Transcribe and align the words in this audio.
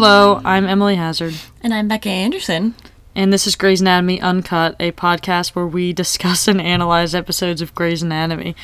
Hello, 0.00 0.40
I'm 0.44 0.64
Emily 0.64 0.94
Hazard, 0.94 1.34
And 1.60 1.74
I'm 1.74 1.88
Becca 1.88 2.08
Anderson. 2.08 2.76
and 3.16 3.32
this 3.32 3.48
is 3.48 3.56
Grey's 3.56 3.80
Anatomy 3.80 4.20
Uncut, 4.20 4.76
a 4.78 4.92
podcast 4.92 5.56
where 5.56 5.66
we 5.66 5.92
discuss 6.02 6.46
and 6.46 6.60
analyze 6.60 7.16
episodes 7.16 7.60
of 7.60 7.74
Grey's 7.74 8.00
Anatomy. 8.00 8.54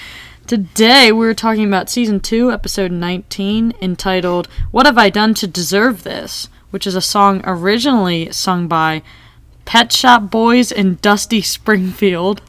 Today, 0.47 1.11
we're 1.11 1.35
talking 1.35 1.67
about 1.67 1.91
season 1.91 2.21
2, 2.21 2.53
episode 2.53 2.93
19, 2.93 3.73
entitled 3.83 4.47
What 4.71 4.87
Have 4.87 4.97
I 4.97 5.11
Done 5.11 5.35
to 5.35 5.49
Deserve 5.49 6.05
This? 6.05 6.49
which 6.71 6.87
is 6.87 6.95
a 6.95 7.01
song 7.01 7.41
originally 7.43 8.31
sung 8.31 8.69
by 8.69 9.03
Pet 9.65 9.91
Shop 9.93 10.31
Boys 10.31 10.71
and 10.71 11.03
Dusty 11.03 11.43
Springfield. 11.43 12.43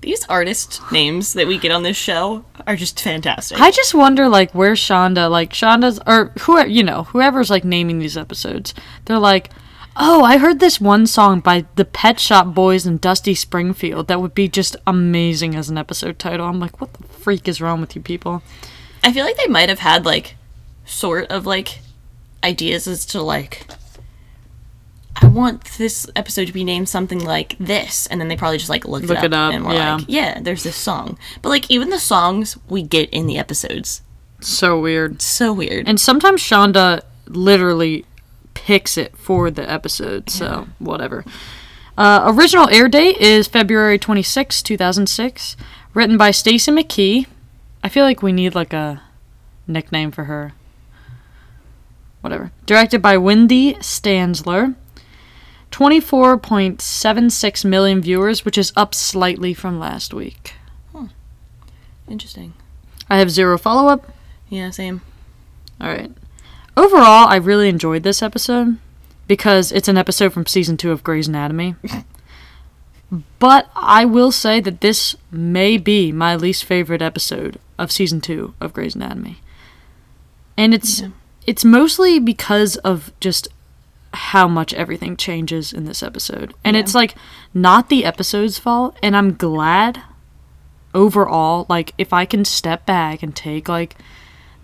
These 0.00 0.24
artist 0.28 0.80
names 0.92 1.32
that 1.32 1.46
we 1.46 1.58
get 1.58 1.72
on 1.72 1.82
this 1.82 1.96
show 1.96 2.44
are 2.66 2.76
just 2.76 3.00
fantastic. 3.00 3.60
I 3.60 3.70
just 3.70 3.94
wonder, 3.94 4.28
like, 4.28 4.54
where 4.54 4.74
Shonda, 4.74 5.30
like, 5.30 5.52
Shonda's, 5.52 5.98
or 6.06 6.32
who, 6.40 6.64
you 6.66 6.84
know, 6.84 7.04
whoever's, 7.04 7.50
like, 7.50 7.64
naming 7.64 7.98
these 7.98 8.16
episodes, 8.16 8.74
they're 9.06 9.18
like, 9.18 9.50
oh, 9.96 10.22
I 10.22 10.38
heard 10.38 10.60
this 10.60 10.80
one 10.80 11.06
song 11.06 11.40
by 11.40 11.66
the 11.74 11.84
Pet 11.84 12.20
Shop 12.20 12.54
Boys 12.54 12.86
and 12.86 13.00
Dusty 13.00 13.34
Springfield 13.34 14.06
that 14.06 14.20
would 14.20 14.34
be 14.34 14.46
just 14.46 14.76
amazing 14.86 15.56
as 15.56 15.68
an 15.68 15.76
episode 15.76 16.18
title. 16.18 16.46
I'm 16.46 16.60
like, 16.60 16.80
what 16.80 16.92
the 16.94 17.02
freak 17.08 17.48
is 17.48 17.60
wrong 17.60 17.80
with 17.80 17.96
you 17.96 18.00
people? 18.00 18.42
I 19.02 19.12
feel 19.12 19.24
like 19.24 19.36
they 19.36 19.48
might 19.48 19.68
have 19.68 19.80
had 19.80 20.04
like 20.04 20.36
sort 20.84 21.26
of 21.30 21.46
like 21.46 21.80
ideas 22.44 22.86
as 22.86 23.04
to 23.06 23.20
like 23.20 23.66
I 25.20 25.26
want 25.26 25.64
this 25.78 26.06
episode 26.16 26.46
to 26.46 26.52
be 26.52 26.64
named 26.64 26.88
something 26.88 27.18
like 27.24 27.56
this, 27.58 28.06
and 28.06 28.20
then 28.20 28.28
they 28.28 28.36
probably 28.36 28.58
just 28.58 28.70
like 28.70 28.84
looked 28.86 29.06
Look 29.06 29.18
it 29.18 29.18
up, 29.18 29.24
it 29.24 29.32
up, 29.34 29.52
and 29.54 29.64
were 29.64 29.72
yeah. 29.74 29.96
like, 29.96 30.04
yeah, 30.08 30.40
there's 30.40 30.62
this 30.62 30.76
song. 30.76 31.18
But 31.42 31.48
like 31.50 31.70
even 31.70 31.90
the 31.90 31.98
songs 31.98 32.56
we 32.68 32.82
get 32.82 33.10
in 33.10 33.26
the 33.26 33.38
episodes, 33.38 34.02
So 34.40 34.78
weird. 34.80 35.20
so 35.22 35.52
weird. 35.52 35.88
And 35.88 36.00
sometimes 36.00 36.40
Shonda 36.42 37.02
literally 37.26 38.04
picks 38.54 38.96
it 38.96 39.16
for 39.16 39.50
the 39.50 39.68
episode, 39.70 40.30
so 40.30 40.68
whatever. 40.78 41.24
Uh, 41.96 42.32
original 42.32 42.68
air 42.70 42.88
date 42.88 43.16
is 43.18 43.48
February 43.48 43.98
26, 43.98 44.62
2006. 44.62 45.56
Written 45.94 46.16
by 46.16 46.30
Stacy 46.30 46.70
McKee. 46.70 47.26
I 47.82 47.88
feel 47.88 48.04
like 48.04 48.22
we 48.22 48.30
need 48.32 48.54
like 48.54 48.72
a 48.72 49.02
nickname 49.66 50.10
for 50.12 50.24
her. 50.24 50.52
Whatever. 52.20 52.50
Directed 52.66 53.00
by 53.02 53.16
Wendy 53.16 53.74
Stanzler. 53.74 54.74
24.76 55.70 57.64
million 57.64 58.00
viewers, 58.00 58.44
which 58.44 58.58
is 58.58 58.72
up 58.76 58.94
slightly 58.94 59.54
from 59.54 59.78
last 59.78 60.12
week. 60.14 60.54
Interesting. 62.08 62.54
I 63.10 63.18
have 63.18 63.30
zero 63.30 63.58
follow 63.58 63.88
up. 63.88 64.10
Yeah, 64.48 64.70
same. 64.70 65.02
All 65.78 65.88
right. 65.88 66.10
Overall, 66.74 67.28
I 67.28 67.36
really 67.36 67.68
enjoyed 67.68 68.02
this 68.02 68.22
episode 68.22 68.78
because 69.26 69.70
it's 69.72 69.88
an 69.88 69.98
episode 69.98 70.32
from 70.32 70.46
season 70.46 70.78
two 70.78 70.90
of 70.90 71.04
Grey's 71.04 71.28
Anatomy. 71.28 71.74
but 73.38 73.68
I 73.76 74.06
will 74.06 74.32
say 74.32 74.58
that 74.60 74.80
this 74.80 75.16
may 75.30 75.76
be 75.76 76.10
my 76.12 76.34
least 76.34 76.64
favorite 76.64 77.02
episode 77.02 77.58
of 77.78 77.92
season 77.92 78.22
two 78.22 78.54
of 78.58 78.72
Grey's 78.72 78.94
Anatomy, 78.94 79.38
and 80.56 80.72
it's 80.72 81.00
Yeah. 81.02 81.08
it's 81.46 81.64
mostly 81.64 82.18
because 82.18 82.76
of 82.78 83.12
just 83.20 83.48
how 84.14 84.48
much 84.48 84.72
everything 84.74 85.16
changes 85.16 85.72
in 85.72 85.84
this 85.84 86.02
episode, 86.02 86.54
and 86.64 86.74
Yeah. 86.76 86.80
it's 86.82 86.94
like 86.94 87.14
not 87.54 87.88
the 87.88 88.04
episode's 88.04 88.58
fault, 88.58 88.96
and 89.02 89.16
I'm 89.16 89.34
glad 89.34 90.02
overall 90.94 91.66
like 91.68 91.92
if 91.98 92.12
I 92.12 92.24
can 92.24 92.44
step 92.44 92.86
back 92.86 93.22
and 93.22 93.36
take 93.36 93.68
like 93.68 93.96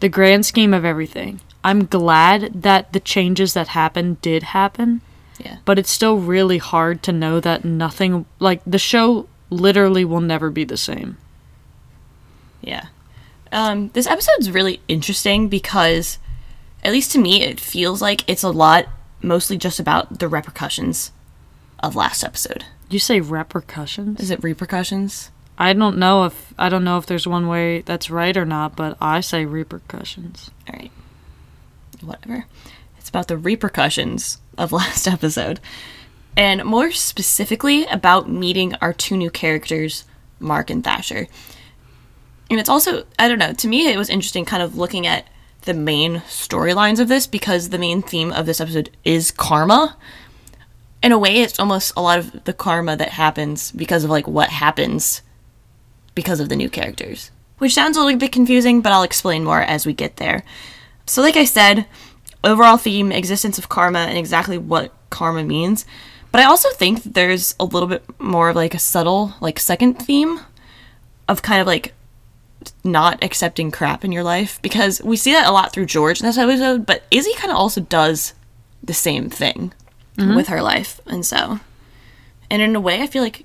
the 0.01 0.09
grand 0.09 0.45
scheme 0.47 0.73
of 0.75 0.85
everything. 0.85 1.41
I'm 1.63 1.87
glad 1.87 2.63
that 2.63 2.93
the 2.93 3.01
changes 3.01 3.55
that 3.55 3.69
happened 3.69 4.21
did 4.21 4.43
happen, 4.43 5.01
Yeah. 5.39 5.57
but 5.65 5.79
it's 5.79 5.91
still 5.91 6.19
really 6.19 6.59
hard 6.59 7.03
to 7.05 7.13
know 7.13 7.41
that 7.41 7.65
nothing 7.65 8.27
like 8.39 8.61
the 8.67 8.79
show 8.79 9.27
literally 9.51 10.05
will 10.05 10.21
never 10.21 10.51
be 10.51 10.65
the 10.65 10.77
same. 10.77 11.17
Yeah. 12.61 12.87
Um, 13.53 13.91
this 13.93 14.07
episode's 14.07 14.51
really 14.51 14.81
interesting 14.89 15.49
because, 15.49 16.19
at 16.83 16.93
least 16.93 17.13
to 17.13 17.19
me, 17.19 17.43
it 17.43 17.61
feels 17.61 18.03
like 18.03 18.29
it's 18.29 18.43
a 18.43 18.51
lot 18.51 18.87
mostly 19.25 19.57
just 19.57 19.81
about 19.81 20.19
the 20.19 20.29
repercussions 20.29 21.13
of 21.81 21.97
last 21.97 22.23
episode. 22.23 22.65
You 22.89 22.99
say 22.99 23.21
repercussions? 23.21 24.21
Is 24.21 24.31
it 24.31 24.43
repercussions? 24.43 25.31
I 25.57 25.73
don't 25.73 25.99
know 25.99 26.25
if 26.25 26.53
I 26.59 26.69
don't 26.69 26.85
know 26.85 26.99
if 26.99 27.07
there's 27.07 27.27
one 27.27 27.49
way 27.49 27.81
that's 27.81 28.11
right 28.11 28.37
or 28.37 28.45
not, 28.45 28.77
but 28.77 28.97
I 29.01 29.21
say 29.21 29.45
repercussions. 29.45 30.51
All 30.69 30.79
right. 30.79 30.91
Whatever. 32.01 32.47
It's 32.99 33.09
about 33.09 33.29
the 33.29 33.37
repercussions 33.37 34.39
of 34.59 34.73
last 34.81 35.07
episode. 35.07 35.61
And 36.37 36.65
more 36.65 36.91
specifically, 36.91 37.85
about 37.85 38.29
meeting 38.29 38.75
our 38.81 38.93
two 38.93 39.17
new 39.17 39.31
characters, 39.31 40.05
Mark 40.41 40.69
and 40.69 40.83
Thatcher. 40.83 41.29
And 42.51 42.59
it's 42.59 42.69
also, 42.69 43.05
I 43.19 43.29
don't 43.29 43.39
know, 43.39 43.53
to 43.53 43.69
me, 43.69 43.87
it 43.87 43.97
was 43.97 44.11
interesting 44.11 44.45
kind 44.45 44.63
of 44.63 44.77
looking 44.77 45.07
at 45.07 45.27
the 45.65 45.75
main 45.75 46.17
storylines 46.29 47.01
of 47.01 47.09
this 47.09 47.27
because 47.27 47.69
the 47.69 47.79
main 47.79 48.03
theme 48.03 48.33
of 48.33 48.47
this 48.47 48.61
episode 48.61 48.91
is 49.05 49.31
karma. 49.31 49.97
In 51.03 51.13
a 51.13 51.19
way, 51.19 51.43
it's 51.43 51.59
almost 51.59 51.93
a 51.97 52.03
lot 52.03 52.19
of 52.19 52.45
the 52.45 52.53
karma 52.53 52.97
that 52.97 53.11
happens 53.11 53.71
because 53.73 54.05
of 54.05 54.11
like 54.11 54.27
what 54.27 54.51
happens 54.51 55.23
because 56.15 56.41
of 56.41 56.49
the 56.49 56.57
new 56.57 56.71
characters. 56.71 57.31
Which 57.59 57.75
sounds 57.75 57.97
a 57.97 58.03
little 58.03 58.19
bit 58.19 58.33
confusing, 58.33 58.81
but 58.81 58.93
I'll 58.93 59.03
explain 59.03 59.45
more 59.45 59.61
as 59.61 59.87
we 59.87 59.93
get 59.93 60.17
there. 60.17 60.45
So, 61.07 61.23
like 61.23 61.37
I 61.37 61.45
said, 61.45 61.87
overall 62.43 62.77
theme, 62.77 63.13
existence 63.13 63.59
of 63.59 63.69
karma, 63.69 64.01
and 64.01 64.19
exactly 64.19 64.59
what 64.59 64.93
karma 65.11 65.45
means. 65.45 65.85
But 66.33 66.41
I 66.41 66.45
also 66.47 66.71
think 66.71 67.03
there's 67.03 67.55
a 67.61 67.65
little 67.65 67.89
bit 67.89 68.03
more 68.21 68.49
of 68.49 68.57
like 68.57 68.75
a 68.75 68.79
subtle, 68.79 69.35
like 69.41 69.59
second 69.59 69.95
theme 69.95 70.41
of 71.29 71.43
kind 71.43 71.61
of 71.61 71.67
like 71.67 71.95
not 72.83 73.23
accepting 73.23 73.71
crap 73.71 74.05
in 74.05 74.13
your 74.13 74.23
life 74.23 74.61
because 74.63 75.03
we 75.03 75.17
see 75.17 75.33
that 75.33 75.47
a 75.47 75.53
lot 75.53 75.73
through 75.73 75.87
George 75.87 76.21
in 76.21 76.27
this 76.27 76.39
episode, 76.39 76.87
but 76.87 77.05
Izzie 77.11 77.35
kind 77.35 77.51
of 77.51 77.57
also 77.57 77.81
does 77.81 78.35
the 78.83 78.95
same 78.95 79.29
thing 79.31 79.73
with 80.17 80.49
her 80.49 80.63
life. 80.63 81.01
And 81.07 81.27
so, 81.27 81.61
and 82.51 82.63
in 82.63 82.77
a 82.77 82.81
way, 82.81 83.03
I 83.03 83.07
feel 83.07 83.23
like 83.23 83.45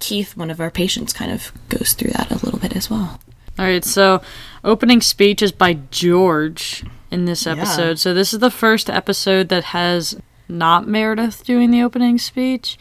Keith, 0.00 0.36
one 0.36 0.50
of 0.50 0.60
our 0.60 0.70
patients, 0.70 1.12
kind 1.12 1.32
of 1.32 1.52
goes 1.68 1.94
through 1.94 2.12
that 2.12 2.30
a 2.30 2.44
little 2.44 2.58
bit 2.60 2.76
as 2.76 2.88
well. 2.90 3.20
All 3.58 3.66
right, 3.66 3.84
so 3.84 4.22
opening 4.64 5.00
speech 5.00 5.42
is 5.42 5.52
by 5.52 5.74
George 5.90 6.84
in 7.10 7.26
this 7.26 7.46
episode. 7.46 7.98
So 7.98 8.14
this 8.14 8.32
is 8.32 8.38
the 8.40 8.50
first 8.50 8.88
episode 8.88 9.48
that 9.50 9.64
has 9.64 10.18
not 10.48 10.88
Meredith 10.88 11.44
doing 11.44 11.70
the 11.70 11.82
opening 11.82 12.18
speech, 12.18 12.78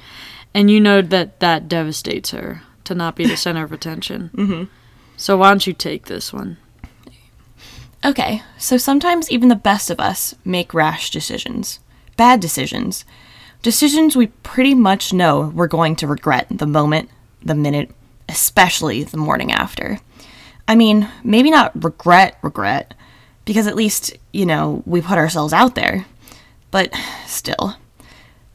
and 0.53 0.72
you 0.72 0.79
know 0.79 1.01
that 1.01 1.40
that 1.41 1.67
devastates 1.67 2.31
her 2.31 2.61
to 2.85 2.95
not 2.95 3.16
be 3.16 3.25
the 3.25 3.38
center 3.45 3.63
of 3.63 3.72
attention. 3.72 4.29
Mm-hmm. 4.34 4.63
So 5.21 5.37
why 5.37 5.49
don't 5.49 5.67
you 5.67 5.73
take 5.73 6.07
this 6.07 6.33
one? 6.33 6.57
Okay, 8.03 8.41
so 8.57 8.75
sometimes 8.77 9.29
even 9.29 9.49
the 9.49 9.55
best 9.55 9.91
of 9.91 9.99
us 9.99 10.34
make 10.43 10.73
rash 10.73 11.11
decisions, 11.11 11.78
bad 12.17 12.40
decisions, 12.40 13.05
decisions 13.61 14.16
we 14.16 14.28
pretty 14.41 14.73
much 14.73 15.13
know 15.13 15.51
we're 15.53 15.67
going 15.67 15.96
to 15.97 16.07
regret 16.07 16.47
the 16.49 16.66
moment, 16.66 17.11
the 17.43 17.53
minute, 17.53 17.91
especially 18.28 19.03
the 19.03 19.17
morning 19.17 19.51
after. 19.51 19.99
I 20.67 20.73
mean, 20.73 21.07
maybe 21.23 21.51
not 21.51 21.84
regret, 21.84 22.40
regret, 22.41 22.96
because 23.46 23.67
at 23.67 23.75
least, 23.75 24.17
you 24.34 24.47
know, 24.47 24.81
we 24.87 25.01
put 25.01 25.19
ourselves 25.19 25.53
out 25.53 25.75
there, 25.75 26.07
but 26.72 26.91
still. 27.28 27.75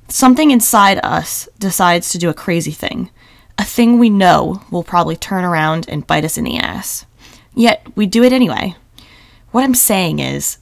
Something 0.09 0.51
inside 0.51 0.99
us 1.05 1.49
decides 1.61 2.09
to 2.09 2.19
do 2.19 2.29
a 2.29 2.35
crazy 2.35 2.73
thing, 2.73 3.11
a 3.59 3.65
thing 3.65 3.99
we 3.99 4.11
know 4.11 4.63
will 4.71 4.85
probably 4.85 5.17
turn 5.17 5.45
around 5.45 5.89
and 5.89 6.07
bite 6.07 6.25
us 6.25 6.37
in 6.39 6.45
the 6.45 6.59
ass. 6.59 7.07
Yet 7.55 7.87
we 7.95 8.07
do 8.07 8.23
it 8.23 8.33
anyway. 8.33 8.77
What 9.51 9.65
I'm 9.65 9.75
saying 9.75 10.19
is, 10.19 10.59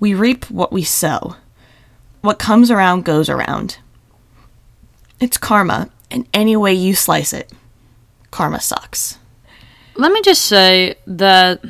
we 0.00 0.14
reap 0.14 0.50
what 0.50 0.72
we 0.72 0.82
sow. 0.82 1.36
What 2.22 2.38
comes 2.38 2.70
around 2.70 3.04
goes 3.04 3.28
around. 3.28 3.78
It's 5.20 5.38
karma, 5.38 5.90
and 6.10 6.26
any 6.34 6.56
way 6.56 6.72
you 6.72 6.94
slice 6.94 7.32
it, 7.32 7.52
karma 8.30 8.60
sucks. 8.60 9.18
Let 9.94 10.12
me 10.12 10.22
just 10.22 10.42
say 10.42 10.96
that 11.06 11.62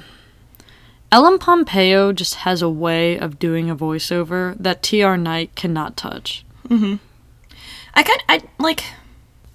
Ellen 1.12 1.38
Pompeo 1.38 2.12
just 2.12 2.37
has 2.37 2.62
a 2.62 2.69
way 2.70 3.19
of 3.19 3.38
doing 3.38 3.69
a 3.69 3.76
voiceover 3.76 4.56
that 4.58 4.82
TR 4.82 5.16
Knight 5.16 5.54
cannot 5.56 5.96
touch. 5.96 6.44
Mm-hmm. 6.69 6.96
I 7.94 8.02
kind 8.04 8.22
I 8.28 8.42
like 8.58 8.84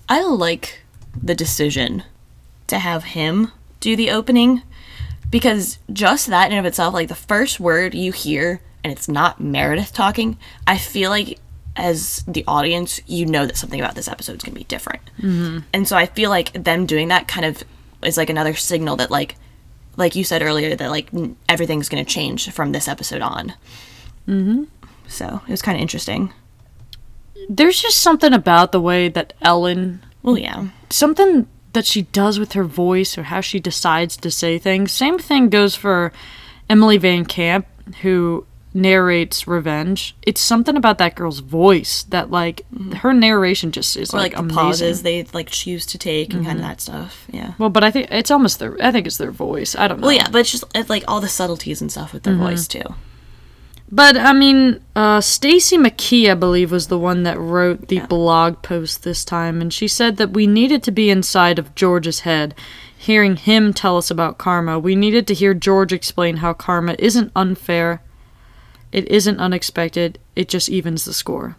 I 0.08 0.24
like 0.24 0.82
the 1.22 1.36
decision 1.36 2.04
to 2.68 2.80
have 2.80 3.04
him 3.04 3.52
do 3.80 3.96
the 3.96 4.12
opening 4.12 4.62
because 5.30 5.80
just 5.92 6.28
that 6.28 6.52
in 6.52 6.58
of 6.58 6.66
itself 6.66 6.94
like 6.94 7.08
the 7.08 7.16
first 7.16 7.60
word 7.60 7.94
you 7.94 8.12
hear 8.12 8.62
and 8.84 8.92
it's 8.92 9.08
not 9.08 9.40
Meredith 9.40 9.94
talking, 9.94 10.38
I 10.68 10.78
feel 10.78 11.10
like 11.10 11.40
as 11.76 12.24
the 12.28 12.44
audience, 12.48 13.02
you 13.06 13.26
know 13.26 13.46
that 13.46 13.58
something 13.58 13.80
about 13.80 13.96
this 13.96 14.08
episode 14.08 14.38
is 14.38 14.44
going 14.44 14.54
to 14.54 14.60
be 14.60 14.66
different. 14.66 15.02
Mm-hmm. 15.18 15.60
And 15.74 15.88
so 15.88 15.98
I 15.98 16.06
feel 16.06 16.30
like 16.30 16.54
them 16.54 16.86
doing 16.86 17.10
that 17.10 17.28
kind 17.28 17.46
of 17.46 17.64
is 18.04 18.18
like 18.18 18.30
another 18.30 18.54
signal 18.54 18.96
that 18.98 19.12
like 19.12 19.36
like 19.98 20.16
you 20.16 20.24
said 20.24 20.42
earlier, 20.42 20.76
that 20.76 20.90
like 20.90 21.14
n- 21.14 21.38
everything's 21.48 21.90
going 21.90 22.04
to 22.04 22.10
change 22.10 22.52
from 22.52 22.72
this 22.72 22.88
episode 22.88 23.22
on. 23.22 23.54
Mm-hmm. 24.28 24.66
So 25.08 25.42
it 25.48 25.52
was 25.52 25.62
kind 25.62 25.78
of 25.78 25.82
interesting. 25.82 26.34
There's 27.50 27.82
just 27.82 28.00
something 28.00 28.34
about 28.34 28.72
the 28.72 28.82
way 28.82 29.10
that 29.10 29.34
Ellen, 29.42 30.04
Well, 30.24 30.38
yeah. 30.38 30.68
something 30.90 31.48
that 31.74 31.86
she 31.86 32.04
does 32.04 32.40
with 32.40 32.54
her 32.54 32.64
voice 32.64 33.18
or 33.18 33.24
how 33.24 33.42
she 33.42 33.60
decides 33.60 34.18
to 34.18 34.32
say 34.32 34.58
things. 34.58 34.92
Same 34.92 35.20
thing 35.20 35.50
goes 35.50 35.76
for 35.76 36.12
Emily 36.70 36.98
Van 36.98 37.26
Camp, 37.26 37.68
who 38.02 38.48
narrates 38.74 39.48
Revenge. 39.48 40.16
It's 40.22 40.42
something 40.42 40.76
about 40.76 40.98
that 40.98 41.16
girl's 41.16 41.40
voice 41.40 42.04
that, 42.04 42.30
like, 42.32 42.62
mm-hmm. 42.74 42.92
her 42.94 43.14
narration 43.14 43.72
just 43.72 43.96
is 43.96 44.14
Or 44.14 44.18
like, 44.18 44.34
like, 44.34 44.34
the 44.34 44.40
amazing. 44.40 44.56
pauses 44.58 45.04
they 45.04 45.24
like 45.34 45.50
choose 45.50 45.86
to 45.88 45.98
take 45.98 46.34
and 46.34 46.46
kind 46.46 46.60
of 46.60 46.64
mm-hmm. 46.64 46.72
that 46.72 46.82
stuff. 46.82 47.26
Yeah. 47.32 47.54
Well, 47.58 47.70
but 47.70 47.84
I 47.84 47.92
think 47.92 48.08
it's 48.12 48.32
almost 48.32 48.60
their. 48.60 48.78
I 48.84 48.92
think 48.92 49.08
it's 49.08 49.18
their 49.18 49.32
voice. 49.32 49.76
I 49.76 49.88
don't 49.88 50.02
know. 50.02 50.08
Well, 50.08 50.16
yeah, 50.16 50.30
but 50.30 50.40
it's 50.40 50.52
just 50.52 50.66
it's 50.76 50.90
like 50.90 51.04
all 51.08 51.22
the 51.22 51.30
subtleties 51.30 51.82
and 51.82 51.92
stuff 51.92 52.14
with 52.14 52.24
their 52.24 52.34
mm-hmm. 52.34 52.44
voice 52.44 52.68
too. 52.68 52.84
But 53.92 54.18
I 54.18 54.34
mean, 54.34 54.84
uh, 54.96 55.22
Stacy 55.22 55.78
McKee, 55.78 56.30
I 56.30 56.34
believe, 56.34 56.72
was 56.72 56.88
the 56.88 56.98
one 56.98 57.24
that 57.24 57.40
wrote 57.40 57.88
the 57.88 58.00
blog 58.00 58.62
post 58.62 59.04
this 59.04 59.24
time, 59.24 59.62
and 59.62 59.72
she 59.72 59.88
said 59.88 60.18
that 60.18 60.32
we 60.32 60.48
needed 60.48 60.82
to 60.84 60.92
be 60.92 61.10
inside 61.10 61.60
of 61.60 61.76
George's 61.76 62.22
head, 62.22 62.56
hearing 62.98 63.36
him 63.36 63.74
tell 63.74 63.98
us 63.98 64.10
about 64.10 64.40
karma. 64.40 64.80
We 64.80 64.96
needed 64.96 65.28
to 65.28 65.36
hear 65.36 65.54
George 65.54 65.94
explain 65.94 66.38
how 66.38 66.54
karma 66.54 66.96
isn't 66.98 67.32
unfair, 67.36 68.02
it 68.92 69.08
isn't 69.08 69.40
unexpected, 69.40 70.18
it 70.36 70.50
just 70.50 70.70
evens 70.70 71.06
the 71.06 71.14
score. 71.14 71.56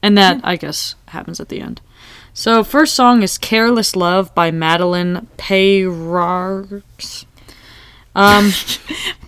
And 0.00 0.16
that, 0.16 0.40
I 0.44 0.54
guess, 0.54 0.94
happens 1.06 1.40
at 1.40 1.48
the 1.48 1.60
end. 1.60 1.80
So, 2.32 2.62
first 2.62 2.94
song 2.94 3.24
is 3.24 3.36
Careless 3.36 3.96
Love 3.96 4.32
by 4.32 4.52
Madeleine 4.52 5.26
Payrarks. 5.36 7.24
Um, 8.14 8.52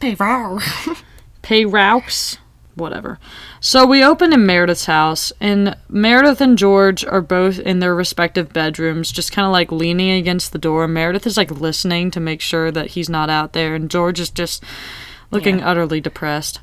Peyroux, 1.42 2.38
whatever. 2.74 3.18
So 3.60 3.86
we 3.86 4.02
open 4.02 4.32
in 4.32 4.46
Meredith's 4.46 4.86
house, 4.86 5.32
and 5.40 5.76
Meredith 5.88 6.40
and 6.40 6.56
George 6.56 7.04
are 7.04 7.20
both 7.20 7.58
in 7.58 7.78
their 7.78 7.94
respective 7.94 8.52
bedrooms, 8.52 9.12
just 9.12 9.32
kind 9.32 9.46
of 9.46 9.52
like 9.52 9.70
leaning 9.70 10.10
against 10.10 10.52
the 10.52 10.58
door. 10.58 10.88
Meredith 10.88 11.26
is 11.26 11.36
like 11.36 11.50
listening 11.50 12.10
to 12.10 12.20
make 12.20 12.40
sure 12.40 12.70
that 12.70 12.88
he's 12.88 13.08
not 13.08 13.30
out 13.30 13.52
there, 13.52 13.74
and 13.74 13.90
George 13.90 14.18
is 14.18 14.30
just 14.30 14.64
looking 15.30 15.58
Yeah. 15.58 15.70
utterly 15.70 16.00
depressed. 16.00 16.60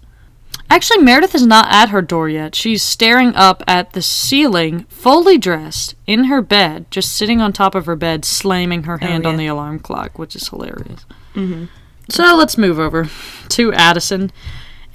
Actually, 0.69 1.01
Meredith 1.01 1.33
is 1.33 1.45
not 1.45 1.67
at 1.71 1.89
her 1.89 2.01
door 2.01 2.27
yet. 2.27 2.53
She's 2.53 2.83
staring 2.83 3.33
up 3.35 3.63
at 3.67 3.93
the 3.93 4.01
ceiling, 4.01 4.85
fully 4.89 5.37
dressed, 5.37 5.95
in 6.05 6.25
her 6.25 6.41
bed, 6.41 6.87
just 6.91 7.13
sitting 7.13 7.39
on 7.39 7.53
top 7.53 7.73
of 7.73 7.85
her 7.85 7.95
bed, 7.95 8.25
slamming 8.25 8.83
her 8.83 8.99
oh, 9.01 9.05
hand 9.05 9.25
on 9.25 9.33
yeah. 9.35 9.37
the 9.37 9.47
alarm 9.47 9.79
clock, 9.79 10.19
which 10.19 10.35
is 10.35 10.49
hilarious. 10.49 11.05
Mm-hmm. 11.35 11.65
So 12.09 12.35
let's 12.35 12.57
move 12.57 12.79
over 12.79 13.09
to 13.49 13.73
Addison 13.73 14.31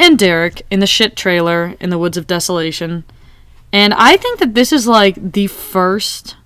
and 0.02 0.19
Derek 0.19 0.62
in 0.70 0.81
the 0.81 0.87
shit 0.87 1.16
trailer 1.16 1.76
in 1.81 1.90
the 1.90 1.99
Woods 1.99 2.16
of 2.16 2.26
Desolation. 2.26 3.04
And 3.72 3.94
I 3.94 4.16
think 4.16 4.40
that 4.40 4.54
this 4.54 4.72
is 4.72 4.87
like 4.87 5.32
the 5.32 5.46
first 5.46 6.37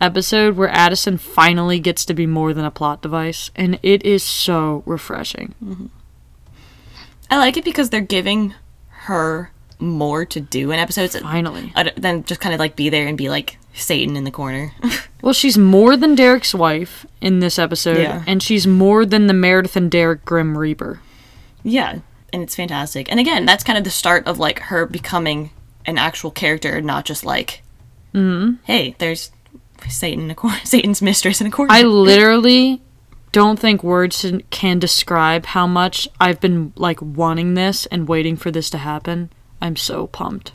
episode 0.00 0.56
where 0.56 0.68
Addison 0.68 1.16
finally 1.16 1.78
gets 1.78 2.04
to 2.06 2.12
be 2.12 2.26
more 2.26 2.52
than 2.52 2.64
a 2.64 2.70
plot 2.70 3.00
device. 3.00 3.50
And 3.54 3.78
it 3.82 4.04
is 4.04 4.22
so 4.22 4.82
refreshing. 4.84 5.54
Mm-hmm. 5.64 5.86
I 7.30 7.38
like 7.38 7.56
it 7.56 7.64
because 7.64 7.90
they're 7.90 8.00
giving 8.00 8.54
her 8.88 9.52
more 9.78 10.24
to 10.26 10.40
do 10.40 10.70
in 10.72 10.78
episodes 10.78 11.18
Finally. 11.18 11.72
Uh, 11.74 11.90
than 11.96 12.24
just 12.24 12.40
kind 12.40 12.52
of 12.52 12.58
like 12.58 12.76
be 12.76 12.88
there 12.88 13.06
and 13.06 13.16
be 13.16 13.30
like 13.30 13.58
Satan 13.74 14.16
in 14.16 14.24
the 14.24 14.30
corner. 14.30 14.72
Well, 15.22 15.32
she's 15.32 15.56
more 15.56 15.96
than 15.96 16.16
Derek's 16.16 16.52
wife 16.52 17.06
in 17.20 17.38
this 17.38 17.56
episode. 17.56 17.98
Yeah. 17.98 18.24
And 18.26 18.42
she's 18.42 18.66
more 18.66 19.06
than 19.06 19.28
the 19.28 19.32
Meredith 19.32 19.76
and 19.76 19.88
Derek 19.88 20.24
Grim 20.24 20.58
Reaper. 20.58 20.98
yeah, 21.62 22.00
and 22.32 22.42
it's 22.42 22.54
fantastic. 22.54 23.10
And 23.10 23.20
again, 23.20 23.44
that's 23.46 23.64
kind 23.64 23.78
of 23.78 23.84
the 23.84 23.90
start 23.90 24.26
of 24.26 24.38
like 24.38 24.60
her 24.60 24.86
becoming 24.86 25.50
an 25.86 25.98
actual 25.98 26.30
character, 26.30 26.80
not 26.80 27.04
just 27.04 27.24
like, 27.24 27.62
mm-hmm. 28.14 28.54
hey, 28.64 28.94
there's 28.98 29.30
Satan 29.88 30.30
a 30.30 30.60
Satan's 30.64 31.02
mistress 31.02 31.40
in 31.40 31.46
a 31.46 31.50
corner. 31.50 31.72
I 31.72 31.82
literally 31.82 32.80
don't 33.32 33.58
think 33.58 33.82
words 33.82 34.24
can 34.50 34.78
describe 34.78 35.46
how 35.46 35.66
much 35.66 36.08
I've 36.20 36.40
been 36.40 36.72
like 36.76 37.00
wanting 37.00 37.54
this 37.54 37.86
and 37.86 38.06
waiting 38.08 38.36
for 38.36 38.50
this 38.50 38.70
to 38.70 38.78
happen. 38.78 39.30
I'm 39.60 39.76
so 39.76 40.06
pumped. 40.06 40.52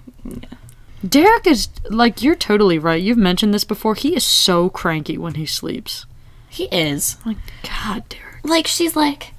Derek 1.07 1.47
is 1.47 1.69
like 1.89 2.21
you're 2.21 2.35
totally 2.35 2.80
right. 2.80 3.01
You've 3.01 3.18
mentioned 3.18 3.53
this 3.53 3.63
before. 3.63 3.95
He 3.95 4.15
is 4.15 4.23
so 4.23 4.69
cranky 4.69 5.18
when 5.18 5.35
he 5.35 5.45
sleeps. 5.45 6.06
he 6.50 6.65
is 6.65 7.18
Like 7.25 7.38
God, 7.63 8.07
Derek. 8.09 8.44
like 8.44 8.68
she's 8.68 8.95
like, 8.95 9.33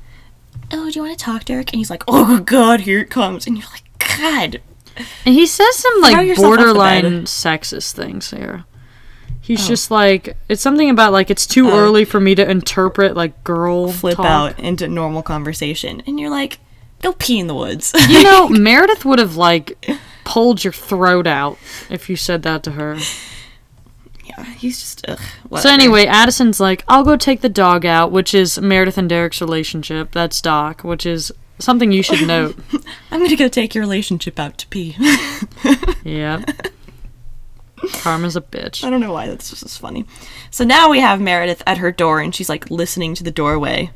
oh, 0.72 0.90
do 0.90 0.98
you 0.98 1.04
want 1.04 1.18
to 1.18 1.24
talk, 1.24 1.44
Derek? 1.44 1.72
And 1.72 1.78
he's 1.78 1.90
like, 1.90 2.04
oh 2.08 2.40
God, 2.40 2.80
here 2.80 3.00
it 3.00 3.10
comes. 3.10 3.46
And 3.46 3.56
you're 3.56 3.68
like, 3.70 3.84
God, 4.18 4.60
And 5.24 5.34
he 5.34 5.46
says 5.46 5.76
some 5.76 6.00
like 6.00 6.26
yourself 6.26 6.46
off 6.46 6.58
the 6.58 6.64
borderline. 6.64 7.04
Oh. 7.04 7.20
sexist 7.22 7.92
things 7.92 8.30
here. 8.30 8.64
He's 9.40 9.64
oh. 9.64 9.68
just 9.68 9.90
like 9.90 10.36
it's 10.48 10.60
something 10.60 10.90
about 10.90 11.12
like 11.12 11.30
it's 11.30 11.46
too 11.46 11.70
oh. 11.70 11.78
early 11.78 12.04
for 12.04 12.20
me 12.20 12.34
to 12.34 12.48
interpret 12.48 13.16
like 13.16 13.44
girl 13.44 13.90
flip 13.90 14.16
talk. 14.16 14.26
out 14.26 14.58
into 14.58 14.88
normal 14.88 15.22
conversation, 15.22 16.02
and 16.06 16.20
you're 16.20 16.30
like, 16.30 16.58
go 17.02 17.12
pee 17.12 17.38
in 17.38 17.46
the 17.46 17.54
woods. 17.54 17.94
You 18.08 18.22
know, 18.24 18.48
Meredith 18.50 19.04
would 19.04 19.18
have 19.18 19.36
like 19.36 19.86
pulled 20.24 20.64
your 20.64 20.72
throat 20.72 21.26
out 21.26 21.58
if 21.88 22.10
you 22.10 22.16
said 22.16 22.42
that 22.42 22.62
to 22.64 22.72
her. 22.72 22.98
Yeah, 24.28 24.44
he's 24.44 24.78
just 24.78 25.08
ugh. 25.08 25.20
So 25.60 25.70
anyway, 25.70 26.06
Addison's 26.06 26.60
like, 26.60 26.84
I'll 26.88 27.04
go 27.04 27.16
take 27.16 27.40
the 27.40 27.48
dog 27.48 27.84
out, 27.84 28.12
which 28.12 28.34
is 28.34 28.60
Meredith 28.60 28.98
and 28.98 29.08
Derek's 29.08 29.40
relationship. 29.40 30.12
That's 30.12 30.40
Doc, 30.40 30.82
which 30.84 31.06
is 31.06 31.32
something 31.58 31.92
you 31.92 32.02
should 32.02 32.26
note. 32.26 32.56
I'm 33.10 33.22
gonna 33.22 33.36
go 33.36 33.48
take 33.48 33.74
your 33.74 33.82
relationship 33.82 34.38
out 34.38 34.58
to 34.58 34.66
pee. 34.68 34.96
yeah. 36.04 36.44
Karma's 37.92 38.36
a 38.36 38.40
bitch. 38.40 38.84
I 38.84 38.90
don't 38.90 39.00
know 39.00 39.12
why 39.12 39.28
that's 39.28 39.50
just 39.50 39.62
as 39.62 39.76
funny. 39.76 40.04
So 40.50 40.64
now 40.64 40.90
we 40.90 41.00
have 41.00 41.20
Meredith 41.20 41.62
at 41.66 41.78
her 41.78 41.92
door, 41.92 42.20
and 42.20 42.34
she's 42.34 42.48
like 42.48 42.70
listening 42.70 43.14
to 43.14 43.24
the 43.24 43.30
doorway. 43.30 43.90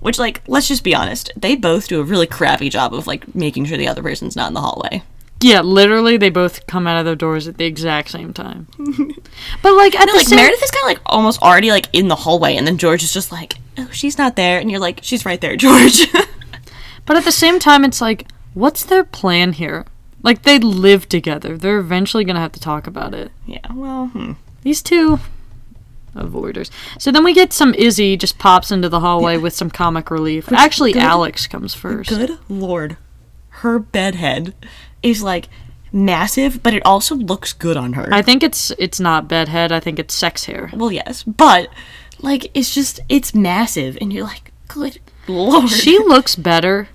Which, 0.00 0.18
like, 0.18 0.42
let's 0.48 0.66
just 0.66 0.82
be 0.82 0.96
honest, 0.96 1.30
they 1.36 1.54
both 1.54 1.86
do 1.86 2.00
a 2.00 2.04
really 2.04 2.26
crappy 2.26 2.68
job 2.68 2.92
of 2.92 3.06
like 3.06 3.36
making 3.36 3.66
sure 3.66 3.78
the 3.78 3.86
other 3.86 4.02
person's 4.02 4.34
not 4.34 4.48
in 4.48 4.54
the 4.54 4.60
hallway. 4.60 5.04
Yeah, 5.42 5.60
literally, 5.60 6.16
they 6.16 6.30
both 6.30 6.66
come 6.66 6.86
out 6.86 6.98
of 6.98 7.04
their 7.04 7.16
doors 7.16 7.48
at 7.48 7.58
the 7.58 7.64
exact 7.64 8.10
same 8.10 8.32
time. 8.32 8.66
but 9.62 9.72
like, 9.74 9.94
at 9.94 10.06
No, 10.06 10.12
the 10.12 10.18
like 10.18 10.26
same, 10.26 10.36
Meredith 10.36 10.62
is 10.62 10.70
kind 10.70 10.82
of 10.84 10.88
like 10.88 11.00
almost 11.06 11.42
already 11.42 11.70
like 11.70 11.86
in 11.92 12.08
the 12.08 12.16
hallway, 12.16 12.56
and 12.56 12.66
then 12.66 12.78
George 12.78 13.02
is 13.02 13.12
just 13.12 13.32
like, 13.32 13.54
"Oh, 13.78 13.88
she's 13.92 14.18
not 14.18 14.36
there," 14.36 14.58
and 14.58 14.70
you're 14.70 14.80
like, 14.80 15.00
"She's 15.02 15.24
right 15.24 15.40
there, 15.40 15.56
George." 15.64 16.06
but 17.06 17.16
at 17.16 17.24
the 17.24 17.32
same 17.32 17.58
time, 17.58 17.84
it's 17.84 18.00
like, 18.00 18.26
what's 18.54 18.84
their 18.84 19.04
plan 19.04 19.52
here? 19.54 19.84
Like, 20.22 20.42
they 20.42 20.58
live 20.58 21.08
together. 21.08 21.58
They're 21.58 21.78
eventually 21.78 22.24
gonna 22.24 22.40
have 22.40 22.52
to 22.52 22.60
talk 22.60 22.86
about 22.86 23.12
it. 23.14 23.32
yeah, 23.46 23.66
well, 23.74 24.06
hmm. 24.06 24.32
These 24.62 24.82
two 24.82 25.18
avoiders. 26.14 26.70
So 26.98 27.10
then 27.10 27.24
we 27.24 27.32
get 27.32 27.52
some 27.52 27.74
Izzie 27.74 28.16
just 28.16 28.38
pops 28.38 28.70
into 28.70 28.88
the 28.88 29.00
hallway 29.00 29.36
with 29.38 29.54
some 29.54 29.70
comic 29.70 30.10
relief. 30.10 30.52
Actually, 30.52 30.92
good- 30.92 31.02
Alex 31.02 31.46
comes 31.46 31.74
first. 31.74 32.10
good 32.10 32.38
lord, 32.48 32.96
her 33.48 33.78
bedhead 33.78 34.54
is 35.02 35.22
like 35.22 35.48
massive, 35.92 36.62
but 36.62 36.74
it 36.74 36.84
also 36.84 37.14
looks 37.14 37.52
good 37.52 37.76
on 37.76 37.92
her. 37.94 38.08
I 38.12 38.22
think 38.22 38.42
it's 38.42 38.70
it's 38.78 39.00
not 39.00 39.28
bedhead. 39.28 39.72
I 39.72 39.80
think 39.80 39.98
it's 39.98 40.14
sex 40.14 40.44
hair. 40.44 40.70
well, 40.74 40.92
yes, 40.92 41.22
but 41.22 41.68
like 42.20 42.50
it's 42.54 42.74
just 42.74 43.00
it's 43.08 43.34
massive, 43.34 43.98
and 44.00 44.12
you're 44.12 44.24
like, 44.24 44.52
good 44.68 44.98
lord. 45.28 45.68
She 45.68 45.98
looks 45.98 46.36
better 46.36 46.88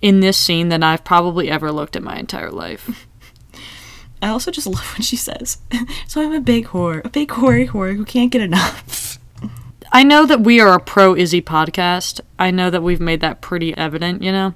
in 0.00 0.20
this 0.20 0.36
scene 0.36 0.68
than 0.68 0.82
I've 0.82 1.04
probably 1.04 1.50
ever 1.50 1.72
looked 1.72 1.96
in 1.96 2.04
my 2.04 2.18
entire 2.18 2.50
life. 2.50 3.06
I 4.22 4.28
also 4.28 4.50
just 4.50 4.66
love 4.66 4.94
when 4.94 5.02
she 5.02 5.16
says, 5.16 5.58
"So 6.08 6.20
I'm 6.22 6.32
a 6.32 6.40
big 6.40 6.66
whore, 6.66 7.04
a 7.04 7.08
big 7.08 7.28
whory 7.28 7.68
whore 7.68 7.96
who 7.96 8.04
can't 8.04 8.32
get 8.32 8.42
enough." 8.42 9.18
I 9.90 10.02
know 10.02 10.26
that 10.26 10.40
we 10.40 10.60
are 10.60 10.74
a 10.74 10.80
pro 10.80 11.14
Izzie 11.14 11.40
podcast. 11.40 12.20
I 12.38 12.50
know 12.50 12.68
that 12.68 12.82
we've 12.82 13.00
made 13.00 13.20
that 13.20 13.40
pretty 13.40 13.74
evident, 13.76 14.22
you 14.22 14.32
know. 14.32 14.54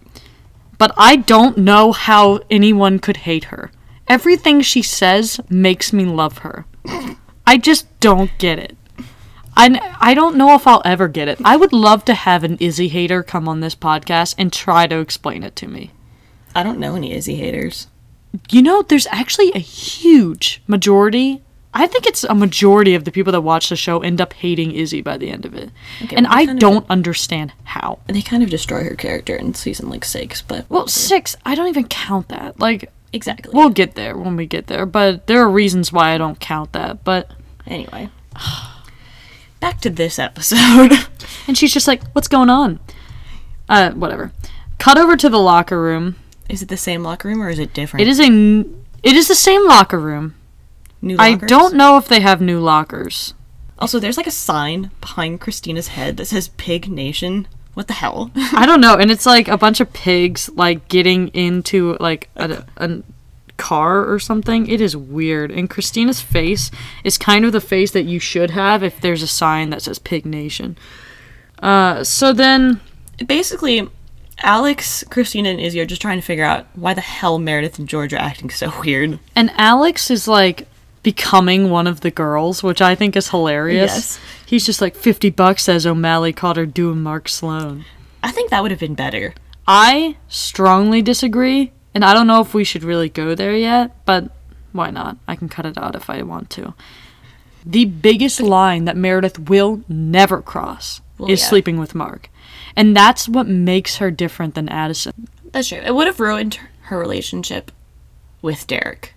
But 0.82 0.94
I 0.96 1.14
don't 1.14 1.58
know 1.58 1.92
how 1.92 2.40
anyone 2.50 2.98
could 2.98 3.18
hate 3.18 3.44
her. 3.54 3.70
Everything 4.08 4.62
she 4.62 4.82
says 4.82 5.40
makes 5.48 5.92
me 5.92 6.04
love 6.04 6.38
her. 6.38 6.66
I 7.46 7.56
just 7.56 7.86
don't 8.00 8.36
get 8.38 8.58
it. 8.58 8.76
I, 9.56 9.96
I 10.00 10.12
don't 10.14 10.36
know 10.36 10.56
if 10.56 10.66
I'll 10.66 10.82
ever 10.84 11.06
get 11.06 11.28
it. 11.28 11.38
I 11.44 11.54
would 11.54 11.72
love 11.72 12.04
to 12.06 12.14
have 12.14 12.42
an 12.42 12.56
Izzie 12.58 12.88
hater 12.88 13.22
come 13.22 13.48
on 13.48 13.60
this 13.60 13.76
podcast 13.76 14.34
and 14.36 14.52
try 14.52 14.88
to 14.88 14.98
explain 14.98 15.44
it 15.44 15.54
to 15.54 15.68
me. 15.68 15.92
I 16.52 16.64
don't 16.64 16.80
know 16.80 16.96
any 16.96 17.12
Izzie 17.12 17.36
haters. 17.36 17.86
You 18.50 18.62
know, 18.62 18.82
there's 18.82 19.06
actually 19.12 19.52
a 19.52 19.60
huge 19.60 20.64
majority. 20.66 21.42
I 21.74 21.86
think 21.86 22.06
it's 22.06 22.22
a 22.24 22.34
majority 22.34 22.94
of 22.94 23.04
the 23.04 23.10
people 23.10 23.32
that 23.32 23.40
watch 23.40 23.68
the 23.70 23.76
show 23.76 24.00
end 24.02 24.20
up 24.20 24.34
hating 24.34 24.72
Izzie 24.72 25.00
by 25.00 25.16
the 25.16 25.30
end 25.30 25.46
of 25.46 25.54
it. 25.54 25.70
and 26.14 26.26
well, 26.26 26.36
I 26.38 26.44
don't 26.46 26.84
understand 26.90 27.52
how. 27.64 27.98
They 28.06 28.20
kind 28.22 28.42
of 28.42 28.50
destroy 28.50 28.84
her 28.84 28.94
character 28.94 29.34
in 29.34 29.54
season 29.54 29.88
like 29.88 30.04
six, 30.04 30.42
but 30.42 30.66
Well, 30.68 30.86
six, 30.86 31.34
I 31.46 31.54
don't 31.54 31.68
even 31.68 31.88
count 31.88 32.28
that. 32.28 32.60
Like, 32.60 32.90
exactly. 33.14 33.52
we'll 33.54 33.70
get 33.70 33.94
there 33.94 34.16
when 34.18 34.36
we 34.36 34.44
get 34.46 34.66
there, 34.66 34.84
but 34.84 35.26
there 35.28 35.40
are 35.42 35.48
reasons 35.50 35.90
why 35.92 36.12
I 36.14 36.18
don't 36.18 36.38
count 36.38 36.72
that. 36.72 37.04
But 37.04 37.30
anyway, 37.66 38.10
back 39.60 39.80
to 39.82 39.90
this 39.90 40.18
episode. 40.18 40.92
And 41.48 41.58
she's 41.58 41.72
just 41.72 41.88
like, 41.88 42.04
"What's 42.12 42.28
going 42.28 42.50
on?" 42.50 42.78
Uh, 43.68 43.90
whatever. 43.92 44.30
Cut 44.78 44.96
over 44.98 45.16
to 45.16 45.28
the 45.28 45.38
locker 45.40 45.80
room. 45.80 46.16
is 46.48 46.62
it 46.62 46.68
the 46.68 46.76
same 46.76 47.02
locker 47.02 47.26
room 47.28 47.42
or 47.42 47.48
is 47.48 47.58
it 47.58 47.72
different? 47.74 48.02
It 48.02 48.08
is 48.08 48.20
a. 48.20 48.24
n- 48.24 48.84
It 49.02 49.16
is 49.16 49.26
the 49.26 49.34
same 49.34 49.66
locker 49.66 49.98
room. 49.98 50.34
New 51.02 51.16
I 51.18 51.32
lockers? 51.32 51.48
don't 51.48 51.74
know 51.74 51.98
if 51.98 52.08
they 52.08 52.20
have 52.20 52.40
new 52.40 52.60
lockers. 52.60 53.34
Also, 53.78 53.98
there's 53.98 54.16
like 54.16 54.26
a 54.26 54.30
sign 54.30 54.90
behind 55.00 55.40
Cristina's 55.40 55.88
head 55.88 56.16
that 56.16 56.26
says 56.26 56.48
Pig 56.56 56.88
Nation. 56.88 57.48
What 57.74 57.88
the 57.88 57.94
hell? 57.94 58.30
I 58.36 58.64
don't 58.64 58.80
know, 58.80 58.94
and 58.96 59.10
it's 59.10 59.26
like 59.26 59.48
a 59.48 59.58
bunch 59.58 59.80
of 59.80 59.92
pigs 59.92 60.48
like 60.54 60.88
getting 60.88 61.28
into 61.28 61.96
like 61.98 62.30
a, 62.36 62.64
a 62.76 63.02
car 63.56 64.10
or 64.10 64.18
something. 64.18 64.68
It 64.68 64.80
is 64.80 64.96
weird. 64.96 65.50
And 65.50 65.68
Cristina's 65.68 66.20
face 66.20 66.70
is 67.04 67.18
kind 67.18 67.44
of 67.44 67.52
the 67.52 67.60
face 67.60 67.90
that 67.90 68.04
you 68.04 68.18
should 68.18 68.50
have 68.50 68.82
if 68.82 69.00
there's 69.00 69.22
a 69.22 69.26
sign 69.26 69.70
that 69.70 69.82
says 69.82 69.98
Pig 69.98 70.24
Nation. 70.24 70.76
Uh, 71.60 72.02
so 72.04 72.32
then 72.32 72.80
Basically, 73.26 73.88
Alex, 74.38 75.04
Cristina, 75.10 75.50
and 75.50 75.60
Izzie 75.60 75.80
are 75.80 75.86
just 75.86 76.02
trying 76.02 76.18
to 76.18 76.26
figure 76.26 76.44
out 76.44 76.66
why 76.74 76.94
the 76.94 77.00
hell 77.00 77.38
Meredith 77.38 77.78
and 77.78 77.88
George 77.88 78.12
are 78.12 78.18
acting 78.18 78.50
so 78.50 78.72
weird. 78.80 79.18
And 79.36 79.50
Alex 79.56 80.10
is 80.10 80.26
like 80.26 80.66
becoming 81.02 81.70
one 81.70 81.86
of 81.86 82.00
the 82.00 82.10
girls, 82.10 82.62
which 82.62 82.80
I 82.80 82.94
think 82.94 83.16
is 83.16 83.28
hilarious. 83.30 83.92
Yes. 83.94 84.20
He's 84.46 84.66
just 84.66 84.80
like 84.80 84.94
50 84.94 85.30
bucks 85.30 85.64
says 85.64 85.86
O'Malley 85.86 86.32
caught 86.32 86.56
her 86.56 86.66
doing 86.66 87.00
Mark 87.02 87.28
Sloan. 87.28 87.84
I 88.22 88.30
think 88.30 88.50
that 88.50 88.62
would 88.62 88.70
have 88.70 88.80
been 88.80 88.94
better. 88.94 89.34
I 89.66 90.16
strongly 90.28 91.02
disagree, 91.02 91.72
and 91.94 92.04
I 92.04 92.14
don't 92.14 92.26
know 92.26 92.40
if 92.40 92.54
we 92.54 92.64
should 92.64 92.84
really 92.84 93.08
go 93.08 93.34
there 93.34 93.56
yet, 93.56 94.04
but 94.04 94.30
why 94.72 94.90
not? 94.90 95.16
I 95.26 95.36
can 95.36 95.48
cut 95.48 95.66
it 95.66 95.76
out 95.78 95.94
if 95.96 96.08
I 96.08 96.22
want 96.22 96.50
to. 96.50 96.74
The 97.64 97.84
biggest 97.84 98.40
line 98.40 98.84
that 98.86 98.96
Meredith 98.96 99.38
will 99.38 99.82
never 99.88 100.42
cross 100.42 101.00
Well, 101.18 101.30
is 101.30 101.40
yeah. 101.40 101.46
sleeping 101.48 101.78
with 101.78 101.94
Mark. 101.94 102.28
And 102.74 102.96
that's 102.96 103.28
what 103.28 103.46
makes 103.46 103.96
her 103.96 104.10
different 104.10 104.54
than 104.54 104.68
Addison. 104.68 105.28
That's 105.52 105.68
true. 105.68 105.78
It 105.78 105.94
would 105.94 106.06
have 106.06 106.18
ruined 106.20 106.58
her 106.82 106.98
relationship 106.98 107.70
with 108.40 108.66
Derek. 108.66 109.14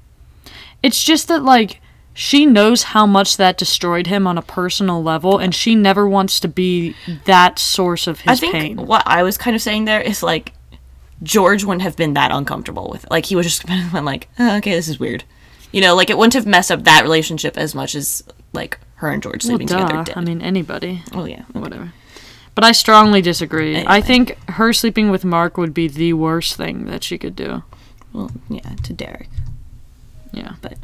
It's 0.85 1.03
just 1.03 1.27
that 1.27 1.43
like 1.43 1.81
she 2.13 2.45
knows 2.45 2.83
how 2.83 3.05
much 3.05 3.35
that 3.37 3.57
destroyed 3.57 4.07
him 4.07 4.25
on 4.27 4.37
a 4.37 4.41
personal 4.41 5.03
level 5.03 5.37
and 5.37 5.53
she 5.53 5.75
never 5.75 6.07
wants 6.07 6.39
to 6.41 6.47
be 6.47 6.95
that 7.25 7.59
source 7.59 8.07
of 8.07 8.21
his 8.21 8.31
I 8.31 8.35
think 8.39 8.53
pain. 8.53 8.77
what 8.85 9.03
I 9.05 9.23
was 9.23 9.37
kind 9.37 9.55
of 9.55 9.61
saying 9.61 9.85
there 9.85 9.99
is 10.01 10.23
like 10.23 10.53
George 11.23 11.63
wouldn't 11.63 11.81
have 11.81 11.95
been 11.97 12.13
that 12.13 12.31
uncomfortable 12.31 12.89
with 12.91 13.03
it. 13.05 13.11
Like 13.11 13.25
he 13.25 13.35
would 13.35 13.43
just 13.43 13.65
been 13.93 14.05
like, 14.05 14.27
oh, 14.39 14.57
okay, 14.57 14.71
this 14.75 14.87
is 14.87 14.99
weird. 14.99 15.23
You 15.71 15.81
know, 15.81 15.95
like 15.95 16.09
it 16.09 16.17
wouldn't 16.17 16.35
have 16.35 16.45
messed 16.45 16.71
up 16.71 16.83
that 16.83 17.03
relationship 17.03 17.57
as 17.57 17.75
much 17.75 17.95
as 17.95 18.23
like 18.53 18.79
her 18.95 19.09
and 19.09 19.21
George 19.23 19.43
Well, 19.43 19.49
sleeping 19.57 19.67
together 19.67 19.93
duh. 19.95 20.03
did. 20.03 20.17
I 20.17 20.21
mean 20.21 20.41
anybody. 20.41 21.01
oh 21.13 21.25
yeah. 21.25 21.43
whatever. 21.51 21.91
But 22.53 22.63
I 22.63 22.71
strongly 22.71 23.21
disagree. 23.21 23.83
I 23.85 23.99
think 23.99 24.37
her 24.51 24.71
sleeping 24.71 25.09
with 25.09 25.25
Mark 25.25 25.57
would 25.57 25.73
be 25.73 25.89
the 25.89 26.13
worst 26.13 26.55
thing 26.55 26.85
that 26.85 27.03
she 27.03 27.17
could 27.17 27.35
do. 27.35 27.63
Well, 28.13 28.31
yeah, 28.47 28.75
to 28.83 28.93
Derek, 28.93 29.27
Yeah. 30.35 30.53
but 30.61 30.77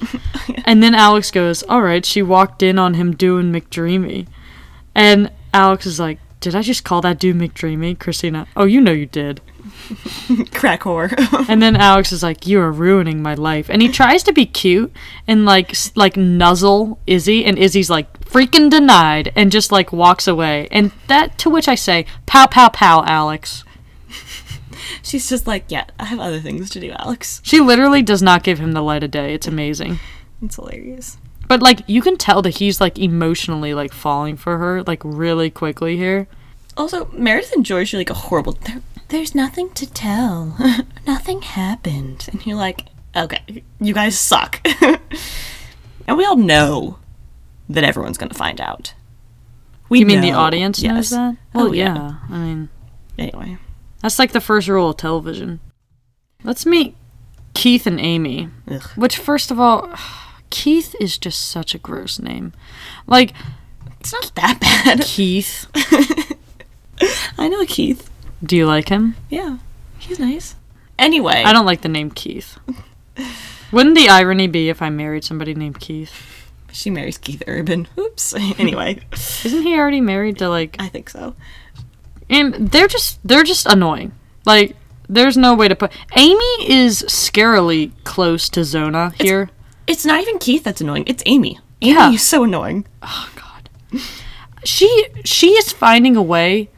And 0.64 0.82
then 0.82 0.94
Alex 0.94 1.30
goes, 1.30 1.62
All 1.64 1.82
right, 1.82 2.04
she 2.04 2.22
walked 2.22 2.62
in 2.62 2.78
on 2.78 2.94
him 2.94 3.14
doing 3.14 3.52
McDreamy. 3.52 4.26
And 4.94 5.30
Alex 5.52 5.86
is 5.86 5.98
like, 6.00 6.18
Did 6.40 6.54
I 6.54 6.62
just 6.62 6.84
call 6.84 7.00
that 7.02 7.18
dude 7.18 7.36
McDreamy? 7.36 7.98
Cristina, 7.98 8.46
oh, 8.56 8.64
you 8.64 8.80
know 8.80 8.92
you 8.92 9.06
did. 9.06 9.40
crack 10.52 10.82
whore. 10.82 11.12
And 11.48 11.60
then 11.62 11.76
Alex 11.76 12.10
is 12.12 12.22
like, 12.22 12.46
"You 12.46 12.60
are 12.60 12.72
ruining 12.72 13.20
my 13.22 13.34
life," 13.34 13.68
and 13.68 13.82
he 13.82 13.88
tries 13.88 14.22
to 14.24 14.32
be 14.32 14.46
cute 14.46 14.92
and 15.26 15.44
like 15.44 15.70
s- 15.70 15.92
like 15.94 16.16
nuzzle 16.16 16.98
Izzie, 17.06 17.44
and 17.44 17.58
Izzie's 17.58 17.90
like 17.90 18.20
freaking 18.20 18.70
denied, 18.70 19.32
and 19.36 19.52
just 19.52 19.72
like 19.72 19.92
walks 19.92 20.26
away. 20.26 20.68
And 20.70 20.92
that 21.08 21.36
to 21.38 21.50
which 21.50 21.68
I 21.68 21.74
say, 21.74 22.06
"Pow 22.26 22.46
pow 22.46 22.68
pow, 22.70 23.04
Alex." 23.06 23.64
She's 25.02 25.28
just 25.28 25.46
like, 25.46 25.64
yeah, 25.68 25.84
I 25.98 26.04
have 26.06 26.20
other 26.20 26.40
things 26.40 26.70
to 26.70 26.80
do, 26.80 26.90
Alex. 26.98 27.40
She 27.44 27.60
literally 27.60 28.02
does 28.02 28.22
not 28.22 28.42
give 28.42 28.58
him 28.58 28.72
the 28.72 28.82
light 28.82 29.02
of 29.04 29.10
day. 29.10 29.34
It's 29.34 29.46
amazing. 29.46 29.98
It's 30.42 30.56
hilarious. 30.56 31.18
But 31.48 31.62
like 31.62 31.80
you 31.86 32.00
can 32.02 32.16
tell 32.16 32.40
that 32.42 32.56
he's 32.56 32.80
like 32.80 32.98
emotionally 32.98 33.74
like 33.74 33.92
falling 33.92 34.36
for 34.36 34.58
her 34.58 34.82
like 34.82 35.02
really 35.04 35.50
quickly 35.50 35.96
here. 35.96 36.26
Also, 36.76 37.06
Meredith 37.12 37.52
and 37.52 37.64
George 37.64 37.92
are 37.94 37.98
like 37.98 38.10
a 38.10 38.14
horrible. 38.14 38.52
There, 38.52 38.80
there's 39.08 39.34
nothing 39.34 39.70
to 39.74 39.86
tell. 39.92 40.56
nothing 41.06 41.42
happened, 41.42 42.26
and 42.32 42.44
you're 42.46 42.56
like, 42.56 42.86
okay, 43.14 43.62
you 43.78 43.94
guys 43.94 44.18
suck. 44.18 44.66
and 46.08 46.16
we 46.18 46.24
all 46.24 46.36
know 46.36 46.98
that 47.68 47.84
everyone's 47.84 48.18
gonna 48.18 48.34
find 48.34 48.60
out. 48.60 48.94
We 49.88 50.00
You 50.00 50.06
mean 50.06 50.20
the 50.22 50.30
know. 50.32 50.38
audience 50.38 50.82
knows 50.82 50.96
Yes. 50.96 51.10
that? 51.10 51.36
Oh, 51.54 51.64
Well, 51.66 51.74
yeah. 51.74 51.94
yeah. 51.94 52.14
I 52.30 52.38
mean, 52.38 52.68
Anyway, 53.18 53.58
that's 54.04 54.18
like 54.18 54.32
the 54.32 54.40
first 54.40 54.68
rule 54.68 54.90
of 54.90 54.98
television. 54.98 55.60
Let's 56.42 56.66
meet 56.66 56.94
Keith 57.54 57.86
and 57.86 57.98
Amy. 57.98 58.50
Ugh. 58.70 58.82
Which, 58.96 59.16
first 59.16 59.50
of 59.50 59.58
all, 59.58 59.88
Keith 60.50 60.94
is 61.00 61.16
just 61.16 61.48
such 61.48 61.74
a 61.74 61.78
gross 61.78 62.18
name. 62.18 62.52
Like 63.06 63.32
it's 64.00 64.12
not 64.12 64.30
that 64.34 64.60
bad. 64.60 65.00
Keith. 65.00 65.68
I 67.38 67.48
know 67.48 67.64
Keith. 67.64 68.10
Do 68.42 68.58
you 68.58 68.66
like 68.66 68.90
him? 68.90 69.16
Yeah, 69.30 69.56
he's 69.98 70.18
nice. 70.18 70.56
Anyway, 70.98 71.42
I 71.42 71.54
don't 71.54 71.64
like 71.64 71.80
the 71.80 71.88
name 71.88 72.10
Keith. 72.10 72.58
Wouldn't 73.72 73.96
the 73.96 74.10
irony 74.10 74.48
be 74.48 74.68
if 74.68 74.82
I 74.82 74.90
married 74.90 75.24
somebody 75.24 75.54
named 75.54 75.80
Keith? 75.80 76.12
She 76.72 76.90
marries 76.90 77.16
Keith 77.16 77.42
Urban. 77.46 77.88
Oops. 77.98 78.34
anyway, 78.58 79.00
Isn't 79.44 79.62
he 79.62 79.78
already 79.78 80.02
married 80.02 80.36
to 80.38 80.50
like? 80.50 80.76
I 80.78 80.88
think 80.88 81.08
so. 81.08 81.34
And 82.34 82.70
they're 82.70 82.88
just 82.88 83.20
they're 83.26 83.44
just 83.44 83.66
annoying. 83.66 84.12
Like 84.44 84.76
there's 85.08 85.36
no 85.36 85.54
way 85.54 85.68
to 85.68 85.76
put. 85.76 85.92
Amy 86.16 86.54
is 86.68 87.02
scarily 87.08 87.92
close 88.04 88.48
to 88.50 88.64
Zona 88.64 89.12
here. 89.18 89.50
It's 89.86 90.04
not 90.06 90.20
even 90.22 90.38
Keith 90.38 90.64
that's 90.64 90.80
annoying. 90.80 91.04
It's 91.06 91.22
Amy. 91.26 91.58
Amy 91.82 91.92
Yeah. 91.94 92.10
is 92.10 92.26
so 92.26 92.44
annoying. 92.44 92.86
Oh 93.02 93.30
God. 93.36 94.00
She 94.64 95.06
she 95.24 95.50
is 95.50 95.72
finding 95.72 96.16
a 96.16 96.22
way 96.22 96.70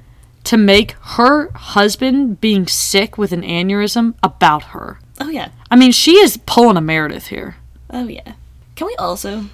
to 0.45 0.57
make 0.57 0.93
her 1.17 1.51
husband 1.53 2.41
being 2.41 2.67
sick 2.67 3.17
with 3.17 3.33
an 3.33 3.43
aneurysm 3.43 4.15
about 4.23 4.65
her. 4.75 4.99
Oh 5.21 5.29
yeah. 5.31 5.51
I 5.71 5.77
mean, 5.77 5.93
she 5.93 6.13
is 6.19 6.37
pulling 6.47 6.77
a 6.77 6.81
Meredith 6.81 7.29
here. 7.29 7.57
Oh 7.91 8.07
yeah. 8.09 8.35
Can 8.75 8.87
we 8.89 8.97
also 8.97 9.47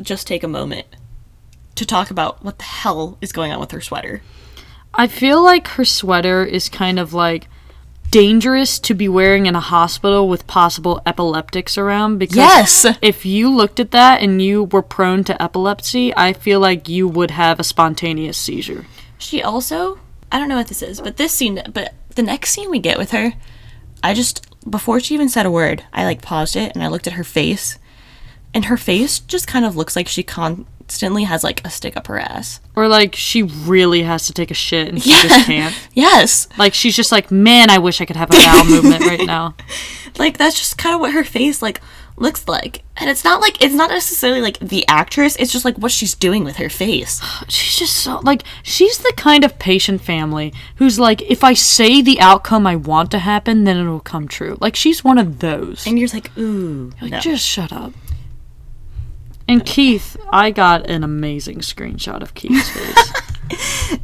just 0.00 0.26
take 0.26 0.44
a 0.44 0.48
moment 0.48 0.86
to 1.74 1.84
talk 1.86 2.10
about 2.10 2.44
what 2.44 2.58
the 2.58 2.64
hell 2.64 3.18
is 3.20 3.32
going 3.32 3.52
on 3.52 3.58
with 3.60 3.70
her 3.72 3.80
sweater? 3.80 4.22
I 4.98 5.06
feel 5.06 5.42
like 5.42 5.68
her 5.68 5.84
sweater 5.84 6.44
is 6.44 6.68
kind 6.68 6.98
of 6.98 7.14
like 7.14 7.46
dangerous 8.10 8.78
to 8.80 8.94
be 8.94 9.08
wearing 9.08 9.46
in 9.46 9.54
a 9.54 9.60
hospital 9.60 10.28
with 10.28 10.46
possible 10.46 11.00
epileptics 11.06 11.78
around 11.78 12.18
because 12.18 12.36
Yes. 12.36 12.86
if 13.00 13.24
you 13.24 13.54
looked 13.54 13.78
at 13.78 13.90
that 13.92 14.22
and 14.22 14.42
you 14.42 14.64
were 14.64 14.82
prone 14.82 15.24
to 15.24 15.40
epilepsy, 15.42 16.14
I 16.16 16.32
feel 16.32 16.58
like 16.58 16.88
you 16.88 17.06
would 17.06 17.30
have 17.30 17.60
a 17.60 17.64
spontaneous 17.64 18.36
seizure. 18.36 18.86
She 19.18 19.42
also, 19.42 19.98
I 20.32 20.38
don't 20.38 20.48
know 20.48 20.56
what 20.56 20.68
this 20.68 20.82
is, 20.82 21.00
but 21.00 21.16
this 21.16 21.32
scene, 21.32 21.62
but 21.72 21.94
the 22.14 22.22
next 22.22 22.50
scene 22.52 22.70
we 22.70 22.78
get 22.80 22.98
with 22.98 23.12
her, 23.12 23.34
I 24.02 24.14
just 24.14 24.44
before 24.68 24.98
she 25.00 25.14
even 25.14 25.28
said 25.28 25.46
a 25.46 25.50
word, 25.50 25.84
I 25.92 26.04
like 26.04 26.22
paused 26.22 26.56
it 26.56 26.72
and 26.74 26.82
I 26.82 26.88
looked 26.88 27.06
at 27.06 27.12
her 27.14 27.24
face, 27.24 27.78
and 28.54 28.66
her 28.66 28.76
face 28.76 29.18
just 29.20 29.46
kind 29.46 29.64
of 29.64 29.76
looks 29.76 29.94
like 29.96 30.08
she 30.08 30.22
constantly 30.22 31.24
has 31.24 31.44
like 31.44 31.64
a 31.64 31.70
stick 31.70 31.96
up 31.96 32.06
her 32.06 32.18
ass. 32.18 32.60
Or 32.74 32.88
like 32.88 33.14
she 33.14 33.42
really 33.42 34.02
has 34.02 34.26
to 34.26 34.32
take 34.32 34.50
a 34.50 34.54
shit 34.54 34.88
and 34.88 35.02
she 35.02 35.10
just 35.10 35.46
can't. 35.46 35.74
Yes. 35.92 36.48
Like 36.56 36.74
she's 36.74 36.96
just 36.96 37.12
like, 37.12 37.30
man, 37.30 37.70
I 37.70 37.78
wish 37.78 38.00
I 38.00 38.04
could 38.04 38.16
have 38.16 38.30
a 38.30 38.34
bowel 38.34 38.64
movement 38.68 39.04
right 39.04 39.26
now. 39.26 39.54
Like 40.18 40.36
that's 40.36 40.58
just 40.58 40.78
kind 40.78 40.96
of 40.96 41.00
what 41.00 41.12
her 41.12 41.22
face 41.22 41.62
like 41.62 41.80
looks 42.16 42.48
like. 42.48 42.82
And 42.96 43.08
it's 43.08 43.22
not 43.22 43.40
like 43.40 43.62
it's 43.62 43.74
not 43.74 43.90
necessarily 43.90 44.40
like 44.40 44.58
the 44.58 44.84
actress, 44.88 45.36
it's 45.36 45.52
just 45.52 45.64
like 45.64 45.76
what 45.78 45.92
she's 45.92 46.14
doing 46.14 46.42
with 46.44 46.56
her 46.56 46.68
face. 46.68 47.20
She's 47.48 47.76
just 47.76 47.96
so 47.96 48.18
like 48.20 48.42
she's 48.64 48.98
the 48.98 49.12
kind 49.16 49.44
of 49.44 49.58
patient 49.60 50.00
family 50.00 50.52
who's 50.76 50.98
like, 50.98 51.22
if 51.22 51.44
I 51.44 51.52
say 51.52 52.02
the 52.02 52.20
outcome 52.20 52.66
I 52.66 52.74
want 52.74 53.10
to 53.12 53.20
happen, 53.20 53.62
then 53.64 53.76
it'll 53.76 54.00
come 54.00 54.26
true. 54.26 54.58
Like 54.60 54.74
she's 54.74 55.04
one 55.04 55.18
of 55.18 55.38
those. 55.38 55.86
And 55.86 55.98
you're 55.98 56.08
like, 56.08 56.36
ooh. 56.36 56.92
Like, 57.00 57.12
no. 57.12 57.20
just 57.20 57.46
shut 57.46 57.72
up. 57.72 57.92
And 59.48 59.64
Keith, 59.64 60.16
I 60.30 60.50
got 60.50 60.88
an 60.88 61.02
amazing 61.02 61.58
screenshot 61.60 62.22
of 62.22 62.34
Keith's 62.34 62.68
face. 62.70 63.12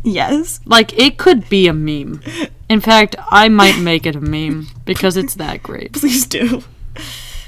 Yes. 0.03 0.61
like 0.65 0.99
it 0.99 1.19
could 1.19 1.49
be 1.49 1.69
a 1.69 1.75
meme. 1.75 2.23
In 2.69 2.81
fact, 2.81 3.15
I 3.31 3.49
might 3.51 3.79
make 3.79 4.07
it 4.07 4.17
a 4.17 4.21
meme 4.21 4.69
because 4.85 5.17
it's 5.17 5.35
that 5.35 5.63
great. 5.63 5.93
Please 5.95 6.27
do. 6.27 6.65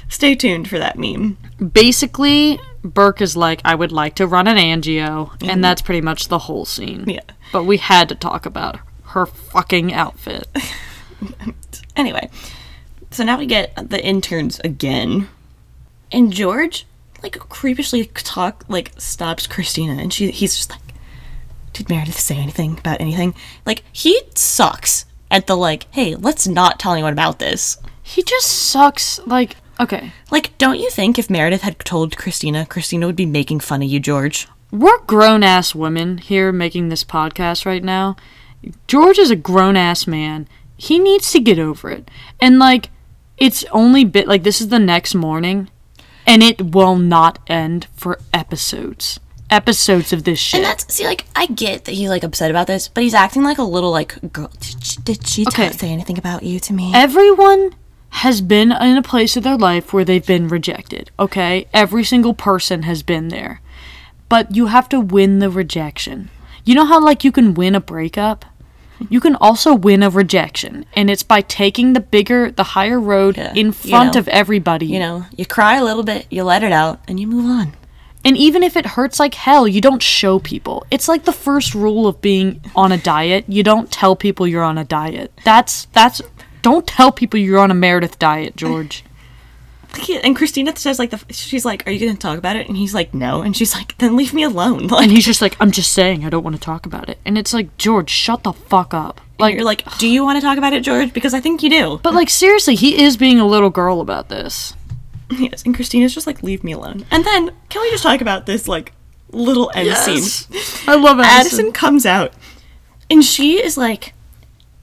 Stay 0.07 0.35
tuned 0.35 0.69
for 0.69 0.77
that 0.77 0.97
meme. 0.97 1.37
Basically, 1.71 2.59
Burke 2.83 3.21
is 3.21 3.35
like, 3.35 3.61
I 3.65 3.75
would 3.75 3.91
like 3.91 4.15
to 4.15 4.27
run 4.27 4.47
an 4.47 4.57
angio, 4.57 5.31
and 5.33 5.41
mm-hmm. 5.41 5.61
that's 5.61 5.81
pretty 5.81 6.01
much 6.01 6.27
the 6.27 6.39
whole 6.39 6.65
scene. 6.65 7.05
Yeah. 7.07 7.21
But 7.51 7.63
we 7.63 7.77
had 7.77 8.07
to 8.09 8.15
talk 8.15 8.45
about 8.45 8.79
her 9.07 9.25
fucking 9.25 9.93
outfit. 9.93 10.47
Anyway, 11.97 12.29
so 13.09 13.23
now 13.23 13.39
we 13.39 13.47
get 13.47 13.89
the 13.89 14.03
interns 14.03 14.59
again. 14.59 15.27
And 16.11 16.31
George 16.31 16.85
like 17.23 17.37
creepishly 17.49 18.05
talk 18.05 18.63
like 18.67 18.91
stops 18.97 19.47
Cristina 19.47 19.93
and 19.93 20.13
she 20.13 20.31
he's 20.31 20.55
just 20.55 20.71
like 20.71 20.81
Did 21.73 21.89
Meredith 21.89 22.19
say 22.19 22.37
anything 22.37 22.77
about 22.77 23.01
anything? 23.01 23.33
Like 23.65 23.83
he 23.91 24.21
sucks 24.35 25.05
at 25.29 25.47
the 25.47 25.55
like, 25.55 25.87
hey, 25.91 26.15
let's 26.15 26.47
not 26.47 26.79
tell 26.79 26.93
anyone 26.93 27.13
about 27.13 27.39
this. 27.39 27.77
He 28.01 28.23
just 28.23 28.47
sucks. 28.47 29.19
Like, 29.25 29.57
okay, 29.79 30.13
Like, 30.31 30.57
don't 30.57 30.79
you 30.79 30.89
think 30.89 31.19
if 31.19 31.29
Meredith 31.29 31.61
had 31.61 31.77
told 31.79 32.15
Cristina, 32.17 32.65
Cristina 32.65 33.05
would 33.05 33.17
be 33.17 33.25
making 33.25 33.59
fun 33.59 33.83
of 33.83 33.89
you, 33.89 33.99
George? 33.99 34.47
we're 34.71 34.99
grown 35.05 35.43
ass 35.43 35.73
women 35.73 36.17
here 36.17 36.51
making 36.51 36.89
this 36.89 37.03
podcast 37.03 37.65
right 37.65 37.83
now. 37.83 38.15
George 38.87 39.17
is 39.17 39.31
a 39.31 39.35
grown 39.35 39.77
ass 39.77 40.07
man. 40.07 40.47
He 40.75 40.99
needs 40.99 41.31
to 41.31 41.39
get 41.39 41.57
over 41.59 41.89
it. 41.89 42.09
And 42.39 42.59
like, 42.59 42.89
it's 43.37 43.63
only 43.71 44.03
bit 44.03 44.27
like 44.27 44.43
this 44.43 44.59
is 44.59 44.69
the 44.69 44.79
next 44.79 45.15
morning, 45.15 45.69
and 46.27 46.43
it 46.43 46.61
will 46.75 46.95
not 46.97 47.39
end 47.47 47.87
for 47.95 48.19
episodes. 48.33 49.19
Episodes 49.49 50.11
of 50.11 50.25
this 50.25 50.37
shit. 50.39 50.59
And 50.59 50.65
that's 50.65 50.93
see, 50.93 51.05
like 51.05 51.25
I 51.35 51.45
get 51.47 51.85
that 51.85 51.93
he's 51.93 52.09
like 52.09 52.23
upset 52.23 52.51
about 52.51 52.67
this, 52.67 52.89
but 52.89 53.01
he's 53.03 53.13
acting 53.13 53.43
like 53.43 53.57
a 53.57 53.63
little 53.63 53.91
like 53.91 54.31
girl. 54.33 54.51
Did 54.59 54.83
she, 54.83 55.01
did 55.01 55.25
she 55.27 55.45
Okay. 55.47 55.71
say 55.71 55.89
anything 55.89 56.17
about 56.17 56.43
you 56.43 56.59
to 56.59 56.73
me? 56.73 56.91
Everyone 56.93 57.73
has 58.09 58.41
been 58.41 58.71
in 58.71 58.97
a 58.97 59.01
place 59.01 59.37
of 59.37 59.43
their 59.43 59.57
life 59.57 59.93
where 59.93 60.03
they've 60.03 60.25
been 60.25 60.47
rejected, 60.47 61.11
okay? 61.17 61.67
Every 61.73 62.03
single 62.03 62.33
person 62.33 62.83
has 62.83 63.03
been 63.03 63.29
there. 63.29 63.61
But 64.29 64.55
you 64.55 64.65
have 64.67 64.89
to 64.89 64.99
win 64.99 65.39
the 65.39 65.49
rejection. 65.49 66.29
You 66.65 66.75
know 66.75 66.85
how, 66.85 67.01
like, 67.03 67.23
you 67.23 67.31
can 67.31 67.53
win 67.53 67.75
a 67.75 67.79
breakup? 67.79 68.43
You 69.09 69.19
can 69.19 69.35
also 69.35 69.73
win 69.73 70.03
a 70.03 70.09
rejection. 70.09 70.85
And 70.95 71.09
it's 71.09 71.23
by 71.23 71.41
taking 71.41 71.93
the 71.93 71.99
bigger, 71.99 72.51
the 72.51 72.63
higher 72.63 72.99
road 72.99 73.37
Yeah, 73.37 73.53
in 73.53 73.67
you 73.67 73.71
front 73.71 74.15
know. 74.15 74.19
of 74.19 74.27
everybody. 74.27 74.85
you 74.87 74.99
know, 74.99 75.25
you 75.35 75.45
cry 75.45 75.77
a 75.77 75.83
little 75.83 76.03
bit, 76.03 76.27
you 76.29 76.43
let 76.43 76.63
it 76.63 76.71
out, 76.71 76.99
and 77.07 77.19
you 77.19 77.27
move 77.27 77.45
on. 77.45 77.73
And 78.25 78.35
even 78.35 78.63
if 78.63 78.75
it 78.75 78.85
hurts 78.85 79.19
like 79.19 79.35
hell, 79.35 79.67
you 79.67 79.79
don't 79.79 80.01
show 80.03 80.39
people. 80.39 80.85
It's 80.91 81.07
like 81.07 81.23
the 81.25 81.31
first 81.31 81.73
rule 81.73 82.07
of 82.07 82.19
being 82.19 82.61
on 82.75 82.91
a 82.91 82.97
diet. 82.97 83.45
You 83.47 83.63
don't 83.63 83.89
tell 83.91 84.15
people 84.15 84.47
you're 84.47 84.63
on 84.63 84.77
a 84.77 84.83
diet. 84.83 85.31
That's, 85.45 85.85
that's, 85.93 86.21
don't 86.61 86.85
tell 86.85 87.11
people 87.11 87.39
you're 87.39 87.59
on 87.59 87.71
a 87.71 87.75
Meredith 87.75 88.19
diet, 88.19 88.57
George. 88.57 89.05
And 90.23 90.35
Cristina 90.35 90.75
says 90.75 90.99
like 90.99 91.09
the 91.09 91.21
she's 91.33 91.65
like, 91.65 91.87
"Are 91.87 91.91
you 91.91 91.99
going 91.99 92.13
to 92.13 92.19
talk 92.19 92.37
about 92.37 92.55
it?" 92.55 92.67
And 92.67 92.77
he's 92.77 92.93
like, 92.93 93.13
"No." 93.13 93.41
And 93.41 93.55
she's 93.55 93.73
like, 93.73 93.97
"Then 93.97 94.15
leave 94.15 94.33
me 94.33 94.43
alone." 94.43 94.87
Like 94.87 95.03
And 95.03 95.11
he's 95.11 95.25
just 95.25 95.41
like, 95.41 95.55
I'm 95.59 95.71
just 95.71 95.91
saying, 95.91 96.23
I 96.25 96.29
don't 96.29 96.43
want 96.43 96.55
to 96.55 96.61
talk 96.61 96.85
about 96.85 97.09
it. 97.09 97.17
And 97.25 97.37
it's 97.37 97.53
like, 97.53 97.75
George, 97.77 98.09
shut 98.09 98.43
the 98.43 98.53
fuck 98.53 98.93
up. 98.93 99.21
Like, 99.39 99.55
you're 99.55 99.63
like, 99.63 99.83
"Do 99.97 100.07
you 100.07 100.23
want 100.23 100.37
to 100.37 100.41
talk 100.41 100.57
about 100.57 100.73
it, 100.73 100.81
George?" 100.83 101.13
Because 101.13 101.33
I 101.33 101.39
think 101.39 101.63
you 101.63 101.69
do. 101.69 101.99
but 102.03 102.13
like, 102.13 102.29
seriously, 102.29 102.75
he 102.75 103.01
is 103.01 103.17
being 103.17 103.39
a 103.39 103.45
little 103.45 103.69
girl 103.69 104.01
about 104.01 104.29
this. 104.29 104.73
Yes, 105.29 105.63
and 105.63 105.75
Cristina's 105.75 106.13
just 106.13 106.25
like, 106.25 106.41
"Leave 106.41 106.63
me 106.63 106.71
alone." 106.71 107.05
And 107.11 107.25
then 107.25 107.51
can 107.69 107.81
we 107.81 107.89
just 107.89 108.03
talk 108.03 108.21
about 108.21 108.45
this 108.45 108.67
like 108.67 108.93
little 109.31 109.69
end 109.75 109.93
scene? 109.97 110.49
I 110.87 110.95
love 110.95 111.19
Addison. 111.19 111.25
Addison 111.25 111.71
comes 111.73 112.05
out 112.05 112.31
and 113.09 113.23
she 113.23 113.61
is 113.61 113.77
like 113.77 114.13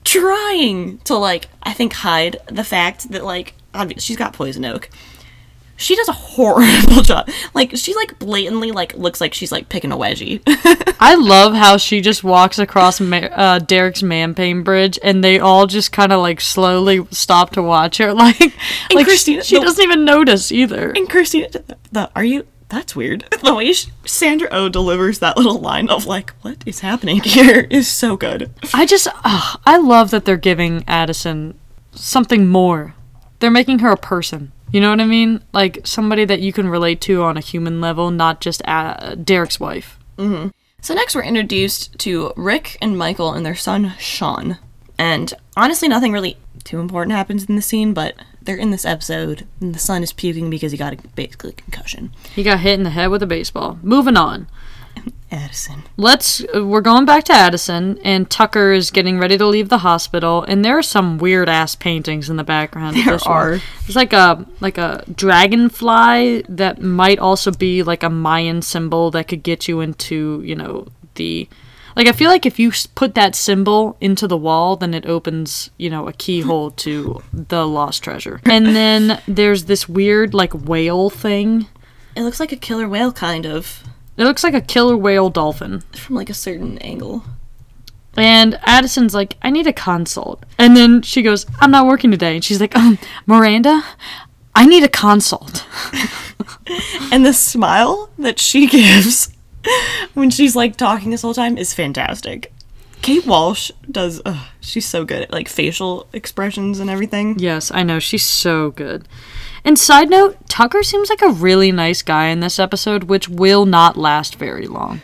trying 0.04 0.98
to 0.98 1.14
like 1.16 1.48
I 1.62 1.72
think 1.72 1.94
hide 1.94 2.36
the 2.46 2.64
fact 2.64 3.10
that 3.10 3.24
like 3.24 3.54
obvi- 3.74 4.00
she's 4.00 4.16
got 4.16 4.32
poison 4.32 4.64
oak. 4.64 4.88
She 5.76 5.96
does 5.96 6.08
a 6.08 6.12
horrible 6.12 7.02
job. 7.02 7.28
Like 7.52 7.76
she 7.76 7.94
like 7.96 8.16
blatantly 8.20 8.70
like 8.70 8.94
looks 8.94 9.20
like 9.20 9.34
she's 9.34 9.50
like 9.50 9.68
picking 9.68 9.90
a 9.90 9.96
wedgie. 9.96 10.40
I 11.00 11.16
love 11.16 11.54
how 11.54 11.76
she 11.78 12.00
just 12.00 12.22
walks 12.22 12.60
across 12.60 13.00
Ma- 13.00 13.16
uh, 13.16 13.58
Derek's 13.58 14.02
man 14.02 14.34
pain 14.36 14.62
bridge, 14.62 15.00
and 15.02 15.22
they 15.24 15.40
all 15.40 15.66
just 15.66 15.90
kind 15.90 16.12
of 16.12 16.20
like 16.20 16.40
slowly 16.40 17.04
stop 17.10 17.50
to 17.54 17.62
watch 17.62 17.98
her. 17.98 18.14
Like, 18.14 18.38
like 18.94 19.06
Cristina- 19.06 19.42
she 19.42 19.58
the- 19.58 19.64
doesn't 19.64 19.82
even 19.82 20.04
notice 20.04 20.52
either. 20.52 20.90
and 20.92 21.10
Cristina, 21.10 21.48
the, 21.50 21.76
the 21.90 22.10
are 22.14 22.24
you? 22.24 22.46
That's 22.68 22.94
weird. 22.96 23.24
The 23.44 23.54
way 23.54 23.72
sh 23.72 23.88
Sandra 24.06 24.48
O 24.52 24.68
delivers 24.68 25.18
that 25.18 25.36
little 25.36 25.58
line 25.60 25.88
of 25.88 26.06
like, 26.06 26.30
"What 26.42 26.62
is 26.66 26.80
happening 26.80 27.20
here?" 27.20 27.66
is 27.70 27.88
so 27.88 28.16
good. 28.16 28.50
I 28.72 28.86
just, 28.86 29.06
ugh, 29.24 29.60
I 29.66 29.76
love 29.76 30.10
that 30.12 30.24
they're 30.24 30.36
giving 30.36 30.84
Addison 30.88 31.58
something 31.92 32.46
more. 32.48 32.94
They're 33.40 33.50
making 33.50 33.80
her 33.80 33.90
a 33.90 33.96
person. 33.96 34.52
You 34.72 34.80
know 34.80 34.90
what 34.90 35.00
I 35.00 35.06
mean? 35.06 35.42
Like 35.52 35.80
somebody 35.86 36.24
that 36.24 36.40
you 36.40 36.52
can 36.52 36.68
relate 36.68 37.00
to 37.02 37.22
on 37.22 37.36
a 37.36 37.40
human 37.40 37.80
level, 37.80 38.10
not 38.10 38.40
just 38.40 38.60
uh, 38.66 39.14
Derek's 39.14 39.60
wife. 39.60 39.98
So 40.80 40.94
next 40.94 41.14
we're 41.14 41.22
introduced 41.22 41.98
to 42.00 42.32
Rick 42.36 42.76
and 42.82 42.98
Michael 42.98 43.32
and 43.32 43.44
their 43.46 43.54
son 43.54 43.94
Sean. 43.98 44.58
And 44.98 45.32
honestly 45.56 45.88
nothing 45.88 46.12
really 46.12 46.36
too 46.64 46.80
important 46.80 47.16
happens 47.16 47.44
in 47.44 47.56
the 47.56 47.62
scene, 47.62 47.92
but 47.94 48.14
they're 48.42 48.56
in 48.56 48.70
this 48.70 48.84
episode 48.84 49.46
and 49.60 49.74
the 49.74 49.78
son 49.78 50.02
is 50.02 50.12
puking 50.12 50.50
because 50.50 50.72
he 50.72 50.78
got 50.78 50.92
a 50.92 51.08
basically 51.14 51.52
concussion. 51.52 52.10
He 52.34 52.42
got 52.42 52.60
hit 52.60 52.74
in 52.74 52.82
the 52.82 52.90
head 52.90 53.08
with 53.08 53.22
a 53.22 53.26
baseball. 53.26 53.78
Moving 53.82 54.16
on. 54.16 54.48
Addison. 55.34 55.82
Let's. 55.96 56.42
uh, 56.54 56.64
We're 56.64 56.80
going 56.80 57.04
back 57.04 57.24
to 57.24 57.32
Addison, 57.32 57.98
and 58.04 58.30
Tucker 58.30 58.72
is 58.72 58.90
getting 58.90 59.18
ready 59.18 59.36
to 59.36 59.46
leave 59.46 59.68
the 59.68 59.78
hospital, 59.78 60.42
and 60.44 60.64
there 60.64 60.78
are 60.78 60.82
some 60.82 61.18
weird 61.18 61.48
ass 61.48 61.74
paintings 61.74 62.30
in 62.30 62.36
the 62.36 62.44
background. 62.44 62.96
There 62.96 63.18
one. 63.18 63.20
are. 63.26 63.50
There's 63.82 63.96
like 63.96 64.12
a 64.12 64.46
like 64.60 64.78
a 64.78 65.04
dragonfly 65.14 66.42
that 66.48 66.80
might 66.80 67.18
also 67.18 67.50
be 67.50 67.82
like 67.82 68.02
a 68.02 68.10
Mayan 68.10 68.62
symbol 68.62 69.10
that 69.10 69.28
could 69.28 69.42
get 69.42 69.68
you 69.68 69.80
into 69.80 70.40
you 70.44 70.54
know 70.54 70.86
the. 71.14 71.48
Like 71.96 72.08
I 72.08 72.12
feel 72.12 72.28
like 72.28 72.44
if 72.44 72.58
you 72.58 72.72
put 72.96 73.14
that 73.14 73.36
symbol 73.36 73.96
into 74.00 74.26
the 74.26 74.36
wall, 74.36 74.74
then 74.74 74.94
it 74.94 75.06
opens, 75.06 75.70
you 75.78 75.88
know, 75.88 76.08
a 76.08 76.12
keyhole 76.12 76.72
to 76.72 77.22
the 77.32 77.68
lost 77.68 78.02
treasure. 78.02 78.40
And 78.50 78.66
then 78.74 79.22
there's 79.28 79.66
this 79.66 79.88
weird 79.88 80.34
like 80.34 80.52
whale 80.52 81.08
thing. 81.08 81.68
It 82.16 82.22
looks 82.22 82.40
like 82.40 82.50
a 82.50 82.56
killer 82.56 82.88
whale 82.88 83.12
kind 83.12 83.46
of 83.46 83.84
It 84.16 84.24
looks 84.24 84.44
like 84.44 84.54
a 84.54 84.60
killer 84.60 84.96
whale 84.96 85.30
dolphin. 85.30 85.82
from 85.92 86.16
like 86.16 86.30
a 86.30 86.34
certain 86.34 86.78
angle. 86.78 87.24
And 88.16 88.58
Addison's 88.62 89.12
like, 89.14 89.36
I 89.42 89.50
need 89.50 89.66
a 89.66 89.72
consult. 89.72 90.44
And 90.56 90.76
then 90.76 91.02
she 91.02 91.20
goes, 91.20 91.46
I'm 91.60 91.72
not 91.72 91.86
working 91.86 92.12
today. 92.12 92.36
And 92.36 92.44
she's 92.44 92.60
like, 92.60 92.76
um, 92.76 92.96
Miranda, 93.26 93.82
I 94.54 94.66
need 94.66 94.84
a 94.84 94.88
consult. 94.88 95.66
And 97.12 97.24
the 97.24 97.32
smile 97.32 98.10
that 98.18 98.38
she 98.38 98.66
gives 98.68 99.30
when 100.14 100.30
she's 100.30 100.56
like 100.56 100.76
talking 100.76 101.10
this 101.10 101.22
whole 101.22 101.34
time 101.34 101.58
is 101.58 101.74
fantastic. 101.74 102.52
Kate 103.02 103.26
Walsh 103.26 103.70
does 103.90 104.22
ugh, 104.24 104.46
she's 104.60 104.86
so 104.86 105.04
good 105.04 105.22
at 105.22 105.30
like 105.32 105.48
facial 105.48 106.06
expressions 106.12 106.80
and 106.80 106.88
everything. 106.88 107.38
Yes, 107.38 107.70
I 107.70 107.82
know. 107.82 107.98
She's 107.98 108.24
so 108.24 108.70
good. 108.70 109.06
And 109.64 109.78
side 109.78 110.10
note, 110.10 110.36
Tucker 110.48 110.82
seems 110.82 111.08
like 111.08 111.22
a 111.22 111.30
really 111.30 111.72
nice 111.72 112.02
guy 112.02 112.26
in 112.26 112.40
this 112.40 112.58
episode, 112.58 113.04
which 113.04 113.28
will 113.28 113.64
not 113.64 113.96
last 113.96 114.34
very 114.36 114.66
long. 114.66 115.00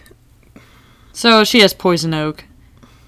So 1.12 1.44
she 1.44 1.60
has 1.60 1.72
poison 1.72 2.12
oak, 2.12 2.44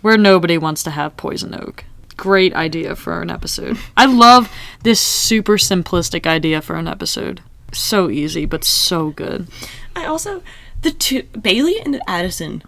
where 0.01 0.17
nobody 0.17 0.57
wants 0.57 0.83
to 0.85 0.91
have 0.91 1.17
poison 1.17 1.55
oak. 1.55 1.85
Great 2.17 2.55
idea 2.55 2.97
for 2.97 3.21
an 3.21 3.31
episode. 3.31 3.79
I 3.97 4.07
love 4.07 4.51
this 4.83 5.01
super 5.01 5.59
simplistic 5.59 6.27
idea 6.27 6.63
for 6.63 6.77
an 6.77 6.89
episode. 6.89 7.43
So 7.73 8.11
easy, 8.11 8.47
but 8.47 8.65
so 8.65 9.11
good. 9.11 9.49
I 9.95 10.07
also 10.07 10.43
the 10.83 10.91
two 10.91 11.23
Bailey 11.41 11.81
and 11.81 12.01
Addison 12.07 12.63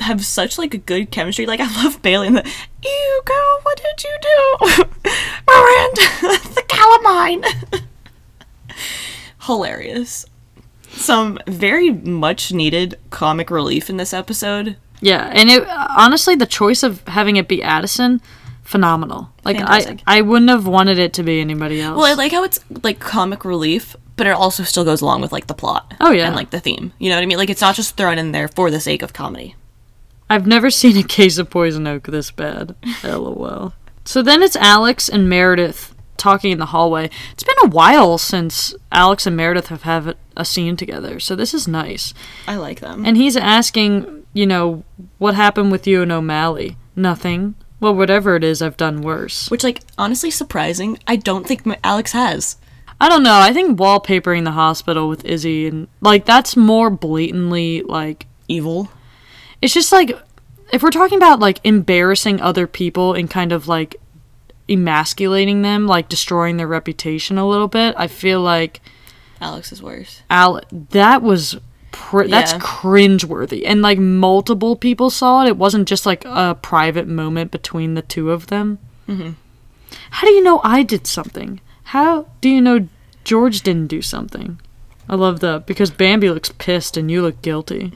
have 0.00 0.24
such 0.24 0.58
like 0.58 0.74
a 0.74 0.78
good 0.78 1.10
chemistry. 1.10 1.46
Like 1.46 1.60
I 1.60 1.82
love 1.82 2.00
Bailey 2.02 2.28
and 2.28 2.36
the 2.36 2.50
you 2.82 3.22
girl, 3.24 3.60
what 3.62 3.80
did 3.82 4.04
you 4.04 4.16
do? 4.20 4.84
Miranda 5.46 6.00
the 6.54 6.64
calamine. 6.68 7.44
Hilarious. 9.46 10.26
Some 10.90 11.38
very 11.46 11.90
much 11.90 12.52
needed 12.52 12.98
comic 13.10 13.50
relief 13.50 13.90
in 13.90 13.96
this 13.96 14.12
episode. 14.12 14.76
Yeah, 15.00 15.30
and 15.32 15.50
it 15.50 15.66
honestly 15.68 16.34
the 16.34 16.46
choice 16.46 16.82
of 16.82 17.06
having 17.08 17.36
it 17.36 17.48
be 17.48 17.62
Addison, 17.62 18.20
phenomenal. 18.62 19.30
Like 19.44 19.56
Fantastic. 19.58 20.02
I 20.06 20.18
I 20.18 20.20
wouldn't 20.22 20.50
have 20.50 20.66
wanted 20.66 20.98
it 20.98 21.12
to 21.14 21.22
be 21.22 21.40
anybody 21.40 21.80
else. 21.80 21.96
Well, 21.96 22.06
I 22.06 22.14
like 22.14 22.32
how 22.32 22.44
it's 22.44 22.60
like 22.82 23.00
comic 23.00 23.44
relief, 23.44 23.96
but 24.16 24.26
it 24.26 24.30
also 24.30 24.62
still 24.62 24.84
goes 24.84 25.00
along 25.00 25.20
with 25.20 25.32
like 25.32 25.46
the 25.46 25.54
plot. 25.54 25.94
Oh, 26.00 26.12
yeah. 26.12 26.26
And 26.26 26.36
like 26.36 26.50
the 26.50 26.60
theme. 26.60 26.92
You 26.98 27.10
know 27.10 27.16
what 27.16 27.22
I 27.22 27.26
mean? 27.26 27.38
Like 27.38 27.50
it's 27.50 27.60
not 27.60 27.74
just 27.74 27.96
thrown 27.96 28.18
in 28.18 28.32
there 28.32 28.48
for 28.48 28.70
the 28.70 28.80
sake 28.80 29.02
of 29.02 29.12
comedy. 29.12 29.56
I've 30.30 30.46
never 30.46 30.70
seen 30.70 30.96
a 30.96 31.02
case 31.02 31.38
of 31.38 31.50
poison 31.50 31.86
oak 31.86 32.04
this 32.04 32.30
bad. 32.30 32.74
LOL. 33.04 33.74
So 34.04 34.22
then 34.22 34.42
it's 34.42 34.56
Alex 34.56 35.08
and 35.08 35.28
Meredith 35.28 35.93
talking 36.16 36.52
in 36.52 36.58
the 36.58 36.66
hallway. 36.66 37.10
It's 37.32 37.42
been 37.42 37.54
a 37.64 37.68
while 37.68 38.18
since 38.18 38.74
Alex 38.92 39.26
and 39.26 39.36
Meredith 39.36 39.68
have 39.68 39.82
had 39.82 40.16
a 40.36 40.44
scene 40.44 40.76
together, 40.76 41.20
so 41.20 41.36
this 41.36 41.54
is 41.54 41.68
nice. 41.68 42.14
I 42.46 42.56
like 42.56 42.80
them. 42.80 43.04
And 43.04 43.16
he's 43.16 43.36
asking, 43.36 44.24
you 44.32 44.46
know, 44.46 44.84
what 45.18 45.34
happened 45.34 45.72
with 45.72 45.86
you 45.86 46.02
and 46.02 46.12
O'Malley? 46.12 46.76
Nothing. 46.96 47.54
Well, 47.80 47.94
whatever 47.94 48.36
it 48.36 48.44
is, 48.44 48.62
I've 48.62 48.76
done 48.76 49.02
worse. 49.02 49.50
Which 49.50 49.64
like 49.64 49.82
honestly 49.98 50.30
surprising. 50.30 50.98
I 51.06 51.16
don't 51.16 51.46
think 51.46 51.66
Alex 51.84 52.12
has. 52.12 52.56
I 53.00 53.08
don't 53.08 53.22
know. 53.22 53.38
I 53.38 53.52
think 53.52 53.78
wallpapering 53.78 54.44
the 54.44 54.52
hospital 54.52 55.08
with 55.08 55.24
Izzie 55.24 55.66
and 55.66 55.88
like 56.00 56.24
that's 56.24 56.56
more 56.56 56.90
blatantly 56.90 57.82
like 57.82 58.26
Evil. 58.46 58.90
it's 59.62 59.72
just 59.72 59.90
like 59.90 60.12
if 60.72 60.82
we're 60.82 60.90
talking 60.90 61.16
about 61.16 61.40
like 61.40 61.60
embarrassing 61.64 62.40
other 62.40 62.66
people 62.66 63.14
and 63.14 63.30
kind 63.30 63.52
of 63.52 63.68
like 63.68 63.96
emasculating 64.68 65.62
them, 65.62 65.86
like 65.86 66.08
destroying 66.08 66.56
their 66.56 66.66
reputation 66.66 67.38
a 67.38 67.46
little 67.48 67.68
bit, 67.68 67.94
I 67.98 68.06
feel 68.06 68.40
like 68.40 68.80
Alex 69.40 69.72
is 69.72 69.82
worse. 69.82 70.22
Al 70.30 70.60
that 70.90 71.22
was 71.22 71.56
pr- 71.92 72.24
that's 72.28 72.52
Yeah. 72.52 72.58
cringeworthy 72.60 73.62
and 73.66 73.82
like 73.82 73.98
multiple 73.98 74.74
people 74.76 75.10
saw 75.10 75.42
it 75.44 75.48
it 75.48 75.56
wasn't 75.56 75.86
just 75.88 76.06
like 76.06 76.24
a 76.24 76.56
private 76.60 77.06
moment 77.06 77.50
between 77.50 77.94
the 77.94 78.02
two 78.02 78.30
of 78.30 78.46
them 78.48 78.78
Mm-hmm. 79.08 79.30
how 80.10 80.26
do 80.26 80.32
you 80.32 80.42
know 80.42 80.60
i 80.64 80.82
did 80.82 81.06
something 81.06 81.60
how 81.84 82.26
do 82.40 82.48
you 82.48 82.60
know 82.60 82.88
george 83.22 83.60
didn't 83.60 83.88
do 83.88 84.00
something 84.00 84.58
i 85.10 85.14
love 85.14 85.40
that 85.40 85.66
because 85.66 85.90
bambi 85.90 86.30
looks 86.30 86.50
pissed 86.58 86.96
and 86.96 87.10
you 87.10 87.20
look 87.22 87.40
guilty 87.42 87.92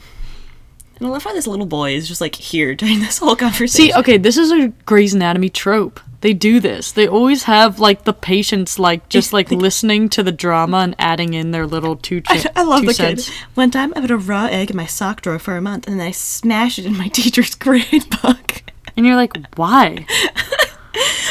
And 1.00 1.06
I 1.06 1.10
love 1.10 1.24
how 1.24 1.32
this 1.32 1.46
little 1.46 1.66
boy 1.66 1.92
is 1.94 2.06
just 2.08 2.20
like 2.20 2.34
here 2.34 2.74
during 2.80 3.00
this 3.00 3.18
whole 3.18 3.36
conversation. 3.36 3.92
see 3.94 3.98
okay 3.98 4.18
this 4.18 4.36
is 4.36 4.52
a 4.52 4.68
Grey's 4.84 5.14
Anatomy 5.14 5.48
trope 5.48 5.98
they 6.20 6.32
do 6.32 6.58
this 6.60 6.90
they 6.92 7.06
always 7.06 7.44
have 7.44 7.78
like 7.78 8.04
the 8.04 8.12
patients 8.12 8.78
like 8.78 9.08
just 9.08 9.32
like 9.32 9.50
listening 9.50 10.08
to 10.08 10.22
the 10.22 10.32
drama 10.32 10.78
and 10.78 10.94
adding 10.98 11.32
in 11.34 11.50
their 11.52 11.66
little 11.66 11.94
two, 11.96 12.20
chi- 12.22 12.44
I 12.56 12.62
love 12.64 12.80
two 12.82 12.86
the 12.88 12.94
cents. 12.94 13.28
kid. 13.30 13.38
One 13.54 13.70
time 13.70 13.92
I 13.94 14.00
put 14.00 14.10
a 14.10 14.16
raw 14.16 14.46
egg 14.46 14.70
in 14.70 14.76
my 14.76 14.86
sock 14.86 15.20
drawer 15.22 15.38
for 15.38 15.56
a 15.56 15.60
month 15.62 15.86
and 15.86 15.98
then 16.00 16.06
I 16.06 16.10
smashed 16.10 16.78
it 16.78 16.86
in 16.86 16.96
my 16.96 17.08
teacher's 17.18 17.54
grade 17.54 18.06
book. 18.22 18.62
and 18.96 19.06
you're 19.06 19.16
like 19.16 19.36
why 19.56 20.06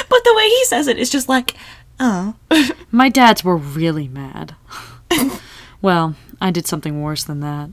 But 0.10 0.24
the 0.24 0.34
way 0.36 0.48
he 0.48 0.66
says 0.66 0.88
it 0.88 0.98
is 0.98 1.10
just 1.10 1.28
like, 1.28 1.56
oh. 2.00 2.36
My 2.92 3.10
dads 3.10 3.44
were 3.44 3.58
really 3.58 4.08
mad. 4.08 4.56
well, 5.82 6.16
I 6.40 6.52
did 6.52 6.66
something 6.66 7.02
worse 7.02 7.26
than 7.26 7.42
that. 7.42 7.70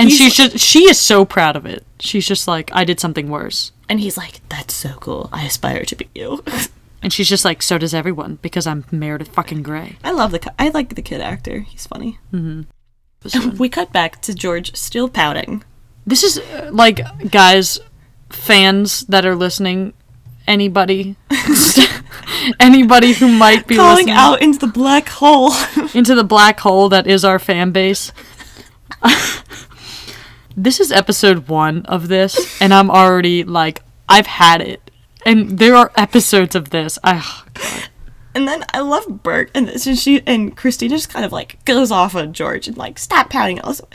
And 0.00 0.08
he's 0.08 0.16
she 0.16 0.24
like- 0.24 0.32
should 0.32 0.60
she 0.60 0.88
is 0.88 0.98
so 0.98 1.24
proud 1.24 1.56
of 1.56 1.66
it. 1.66 1.84
She's 2.00 2.26
just 2.26 2.46
like, 2.48 2.70
I 2.74 2.84
did 2.84 2.98
something 3.00 3.28
worse. 3.28 3.72
And 3.88 4.00
he's 4.00 4.16
like, 4.16 4.40
that's 4.48 4.74
so 4.74 4.94
cool. 5.00 5.28
I 5.32 5.44
aspire 5.44 5.84
to 5.84 5.96
be 5.96 6.08
you. 6.14 6.42
And 7.04 7.12
she's 7.12 7.28
just 7.28 7.44
like, 7.44 7.62
so 7.62 7.78
does 7.78 7.94
everyone, 7.94 8.38
because 8.42 8.64
I'm 8.64 8.84
Meredith 8.92 9.26
fucking 9.34 9.64
Grey. 9.64 9.96
I 10.04 10.12
love 10.12 10.30
the, 10.30 10.52
I 10.56 10.68
like 10.68 10.94
the 10.94 11.02
kid 11.02 11.20
actor. 11.20 11.58
He's 11.58 11.84
funny. 11.84 12.20
we 13.58 13.68
cut 13.68 13.92
back 13.92 14.22
to 14.22 14.32
George 14.32 14.76
still 14.76 15.08
pouting. 15.08 15.64
This 16.06 16.22
is 16.22 16.38
uh, 16.38 16.70
like 16.72 17.00
guys, 17.28 17.80
fans 18.30 19.00
that 19.06 19.26
are 19.26 19.34
listening, 19.34 19.94
anybody 20.46 21.16
anybody 22.60 23.14
who 23.14 23.26
might 23.28 23.66
be 23.66 23.74
Calling 23.74 24.06
listening 24.06 24.14
out 24.14 24.40
into 24.40 24.60
the 24.60 24.68
black 24.72 25.08
hole. 25.08 25.52
into 25.94 26.14
the 26.14 26.22
black 26.24 26.60
hole 26.60 26.88
that 26.90 27.08
is 27.08 27.24
our 27.24 27.40
fan 27.40 27.72
base. 27.72 28.12
This 30.56 30.80
is 30.80 30.92
episode 30.92 31.48
one 31.48 31.84
of 31.86 32.08
this, 32.08 32.60
and 32.60 32.74
I'm 32.74 32.90
already 32.90 33.44
like, 33.44 33.82
I've 34.08 34.26
had 34.26 34.60
it. 34.60 34.90
And 35.24 35.58
there 35.58 35.76
are 35.76 35.92
episodes 35.96 36.54
of 36.54 36.70
this. 36.70 36.98
I, 37.02 37.22
oh, 37.24 37.88
And 38.34 38.48
then 38.48 38.64
I 38.72 38.80
love 38.80 39.22
Burke, 39.22 39.50
and 39.54 39.80
so 39.80 39.94
she 39.94 40.22
and 40.26 40.56
Cristina 40.56 40.94
just 40.94 41.10
kind 41.10 41.24
of 41.24 41.32
like 41.32 41.62
goes 41.64 41.90
off 41.90 42.14
on 42.14 42.32
George 42.32 42.66
and 42.66 42.76
like 42.76 42.98
stop 42.98 43.30
pouting. 43.30 43.60
Also, 43.60 43.86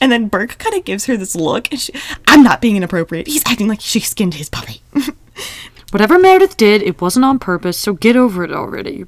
and 0.00 0.10
then 0.10 0.28
Burke 0.28 0.58
kind 0.58 0.74
of 0.74 0.84
gives 0.84 1.06
her 1.06 1.16
this 1.16 1.34
look, 1.34 1.70
and 1.70 1.80
she, 1.80 1.92
I'm 2.26 2.42
not 2.42 2.60
being 2.60 2.76
inappropriate. 2.76 3.26
He's 3.26 3.46
acting 3.46 3.68
like 3.68 3.80
she 3.80 4.00
skinned 4.00 4.34
his 4.34 4.48
puppy. 4.48 4.82
whatever 5.90 6.18
Meredith 6.18 6.56
did, 6.56 6.82
it 6.82 7.00
wasn't 7.00 7.24
on 7.24 7.38
purpose, 7.38 7.78
so 7.78 7.92
get 7.92 8.16
over 8.16 8.44
it 8.44 8.52
already. 8.52 9.04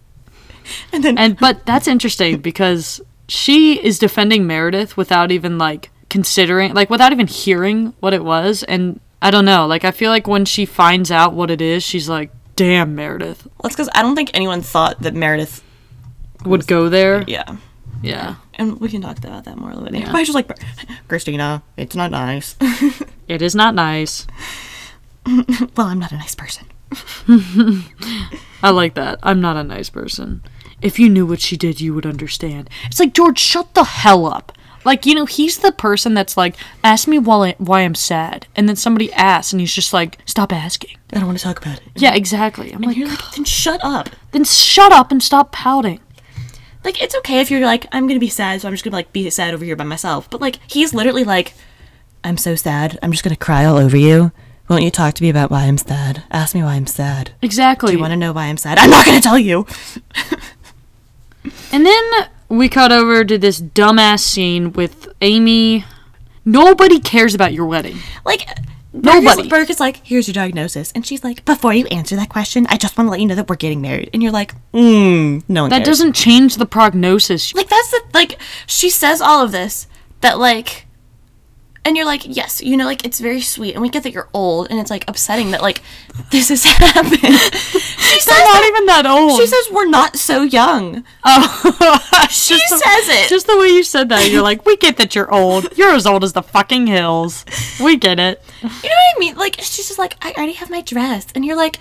and 0.93 1.03
then 1.03 1.17
And 1.19 1.39
but 1.39 1.65
that's 1.65 1.89
interesting 1.89 2.39
because 2.39 3.01
she 3.27 3.83
is 3.83 3.99
defending 3.99 4.47
Meredith 4.47 4.97
without 4.99 5.31
even 5.33 5.57
like 5.57 5.91
considering, 6.15 6.73
like 6.75 6.91
without 6.91 7.11
even 7.11 7.27
hearing 7.27 7.93
what 7.99 8.15
it 8.15 8.23
was. 8.25 8.63
And 8.63 9.01
I 9.21 9.33
don't 9.33 9.45
know, 9.45 9.67
like 9.67 9.85
I 9.85 9.91
feel 9.91 10.11
like 10.13 10.29
when 10.29 10.45
she 10.45 10.65
finds 10.65 11.11
out 11.11 11.35
what 11.35 11.51
it 11.51 11.61
is, 11.61 11.83
she's 11.83 12.09
like, 12.09 12.31
"Damn, 12.55 12.95
Meredith 12.95 13.49
that's 13.63 13.75
because 13.75 13.89
I 13.93 14.01
don't 14.03 14.15
think 14.15 14.31
anyone 14.33 14.61
thought 14.63 15.01
that 15.03 15.13
Meredith. 15.15 15.61
would 16.45 16.69
go 16.69 16.89
there." 16.89 17.25
Yeah, 17.27 17.57
Yeah. 18.01 18.37
and 18.55 18.79
we 18.81 18.89
can 18.89 19.01
talk 19.03 19.19
about 19.19 19.45
that 19.45 19.57
more 19.59 19.71
a 19.73 19.75
little 19.75 19.91
bit. 19.91 20.05
But 20.07 20.15
I 20.15 20.23
just 20.23 20.37
like 20.37 20.49
Cristina. 21.09 21.63
It's 21.77 21.97
not 21.97 22.11
nice. 22.13 22.55
It 23.27 23.41
is 23.43 23.55
not 23.55 23.75
nice. 23.75 24.27
well, 25.77 25.87
I'm 25.89 25.99
not 25.99 26.13
a 26.13 26.17
nice 26.19 26.35
person. 26.37 26.67
I 28.63 28.71
like 28.71 28.95
that. 28.95 29.19
I'm 29.23 29.41
not 29.41 29.57
a 29.57 29.65
nice 29.65 29.89
person. 29.91 30.43
If 30.83 30.99
you 30.99 31.09
knew 31.09 31.25
what 31.27 31.41
she 31.41 31.57
did, 31.57 31.81
you 31.81 31.95
would 31.95 32.05
understand. 32.07 32.69
It's 32.85 33.01
like, 33.01 33.15
George, 33.15 33.39
shut 33.39 33.73
the 33.73 33.85
hell 33.85 34.27
up. 34.27 34.53
Like, 34.85 35.07
you 35.07 35.15
know, 35.15 35.25
he's 35.27 35.59
the 35.59 35.73
person 35.73 36.15
that's 36.15 36.37
like, 36.37 36.57
ask 36.83 37.09
me 37.09 37.19
why, 37.19 37.55
why 37.59 37.81
I'm 37.81 37.95
sad. 37.95 38.47
And 38.55 38.69
then 38.69 38.77
somebody 38.77 39.13
asks, 39.13 39.53
and 39.53 39.61
he's 39.61 39.73
just 39.73 39.93
like, 39.93 40.19
stop 40.27 40.53
asking. 40.53 40.97
I 41.13 41.17
don't 41.19 41.27
want 41.27 41.39
to 41.39 41.45
talk 41.45 41.59
about 41.59 41.79
it. 41.79 41.85
Yeah, 41.97 42.15
exactly. 42.15 42.73
I'm 42.73 42.83
like, 42.83 42.97
You're 42.97 43.09
like, 43.09 43.33
then 43.35 43.45
shut 43.45 43.81
up. 43.83 44.11
then 44.33 44.45
shut 44.45 44.93
up 44.93 45.11
and 45.11 45.23
stop 45.23 45.53
pouting. 45.53 46.01
Like 46.85 47.01
it's 47.03 47.15
okay 47.17 47.41
if 47.41 47.51
you're 47.51 47.61
like, 47.65 47.87
I'm 47.93 48.07
gonna 48.07 48.21
be 48.21 48.29
sad, 48.29 48.61
so 48.61 48.69
I'm 48.69 48.75
just 48.75 48.85
gonna 48.85 48.97
like 48.97 49.11
be 49.13 49.31
sad 49.31 49.55
over 49.55 49.65
here 49.65 49.75
by 49.77 49.85
myself. 49.85 50.29
But 50.29 50.43
like 50.43 50.59
he's 50.71 50.93
literally 50.93 51.25
like, 51.25 51.55
I'm 52.23 52.37
so 52.37 52.55
sad. 52.57 52.99
I'm 53.03 53.11
just 53.11 53.25
gonna 53.25 53.37
cry 53.37 53.65
all 53.65 53.79
over 53.79 53.97
you. 53.97 54.33
Won't 54.69 54.83
you 54.83 54.91
talk 54.91 55.15
to 55.15 55.23
me 55.23 55.31
about 55.31 55.51
why 55.51 55.65
I'm 55.65 55.79
sad? 55.79 56.25
Ask 56.31 56.55
me 56.55 56.63
why 56.63 56.75
I'm 56.75 56.87
sad. 56.87 57.33
Exactly. 57.41 57.93
Do 57.93 57.97
you 57.97 58.01
want 58.03 58.11
to 58.13 58.17
know 58.19 58.33
why 58.33 58.45
I'm 58.47 58.59
sad? 58.59 58.79
I'm 58.79 58.91
not 58.91 59.07
gonna 59.07 59.21
tell 59.23 59.39
you. 59.39 59.67
And 61.73 61.85
then 61.85 62.05
we 62.49 62.69
cut 62.69 62.93
over 62.93 63.25
to 63.25 63.39
this 63.39 63.61
dumbass 63.61 64.21
scene 64.21 64.73
with 64.73 65.09
Amy. 65.21 65.85
Nobody 66.45 67.01
cares 67.01 67.35
about 67.35 67.53
your 67.53 67.67
wedding. 67.67 67.97
Like 68.25 68.47
Nobody. 68.93 69.25
Burke 69.27 69.39
is, 69.41 69.49
Burke 69.49 69.71
is 69.71 69.81
like, 69.81 69.97
here's 70.05 70.29
your 70.29 70.35
diagnosis, 70.35 70.93
and 70.93 71.05
she's 71.05 71.25
like, 71.25 71.45
before 71.45 71.75
you 71.75 71.85
answer 71.87 72.15
that 72.15 72.29
question, 72.29 72.65
I 72.69 72.77
just 72.77 72.97
want 72.97 73.09
to 73.09 73.11
let 73.11 73.19
you 73.21 73.27
know 73.27 73.35
that 73.35 73.49
we're 73.49 73.57
getting 73.57 73.81
married. 73.81 74.09
And 74.15 74.23
you're 74.23 74.31
like, 74.31 74.55
mm, 74.73 75.43
no 75.49 75.63
one 75.63 75.71
That 75.71 75.79
cares. 75.79 75.87
doesn't 75.99 76.13
change 76.13 76.57
the 76.59 76.67
prognosis. 76.67 77.53
like 77.57 77.69
that's 77.69 77.91
the 77.91 78.03
like 78.15 78.39
she 78.69 78.89
says 78.91 79.21
all 79.21 79.43
of 79.45 79.51
this 79.51 79.89
that 80.21 80.39
like 80.39 80.84
and 81.87 81.97
you're 81.97 82.07
like 82.07 82.23
yes 82.25 82.63
you 82.63 82.77
know 82.77 82.85
like 82.87 83.05
it's 83.05 83.21
very 83.21 83.41
sweet 83.41 83.75
and 83.75 83.83
we 83.83 83.89
get 83.89 84.03
that 84.03 84.13
you're 84.13 84.29
old 84.33 84.69
and 84.71 84.79
it's 84.81 84.91
like 84.91 85.05
upsetting 85.09 85.51
that 85.51 85.61
like 85.63 85.83
this 86.31 86.49
has 86.49 86.65
happened 86.65 87.21
she 87.21 88.21
says 88.21 88.45
not 88.45 88.65
even 88.65 88.87
that 88.87 89.05
old. 89.07 89.39
she 89.41 89.47
says 89.47 89.67
we're 89.71 89.87
not 89.89 90.17
so 90.17 90.43
young 90.43 91.05
Oh, 91.25 92.27
she 92.31 92.55
Just 92.57 92.71
the- 92.71 92.79
says 92.79 93.09
it 93.25 93.29
Just 93.29 93.47
the 93.47 93.59
way 93.59 93.69
you 93.69 93.83
said 93.83 94.09
that, 94.11 94.31
you're 94.31 94.43
like, 94.43 94.65
we 94.67 94.77
get 94.77 94.97
that 94.99 95.15
you're 95.15 95.33
old. 95.33 95.77
You're 95.77 95.93
as 95.95 96.07
old 96.07 96.23
as 96.25 96.33
the 96.35 96.43
fucking 96.43 96.87
hills. 96.87 97.45
We 97.83 97.97
get 97.97 98.19
it. 98.19 98.43
you 98.63 98.69
know 98.69 98.75
what 98.75 99.17
i 99.17 99.19
mean 99.19 99.35
like 99.37 99.57
she's 99.61 99.87
just 99.89 99.99
like 99.99 100.17
i 100.23 100.33
already 100.33 100.53
have 100.55 100.71
my 100.71 100.81
dress 100.81 101.27
and 101.35 101.45
you're 101.45 101.57
like 101.57 101.79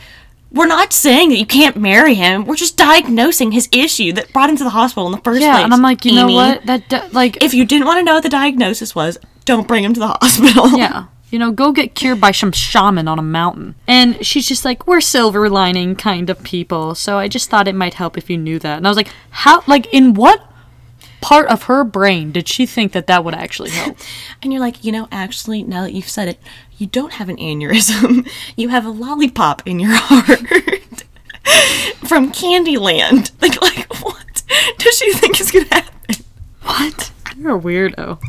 we're 0.51 0.67
not 0.67 0.93
saying 0.93 1.29
that 1.29 1.37
you 1.37 1.45
can't 1.45 1.75
marry 1.77 2.13
him 2.13 2.45
we're 2.45 2.55
just 2.55 2.77
diagnosing 2.77 3.51
his 3.51 3.67
issue 3.71 4.11
that 4.13 4.31
brought 4.33 4.49
him 4.49 4.55
to 4.57 4.63
the 4.63 4.69
hospital 4.69 5.05
in 5.07 5.11
the 5.11 5.17
first 5.19 5.41
Yeah, 5.41 5.53
place 5.53 5.63
and 5.65 5.73
I'm 5.73 5.81
like, 5.81 6.05
you 6.05 6.13
know 6.13 6.27
what? 6.31 6.65
That 6.65 7.13
like, 7.13 7.41
if 7.43 7.53
you 7.53 7.65
didn't 7.65 7.87
want 7.87 7.97
to 7.99 8.03
know 8.03 8.13
what 8.15 8.23
the 8.23 8.29
diagnosis 8.29 8.93
was 8.93 9.17
don't 9.45 9.67
bring 9.67 9.83
him 9.83 9.93
to 9.93 9.99
the 9.99 10.07
hospital 10.07 10.69
yeah, 10.77 11.05
you 11.29 11.39
know, 11.39 11.51
go 11.51 11.71
get 11.71 11.95
cured 11.95 12.21
by 12.21 12.31
some 12.31 12.51
shaman 12.51 13.07
on 13.07 13.17
a 13.17 13.23
mountain. 13.23 13.73
And 13.87 14.23
she's 14.25 14.47
just 14.47 14.63
like, 14.63 14.85
we're 14.85 15.01
silver 15.01 15.49
lining 15.49 15.95
kind 15.95 16.29
of 16.29 16.43
people, 16.43 16.93
so 16.93 17.17
I 17.17 17.27
just 17.27 17.49
thought 17.49 17.67
it 17.67 17.75
might 17.75 17.95
help 17.95 18.17
if 18.17 18.29
you 18.29 18.37
knew 18.37 18.59
that. 18.59 18.77
And 18.77 18.85
I 18.85 18.89
was 18.89 18.97
like, 18.97 19.09
how? 19.31 19.63
Like, 19.65 19.91
in 19.93 20.13
what 20.13 20.45
part 21.21 21.47
of 21.47 21.63
her 21.63 21.83
brain 21.83 22.31
did 22.31 22.47
she 22.47 22.65
think 22.65 22.91
that 22.91 23.07
that 23.07 23.25
would 23.25 23.33
actually 23.33 23.69
help? 23.71 23.97
And 24.41 24.53
you're 24.53 24.61
like, 24.61 24.83
you 24.83 24.91
know, 24.91 25.07
actually, 25.11 25.63
now 25.63 25.81
that 25.81 25.93
you've 25.93 26.09
said 26.09 26.27
it, 26.27 26.39
you 26.77 26.85
don't 26.87 27.13
have 27.13 27.29
an 27.29 27.37
aneurysm. 27.37 28.29
You 28.55 28.69
have 28.69 28.85
a 28.85 28.89
lollipop 28.89 29.65
in 29.65 29.79
your 29.79 29.93
heart 29.93 30.39
from 32.07 32.31
Candyland. 32.31 33.31
Like, 33.41 33.59
like 33.61 33.91
what 34.03 34.43
does 34.77 34.97
she 34.97 35.11
think 35.13 35.41
is 35.41 35.51
gonna 35.51 35.65
happen? 35.65 36.23
What? 36.61 37.11
You're 37.35 37.57
a 37.57 37.59
weirdo. 37.59 38.21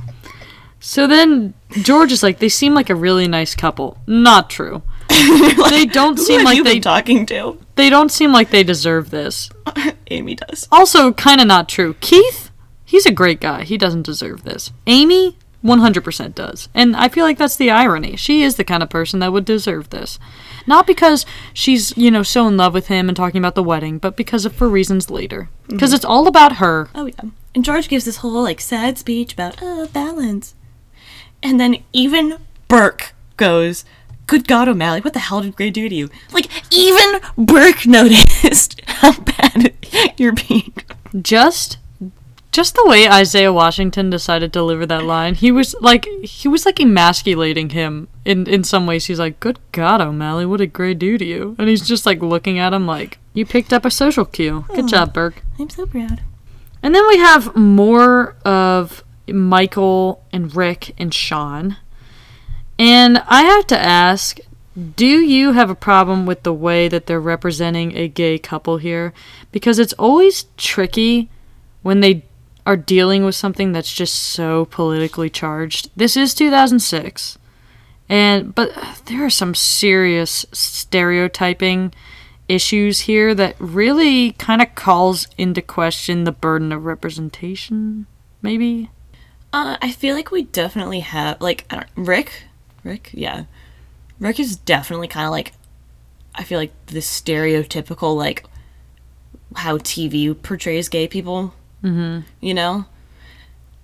So 0.85 1.07
then 1.07 1.55
George 1.71 2.13
is 2.13 2.23
like, 2.23 2.41
they 2.41 2.51
seem 2.51 2.75
like 2.75 2.91
a 2.91 2.95
really 2.95 3.27
nice 3.27 3.55
couple. 3.55 3.97
Not 4.07 4.51
true. 4.51 4.83
they 5.09 5.87
don't 5.87 6.19
seem 6.19 6.45
like 6.45 6.63
they 6.63 6.79
talking 6.79 7.25
to? 7.27 7.59
they 7.77 7.89
don't 7.89 8.13
seem 8.13 8.33
like 8.33 8.51
they 8.51 8.63
deserve 8.63 9.09
this. 9.09 9.49
Amy 10.11 10.35
does. 10.35 10.69
Also, 10.71 11.11
kind 11.15 11.41
of 11.41 11.47
not 11.47 11.71
true. 11.71 11.95
Keith, 12.01 12.51
he's 12.85 13.07
a 13.07 13.11
great 13.11 13.41
guy. 13.41 13.63
He 13.65 13.79
doesn't 13.79 14.03
deserve 14.03 14.45
this. 14.45 14.73
Amy, 14.87 15.39
100% 15.65 16.35
does. 16.35 16.69
And 16.75 16.95
I 16.95 17.09
feel 17.09 17.25
like 17.25 17.39
that's 17.39 17.57
the 17.57 17.71
irony. 17.71 18.15
She 18.17 18.43
is 18.43 18.57
the 18.57 18.65
kind 18.65 18.83
of 18.83 18.91
person 18.91 19.21
that 19.21 19.33
would 19.33 19.47
deserve 19.47 19.89
this. 19.89 20.19
Not 20.67 20.87
because 20.87 21.25
she's, 21.55 21.97
you 21.97 22.11
know, 22.11 22.23
so 22.23 22.47
in 22.47 22.59
love 22.59 22.75
with 22.75 22.89
him 22.89 23.09
and 23.09 23.17
talking 23.17 23.39
about 23.39 23.55
the 23.55 23.63
wedding, 23.63 23.97
but 23.97 24.19
because 24.19 24.45
of 24.45 24.55
for 24.55 24.69
reasons 24.69 25.09
later. 25.09 25.49
Because 25.67 25.95
it's 25.95 26.05
all 26.05 26.27
about 26.27 26.57
her. 26.57 26.91
Oh 26.95 27.07
yeah. 27.07 27.31
And 27.55 27.65
George 27.65 27.89
gives 27.89 28.05
this 28.05 28.19
whole 28.19 28.43
like 28.43 28.61
sad 28.61 28.99
speech 28.99 29.33
about 29.33 29.63
uh 29.63 29.87
balance, 29.93 30.55
and 31.45 31.61
then 31.61 31.77
even 31.93 32.39
Burke 32.67 33.15
goes. 33.37 33.85
Good 34.27 34.49
God, 34.49 34.69
O'Malley, 34.69 35.03
what 35.03 35.13
the 35.13 35.19
hell 35.19 35.43
did 35.43 35.55
Grey 35.55 35.69
do 35.69 35.87
to 35.87 35.95
you? 35.95 36.09
Like, 36.33 36.49
even 36.73 37.21
Burke 37.37 37.87
noticed 37.87 38.81
how 38.87 39.21
bad 39.21 39.75
you're 40.17 40.33
being. 40.33 40.73
just 41.21 41.77
just 42.51 42.75
the 42.77 42.87
way 42.87 43.09
Isaiah 43.09 43.53
Washington 43.53 44.11
decided 44.11 44.53
to 44.53 44.59
deliver 44.59 44.87
that 44.87 45.05
line, 45.05 45.35
he 45.35 45.51
was 45.51 45.75
like 45.81 46.07
he 46.23 46.47
was 46.49 46.65
like 46.65 46.79
emasculating 46.81 47.71
him 47.71 48.09
in 48.25 48.47
in 48.47 48.63
some 48.65 48.87
ways. 48.87 49.07
He's 49.07 49.19
like, 49.19 49.41
"Good 49.41 49.59
God, 49.73 50.01
O'Malley, 50.01 50.47
what 50.47 50.59
did 50.59 50.73
Grey 50.73 50.95
do 50.95 51.19
to 51.19 51.25
you?" 51.25 51.57
And 51.59 51.69
he's 51.69 51.87
just 51.87 52.07
like 52.07 52.23
looking 52.23 52.59
at 52.59 52.73
him 52.73 52.87
like, 52.87 53.19
"You 53.35 53.45
picked 53.45 53.73
up 53.73 53.85
a 53.85 53.91
social 53.91 54.25
cue. 54.25 54.65
Good 54.75 54.89
job, 54.89 55.13
Burke." 55.13 55.43
I'm 55.59 55.69
so 55.69 55.85
proud. 55.85 56.23
And 56.81 56.95
then 56.95 57.07
we 57.09 57.17
have 57.19 57.57
more 57.57 58.37
of 58.45 59.03
Michael 59.29 60.25
and 60.33 60.55
Rick 60.55 60.95
and 60.99 61.13
Sean. 61.13 61.77
And 62.79 63.19
I 63.27 63.43
have 63.43 63.67
to 63.69 63.79
ask 63.79 64.39
do 64.97 65.07
you 65.07 65.53
have 65.53 65.71
a 65.71 65.77
problem 65.77 66.27
with 66.27 66.43
the 66.43 66.53
way 66.53 66.89
that 66.89 67.07
they're 67.07 67.21
representing 67.21 67.97
a 67.97 68.09
gay 68.09 68.39
couple 68.39 68.79
here? 68.79 69.13
Because 69.53 69.79
it's 69.79 69.93
always 69.93 70.47
tricky 70.57 71.31
when 71.83 72.01
they 72.01 72.25
are 72.67 72.77
dealing 72.77 73.25
with 73.25 73.37
something 73.37 73.73
that's 73.73 73.93
just 73.95 74.15
so 74.15 74.65
politically 74.65 75.31
charged. 75.31 75.91
This 75.95 76.17
is 76.17 76.35
2006. 76.35 77.39
And 78.09 78.55
but 78.55 78.73
there 79.07 79.25
are 79.25 79.31
some 79.31 79.55
serious 79.55 80.45
stereotyping 80.53 81.95
issues 82.49 83.01
here 83.01 83.35
that 83.35 83.57
really 83.59 84.33
kind 84.33 84.61
of 84.61 84.75
calls 84.75 85.29
into 85.39 85.63
question 85.63 86.25
the 86.25 86.33
burden 86.33 86.73
of 86.73 86.85
representation, 86.85 88.07
maybe. 88.43 88.91
Uh, 89.55 89.77
I 89.81 89.93
feel 89.93 90.17
like 90.17 90.33
we 90.33 90.43
definitely 90.43 90.99
have 91.01 91.41
like 91.41 91.65
I 91.71 91.77
don't, 91.77 91.87
Rick, 92.09 92.45
Rick, 92.83 93.11
yeah, 93.15 93.45
Rick 94.19 94.41
is 94.41 94.57
definitely 94.57 95.07
kind 95.07 95.27
of 95.27 95.31
like 95.31 95.53
I 96.35 96.43
feel 96.43 96.59
like 96.59 96.73
the 96.87 96.99
stereotypical 96.99 98.17
like 98.17 98.45
how 99.55 99.79
TV 99.79 100.35
portrays 100.43 100.89
gay 100.89 101.07
people. 101.07 101.55
Mm-hmm. 101.85 102.21
You 102.41 102.55
know, 102.55 102.87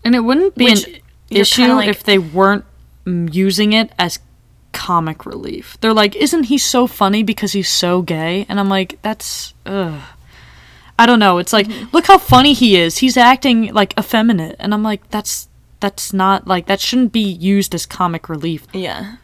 And 0.04 0.14
it 0.16 0.20
wouldn't 0.20 0.54
be 0.56 0.64
Which, 0.64 0.86
an 0.88 0.96
issue 1.30 1.66
like- 1.74 1.88
if 1.88 2.02
they 2.02 2.18
weren't 2.18 2.64
mm, 3.06 3.32
using 3.32 3.72
it 3.72 3.92
as 3.98 4.18
comic 4.72 5.24
relief. 5.26 5.76
They're 5.80 5.92
like, 5.94 6.16
"Isn't 6.16 6.44
he 6.44 6.58
so 6.58 6.86
funny 6.88 7.22
because 7.22 7.52
he's 7.52 7.68
so 7.68 8.02
gay?" 8.02 8.44
And 8.48 8.58
I'm 8.58 8.68
like, 8.68 8.98
"That's 9.02 9.54
ugh." 9.66 10.00
I 10.98 11.06
don't 11.06 11.18
know. 11.20 11.38
It's 11.38 11.52
like, 11.52 11.66
Mm-hmm. 11.68 11.90
look 11.92 12.06
how 12.08 12.18
funny 12.18 12.54
he 12.54 12.76
is. 12.76 12.98
He's 12.98 13.16
acting 13.16 13.72
like 13.72 13.96
effeminate, 13.98 14.56
and 14.58 14.74
I'm 14.74 14.82
like, 14.82 15.08
that's 15.10 15.46
that's 15.80 16.12
not 16.12 16.46
like 16.46 16.66
that 16.66 16.80
shouldn't 16.80 17.12
be 17.12 17.20
used 17.20 17.74
as 17.74 17.86
comic 17.86 18.28
relief. 18.28 18.66
yeah. 18.72 19.16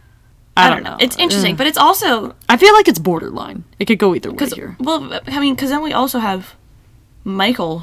I, 0.58 0.70
don't 0.70 0.84
know. 0.84 0.96
It's 0.98 1.16
interesting, 1.18 1.54
but 1.54 1.66
it's 1.66 1.76
also 1.76 2.34
I 2.48 2.56
feel 2.56 2.72
like 2.72 2.88
it's 2.88 2.98
borderline. 2.98 3.64
It 3.78 3.84
could 3.84 3.98
go 3.98 4.14
either 4.14 4.32
way 4.32 4.46
here. 4.48 4.74
well, 4.80 5.20
I 5.26 5.38
mean, 5.38 5.54
because 5.54 5.68
then 5.68 5.82
we 5.82 5.92
also 5.92 6.18
have 6.18 6.54
Michael, 7.24 7.82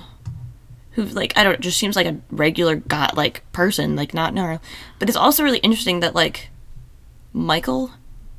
who 0.94 1.04
like 1.04 1.38
I 1.38 1.44
don't 1.44 1.60
just 1.60 1.78
seems 1.78 1.96
like 1.96 2.08
a 2.08 2.18
regular 2.32 2.78
guy 2.78 3.12
like 3.14 3.44
person, 3.52 3.96
like 3.96 4.16
not 4.16 4.34
no, 4.34 4.58
but 4.98 5.08
it's 5.08 5.16
also 5.16 5.44
really 5.44 5.60
interesting 5.60 6.00
that 6.00 6.16
like 6.16 6.50
Michael 7.32 7.92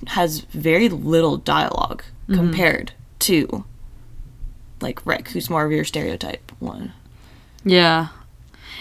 has 0.09 0.41
very 0.41 0.89
little 0.89 1.37
dialog 1.37 2.03
Mm-hmm. 2.27 2.37
compared 2.41 2.93
to 3.19 3.65
like 4.81 5.05
Rick, 5.07 5.29
who's 5.29 5.51
more 5.51 5.67
of 5.67 5.73
your 5.73 5.85
stereotype 5.85 6.51
one. 6.59 6.93
Yeah. 7.65 8.09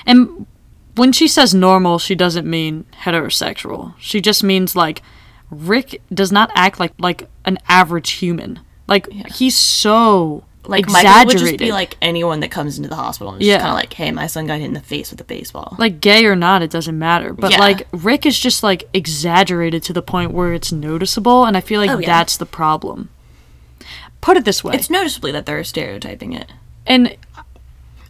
And 0.05 0.47
when 0.95 1.11
she 1.11 1.27
says 1.27 1.53
normal, 1.53 1.99
she 1.99 2.15
doesn't 2.15 2.49
mean 2.49 2.85
heterosexual. 3.03 3.93
She 3.99 4.21
just 4.21 4.43
means 4.43 4.75
like 4.75 5.01
Rick 5.49 6.01
does 6.13 6.31
not 6.31 6.49
act 6.55 6.79
like 6.79 6.93
like 6.99 7.27
an 7.45 7.57
average 7.67 8.11
human. 8.11 8.59
Like 8.87 9.09
he's 9.11 9.55
so 9.55 10.43
Like 10.65 10.81
exaggerated. 10.85 11.15
Michael 11.15 11.27
would 11.27 11.37
just 11.49 11.57
be 11.59 11.71
like 11.71 11.97
anyone 12.01 12.39
that 12.41 12.51
comes 12.51 12.77
into 12.77 12.89
the 12.89 12.95
hospital 12.95 13.33
and 13.33 13.41
Yeah. 13.41 13.57
kind 13.59 13.69
of 13.69 13.75
like, 13.75 13.93
hey, 13.93 14.11
my 14.11 14.27
son 14.27 14.45
got 14.47 14.59
hit 14.59 14.65
in 14.65 14.73
the 14.73 14.81
face 14.81 15.09
with 15.11 15.19
a 15.21 15.23
baseball. 15.23 15.75
like 15.79 15.99
gay 16.01 16.25
or 16.25 16.35
not, 16.35 16.61
it 16.61 16.69
doesn't 16.71 16.97
matter. 16.97 17.33
But 17.33 17.51
Yeah. 17.51 17.59
like 17.59 17.87
Rick 17.91 18.25
is 18.25 18.37
just 18.39 18.61
like 18.63 18.87
exaggerated 18.93 19.83
to 19.83 19.93
the 19.93 20.01
point 20.01 20.31
where 20.31 20.53
it's 20.53 20.71
noticeable, 20.71 21.45
and 21.45 21.55
I 21.57 21.61
feel 21.61 21.79
like 21.81 21.89
Oh, 21.91 21.97
yeah. 21.99 22.07
that's 22.07 22.37
the 22.37 22.45
problem. 22.45 23.09
Put 24.21 24.37
it 24.37 24.45
this 24.45 24.63
way, 24.63 24.75
It's 24.75 24.89
noticeably 24.89 25.31
that 25.33 25.45
they're 25.45 25.63
stereotyping 25.65 26.31
it 26.33 26.51
and 26.85 27.15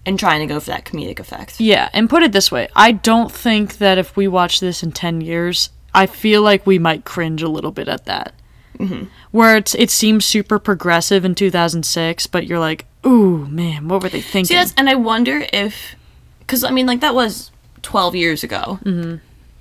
and 0.05 0.19
trying 0.19 0.41
to 0.41 0.53
go 0.53 0.59
for 0.59 0.71
that 0.71 0.85
comedic 0.85 1.19
effect. 1.19 1.59
Yeah, 1.59 1.89
and 1.93 2.09
put 2.09 2.23
it 2.23 2.31
this 2.31 2.51
way 2.51 2.67
I 2.75 2.91
don't 2.91 3.31
think 3.31 3.77
that 3.77 3.97
if 3.97 4.15
we 4.15 4.27
watch 4.27 4.59
this 4.59 4.83
in 4.83 4.91
10 4.91 5.21
years, 5.21 5.69
I 5.93 6.05
feel 6.05 6.41
like 6.41 6.65
we 6.65 6.79
might 6.79 7.05
cringe 7.05 7.41
a 7.41 7.49
little 7.49 7.71
bit 7.71 7.87
at 7.87 8.05
that. 8.05 8.33
Mm-hmm. 8.79 9.05
Where 9.31 9.55
it's, 9.55 9.75
it 9.75 9.91
seems 9.91 10.25
super 10.25 10.57
progressive 10.59 11.23
in 11.25 11.35
2006, 11.35 12.27
but 12.27 12.47
you're 12.47 12.59
like, 12.59 12.85
ooh, 13.05 13.45
man, 13.47 13.87
what 13.87 14.01
were 14.01 14.09
they 14.09 14.21
thinking? 14.21 14.45
See, 14.45 14.55
that's, 14.55 14.73
and 14.75 14.89
I 14.89 14.95
wonder 14.95 15.45
if, 15.53 15.95
because 16.39 16.63
I 16.63 16.71
mean, 16.71 16.85
like 16.85 17.01
that 17.01 17.15
was 17.15 17.51
twelve 17.81 18.15
years 18.15 18.43
ago, 18.43 18.79
mm-hmm. 18.83 19.15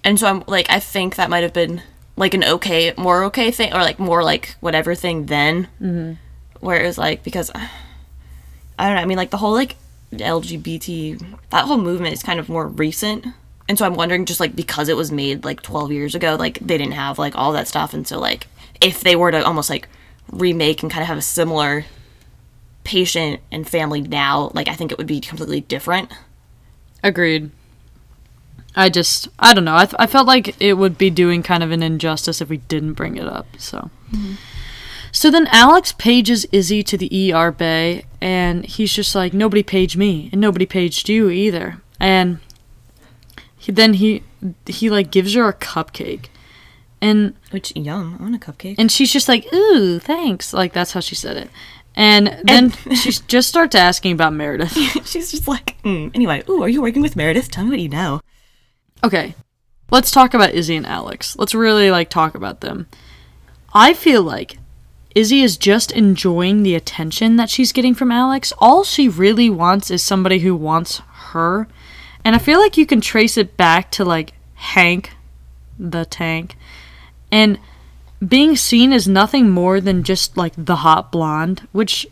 and 0.04 0.18
so 0.18 0.26
I'm 0.26 0.44
like, 0.46 0.70
I 0.70 0.80
think 0.80 1.16
that 1.16 1.30
might 1.30 1.42
have 1.42 1.52
been 1.52 1.82
like 2.16 2.34
an 2.34 2.44
okay, 2.44 2.92
more 2.96 3.24
okay 3.24 3.50
thing, 3.50 3.72
or 3.72 3.80
like 3.80 3.98
more 3.98 4.22
like 4.22 4.56
whatever 4.60 4.94
thing 4.94 5.26
then, 5.26 5.68
mm-hmm. 5.80 6.14
where 6.64 6.82
it 6.82 6.86
was 6.86 6.98
like 6.98 7.22
because 7.22 7.50
I 7.54 7.68
don't 8.78 8.96
know. 8.96 9.02
I 9.02 9.04
mean, 9.04 9.16
like 9.16 9.30
the 9.30 9.36
whole 9.36 9.52
like 9.52 9.76
LGBT 10.12 11.38
that 11.50 11.64
whole 11.64 11.78
movement 11.78 12.14
is 12.14 12.22
kind 12.22 12.38
of 12.38 12.48
more 12.48 12.66
recent. 12.66 13.26
And 13.68 13.78
so 13.78 13.86
I'm 13.86 13.94
wondering 13.94 14.26
just 14.26 14.40
like 14.40 14.54
because 14.54 14.88
it 14.88 14.96
was 14.96 15.12
made 15.12 15.44
like 15.44 15.62
12 15.62 15.92
years 15.92 16.14
ago, 16.14 16.36
like 16.38 16.58
they 16.58 16.78
didn't 16.78 16.92
have 16.92 17.18
like 17.18 17.36
all 17.36 17.52
that 17.52 17.68
stuff. 17.68 17.94
And 17.94 18.06
so 18.06 18.18
like 18.18 18.46
if 18.80 19.00
they 19.00 19.16
were 19.16 19.30
to 19.30 19.44
almost 19.44 19.70
like 19.70 19.88
remake 20.30 20.82
and 20.82 20.90
kind 20.90 21.02
of 21.02 21.08
have 21.08 21.18
a 21.18 21.22
similar 21.22 21.84
patient 22.84 23.40
and 23.50 23.68
family 23.68 24.00
now, 24.00 24.50
like 24.54 24.68
I 24.68 24.74
think 24.74 24.92
it 24.92 24.98
would 24.98 25.06
be 25.06 25.20
completely 25.20 25.60
different. 25.60 26.12
Agreed. 27.02 27.50
I 28.74 28.88
just, 28.88 29.28
I 29.38 29.52
don't 29.52 29.64
know. 29.64 29.76
I, 29.76 29.84
th- 29.84 29.96
I 29.98 30.06
felt 30.06 30.26
like 30.26 30.60
it 30.60 30.74
would 30.74 30.96
be 30.96 31.10
doing 31.10 31.42
kind 31.42 31.62
of 31.62 31.70
an 31.70 31.82
injustice 31.82 32.40
if 32.40 32.48
we 32.48 32.56
didn't 32.56 32.94
bring 32.94 33.16
it 33.16 33.26
up. 33.26 33.46
So, 33.58 33.90
mm-hmm. 34.10 34.34
So 35.14 35.30
then 35.30 35.46
Alex 35.48 35.92
pages 35.92 36.46
Izzie 36.52 36.82
to 36.84 36.96
the 36.96 37.32
ER 37.32 37.52
bay, 37.52 38.06
and 38.20 38.64
he's 38.64 38.92
just 38.92 39.14
like, 39.14 39.34
nobody 39.34 39.62
paged 39.62 39.96
me, 39.96 40.30
and 40.32 40.40
nobody 40.40 40.64
paged 40.64 41.08
you 41.10 41.28
either. 41.28 41.82
And 42.00 42.38
he, 43.56 43.70
then 43.70 43.94
he 43.94 44.22
he 44.66 44.88
like 44.90 45.10
gives 45.10 45.34
her 45.34 45.46
a 45.46 45.52
cupcake, 45.52 46.26
and 47.00 47.34
Which 47.50 47.76
yum, 47.76 48.16
I 48.18 48.22
want 48.22 48.34
a 48.34 48.38
cupcake. 48.38 48.76
and 48.78 48.90
she's 48.90 49.12
just 49.12 49.28
like, 49.28 49.46
ooh, 49.52 49.98
thanks. 49.98 50.54
Like 50.54 50.72
that's 50.72 50.92
how 50.92 51.00
she 51.00 51.14
said 51.14 51.36
it. 51.36 51.50
And 51.94 52.40
then 52.44 52.70
she 52.70 53.12
just 53.28 53.50
starts 53.50 53.74
asking 53.74 54.12
about 54.12 54.32
Meredith. 54.32 54.72
She's 55.06 55.30
just 55.30 55.46
like, 55.46 55.76
mm. 55.82 56.10
anyway. 56.14 56.42
Ooh, 56.48 56.62
are 56.62 56.68
you 56.68 56.80
working 56.80 57.02
with 57.02 57.16
Meredith? 57.16 57.50
Tell 57.50 57.64
me 57.64 57.70
what 57.70 57.80
you 57.80 57.90
know. 57.90 58.22
Okay, 59.04 59.34
let's 59.90 60.10
talk 60.10 60.32
about 60.32 60.54
Izzie 60.54 60.76
and 60.76 60.86
Alex. 60.86 61.36
Let's 61.36 61.54
really 61.54 61.90
like 61.90 62.08
talk 62.08 62.34
about 62.34 62.62
them. 62.62 62.86
I 63.74 63.92
feel 63.92 64.22
like 64.22 64.56
Izzie 65.14 65.42
is 65.42 65.56
just 65.56 65.92
enjoying 65.92 66.62
the 66.62 66.74
attention 66.74 67.36
that 67.36 67.50
she's 67.50 67.72
getting 67.72 67.94
from 67.94 68.10
Alex. 68.10 68.52
All 68.58 68.84
she 68.84 69.08
really 69.08 69.50
wants 69.50 69.90
is 69.90 70.02
somebody 70.02 70.40
who 70.40 70.54
wants 70.54 71.02
her. 71.32 71.68
And 72.24 72.34
I 72.34 72.38
feel 72.38 72.60
like 72.60 72.76
you 72.76 72.86
can 72.86 73.00
trace 73.00 73.36
it 73.36 73.56
back 73.56 73.90
to 73.92 74.04
like 74.04 74.32
Hank 74.54 75.12
the 75.78 76.04
tank 76.04 76.56
and 77.30 77.58
being 78.26 78.54
seen 78.54 78.92
as 78.92 79.08
nothing 79.08 79.50
more 79.50 79.80
than 79.80 80.04
just 80.04 80.36
like 80.36 80.52
the 80.56 80.76
hot 80.76 81.10
blonde, 81.10 81.66
which 81.72 82.06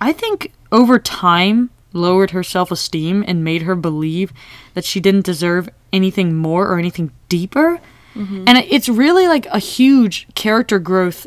I 0.00 0.12
think 0.12 0.52
over 0.70 0.98
time 0.98 1.70
lowered 1.92 2.30
her 2.30 2.44
self 2.44 2.70
esteem 2.70 3.24
and 3.26 3.42
made 3.42 3.62
her 3.62 3.74
believe 3.74 4.32
that 4.74 4.84
she 4.84 5.00
didn't 5.00 5.24
deserve 5.24 5.68
anything 5.92 6.36
more 6.36 6.68
or 6.68 6.78
anything 6.78 7.10
deeper. 7.28 7.80
Mm-hmm. 8.14 8.44
And 8.46 8.58
it's 8.58 8.88
really 8.88 9.26
like 9.26 9.46
a 9.46 9.58
huge 9.58 10.28
character 10.34 10.78
growth 10.78 11.26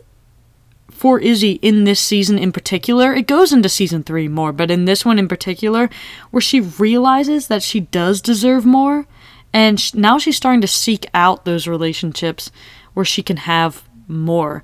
for 1.01 1.19
Izzie 1.19 1.53
in 1.63 1.83
this 1.85 1.99
season 1.99 2.37
in 2.37 2.51
particular. 2.51 3.11
It 3.11 3.25
goes 3.25 3.51
into 3.51 3.69
season 3.69 4.03
three 4.03 4.27
more, 4.27 4.51
but 4.51 4.69
in 4.69 4.85
this 4.85 5.03
one 5.03 5.17
in 5.17 5.27
particular, 5.27 5.89
where 6.29 6.41
she 6.41 6.59
realizes 6.61 7.47
that 7.47 7.63
she 7.63 7.79
does 7.79 8.21
deserve 8.21 8.67
more. 8.67 9.07
And 9.51 9.79
sh- 9.79 9.95
now 9.95 10.19
she's 10.19 10.37
starting 10.37 10.61
to 10.61 10.67
seek 10.67 11.07
out 11.15 11.43
those 11.43 11.67
relationships 11.67 12.51
where 12.93 13.03
she 13.03 13.23
can 13.23 13.37
have 13.37 13.83
more. 14.07 14.63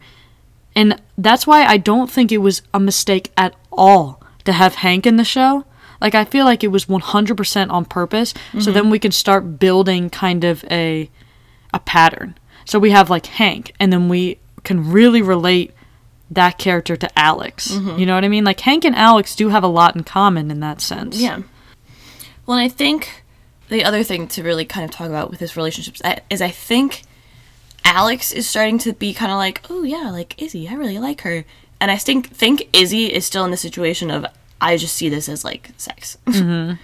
And 0.75 1.01
that's 1.17 1.47
why 1.47 1.65
I 1.65 1.77
don't 1.77 2.11
think 2.11 2.31
it 2.31 2.37
was 2.37 2.61
a 2.71 2.79
mistake 2.79 3.31
at 3.35 3.55
all 3.71 4.21
to 4.45 4.51
have 4.53 4.75
Hank 4.75 5.07
in 5.07 5.15
the 5.15 5.23
show. 5.23 5.65
Like, 5.99 6.13
I 6.13 6.23
feel 6.23 6.45
like 6.45 6.63
it 6.63 6.67
was 6.67 6.85
100% 6.85 7.71
on 7.71 7.85
purpose. 7.85 8.35
So 8.51 8.59
mm-hmm. 8.59 8.73
then 8.73 8.89
we 8.91 8.99
can 8.99 9.11
start 9.11 9.57
building 9.57 10.11
kind 10.11 10.43
of 10.43 10.63
a, 10.69 11.09
a 11.73 11.79
pattern. 11.79 12.37
So 12.63 12.77
we 12.77 12.91
have 12.91 13.09
like 13.09 13.25
Hank, 13.25 13.73
and 13.79 13.91
then 13.91 14.07
we 14.07 14.37
can 14.63 14.91
really 14.91 15.23
relate 15.23 15.73
that 16.31 16.57
character 16.57 16.95
to 16.97 17.19
Alex. 17.19 17.71
You 17.71 18.05
know 18.05 18.15
what 18.15 18.25
I 18.25 18.27
mean? 18.27 18.43
Like, 18.43 18.59
Hank 18.59 18.83
and 18.85 18.95
Alex 18.95 19.35
do 19.35 19.49
have 19.49 19.63
a 19.63 19.67
lot 19.67 19.95
in 19.95 20.03
common 20.03 20.51
in 20.51 20.59
that 20.59 20.81
sense. 20.81 21.17
Yeah. 21.19 21.41
Well, 22.45 22.57
and 22.57 22.65
I 22.65 22.69
think 22.69 23.23
the 23.69 23.83
other 23.83 24.03
thing 24.03 24.27
to 24.29 24.43
really 24.43 24.65
kind 24.65 24.85
of 24.85 24.91
talk 24.91 25.07
about 25.07 25.29
with 25.29 25.39
this 25.39 25.55
relationship 25.57 25.95
is 25.95 26.01
I- 26.03 26.21
is 26.29 26.41
I 26.41 26.49
think 26.49 27.03
Alex 27.83 28.31
is 28.31 28.47
starting 28.49 28.77
to 28.79 28.93
be 28.93 29.13
kind 29.13 29.31
of 29.31 29.37
like, 29.37 29.61
oh 29.69 29.83
yeah, 29.83 30.09
like 30.11 30.41
Izzie, 30.41 30.67
I 30.67 30.73
really 30.73 30.99
like 30.99 31.21
her, 31.21 31.45
and 31.79 31.91
I 31.91 31.97
think 31.97 32.29
think 32.33 32.67
Izzie 32.73 33.13
is 33.13 33.25
still 33.25 33.45
in 33.45 33.51
the 33.51 33.57
situation 33.57 34.11
of 34.11 34.25
I 34.59 34.75
just 34.77 34.95
see 34.95 35.09
this 35.09 35.29
as 35.29 35.43
like 35.45 35.71
sex. 35.77 36.17
Mm-hmm. 36.27 36.75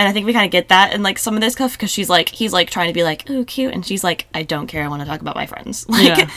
And 0.00 0.06
I 0.08 0.12
think 0.12 0.26
we 0.26 0.32
kind 0.32 0.44
of 0.44 0.52
get 0.52 0.68
that 0.68 0.94
in 0.94 1.02
like 1.02 1.18
some 1.18 1.34
of 1.34 1.40
this 1.40 1.54
stuff 1.54 1.72
because 1.72 1.90
she's 1.90 2.08
like, 2.08 2.28
he's 2.28 2.52
like 2.52 2.70
trying 2.70 2.86
to 2.86 2.94
be 2.94 3.02
like, 3.02 3.24
oh, 3.28 3.44
cute. 3.44 3.74
And 3.74 3.84
she's 3.84 4.04
like, 4.04 4.26
I 4.32 4.44
don't 4.44 4.68
care. 4.68 4.84
I 4.84 4.88
want 4.88 5.02
to 5.02 5.06
talk 5.08 5.20
about 5.20 5.34
my 5.34 5.46
friends. 5.46 5.86
Like, 5.88 6.06
Yeah. 6.18 6.30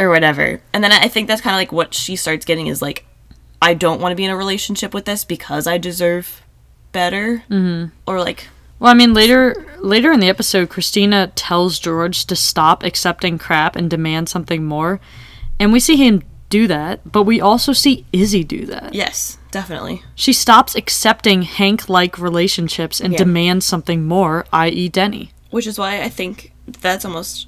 Or 0.00 0.08
whatever. 0.08 0.60
And 0.72 0.82
then 0.82 0.92
I 0.92 1.08
think 1.08 1.28
that's 1.28 1.42
kind 1.42 1.54
of 1.54 1.58
like 1.58 1.72
what 1.72 1.92
she 1.94 2.16
starts 2.16 2.44
getting 2.46 2.66
is 2.68 2.80
like, 2.80 3.04
I 3.60 3.74
don't 3.74 4.00
want 4.00 4.12
to 4.12 4.16
be 4.16 4.24
in 4.24 4.30
a 4.30 4.36
relationship 4.36 4.94
with 4.94 5.04
this 5.04 5.24
because 5.24 5.66
I 5.66 5.76
deserve 5.78 6.42
better 6.92 7.44
mm-hmm. 7.50 7.94
or 8.06 8.18
like 8.18 8.48
Well, 8.78 8.90
I 8.90 8.94
mean, 8.94 9.12
later 9.12 9.54
later 9.78 10.10
in 10.10 10.20
the 10.20 10.28
episode, 10.30 10.70
Cristina 10.70 11.30
tells 11.34 11.78
George 11.78 12.24
to 12.26 12.34
stop 12.34 12.82
accepting 12.82 13.36
crap 13.38 13.76
and 13.76 13.90
demand 13.90 14.28
something 14.30 14.64
more, 14.64 14.98
and 15.60 15.72
we 15.72 15.80
see 15.80 15.96
him 15.96 16.22
do 16.48 16.66
that. 16.66 17.00
But 17.12 17.24
we 17.24 17.40
also 17.40 17.72
see 17.74 18.06
Izzie 18.12 18.42
do 18.42 18.64
that. 18.66 18.94
yes, 18.94 19.36
definitely. 19.50 20.02
She 20.14 20.32
stops 20.32 20.74
accepting 20.74 21.42
Hank-like 21.42 22.18
relationships 22.18 23.00
and 23.00 23.12
Yeah. 23.12 23.18
demands 23.18 23.66
something 23.66 24.04
more, 24.04 24.46
i.e., 24.52 24.88
Denny. 24.88 25.32
Which 25.50 25.66
is 25.66 25.78
why 25.78 26.00
I 26.02 26.08
think 26.08 26.52
that's 26.66 27.04
almost 27.04 27.46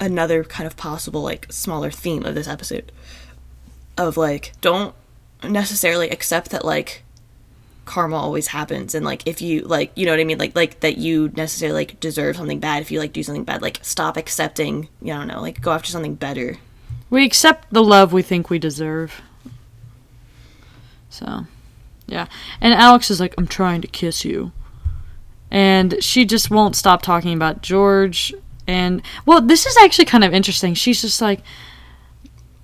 another 0.00 0.44
kind 0.44 0.66
of 0.66 0.76
possible 0.76 1.22
like 1.22 1.46
smaller 1.50 1.90
theme 1.90 2.24
of 2.24 2.34
this 2.34 2.48
episode 2.48 2.90
of 3.96 4.16
like 4.16 4.52
don't 4.60 4.94
necessarily 5.42 6.10
accept 6.10 6.50
that 6.50 6.64
like 6.64 7.02
karma 7.84 8.16
always 8.16 8.48
happens 8.48 8.94
and 8.94 9.04
like 9.04 9.26
if 9.26 9.42
you 9.42 9.60
like 9.60 9.92
you 9.94 10.06
know 10.06 10.12
what 10.12 10.18
i 10.18 10.24
mean 10.24 10.38
like 10.38 10.56
like 10.56 10.80
that 10.80 10.96
you 10.96 11.30
necessarily 11.36 11.80
like 11.80 12.00
deserve 12.00 12.34
something 12.34 12.58
bad 12.58 12.80
if 12.80 12.90
you 12.90 12.98
like 12.98 13.12
do 13.12 13.22
something 13.22 13.44
bad 13.44 13.60
like 13.60 13.78
stop 13.82 14.16
accepting 14.16 14.88
you 15.02 15.08
know, 15.08 15.16
I 15.16 15.18
don't 15.18 15.28
know 15.28 15.42
like 15.42 15.60
go 15.60 15.70
after 15.72 15.90
something 15.90 16.14
better 16.14 16.56
We 17.10 17.24
accept 17.24 17.72
the 17.72 17.82
love 17.82 18.12
we 18.12 18.22
think 18.22 18.50
we 18.50 18.58
deserve. 18.58 19.22
So, 21.08 21.46
yeah. 22.06 22.26
And 22.60 22.74
Alex 22.74 23.08
is 23.08 23.20
like, 23.20 23.34
I'm 23.38 23.46
trying 23.46 23.80
to 23.82 23.86
kiss 23.86 24.24
you. 24.24 24.50
And 25.48 26.02
she 26.02 26.24
just 26.24 26.50
won't 26.50 26.74
stop 26.74 27.02
talking 27.02 27.32
about 27.32 27.62
George. 27.62 28.34
And, 28.66 29.02
well, 29.26 29.40
this 29.40 29.66
is 29.66 29.76
actually 29.78 30.06
kind 30.06 30.24
of 30.24 30.32
interesting. 30.32 30.74
She's 30.74 31.02
just 31.02 31.20
like, 31.20 31.40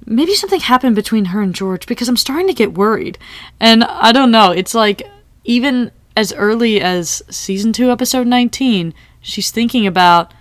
maybe 0.07 0.35
something 0.35 0.61
happened 0.61 0.97
between 0.97 1.27
her 1.27 1.41
and 1.41 1.55
George 1.55 1.87
because 1.87 2.09
I'm 2.09 2.17
starting 2.17 2.47
to 2.49 2.55
get 2.55 2.75
worried. 2.75 3.19
And 3.61 3.85
I 3.85 4.13
don't 4.13 4.31
know. 4.31 4.51
It's 4.51 4.75
like, 4.75 5.03
even 5.45 5.91
as 6.17 6.33
early 6.33 6.81
as 6.81 7.23
season 7.31 7.73
2, 7.73 7.91
episode 7.91 8.27
19, 8.27 8.95
she's 9.21 9.51
thinking 9.51 9.87
about 9.87 10.33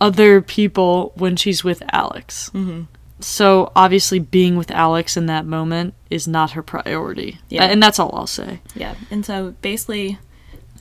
other 0.00 0.40
people 0.40 1.12
when 1.16 1.36
she's 1.36 1.64
with 1.64 1.82
Alex. 1.92 2.50
Mm-hmm. 2.50 2.82
So 3.20 3.72
obviously, 3.74 4.20
being 4.20 4.56
with 4.56 4.70
Alex 4.70 5.16
in 5.16 5.26
that 5.26 5.44
moment 5.44 5.94
is 6.08 6.28
not 6.28 6.52
her 6.52 6.62
priority. 6.62 7.38
Yeah. 7.48 7.64
and 7.64 7.82
that's 7.82 7.98
all 7.98 8.14
I'll 8.14 8.26
say. 8.28 8.60
yeah 8.74 8.94
and 9.10 9.26
so 9.26 9.54
basically 9.60 10.18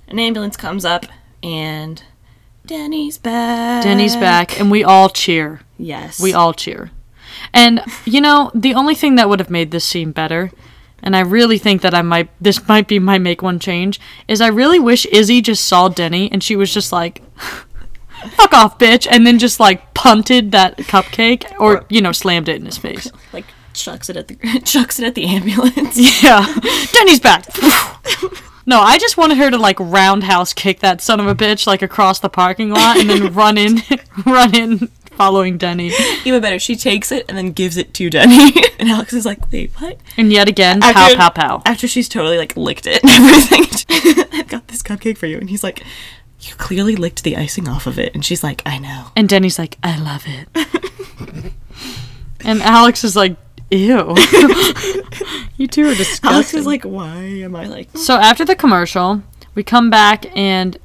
an 0.08 0.20
ambulance 0.20 0.56
comes 0.56 0.86
up 0.86 1.06
and 1.42 2.04
denny's 2.68 3.18
back 3.18 3.84
Denny's 3.84 4.16
back, 4.16 4.60
and 4.60 4.70
we 4.70 4.84
all 4.84 5.10
cheer. 5.10 5.62
yes 5.78 6.20
We 6.20 6.34
all 6.34 6.54
cheer. 6.54 6.92
And 7.54 7.82
you 8.06 8.22
know, 8.22 8.52
the 8.54 8.74
only 8.74 8.96
thing 8.96 9.16
that 9.16 9.30
would 9.30 9.40
have 9.40 9.50
made 9.50 9.72
this 9.72 9.86
scene 9.86 10.12
better, 10.12 10.52
and 11.04 11.16
I 11.16 11.20
really 11.22 11.58
think 11.58 11.82
that 11.82 11.94
I 11.94 12.02
might 12.02 12.30
this 12.42 12.68
might 12.68 12.88
be 12.88 13.00
my 13.00 13.18
make 13.20 13.42
one 13.42 13.60
change, 13.60 14.00
is 14.28 14.42
I 14.42 14.48
really 14.48 14.80
wish 14.80 15.06
Izzie 15.08 15.42
just 15.42 15.66
saw 15.66 15.88
Denny 15.88 16.32
and 16.32 16.44
she 16.44 16.56
was 16.56 16.74
just 16.74 16.92
like 16.92 17.22
fuck 18.32 18.54
off, 18.54 18.80
bitch, 18.80 19.08
and 19.10 19.26
then 19.26 19.38
just 19.40 19.60
like 19.60 19.94
punted 19.94 20.52
that 20.52 20.78
cupcake 20.78 21.46
or, 21.60 21.86
you 21.90 22.02
know, 22.02 22.12
slammed 22.12 22.50
it 22.50 22.56
in 22.58 22.66
his 22.66 22.78
face. 22.78 23.12
like 23.34 23.46
chucks 23.74 24.10
it 24.10 24.18
at 24.18 24.28
the 24.28 24.36
chucks 24.66 25.00
it 25.00 25.06
at 25.06 25.14
the 25.16 25.26
ambulance 25.26 25.98
Yeah. 26.24 26.46
Denny's 26.94 27.20
back. 27.20 27.46
No, 28.68 28.82
I 28.82 29.00
just 29.00 29.16
wanted 29.16 29.38
her 29.38 29.50
to 29.50 29.58
like 29.58 29.80
roundhouse 29.80 30.54
kick 30.54 30.82
that 30.82 31.00
son 31.02 31.22
of 31.22 31.26
a 31.28 31.34
bitch 31.34 31.66
like 31.66 31.82
across 31.82 32.20
the 32.20 32.30
parking 32.30 32.70
lot 32.70 32.98
and 32.98 33.10
then 33.10 33.34
run 33.34 33.58
in 33.58 33.82
run 34.26 34.54
in 34.54 34.88
following 35.18 35.58
Denny. 35.58 35.94
Even 36.26 36.42
better, 36.42 36.60
she 36.60 36.76
takes 36.76 37.10
it 37.12 37.26
and 37.30 37.38
then 37.38 37.54
gives 37.54 37.78
it 37.78 37.94
to 37.96 38.10
Denny. 38.10 38.52
and 38.80 38.90
Alex 38.90 39.14
is 39.14 39.26
like, 39.26 39.50
wait, 39.54 39.72
what? 39.80 39.98
And 40.18 40.34
yet 40.34 40.50
again, 40.50 40.82
pow 40.82 41.16
pow 41.16 41.30
pow. 41.30 41.62
After 41.66 41.88
she's 41.88 42.10
totally 42.10 42.38
like 42.38 42.58
licked 42.58 42.86
it 42.86 43.02
and 43.04 43.10
everything. 43.12 44.28
I've 44.34 44.50
got 44.50 44.68
this 44.68 44.84
cupcake 44.84 45.18
for 45.18 45.28
you. 45.28 45.38
And 45.38 45.50
he's 45.50 45.64
like, 45.64 45.84
you 46.42 46.54
clearly 46.56 46.98
licked 46.98 47.24
the 47.24 47.38
icing 47.38 47.70
off 47.70 47.88
of 47.88 47.98
it. 47.98 48.14
And 48.14 48.24
she's 48.24 48.44
like, 48.44 48.62
I 48.66 48.80
know. 48.80 49.08
And 49.16 49.30
Denny's 49.30 49.58
like, 49.58 49.78
I 49.82 49.98
love 49.98 50.26
it. 50.28 51.54
and 52.42 52.62
Alex 52.62 53.06
is 53.06 53.16
like, 53.16 53.38
ew. 53.72 54.16
you 55.58 55.68
two 55.68 55.88
are 55.88 55.96
disgusting. 55.96 56.30
Alex 56.30 56.54
is 56.54 56.66
like, 56.66 56.84
why 56.84 57.18
am 57.18 57.56
I 57.56 57.66
like 57.66 57.90
So 57.96 58.16
after 58.16 58.46
the 58.46 58.56
commercial, 58.56 59.24
we 59.56 59.64
come 59.64 59.90
back 59.90 60.26
and 60.38 60.78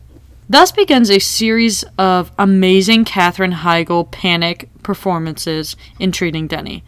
thus 0.49 0.73
begins 0.73 1.11
a 1.11 1.19
series 1.19 1.85
of 1.99 2.33
amazing 2.39 3.05
Katherine 3.05 3.53
Heigl 3.53 4.11
panic 4.11 4.69
performances 4.83 5.77
in 5.99 6.13
treating 6.13 6.47
Denny. 6.47 6.85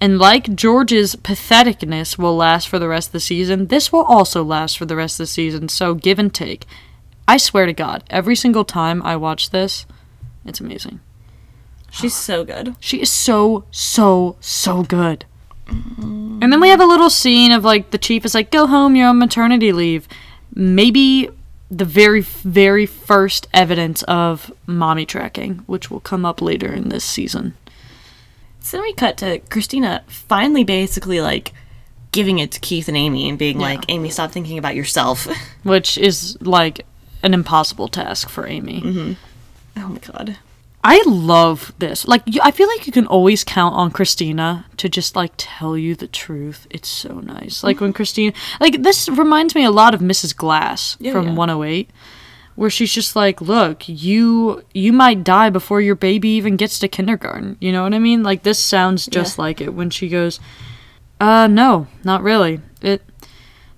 And 0.00 0.18
like 0.18 0.54
George's 0.54 1.16
patheticness 1.16 2.18
will 2.18 2.36
last 2.36 2.68
for 2.68 2.78
the 2.78 2.88
rest 2.88 3.08
of 3.08 3.12
the 3.12 3.20
season, 3.20 3.68
this 3.68 3.90
will 3.90 4.04
also 4.04 4.44
last 4.44 4.76
for 4.76 4.84
the 4.84 4.96
rest 4.96 5.18
of 5.18 5.24
the 5.24 5.28
season, 5.28 5.68
so 5.68 5.94
give 5.94 6.18
and 6.18 6.32
take. 6.32 6.66
I 7.26 7.38
swear 7.38 7.66
to 7.66 7.72
God, 7.72 8.04
every 8.10 8.36
single 8.36 8.64
time 8.64 9.02
I 9.02 9.16
watch 9.16 9.50
this, 9.50 9.86
it's 10.44 10.60
amazing. 10.60 11.00
She's 11.90 12.14
so 12.14 12.44
good. 12.44 12.74
She 12.80 13.00
is 13.00 13.10
so, 13.10 13.64
so, 13.70 14.36
so 14.40 14.82
good. 14.82 15.24
Mm. 15.66 16.42
And 16.42 16.52
then 16.52 16.60
we 16.60 16.68
have 16.68 16.80
a 16.80 16.84
little 16.86 17.10
scene 17.10 17.52
of 17.52 17.64
like 17.64 17.90
the 17.90 17.98
chief 17.98 18.24
is 18.24 18.34
like, 18.34 18.50
go 18.50 18.66
home, 18.66 18.94
you're 18.96 19.08
on 19.08 19.18
maternity 19.18 19.72
leave. 19.72 20.06
Maybe 20.54 21.28
the 21.70 21.84
very, 21.84 22.20
very 22.20 22.86
first 22.86 23.48
evidence 23.52 24.02
of 24.04 24.52
mommy 24.66 25.06
tracking, 25.06 25.58
which 25.66 25.90
will 25.90 26.00
come 26.00 26.24
up 26.24 26.40
later 26.40 26.72
in 26.72 26.90
this 26.90 27.04
season. 27.04 27.54
So 28.60 28.76
then 28.76 28.82
we 28.84 28.92
cut 28.92 29.16
to 29.18 29.38
Cristina 29.50 30.02
finally 30.06 30.64
basically 30.64 31.20
like 31.20 31.52
giving 32.12 32.38
it 32.38 32.50
to 32.52 32.60
Keith 32.60 32.88
and 32.88 32.96
Amy 32.96 33.28
and 33.28 33.38
being 33.38 33.60
Yeah. 33.60 33.66
like, 33.66 33.84
Amy, 33.88 34.10
stop 34.10 34.32
thinking 34.32 34.58
about 34.58 34.74
yourself. 34.74 35.26
Which 35.62 35.98
is 35.98 36.36
like 36.40 36.84
an 37.22 37.34
impossible 37.34 37.88
task 37.88 38.28
for 38.28 38.46
Amy. 38.46 38.80
Mm-hmm. 38.82 39.12
oh 39.78 39.88
my 39.88 39.98
god. 39.98 40.36
I 40.88 41.02
love 41.04 41.72
this. 41.80 42.06
Like, 42.06 42.22
I 42.42 42.50
feel 42.52 42.68
like 42.68 42.86
you 42.86 42.92
can 42.92 43.06
always 43.08 43.42
count 43.42 43.74
on 43.74 43.90
Cristina 43.90 44.66
to 44.76 44.88
just 44.88 45.16
like 45.16 45.32
tell 45.36 45.76
you 45.76 45.94
the 45.96 46.06
truth. 46.06 46.66
It's 46.70 46.88
so 46.88 47.14
nice. 47.20 47.64
Like 47.64 47.80
when 47.80 47.92
Cristina, 47.92 48.32
like 48.60 48.82
this 48.82 49.08
reminds 49.08 49.54
me 49.56 49.64
a 49.64 49.70
lot 49.72 49.94
of 49.94 50.00
Mrs. 50.00 50.36
Glass 50.36 50.96
Yeah, 51.00 51.12
from 51.12 51.26
yeah. 51.28 51.34
108, 51.34 51.90
where 52.54 52.70
she's 52.70 52.92
just 52.92 53.16
like, 53.16 53.40
"Look, 53.40 53.88
you 53.88 54.62
you 54.74 54.92
might 54.92 55.24
die 55.24 55.50
before 55.50 55.80
your 55.80 55.96
baby 55.96 56.28
even 56.30 56.56
gets 56.56 56.78
to 56.78 56.88
kindergarten." 56.88 57.56
You 57.60 57.72
know 57.72 57.82
what 57.82 57.92
I 57.94 57.98
mean? 57.98 58.22
Like 58.22 58.44
this 58.44 58.58
sounds 58.58 59.06
just 59.06 59.36
Yeah. 59.38 59.42
like 59.44 59.60
it 59.60 59.74
when 59.74 59.90
she 59.90 60.08
goes, 60.08 60.38
"Uh, 61.20 61.48
no, 61.48 61.88
not 62.04 62.22
really. 62.22 62.60
It 62.80 63.02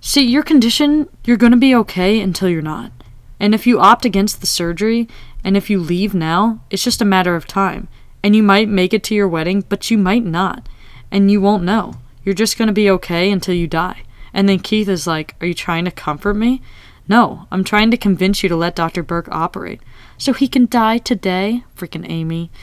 See, 0.01 0.23
your 0.25 0.43
condition, 0.43 1.09
you're 1.25 1.35
going 1.37 1.51
to 1.51 1.57
be 1.57 1.75
okay 1.75 2.21
until 2.21 2.47
you're 2.47 2.61
not. 2.61 2.91
And 3.37 3.53
if 3.53 3.67
you 3.67 3.79
opt 3.81 4.05
against 4.05 4.39
the 4.39 4.47
surgery, 4.47 5.09
and 5.43 5.55
if 5.55 5.69
you 5.69 5.79
leave 5.79 6.13
now, 6.13 6.61
it's 6.69 6.83
just 6.83 7.01
a 7.01 7.05
matter 7.05 7.35
of 7.35 7.47
time. 7.47 7.87
And 8.23 8.35
you 8.35 8.43
might 8.43 8.67
make 8.67 8.93
it 8.93 9.03
to 9.05 9.15
your 9.15 9.27
wedding, 9.27 9.63
but 9.69 9.89
you 9.89 9.97
might 9.97 10.25
not. 10.25 10.67
And 11.11 11.31
you 11.31 11.41
won't 11.41 11.63
know. 11.63 11.93
You're 12.23 12.35
just 12.35 12.57
going 12.57 12.67
to 12.67 12.73
be 12.73 12.89
okay 12.89 13.31
until 13.31 13.55
you 13.55 13.67
die. 13.67 14.03
And 14.33 14.47
then 14.47 14.59
Keith 14.59 14.89
is 14.89 15.07
like, 15.07 15.35
Are 15.41 15.47
you 15.47 15.53
trying 15.53 15.85
to 15.85 15.91
comfort 15.91 16.35
me? 16.35 16.61
No, 17.07 17.47
I'm 17.51 17.63
trying 17.63 17.89
to 17.91 17.97
convince 17.97 18.43
you 18.43 18.49
to 18.49 18.55
let 18.55 18.75
Dr. 18.75 19.01
Burke 19.01 19.29
operate. 19.31 19.81
So 20.17 20.33
he 20.33 20.47
can 20.47 20.67
die 20.67 20.99
today? 20.99 21.63
Freaking 21.75 22.07
Amy. 22.07 22.51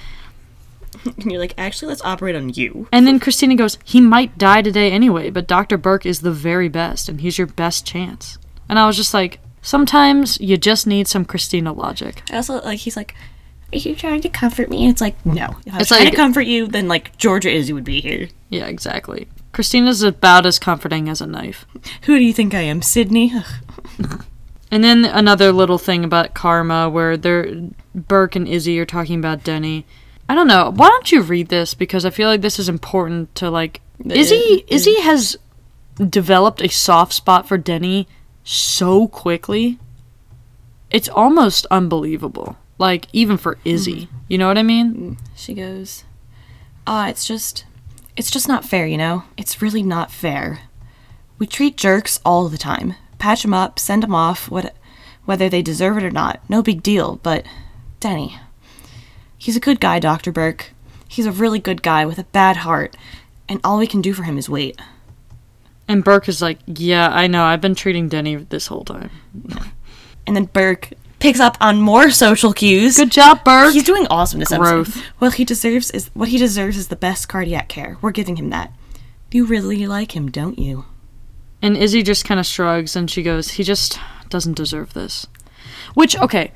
And 1.04 1.30
you're 1.30 1.40
like, 1.40 1.54
actually, 1.58 1.88
let's 1.88 2.04
operate 2.04 2.36
on 2.36 2.50
you. 2.50 2.88
And 2.92 3.06
then 3.06 3.20
Cristina 3.20 3.54
goes, 3.54 3.78
He 3.84 4.00
might 4.00 4.38
die 4.38 4.62
today 4.62 4.90
anyway, 4.90 5.30
but 5.30 5.46
Dr. 5.46 5.76
Burke 5.76 6.06
is 6.06 6.20
the 6.20 6.32
very 6.32 6.68
best, 6.68 7.08
and 7.08 7.20
he's 7.20 7.38
your 7.38 7.46
best 7.46 7.86
chance. 7.86 8.38
And 8.68 8.78
I 8.78 8.86
was 8.86 8.96
just 8.96 9.14
like, 9.14 9.40
Sometimes 9.66 10.40
you 10.40 10.56
just 10.56 10.86
need 10.86 11.08
some 11.08 11.24
Cristina 11.24 11.72
logic. 11.72 12.22
I 12.30 12.36
also 12.36 12.60
like 12.62 12.78
he's 12.78 12.96
like, 12.96 13.14
Are 13.72 13.78
you 13.78 13.96
trying 13.96 14.20
to 14.20 14.28
comfort 14.28 14.70
me? 14.70 14.84
And 14.84 14.92
it's 14.92 15.00
like, 15.00 15.16
no. 15.26 15.56
If 15.66 15.74
I 15.74 15.78
was 15.78 15.80
It's 15.82 15.88
trying 15.88 16.04
like- 16.04 16.12
to 16.12 16.16
comfort 16.16 16.42
you, 16.42 16.68
then 16.68 16.86
like 16.86 17.16
Georgia 17.18 17.50
Izzie 17.50 17.72
would 17.72 17.82
be 17.84 18.00
here. 18.00 18.28
Yeah, 18.48 18.66
exactly. 18.66 19.26
Cristina's 19.52 20.02
about 20.02 20.46
as 20.46 20.60
comforting 20.60 21.08
as 21.08 21.20
a 21.20 21.26
knife. 21.26 21.66
Who 22.02 22.16
do 22.16 22.24
you 22.24 22.32
think 22.32 22.54
I 22.54 22.60
am, 22.60 22.80
Sydney? 22.80 23.32
And 24.68 24.82
then 24.82 25.04
another 25.04 25.52
little 25.52 25.78
thing 25.78 26.02
about 26.04 26.34
karma 26.34 26.90
where 26.90 27.16
they're 27.16 27.54
Burke 27.94 28.34
and 28.34 28.48
Izzie 28.48 28.78
are 28.80 28.84
talking 28.84 29.16
about 29.18 29.44
Denny. 29.44 29.86
I 30.28 30.34
don't 30.34 30.48
know. 30.48 30.72
Why 30.74 30.88
don't 30.88 31.12
you 31.12 31.22
read 31.22 31.48
this 31.50 31.72
because 31.72 32.04
I 32.04 32.10
feel 32.10 32.28
like 32.28 32.40
this 32.40 32.58
is 32.58 32.68
important 32.68 33.32
to 33.36 33.48
like 33.48 33.80
Izzie 34.04 34.64
Izzie 34.66 35.00
has 35.02 35.36
developed 35.96 36.60
a 36.62 36.68
soft 36.68 37.12
spot 37.12 37.46
for 37.46 37.56
Denny 37.56 38.08
so 38.46 39.08
quickly. 39.08 39.78
It's 40.90 41.08
almost 41.08 41.66
unbelievable. 41.70 42.56
Like 42.78 43.08
even 43.12 43.36
for 43.36 43.58
Izzie. 43.64 44.08
You 44.28 44.38
know 44.38 44.46
what 44.46 44.58
I 44.58 44.62
mean? 44.62 45.18
She 45.34 45.52
goes, 45.52 46.04
Ah, 46.86 47.08
it's 47.08 47.26
just, 47.26 47.64
it's 48.16 48.30
just 48.30 48.46
not 48.48 48.64
fair, 48.64 48.86
you 48.86 48.96
know? 48.96 49.24
It's 49.36 49.60
really 49.60 49.82
not 49.82 50.12
fair. 50.12 50.60
We 51.38 51.46
treat 51.46 51.76
jerks 51.76 52.20
all 52.24 52.48
the 52.48 52.56
time. 52.56 52.94
Patch 53.18 53.42
them 53.42 53.52
up, 53.52 53.78
send 53.78 54.02
them 54.04 54.14
off, 54.14 54.50
what, 54.50 54.74
whether 55.24 55.48
they 55.48 55.62
deserve 55.62 55.98
it 55.98 56.04
or 56.04 56.10
not. 56.10 56.40
No 56.48 56.62
big 56.62 56.82
deal, 56.82 57.16
but 57.22 57.44
Denny, 57.98 58.38
he's 59.36 59.56
a 59.56 59.60
good 59.60 59.80
guy, 59.80 59.98
Dr. 59.98 60.30
Burke. 60.30 60.72
He's 61.08 61.26
a 61.26 61.32
really 61.32 61.58
good 61.58 61.82
guy 61.82 62.06
with 62.06 62.18
a 62.18 62.24
bad 62.24 62.58
heart, 62.58 62.96
and 63.48 63.60
all 63.64 63.78
we 63.78 63.86
can 63.86 64.00
do 64.00 64.12
for 64.12 64.22
him 64.22 64.38
is 64.38 64.48
wait. 64.48 64.80
And 65.88 66.02
Burke 66.02 66.28
is 66.28 66.42
like, 66.42 66.58
"Yeah, 66.66 67.08
I 67.08 67.26
know. 67.26 67.44
I've 67.44 67.60
been 67.60 67.74
treating 67.74 68.08
Denny 68.08 68.36
this 68.36 68.66
whole 68.66 68.84
time." 68.84 69.10
And 70.26 70.34
then 70.34 70.46
Burke 70.46 70.90
picks 71.18 71.38
up 71.40 71.56
on 71.60 71.80
more 71.80 72.10
social 72.10 72.52
cues. 72.52 72.96
Good 72.96 73.12
job, 73.12 73.44
Burke. 73.44 73.72
He's 73.72 73.84
doing 73.84 74.06
awesome 74.08 74.40
this 74.40 74.48
Growth. 74.48 74.88
episode. 74.88 75.04
Well, 75.20 75.30
he 75.30 75.44
deserves 75.44 75.90
is 75.92 76.10
what 76.14 76.28
he 76.28 76.38
deserves 76.38 76.76
is 76.76 76.88
the 76.88 76.96
best 76.96 77.28
cardiac 77.28 77.68
care. 77.68 77.98
We're 78.00 78.10
giving 78.10 78.36
him 78.36 78.50
that. 78.50 78.72
You 79.32 79.44
really 79.44 79.86
like 79.86 80.16
him, 80.16 80.30
don't 80.30 80.58
you? 80.58 80.86
And 81.60 81.76
Izzie 81.76 82.02
just 82.02 82.24
kind 82.24 82.40
of 82.40 82.46
shrugs 82.46 82.96
and 82.96 83.10
she 83.10 83.22
goes, 83.22 83.50
He 83.52 83.64
just 83.64 83.98
doesn't 84.30 84.56
deserve 84.56 84.94
this. 84.94 85.26
Which, 85.92 86.18
okay, 86.18 86.52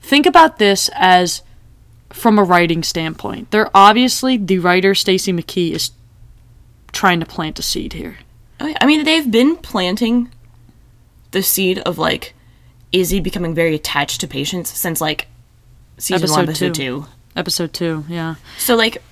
think 0.00 0.26
about 0.26 0.58
this 0.58 0.90
as 0.94 1.42
from 2.10 2.40
a 2.40 2.42
writing 2.42 2.82
standpoint. 2.82 3.52
They're 3.52 3.70
obviously, 3.72 4.36
the 4.36 4.58
writer, 4.58 4.96
Stacy 4.96 5.32
McKee, 5.32 5.70
is 5.72 5.92
trying 6.92 7.20
to 7.20 7.26
plant 7.26 7.58
a 7.60 7.62
seed 7.62 7.92
here. 7.92 8.18
Oh, 8.62 8.66
yeah. 8.68 8.78
I 8.80 8.86
mean, 8.86 9.04
they've 9.04 9.28
been 9.30 9.56
planting 9.56 10.30
the 11.32 11.42
seed 11.42 11.78
of 11.80 11.98
like 11.98 12.34
Izzie 12.92 13.20
becoming 13.20 13.54
very 13.54 13.74
attached 13.74 14.20
to 14.20 14.28
patients 14.28 14.70
since 14.70 15.00
like 15.00 15.26
season 15.98 16.30
one, 16.30 16.44
Episode 16.44 16.66
episode 16.66 16.74
two. 16.74 17.00
two. 17.02 17.06
Episode 17.34 17.72
two, 17.72 18.04
yeah. 18.08 18.36
So 18.58 18.76
like, 18.76 19.02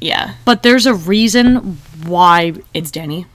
yeah, 0.00 0.34
But 0.44 0.62
there's 0.62 0.86
a 0.86 0.94
reason 0.94 1.78
why. 2.04 2.54
it's 2.72 2.90
Danny. 2.90 3.26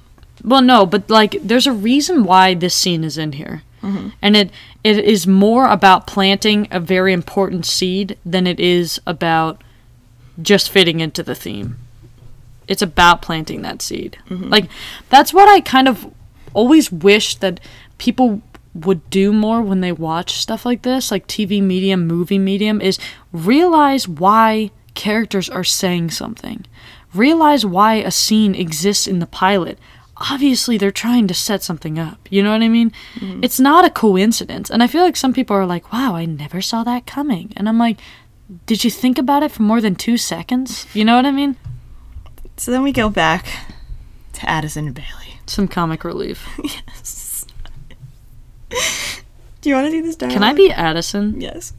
Well, 0.43 0.61
no, 0.61 0.86
but 0.86 1.09
like, 1.09 1.38
there's 1.43 1.67
a 1.67 1.74
reason 1.74 2.24
why 2.24 2.53
this 2.53 2.74
scene 2.76 3.03
is 3.03 3.17
in 3.17 3.34
here. 3.34 3.63
Mm-hmm. 3.84 4.09
And 4.22 4.36
it 4.36 4.51
it 4.84 4.99
is 4.99 5.28
more 5.28 5.70
about 5.70 6.07
planting 6.07 6.67
a 6.72 6.80
very 6.80 7.13
important 7.13 7.65
seed 7.65 8.17
than 8.26 8.47
it 8.47 8.59
is 8.59 8.99
about 9.05 9.61
just 10.41 10.70
fitting 10.70 10.99
into 10.99 11.24
the 11.24 11.36
theme. 11.36 11.78
It's 12.70 12.82
about 12.82 13.22
planting 13.22 13.63
that 13.63 13.82
seed. 13.82 14.17
Mm-hmm. 14.30 14.49
Like 14.49 14.70
that's 15.09 15.34
what 15.34 15.49
I 15.49 15.59
kind 15.59 15.89
of 15.89 16.09
always 16.53 16.91
wish 16.91 17.36
that 17.38 17.59
people 17.97 18.41
would 18.74 19.09
do 19.09 19.34
more 19.34 19.61
when 19.61 19.82
they 19.82 19.91
watch 19.91 20.34
stuff 20.34 20.65
like 20.65 20.84
this, 20.84 21.11
like 21.11 21.28
TV 21.28 21.61
medium, 21.61 22.07
movie 22.07 22.38
medium, 22.38 22.80
is 22.80 22.99
realize 23.34 24.07
why 24.07 24.72
characters 24.93 25.49
are 25.49 25.63
saying 25.63 26.11
something. 26.11 26.65
Realize 27.13 27.65
why 27.65 27.95
a 27.95 28.11
scene 28.11 28.53
exists 28.53 29.07
in 29.07 29.20
the 29.20 29.26
pilot. 29.26 29.80
Obviously, 30.32 30.78
they're 30.78 30.91
trying 30.91 31.28
to 31.28 31.34
set 31.34 31.63
something 31.63 31.97
up. 31.97 32.28
You 32.30 32.43
know 32.43 32.51
what 32.51 32.61
I 32.61 32.67
mean? 32.67 32.91
Mm-hmm. 33.15 33.43
It's 33.43 33.59
not 33.59 33.86
a 33.86 33.89
coincidence. 33.89 34.70
And 34.70 34.84
I 34.84 34.88
feel 34.88 35.03
like 35.03 35.15
some 35.15 35.34
people 35.34 35.55
are 35.55 35.65
like, 35.65 35.91
wow, 35.91 36.15
I 36.15 36.26
never 36.26 36.61
saw 36.61 36.84
that 36.84 37.07
coming. 37.07 37.53
And 37.55 37.67
I'm 37.67 37.80
like, 37.80 37.97
did 38.65 38.84
you 38.84 38.91
think 38.91 39.17
about 39.17 39.43
it 39.43 39.51
for 39.51 39.63
more 39.63 39.82
than 39.82 39.95
two 39.95 40.17
seconds? 40.17 40.86
You 40.93 41.05
know 41.05 41.15
what 41.15 41.26
I 41.26 41.32
mean? 41.32 41.55
So 42.60 42.72
then 42.72 42.84
we 42.84 42.91
go 42.91 43.10
back 43.10 43.45
to 44.34 44.49
Addison 44.49 44.86
and 44.88 44.93
Bailey. 44.95 45.39
Some 45.45 45.68
comic 45.68 46.03
relief. 46.03 46.47
Yes. 46.64 47.45
Do 49.62 49.70
you 49.70 49.76
want 49.76 49.88
to 49.88 49.91
do 49.91 50.01
this 50.03 50.16
dialogue? 50.16 50.34
Can 50.36 50.43
I 50.43 50.53
be 50.53 50.72
Addison? 50.72 51.41
Yes. 51.41 51.74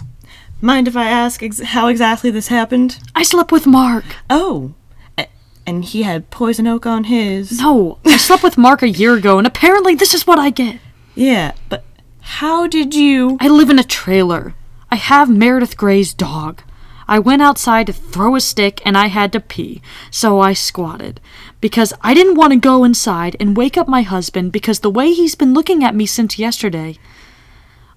Mind 0.60 0.88
if 0.88 0.96
I 0.96 1.04
ask 1.06 1.42
ex- 1.42 1.60
how 1.60 1.86
exactly 1.86 2.30
this 2.30 2.48
happened? 2.48 2.98
I 3.14 3.22
slept 3.22 3.52
with 3.52 3.66
Mark. 3.66 4.04
Oh, 4.28 4.74
a- 5.16 5.28
and 5.66 5.84
he 5.84 6.02
had 6.02 6.30
poison 6.30 6.66
oak 6.66 6.84
on 6.86 7.04
his. 7.04 7.60
No, 7.60 7.98
I 8.04 8.16
slept 8.16 8.42
with 8.42 8.58
Mark 8.58 8.82
a 8.82 8.88
year 8.88 9.14
ago, 9.14 9.38
and 9.38 9.46
apparently 9.46 9.94
this 9.94 10.12
is 10.14 10.26
what 10.26 10.38
I 10.38 10.50
get. 10.50 10.80
Yeah, 11.14 11.52
but 11.68 11.84
how 12.20 12.66
did 12.66 12.94
you? 12.94 13.38
I 13.40 13.48
live 13.48 13.70
in 13.70 13.78
a 13.78 13.84
trailer. 13.84 14.54
I 14.90 14.96
have 14.96 15.30
Meredith 15.30 15.76
Grey's 15.76 16.12
dog. 16.12 16.62
I 17.10 17.18
went 17.18 17.42
outside 17.42 17.88
to 17.88 17.92
throw 17.92 18.36
a 18.36 18.40
stick 18.40 18.80
and 18.86 18.96
I 18.96 19.08
had 19.08 19.32
to 19.32 19.40
pee, 19.40 19.82
so 20.12 20.38
I 20.38 20.52
squatted. 20.52 21.20
Because 21.60 21.92
I 22.02 22.14
didn't 22.14 22.36
want 22.36 22.52
to 22.52 22.58
go 22.58 22.84
inside 22.84 23.36
and 23.40 23.56
wake 23.56 23.76
up 23.76 23.88
my 23.88 24.02
husband 24.02 24.52
because 24.52 24.78
the 24.78 24.90
way 24.90 25.10
he's 25.12 25.34
been 25.34 25.52
looking 25.52 25.82
at 25.82 25.96
me 25.96 26.06
since 26.06 26.38
yesterday. 26.38 26.98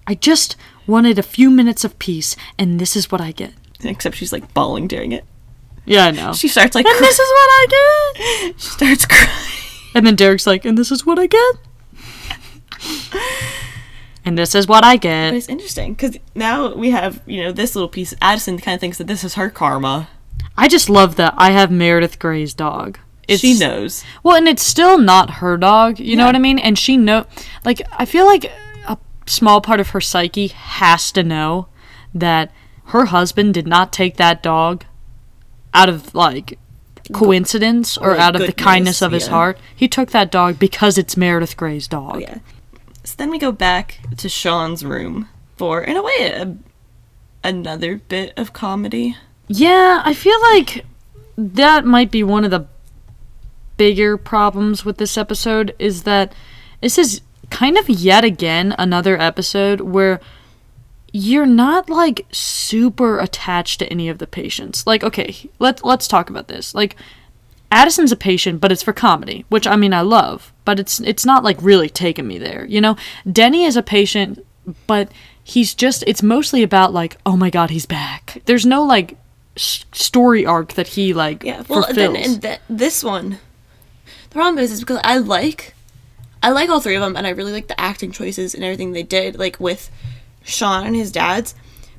I 0.04 0.16
just 0.16 0.56
wanted 0.88 1.16
a 1.16 1.22
few 1.22 1.48
minutes 1.48 1.84
of 1.84 1.98
peace, 2.00 2.34
and 2.58 2.80
this 2.80 2.96
is 2.96 3.10
what 3.12 3.20
I 3.20 3.30
get. 3.30 3.54
Except 3.84 4.16
she's 4.16 4.32
like 4.32 4.52
bawling 4.52 4.88
during 4.88 5.12
it. 5.12 5.24
Yeah, 5.86 6.06
I 6.06 6.10
know. 6.10 6.32
She 6.32 6.48
starts 6.48 6.74
like. 6.74 6.84
and 6.84 6.96
cry- 6.96 7.06
this 7.06 7.18
is 7.20 7.28
what 7.28 7.48
I 7.50 7.66
get! 7.70 8.54
she 8.60 8.68
starts 8.68 9.06
crying. 9.06 9.28
And 9.94 10.04
then 10.04 10.16
Derek's 10.16 10.46
like, 10.46 10.64
and 10.64 10.76
this 10.76 10.90
is 10.90 11.06
what 11.06 11.20
I 11.20 11.28
get? 11.28 11.54
and 14.24 14.36
this 14.38 14.54
is 14.54 14.66
what 14.66 14.84
I 14.84 14.94
But 14.94 15.02
get. 15.02 15.34
it's 15.34 15.48
interesting 15.48 15.94
because 15.94 16.16
now 16.34 16.74
we 16.74 16.90
have 16.90 17.20
you 17.26 17.42
know 17.42 17.52
this 17.52 17.74
little 17.74 17.88
piece. 17.88 18.14
Addison 18.20 18.58
kind 18.58 18.74
of 18.74 18.80
thinks 18.80 18.98
that 18.98 19.06
this 19.06 19.24
is 19.24 19.34
her 19.34 19.50
karma. 19.50 20.08
I 20.56 20.68
just 20.68 20.88
love 20.88 21.16
that 21.16 21.34
I 21.36 21.50
have 21.50 21.70
Meredith 21.70 22.18
Grey's 22.18 22.54
dog. 22.54 22.98
It's, 23.26 23.40
she 23.40 23.58
knows. 23.58 24.04
Well, 24.22 24.36
and 24.36 24.46
it's 24.46 24.62
still 24.62 24.98
not 24.98 25.30
her 25.40 25.56
dog. 25.56 25.98
You 25.98 26.14
know 26.16 26.26
what 26.26 26.36
I 26.36 26.38
mean? 26.38 26.58
And 26.58 26.78
she 26.78 26.96
know, 26.96 27.26
like, 27.64 27.80
I 27.92 28.04
feel 28.04 28.26
like 28.26 28.52
a 28.86 28.98
small 29.26 29.60
part 29.60 29.80
of 29.80 29.88
her 29.90 30.00
psyche 30.00 30.48
has 30.48 31.10
to 31.12 31.22
know 31.22 31.68
that 32.12 32.52
her 32.88 33.06
husband 33.06 33.54
did 33.54 33.66
not 33.66 33.92
take 33.92 34.16
that 34.18 34.42
dog 34.42 34.84
out 35.72 35.88
of 35.88 36.14
like 36.14 36.58
coincidence 37.12 37.96
or 37.96 38.10
like, 38.10 38.20
out 38.20 38.36
of 38.36 38.42
the 38.46 38.52
kindness 38.52 39.02
of 39.02 39.12
his 39.12 39.28
heart. 39.28 39.58
He 39.74 39.88
took 39.88 40.10
that 40.10 40.30
dog 40.30 40.58
because 40.58 40.98
it's 40.98 41.16
Meredith 41.16 41.56
Grey's 41.56 41.88
dog. 41.88 42.16
Oh 42.16 42.18
yeah. 42.18 42.38
So 43.04 43.14
then 43.18 43.30
we 43.30 43.38
go 43.38 43.52
back 43.52 44.00
to 44.16 44.28
Sean's 44.28 44.84
room 44.84 45.28
for, 45.56 45.82
in 45.82 45.96
a 45.96 46.02
way, 46.02 46.32
a, 46.32 46.56
another 47.42 47.96
bit 47.96 48.32
of 48.36 48.52
comedy. 48.52 49.16
Yeah, 49.46 50.00
I 50.04 50.14
feel 50.14 50.40
like 50.52 50.86
that 51.36 51.84
might 51.84 52.10
be 52.10 52.22
one 52.22 52.44
of 52.44 52.50
the 52.50 52.66
bigger 53.76 54.16
problems 54.16 54.84
with 54.84 54.96
this 54.96 55.18
episode 55.18 55.74
is 55.78 56.04
that 56.04 56.34
this 56.80 56.96
is 56.96 57.20
kind 57.50 57.76
of 57.76 57.88
yet 57.90 58.24
again 58.24 58.74
another 58.78 59.20
episode 59.20 59.80
where 59.82 60.18
you're 61.12 61.46
not 61.46 61.90
like 61.90 62.26
super 62.32 63.20
attached 63.20 63.80
to 63.80 63.86
any 63.88 64.08
of 64.08 64.18
the 64.18 64.26
patients. 64.26 64.86
Like, 64.86 65.04
okay, 65.04 65.50
let's 65.58 65.84
let's 65.84 66.08
talk 66.08 66.30
about 66.30 66.48
this. 66.48 66.74
Like 66.74 66.96
Addison's 67.70 68.12
a 68.12 68.16
patient, 68.16 68.60
but 68.60 68.72
it's 68.72 68.82
for 68.82 68.94
comedy, 68.94 69.44
which 69.50 69.66
I 69.66 69.76
mean 69.76 69.92
I 69.92 70.00
love, 70.00 70.53
but 70.64 70.80
it's 70.80 71.00
it's 71.00 71.24
not 71.26 71.44
like 71.44 71.56
really 71.60 71.88
taking 71.88 72.26
me 72.26 72.38
there. 72.38 72.64
You 72.66 72.80
know, 72.80 72.96
Denny 73.30 73.64
is 73.64 73.76
a 73.76 73.82
patient, 73.82 74.44
but 74.86 75.10
he's 75.42 75.74
just 75.74 76.04
it's 76.06 76.22
mostly 76.22 76.62
about 76.62 76.92
like, 76.92 77.16
oh 77.26 77.36
my 77.36 77.50
god, 77.50 77.70
he's 77.70 77.86
back. 77.86 78.40
There's 78.46 78.64
no 78.66 78.82
like 78.82 79.16
s- 79.56 79.84
story 79.92 80.44
arc 80.46 80.72
that 80.74 80.88
he 80.88 81.12
like 81.14 81.42
Yeah. 81.44 81.62
Well, 81.68 81.82
fulfills. 81.84 81.96
then 81.96 82.16
and 82.16 82.42
th- 82.42 82.60
this 82.68 83.04
one, 83.04 83.38
the 84.30 84.34
problem 84.34 84.58
is, 84.58 84.72
is 84.72 84.80
because 84.80 85.00
I 85.04 85.18
like, 85.18 85.74
I 86.42 86.50
like 86.50 86.68
all 86.70 86.80
three 86.80 86.94
of 86.96 87.02
them, 87.02 87.16
and 87.16 87.26
I 87.26 87.30
really 87.30 87.52
like 87.52 87.68
the 87.68 87.80
acting 87.80 88.10
choices 88.12 88.54
and 88.54 88.64
everything 88.64 88.92
they 88.92 89.02
did, 89.02 89.38
like 89.38 89.60
with 89.60 89.90
Sean 90.42 90.86
and 90.86 90.96
his 90.96 91.12
dad's. 91.12 91.54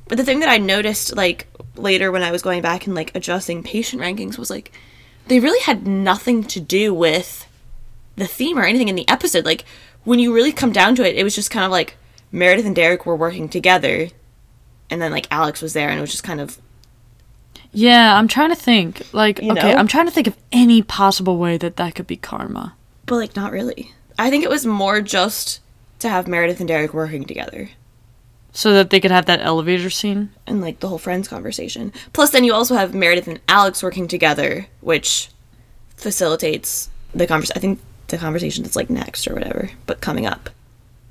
But 0.08 0.18
the 0.18 0.24
thing 0.24 0.40
that 0.40 0.48
I 0.48 0.58
noticed, 0.58 1.16
like 1.16 1.46
later 1.76 2.10
when 2.12 2.22
I 2.22 2.30
was 2.30 2.42
going 2.42 2.62
back 2.62 2.86
and 2.86 2.94
like 2.94 3.14
adjusting 3.14 3.62
patient 3.62 4.00
rankings, 4.02 4.38
was 4.38 4.50
like 4.50 4.72
they 5.28 5.40
really 5.40 5.60
had 5.62 5.86
nothing 5.86 6.44
to 6.44 6.60
do 6.60 6.94
with 6.94 7.45
the 8.16 8.26
theme 8.26 8.58
or 8.58 8.64
anything 8.64 8.88
in 8.88 8.94
the 8.96 9.08
episode. 9.08 9.44
Like 9.44 9.64
when 10.04 10.18
you 10.18 10.34
really 10.34 10.52
come 10.52 10.72
down 10.72 10.94
to 10.96 11.08
it, 11.08 11.16
it 11.16 11.24
was 11.24 11.34
just 11.34 11.50
kind 11.50 11.64
of 11.64 11.70
like 11.70 11.96
Meredith 12.32 12.66
and 12.66 12.74
Derek 12.76 13.06
were 13.06 13.16
working 13.16 13.48
together, 13.48 14.08
and 14.90 15.00
then 15.00 15.12
like 15.12 15.26
Alex 15.30 15.62
was 15.62 15.72
there, 15.72 15.88
and 15.88 15.98
it 15.98 16.00
was 16.02 16.10
just 16.10 16.24
kind 16.24 16.40
of 16.40 16.58
yeah, 17.72 18.16
I'm 18.16 18.28
trying 18.28 18.48
to 18.50 18.54
think. 18.56 19.02
Like, 19.12 19.40
You 19.42 19.52
okay, 19.52 19.72
know? 19.72 19.78
I'm 19.78 19.86
trying 19.86 20.06
to 20.06 20.12
think 20.12 20.26
of 20.26 20.36
any 20.50 20.80
possible 20.82 21.36
way 21.36 21.58
that 21.58 21.76
that 21.76 21.94
could 21.94 22.06
be 22.06 22.16
karma. 22.16 22.74
But 23.04 23.16
like 23.16 23.36
not 23.36 23.52
really. 23.52 23.92
I 24.18 24.30
think 24.30 24.44
it 24.44 24.48
was 24.50 24.64
more 24.64 25.02
just 25.02 25.60
to 25.98 26.08
have 26.08 26.26
Meredith 26.26 26.58
and 26.60 26.68
Derek 26.68 26.94
working 26.94 27.24
together 27.24 27.70
So 28.52 28.72
that 28.72 28.88
they 28.88 28.98
could 29.00 29.10
have 29.10 29.26
that 29.26 29.40
elevator 29.42 29.90
scene. 29.90 30.30
and 30.46 30.62
like 30.62 30.80
the 30.80 30.88
whole 30.88 30.96
friends 30.98 31.28
conversation. 31.28 31.92
Plus 32.14 32.30
then 32.30 32.44
you 32.44 32.54
also 32.54 32.76
have 32.76 32.94
Meredith 32.94 33.28
and 33.28 33.40
Alex 33.46 33.82
working 33.82 34.08
together, 34.08 34.68
which 34.80 35.28
facilitates 35.96 36.88
the 37.14 37.26
conversation. 37.26 37.58
I 37.58 37.60
think 37.60 37.80
the 38.08 38.18
conversation 38.18 38.62
that's 38.62 38.76
like 38.76 38.90
next 38.90 39.26
or 39.28 39.34
whatever, 39.34 39.70
but 39.86 40.00
coming 40.00 40.26
up. 40.26 40.50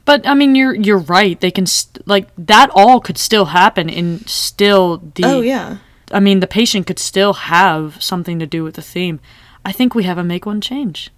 But 0.06 0.28
I 0.28 0.34
mean, 0.36 0.56
you're 0.56 0.76
you're 0.76 1.00
right. 1.00 1.40
They 1.40 1.52
can 1.52 1.66
st- 1.66 2.08
like 2.08 2.28
that. 2.38 2.70
All 2.76 3.00
could 3.00 3.18
still 3.18 3.46
happen, 3.46 3.90
and 3.90 4.28
still 4.30 4.98
the. 5.16 5.24
Oh 5.26 5.42
yeah. 5.42 5.78
I 6.12 6.20
mean, 6.20 6.40
the 6.40 6.48
patient 6.48 6.86
could 6.86 7.00
still 7.00 7.34
have 7.34 8.02
something 8.02 8.38
to 8.40 8.46
do 8.46 8.64
with 8.64 8.76
the 8.76 8.82
theme. 8.84 9.20
I 9.66 9.72
think 9.72 9.96
we 9.96 10.04
have 10.04 10.20
a 10.20 10.24
make 10.24 10.46
one 10.46 10.62
change, 10.62 11.10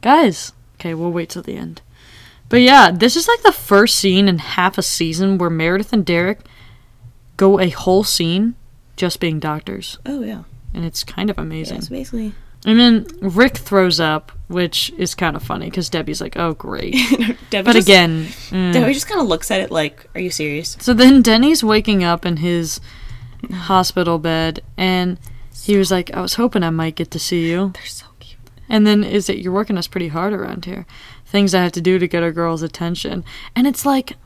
guys. 0.00 0.52
Okay, 0.80 0.92
we'll 0.94 1.12
wait 1.12 1.28
till 1.30 1.42
the 1.42 1.56
end. 1.56 1.80
But 2.48 2.60
yeah, 2.60 2.90
this 2.90 3.14
is 3.14 3.28
like 3.28 3.42
the 3.42 3.52
first 3.52 3.94
scene 3.96 4.26
in 4.28 4.38
half 4.38 4.76
a 4.76 4.82
season 4.82 5.38
where 5.38 5.48
Meredith 5.50 5.92
and 5.92 6.04
Derek 6.04 6.40
go 7.36 7.60
a 7.60 7.70
whole 7.70 8.02
scene 8.04 8.54
just 8.96 9.20
being 9.20 9.38
doctors, 9.38 9.98
Oh 10.04 10.22
yeah. 10.22 10.42
and 10.74 10.84
it's 10.84 11.04
kind 11.04 11.30
of 11.30 11.38
amazing. 11.38 11.76
Yeah, 11.76 11.82
so 11.82 11.90
basically 11.90 12.34
And 12.64 12.80
then 12.80 13.06
Rick 13.20 13.58
throws 13.58 14.00
up, 14.00 14.32
which 14.48 14.90
is 14.96 15.14
kind 15.14 15.36
of 15.36 15.42
funny 15.42 15.66
because 15.66 15.90
Debbie's 15.90 16.20
like, 16.20 16.36
"Oh, 16.36 16.54
great." 16.54 16.94
Debbie 17.50 17.64
But 17.64 17.72
just, 17.74 17.88
again, 17.88 18.26
mm. 18.50 18.72
Debbie 18.72 18.94
just 18.94 19.06
kind 19.06 19.20
of 19.20 19.26
looks 19.26 19.50
at 19.50 19.60
it 19.60 19.70
like, 19.70 20.08
"Are 20.14 20.20
you 20.20 20.30
serious?" 20.30 20.76
So 20.80 20.94
then 20.94 21.20
Denny's 21.20 21.62
waking 21.62 22.02
up 22.02 22.24
in 22.24 22.38
his 22.38 22.80
hospital 23.52 24.18
bed, 24.18 24.60
and 24.78 25.18
he 25.62 25.76
was 25.76 25.90
like, 25.90 26.12
"I 26.14 26.20
was 26.20 26.34
hoping 26.34 26.62
I 26.62 26.70
might 26.70 26.94
get 26.94 27.10
to 27.10 27.18
see 27.18 27.50
you." 27.50 27.72
They're 27.74 27.84
so 27.84 28.06
cute. 28.18 28.40
And 28.68 28.86
then 28.86 29.04
is 29.04 29.28
it 29.28 29.38
you're 29.38 29.52
working 29.52 29.76
us 29.76 29.86
pretty 29.86 30.08
hard 30.08 30.32
around 30.32 30.64
here? 30.64 30.86
Things 31.26 31.54
I 31.54 31.62
have 31.62 31.72
to 31.72 31.82
do 31.82 31.98
to 31.98 32.08
get 32.08 32.22
a 32.22 32.32
girl's 32.32 32.62
attention. 32.62 33.24
And 33.54 33.66
it's 33.66 33.84
like 33.84 34.16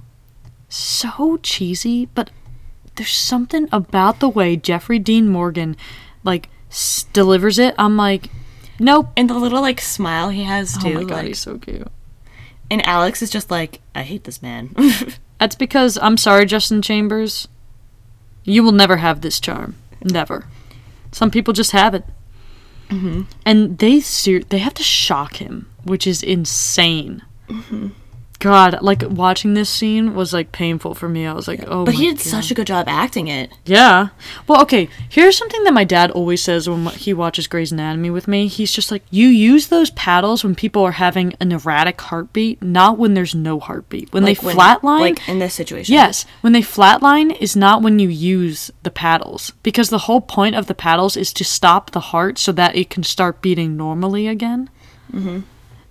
so 0.69 1.39
cheesy, 1.43 2.07
but 2.07 2.31
there's 2.97 3.17
something 3.17 3.69
about 3.73 4.21
the 4.21 4.29
way 4.29 4.57
Jeffrey 4.57 4.99
Dean 4.99 5.29
Morgan 5.29 5.77
like 6.25 6.49
s- 6.71 7.05
delivers 7.13 7.59
it. 7.59 7.75
I'm 7.79 7.97
like, 7.97 8.31
nope. 8.79 9.11
And 9.17 9.29
the 9.31 9.35
little 9.35 9.61
like 9.61 9.81
smile 9.81 10.29
he 10.31 10.45
has 10.45 10.77
too. 10.79 10.89
Oh 10.91 10.95
my 10.95 11.01
god, 11.05 11.11
like, 11.11 11.27
he's 11.29 11.39
so 11.39 11.59
cute. 11.59 11.89
and 12.71 12.85
Alex 12.87 13.23
is 13.23 13.31
just 13.31 13.51
like, 13.51 13.81
I 13.95 14.03
hate 14.03 14.25
this 14.25 14.43
man. 14.43 14.75
That's 15.39 15.55
because 15.57 15.99
I'm 16.03 16.17
sorry, 16.17 16.47
Justin 16.47 16.83
Chambers. 16.83 17.49
You 18.45 18.63
will 18.63 18.73
never 18.73 18.97
have 18.97 19.21
this 19.21 19.39
charm. 19.41 19.77
Never. 20.03 20.47
Some 21.13 21.31
people 21.31 21.53
just 21.53 21.73
have 21.73 21.95
it. 21.95 22.05
Mm-hmm. 22.89 23.23
And 23.45 23.79
they 23.79 24.01
ser- 24.01 24.43
they 24.45 24.59
have 24.59 24.75
to 24.75 24.83
shock 24.83 25.37
him, 25.37 25.71
which 25.85 26.07
is 26.07 26.23
insane. 26.23 27.23
God, 28.41 28.79
like 28.83 29.03
watching 29.09 29.55
this 29.55 29.69
scene 29.69 30.15
was 30.15 30.33
like 30.33 30.53
painful 30.53 30.95
for 30.95 31.09
me. 31.09 31.27
I 31.27 31.33
was 31.33 31.49
like, 31.49 31.65
oh, 31.67 31.85
but 31.85 31.95
he 31.95 32.05
did 32.07 32.19
God. 32.19 32.23
such 32.23 32.51
a 32.53 32.55
good 32.55 32.69
job 32.69 32.87
acting 32.89 33.27
it. 33.27 33.51
Yeah. 33.65 34.11
Well, 34.47 34.63
okay. 34.63 34.89
Here's 35.09 35.37
something 35.37 35.65
that 35.65 35.75
my 35.75 35.83
dad 35.83 36.13
always 36.13 36.41
says 36.41 36.69
when 36.69 36.87
he 36.87 37.13
watches 37.13 37.49
Grey's 37.49 37.73
Anatomy 37.73 38.11
with 38.11 38.29
me. 38.29 38.47
He's 38.47 38.71
just 38.73 38.93
like, 38.93 39.03
you 39.11 39.27
use 39.27 39.67
those 39.69 39.91
paddles 39.91 40.45
when 40.45 40.55
people 40.55 40.85
are 40.85 40.93
having 40.93 41.35
an 41.41 41.51
erratic 41.51 42.01
heartbeat, 42.01 42.63
not 42.63 42.97
when 42.97 43.15
there's 43.15 43.35
no 43.35 43.59
heartbeat. 43.59 44.13
When 44.13 44.23
Like 44.23 44.39
they 44.41 44.47
when- 44.47 44.57
flatline, 44.57 45.01
like 45.01 45.29
in 45.29 45.41
this 45.41 45.55
situation. 45.55 45.93
Yes, 45.93 46.25
when 46.41 46.53
they 46.53 46.63
flatline 46.63 47.37
is 47.41 47.57
not 47.57 47.83
when 47.83 47.99
you 47.99 48.09
use 48.09 48.71
the 48.85 48.91
paddles 48.93 49.53
because 49.65 49.91
the 49.91 49.99
whole 50.07 50.21
point 50.21 50.55
of 50.55 50.67
the 50.69 50.75
paddles 50.77 51.17
is 51.17 51.33
to 51.33 51.45
stop 51.45 51.91
the 51.91 52.01
heart 52.01 52.39
so 52.39 52.53
that 52.53 52.77
it 52.77 52.89
can 52.89 53.03
start 53.03 53.43
beating 53.43 53.77
normally 53.77 54.29
again. 54.29 54.71
Mm-hmm. 55.13 55.41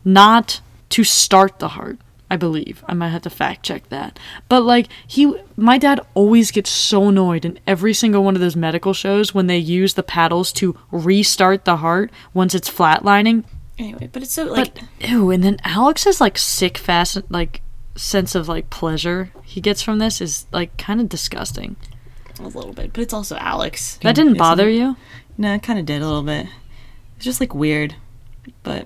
Not 0.06 0.62
to 0.92 1.04
start 1.04 1.60
the 1.60 1.70
heart. 1.70 1.98
I 2.30 2.36
believe 2.36 2.84
I 2.88 2.94
might 2.94 3.10
have 3.10 3.22
to 3.24 3.30
fact 3.30 3.64
check 3.64 3.88
that, 3.90 4.20
but 4.50 4.62
like 4.62 4.88
he, 5.08 5.34
my 5.56 5.78
dad 5.78 6.02
always 6.14 6.52
gets 6.52 6.70
so 6.70 7.08
annoyed 7.08 7.46
in 7.46 7.60
every 7.66 7.94
single 7.94 8.24
one 8.24 8.36
of 8.36 8.42
those 8.42 8.56
medical 8.56 8.94
shows 8.94 9.34
when 9.34 9.48
they 9.48 9.58
use 9.58 9.94
the 9.94 10.04
paddles 10.04 10.52
to 10.54 10.78
restart 10.92 11.66
the 11.66 11.78
heart 11.78 12.12
once 12.34 12.54
it's 12.54 12.70
flatlining. 12.70 13.46
Anyway, 13.80 14.10
but 14.12 14.24
it's 14.24 14.34
so 14.34 14.46
like 14.46 14.76
But 14.76 15.10
ew, 15.10 15.32
and 15.32 15.44
then 15.44 15.58
Alex's 15.64 16.20
like 16.20 16.38
sick, 16.38 16.78
fast, 16.78 17.22
like 17.30 17.62
sense 17.96 18.36
of 18.36 18.48
like 18.48 18.70
pleasure 18.70 19.32
he 19.44 19.62
gets 19.62 19.82
from 19.82 20.00
this 20.00 20.20
is 20.22 20.46
like 20.52 20.76
kind 20.78 21.00
of 21.00 21.10
disgusting. 21.10 21.76
a 22.40 22.44
little 22.44 22.74
bit, 22.74 22.92
but 22.94 23.02
it's 23.02 23.14
also 23.14 23.38
Alex. 23.38 23.98
That 24.04 24.16
didn't 24.16 24.38
bother 24.38 24.68
it? 24.68 24.76
you? 24.76 24.98
No, 25.38 25.54
it 25.54 25.64
kind 25.64 25.80
of 25.80 25.86
did 25.86 26.02
a 26.02 26.06
little 26.06 26.24
bit. 26.24 26.48
It's 27.16 27.26
just 27.26 27.40
like 27.40 27.56
weird, 27.56 27.96
but 28.64 28.86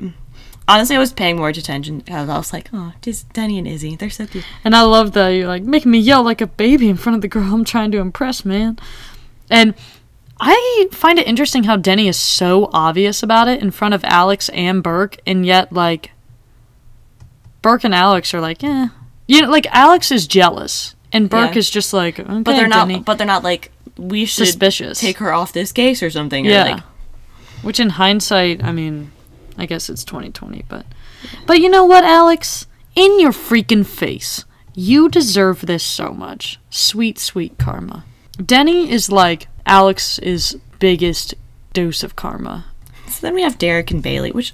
honestly, 0.68 0.96
I 0.96 1.00
was 1.00 1.14
paying 1.14 1.38
more 1.38 1.50
attention. 1.50 2.00
Because 2.00 2.30
I 2.30 2.38
was 2.38 2.54
like, 2.54 2.70
oh, 2.74 2.94
just 3.02 3.32
Denny 3.34 3.58
and 3.58 3.68
Izzie, 3.68 3.96
they're 3.96 4.10
so 4.10 4.26
cute. 4.28 4.46
And 4.64 4.76
I 4.76 4.82
love 4.84 5.12
that 5.14 5.30
you're 5.30 5.48
like 5.48 5.64
making 5.64 5.92
me 5.92 6.00
yell 6.00 6.24
like 6.24 6.42
a 6.42 6.48
baby 6.48 6.90
in 6.90 6.98
front 6.98 7.16
of 7.16 7.22
the 7.22 7.28
girl 7.28 7.54
I'm 7.54 7.66
trying 7.66 7.92
to 7.92 7.98
impress, 8.00 8.46
man. 8.46 8.78
And 9.50 9.74
I 10.40 10.88
find 10.92 11.20
it 11.20 11.28
interesting 11.28 11.66
how 11.66 11.76
Denny 11.78 12.08
is 12.08 12.18
so 12.18 12.70
obvious 12.74 13.22
about 13.22 13.48
it 13.48 13.62
in 13.62 13.70
front 13.72 13.94
of 13.94 14.04
Alex 14.06 14.50
and 14.50 14.82
Burke, 14.82 15.18
and 15.28 15.46
yet 15.46 15.72
like 15.72 16.12
Burke 17.62 17.84
and 17.84 17.94
Alex 17.94 18.34
are 18.34 18.42
like, 18.42 18.64
eh. 18.64 18.88
You 19.28 19.42
know, 19.44 19.50
like 19.52 19.68
Alex 19.68 20.12
is 20.12 20.26
jealous, 20.28 20.96
and 21.14 21.30
Burke 21.30 21.52
Yeah. 21.54 21.60
is 21.60 21.70
just 21.70 21.94
like, 21.94 22.20
okay, 22.20 22.42
But 22.42 22.56
they're 22.56 22.68
not. 22.68 22.88
Denny. 22.88 23.02
But 23.02 23.18
they're 23.18 23.28
not 23.28 23.44
like 23.44 23.72
we 23.98 24.26
should 24.26 24.48
Suspicious. 24.48 25.00
take 25.00 25.18
her 25.18 25.32
off 25.32 25.54
this 25.54 25.72
case 25.72 26.02
or 26.02 26.10
something. 26.10 26.48
Or 26.48 26.50
Yeah. 26.50 26.64
like, 26.64 26.84
Which 27.62 27.80
in 27.80 27.90
hindsight, 27.92 28.64
I 28.64 28.72
mean, 28.72 29.12
I 29.58 29.66
guess 29.66 29.90
it's 29.90 30.04
2020, 30.04 30.66
but 30.68 30.86
but 31.46 31.60
you 31.60 31.70
know 31.70 31.86
what, 31.86 32.04
Alex? 32.04 32.68
In 32.96 33.20
your 33.20 33.32
freaking 33.32 33.86
face. 33.86 34.46
You 34.74 35.10
deserve 35.10 35.66
this 35.66 35.84
so 35.84 36.14
much. 36.14 36.60
Sweet, 36.70 37.20
sweet 37.20 37.58
karma. 37.58 38.06
Denny 38.44 38.90
is 38.90 39.12
like 39.12 39.48
Alex's 39.66 40.56
biggest 40.80 41.36
dose 41.74 42.04
of 42.04 42.16
karma. 42.16 42.66
so 43.08 43.20
then 43.22 43.34
we 43.34 43.44
have 43.44 43.58
Derek 43.58 43.92
and 43.92 44.02
Bailey, 44.02 44.32
which 44.32 44.54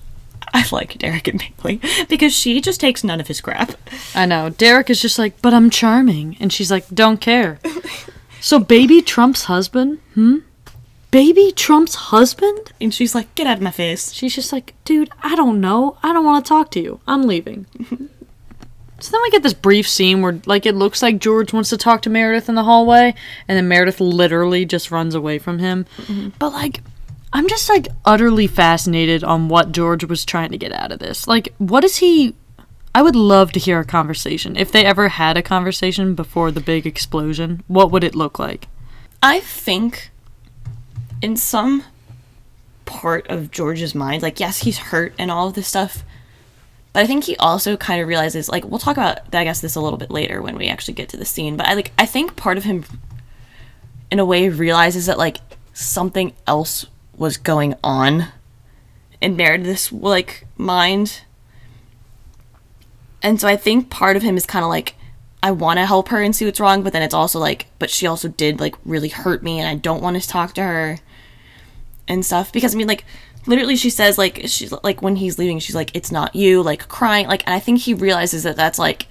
I 0.54 0.66
like 0.72 0.98
Derek 0.98 1.28
and 1.28 1.42
Bailey 1.62 1.80
because 2.10 2.34
she 2.34 2.60
just 2.62 2.80
takes 2.80 3.04
none 3.04 3.20
of 3.20 3.28
his 3.28 3.42
crap. 3.42 3.74
I 4.16 4.26
know. 4.26 4.50
Derek 4.50 4.90
is 4.90 5.02
just 5.02 5.20
like, 5.20 5.42
but 5.42 5.54
I'm 5.54 5.70
charming. 5.70 6.38
And 6.40 6.52
she's 6.52 6.72
like, 6.72 6.88
don't 6.90 7.22
care. 7.22 7.60
so, 8.42 8.60
baby 8.60 9.02
Trump's 9.02 9.44
husband? 9.44 10.00
Hmm? 10.14 10.38
Baby 11.12 11.52
Trump's 11.56 11.96
husband? 11.96 12.74
And 12.82 12.94
she's 12.94 13.16
like, 13.16 13.34
"Get 13.36 13.48
out 13.48 13.58
of 13.58 13.64
my 13.64 13.72
face." 13.72 14.12
She's 14.14 14.36
just 14.36 14.52
like, 14.52 14.74
dude, 14.88 15.10
I 15.22 15.36
don't 15.36 15.60
know. 15.60 15.98
I 16.02 16.14
don't 16.14 16.24
want 16.26 16.46
to 16.46 16.50
talk 16.50 16.72
to 16.72 16.80
you. 16.80 17.02
I'm 17.06 17.24
leaving. 17.24 17.66
so 19.00 19.12
then 19.12 19.22
we 19.22 19.30
get 19.32 19.44
this 19.44 19.54
brief 19.54 19.88
scene 19.88 20.22
where, 20.22 20.40
like, 20.46 20.66
it 20.66 20.76
looks 20.76 21.02
like 21.02 21.20
George 21.20 21.52
wants 21.52 21.70
to 21.72 21.78
talk 21.78 22.02
to 22.04 22.10
Meredith 22.10 22.48
in 22.48 22.56
the 22.56 22.64
hallway, 22.64 23.14
and 23.48 23.58
then 23.58 23.68
Meredith 23.68 24.00
literally 24.00 24.66
just 24.66 24.92
runs 24.92 25.14
away 25.14 25.40
from 25.40 25.60
him. 25.60 25.86
Mm-hmm. 25.98 26.30
But, 26.40 26.54
like, 26.54 26.80
I'm 27.34 27.50
just, 27.50 27.68
like, 27.68 27.90
utterly 28.06 28.48
fascinated 28.48 29.26
on 29.26 29.50
what 29.50 29.74
George 29.74 30.06
was 30.06 30.24
trying 30.24 30.52
to 30.52 30.58
get 30.58 30.72
out 30.72 30.94
of 30.94 31.00
this. 31.00 31.28
Like, 31.28 31.54
what 31.58 31.84
is 31.84 31.98
he. 31.98 32.34
I 32.96 33.02
would 33.02 33.16
love 33.16 33.52
to 33.52 33.60
hear 33.60 33.82
a 33.82 33.86
conversation. 33.86 34.56
If 34.56 34.72
they 34.72 34.86
ever 34.86 35.10
had 35.10 35.36
a 35.36 35.44
conversation 35.44 36.16
before 36.16 36.50
the 36.50 36.62
big 36.62 36.88
explosion, 36.88 37.62
what 37.68 37.92
would 37.92 38.06
it 38.06 38.16
look 38.16 38.40
like? 38.40 38.68
I 39.22 39.42
think 39.42 40.12
in 41.22 41.36
some 41.36 41.84
part 42.86 43.28
of 43.28 43.52
George's 43.52 43.96
mind, 43.96 44.22
like, 44.22 44.40
yes, 44.40 44.60
he's 44.60 44.78
hurt 44.78 45.14
and 45.18 45.30
all 45.30 45.48
of 45.48 45.54
this 45.54 45.68
stuff, 45.68 46.04
but 46.94 47.04
I 47.04 47.08
think 47.08 47.26
he 47.26 47.36
also 47.38 47.78
kind 47.78 48.02
of 48.02 48.08
realizes, 48.08 48.50
like, 48.50 48.66
we'll 48.66 48.80
talk 48.80 48.98
about, 48.98 49.20
I 49.34 49.44
guess, 49.44 49.62
this 49.62 49.76
a 49.76 49.82
little 49.82 49.98
bit 49.98 50.10
later 50.10 50.42
when 50.42 50.58
we 50.58 50.68
actually 50.68 50.94
get 50.94 51.10
to 51.10 51.18
the 51.18 51.26
scene, 51.26 51.58
but 51.58 51.68
I, 51.68 51.74
like, 51.74 51.92
I 51.98 52.06
think 52.06 52.36
part 52.36 52.58
of 52.58 52.64
him, 52.64 52.86
in 54.10 54.20
a 54.20 54.26
way, 54.26 54.50
realizes 54.50 55.06
that, 55.06 55.18
like, 55.18 55.38
something 55.74 56.34
else 56.48 56.86
was 57.18 57.38
going 57.38 57.76
on 57.84 58.28
in 59.22 59.36
Meredith's, 59.36 59.92
like, 59.92 60.46
mind. 60.56 61.22
And 63.22 63.42
so 63.42 63.48
I 63.48 63.58
think 63.58 63.90
part 63.90 64.16
of 64.16 64.24
him 64.24 64.38
is 64.38 64.46
kind 64.46 64.64
of 64.64 64.70
like, 64.70 64.96
I 65.42 65.52
want 65.52 65.78
to 65.78 65.86
help 65.86 66.10
her 66.10 66.22
and 66.22 66.36
see 66.36 66.46
what's 66.46 66.60
wrong, 66.60 66.84
but 66.84 66.94
then 66.94 67.04
it's 67.04 67.14
also 67.14 67.40
like, 67.40 67.68
but 67.80 67.90
she 67.90 68.08
also 68.08 68.28
did 68.28 68.60
like 68.60 68.76
really 68.86 69.10
hurt 69.10 69.44
me, 69.44 69.60
and 69.60 69.68
I 69.68 69.76
don't 69.76 70.02
want 70.02 70.22
to 70.22 70.28
talk 70.28 70.54
to 70.56 70.64
her 70.64 70.98
and 72.08 72.26
stuff 72.26 72.52
because 72.52 72.74
I 72.74 72.78
mean, 72.78 72.88
like, 72.88 73.06
literally, 73.46 73.76
she 73.76 73.90
says 73.90 74.18
like 74.18 74.42
she's 74.46 74.74
like 74.84 75.02
when 75.02 75.18
he's 75.18 75.38
leaving, 75.38 75.60
she's 75.60 75.76
like, 75.76 75.96
"It's 75.96 76.12
not 76.12 76.36
you," 76.36 76.62
like 76.62 76.88
crying, 76.88 77.28
like, 77.28 77.44
and 77.46 77.54
I 77.54 77.60
think 77.60 77.82
he 77.82 77.94
realizes 77.94 78.44
that 78.44 78.56
that's 78.56 78.80
like, 78.80 79.08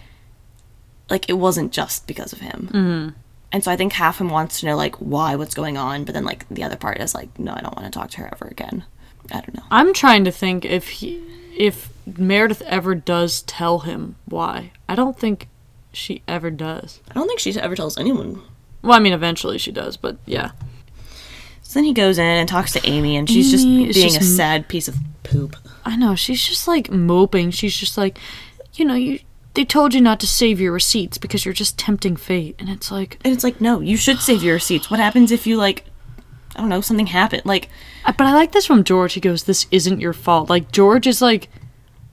like 1.11 1.29
it 1.29 1.35
wasn't 1.35 1.73
just 1.73 2.07
because 2.07 2.33
of 2.33 2.41
him, 2.41 2.69
mm-hmm. 2.73 3.09
and 3.53 3.65
so 3.65 3.71
I 3.71 3.77
think 3.77 3.93
half 3.95 4.21
him 4.21 4.31
wants 4.31 4.61
to 4.61 4.67
know 4.67 4.77
like 4.77 4.97
why, 4.97 5.37
what's 5.37 5.55
going 5.55 5.77
on, 5.77 6.05
but 6.05 6.15
then 6.15 6.25
like 6.25 6.49
the 6.49 6.63
other 6.63 6.77
part 6.77 7.01
is 7.01 7.15
like, 7.15 7.39
no, 7.39 7.53
I 7.53 7.61
don't 7.61 7.77
want 7.77 7.93
to 7.93 7.99
talk 7.99 8.11
to 8.11 8.21
her 8.21 8.31
ever 8.33 8.47
again. 8.47 8.85
I 9.31 9.41
don't 9.41 9.55
know. 9.55 9.65
I'm 9.71 9.93
trying 9.93 10.25
to 10.25 10.31
think 10.31 10.65
if 10.65 10.89
he, 10.89 11.23
if 11.57 11.91
Meredith 12.07 12.63
ever 12.63 12.95
does 12.95 13.43
tell 13.43 13.81
him 13.81 14.17
why. 14.27 14.73
I 14.89 14.95
don't 14.95 15.19
think 15.19 15.49
she 15.93 16.23
ever 16.29 16.51
does. 16.51 17.01
I 17.11 17.15
don't 17.15 17.27
think 17.27 17.41
she 17.41 17.59
ever 17.59 17.75
tells 17.75 17.99
anyone. 17.99 18.43
Well, 18.83 18.93
I 18.93 19.01
mean, 19.01 19.13
eventually 19.13 19.59
she 19.59 19.73
does, 19.73 19.97
but 19.97 20.17
yeah. 20.27 20.53
So 21.67 21.81
then 21.81 21.85
he 21.85 21.93
goes 21.93 22.17
in 22.17 22.25
and 22.25 22.49
talks 22.49 22.73
to 22.75 22.87
Amy, 22.89 23.17
and 23.17 23.29
she's 23.29 23.53
Amy 23.53 23.87
just 23.87 23.95
being 23.99 24.11
just 24.13 24.21
a 24.21 24.25
sad 24.25 24.69
piece 24.69 24.87
of 24.87 24.97
poop. 25.25 25.57
I 25.85 25.97
know 25.97 26.15
she's 26.15 26.47
just 26.47 26.69
like 26.69 26.93
moping. 26.93 27.51
She's 27.51 27.77
just 27.77 27.99
like, 27.99 28.21
you 28.75 28.85
know, 28.85 28.95
you 28.95 29.19
they 29.55 29.65
told 29.65 29.93
you 29.93 30.01
not 30.01 30.21
to 30.21 30.29
save 30.29 30.61
your 30.61 30.71
receipts 30.71 31.19
because 31.19 31.45
you're 31.45 31.53
just 31.53 31.77
tempting 31.77 32.15
fate, 32.15 32.55
and 32.61 32.69
it's 32.69 32.93
like, 32.93 33.19
And 33.25 33.35
it's 33.35 33.43
like, 33.43 33.61
no, 33.61 33.81
you 33.81 33.97
should 33.97 34.21
save 34.21 34.45
your 34.45 34.55
receipts. 34.55 34.93
What 34.93 35.01
happens 35.01 35.33
if 35.33 35.45
you 35.45 35.57
like, 35.57 35.85
I 36.55 36.61
don't 36.61 36.69
know, 36.69 36.81
something 36.81 37.09
happened? 37.09 37.43
Like, 37.45 37.69
uh, 38.05 38.13
but 38.17 38.29
I 38.29 38.35
like 38.35 38.53
this 38.53 38.65
from 38.67 38.85
George. 38.85 39.15
He 39.15 39.21
goes, 39.21 39.43
"This 39.43 39.67
isn't 39.73 40.01
your 40.01 40.13
fault." 40.13 40.49
Like 40.49 40.71
George 40.71 41.09
is 41.09 41.21
like 41.21 41.49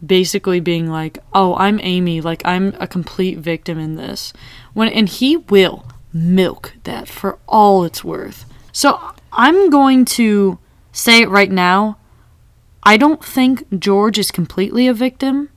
basically 0.04 0.62
being 0.62 0.90
like, 0.90 1.20
"Oh, 1.32 1.54
I'm 1.58 1.80
Amy. 1.84 2.22
Like 2.22 2.42
I'm 2.44 2.74
a 2.80 2.88
complete 2.88 3.38
victim 3.38 3.78
in 3.78 3.98
this." 3.98 4.34
When 4.74 4.88
and 4.88 5.08
he 5.08 5.38
will 5.38 5.86
milk 6.12 6.74
that 6.86 7.08
for 7.08 7.38
all 7.48 7.84
it's 7.84 8.04
worth. 8.04 8.46
So 8.72 9.14
I'm 9.34 9.70
going 9.70 10.06
to 10.06 10.60
say 10.92 11.22
it 11.22 11.30
right 11.30 11.52
now. 11.52 11.98
I 12.84 12.98
don't 12.98 13.24
think 13.24 13.80
George 13.80 14.20
is 14.20 14.32
completely 14.32 14.88
a 14.88 14.94
victim, 14.94 15.50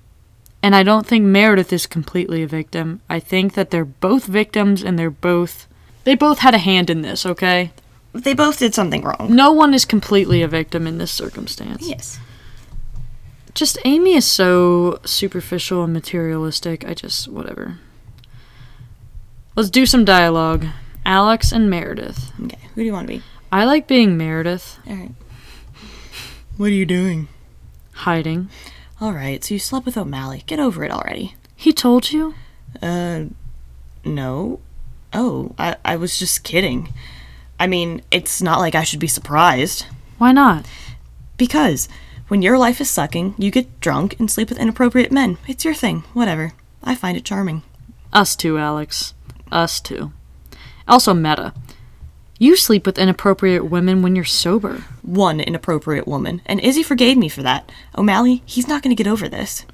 and 0.63 0.75
I 0.75 0.83
don't 0.83 1.07
think 1.07 1.25
Meredith 1.25 1.73
is 1.73 1.87
completely 1.87 2.43
a 2.43 2.47
victim. 2.47 3.01
I 3.09 3.21
think 3.21 3.55
that 3.55 3.71
they're 3.71 3.85
both 3.85 4.27
victims 4.27 4.83
and 4.83 4.99
they're 4.99 5.11
both 5.11 5.67
they 6.05 6.15
both 6.15 6.39
had 6.39 6.55
a 6.55 6.59
hand 6.59 6.89
in 6.89 7.03
this, 7.03 7.27
okay? 7.27 7.73
they 8.23 8.35
both 8.35 8.59
did 8.59 8.75
something 8.75 9.03
wrong. 9.03 9.29
No 9.31 9.53
one 9.53 9.75
is 9.75 9.85
completely 9.85 10.43
a 10.43 10.49
victim 10.49 10.87
in 10.87 10.99
this 10.99 11.11
circumstance. 11.11 11.87
Yes. 11.87 12.19
Just 13.55 13.79
Amy 13.85 14.15
is 14.15 14.25
so 14.25 15.01
superficial 15.05 15.83
and 15.85 15.93
materialistic. 15.93 16.87
I 16.87 16.95
just 16.95 17.29
whatever. 17.29 17.79
Let's 19.55 19.71
do 19.71 19.87
some 19.87 20.05
dialogue. 20.05 20.67
Alex 21.05 21.53
and 21.53 21.71
Meredith. 21.71 22.33
Okay, 22.45 22.59
who 22.75 22.83
do 22.83 22.85
you 22.85 22.93
want 22.93 23.09
to 23.09 23.15
be? 23.15 23.23
I 23.53 23.65
like 23.65 23.87
being 23.87 24.17
Meredith. 24.17 24.79
All 24.87 24.97
right. 24.97 25.13
What 26.57 26.67
are 26.67 26.75
you 26.75 26.87
doing? 26.87 27.29
Hiding. 27.93 28.49
Alright, 29.01 29.45
so 29.45 29.55
you 29.55 29.61
slept 29.61 29.87
with 29.87 29.97
O'Malley. 29.97 30.43
Get 30.47 30.59
over 30.59 30.85
it 30.85 30.91
already. 30.91 31.35
He 31.55 31.73
told 31.73 32.13
you? 32.13 32.35
Uh, 32.83 33.27
no. 34.05 34.61
Oh, 35.13 35.55
I, 35.59 35.77
I 35.85 35.97
was 35.97 36.19
just 36.19 36.45
kidding. 36.45 36.93
I 37.59 37.67
mean, 37.67 38.03
it's 38.11 38.43
not 38.43 38.59
like 38.59 38.75
I 38.75 38.85
should 38.85 39.01
be 39.01 39.07
surprised. 39.07 39.87
Why 40.19 40.33
not? 40.33 40.67
Because 41.37 41.89
when 42.29 42.43
your 42.43 42.59
life 42.59 42.81
is 42.81 42.91
sucking, 42.91 43.35
you 43.39 43.51
get 43.51 43.81
drunk 43.81 44.19
and 44.19 44.31
sleep 44.31 44.49
with 44.49 44.59
inappropriate 44.59 45.13
men. 45.13 45.39
It's 45.47 45.65
your 45.65 45.75
thing. 45.75 46.01
Whatever. 46.13 46.53
I 46.83 46.95
find 46.95 47.17
it 47.17 47.25
charming. 47.25 47.63
Us 48.13 48.35
too, 48.35 48.59
Alex. 48.59 49.15
Us 49.53 49.81
too. 49.81 50.13
Also, 50.89 51.15
meta. 51.15 51.53
You 52.39 52.55
sleep 52.57 52.85
with 52.85 52.99
inappropriate 52.99 53.71
women 53.71 54.03
when 54.03 54.15
you're 54.15 54.25
sober. 54.25 54.85
One 55.03 55.41
inappropriate 55.41 56.07
woman, 56.07 56.43
and 56.45 56.61
Izzie 56.61 56.83
forgave 56.83 57.17
me 57.17 57.29
for 57.31 57.43
that. 57.43 57.73
O'Malley, 57.97 58.43
he's 58.45 58.69
not 58.69 58.83
going 58.83 58.95
to 58.95 59.03
get 59.03 59.11
over 59.11 59.27
this. 59.29 59.65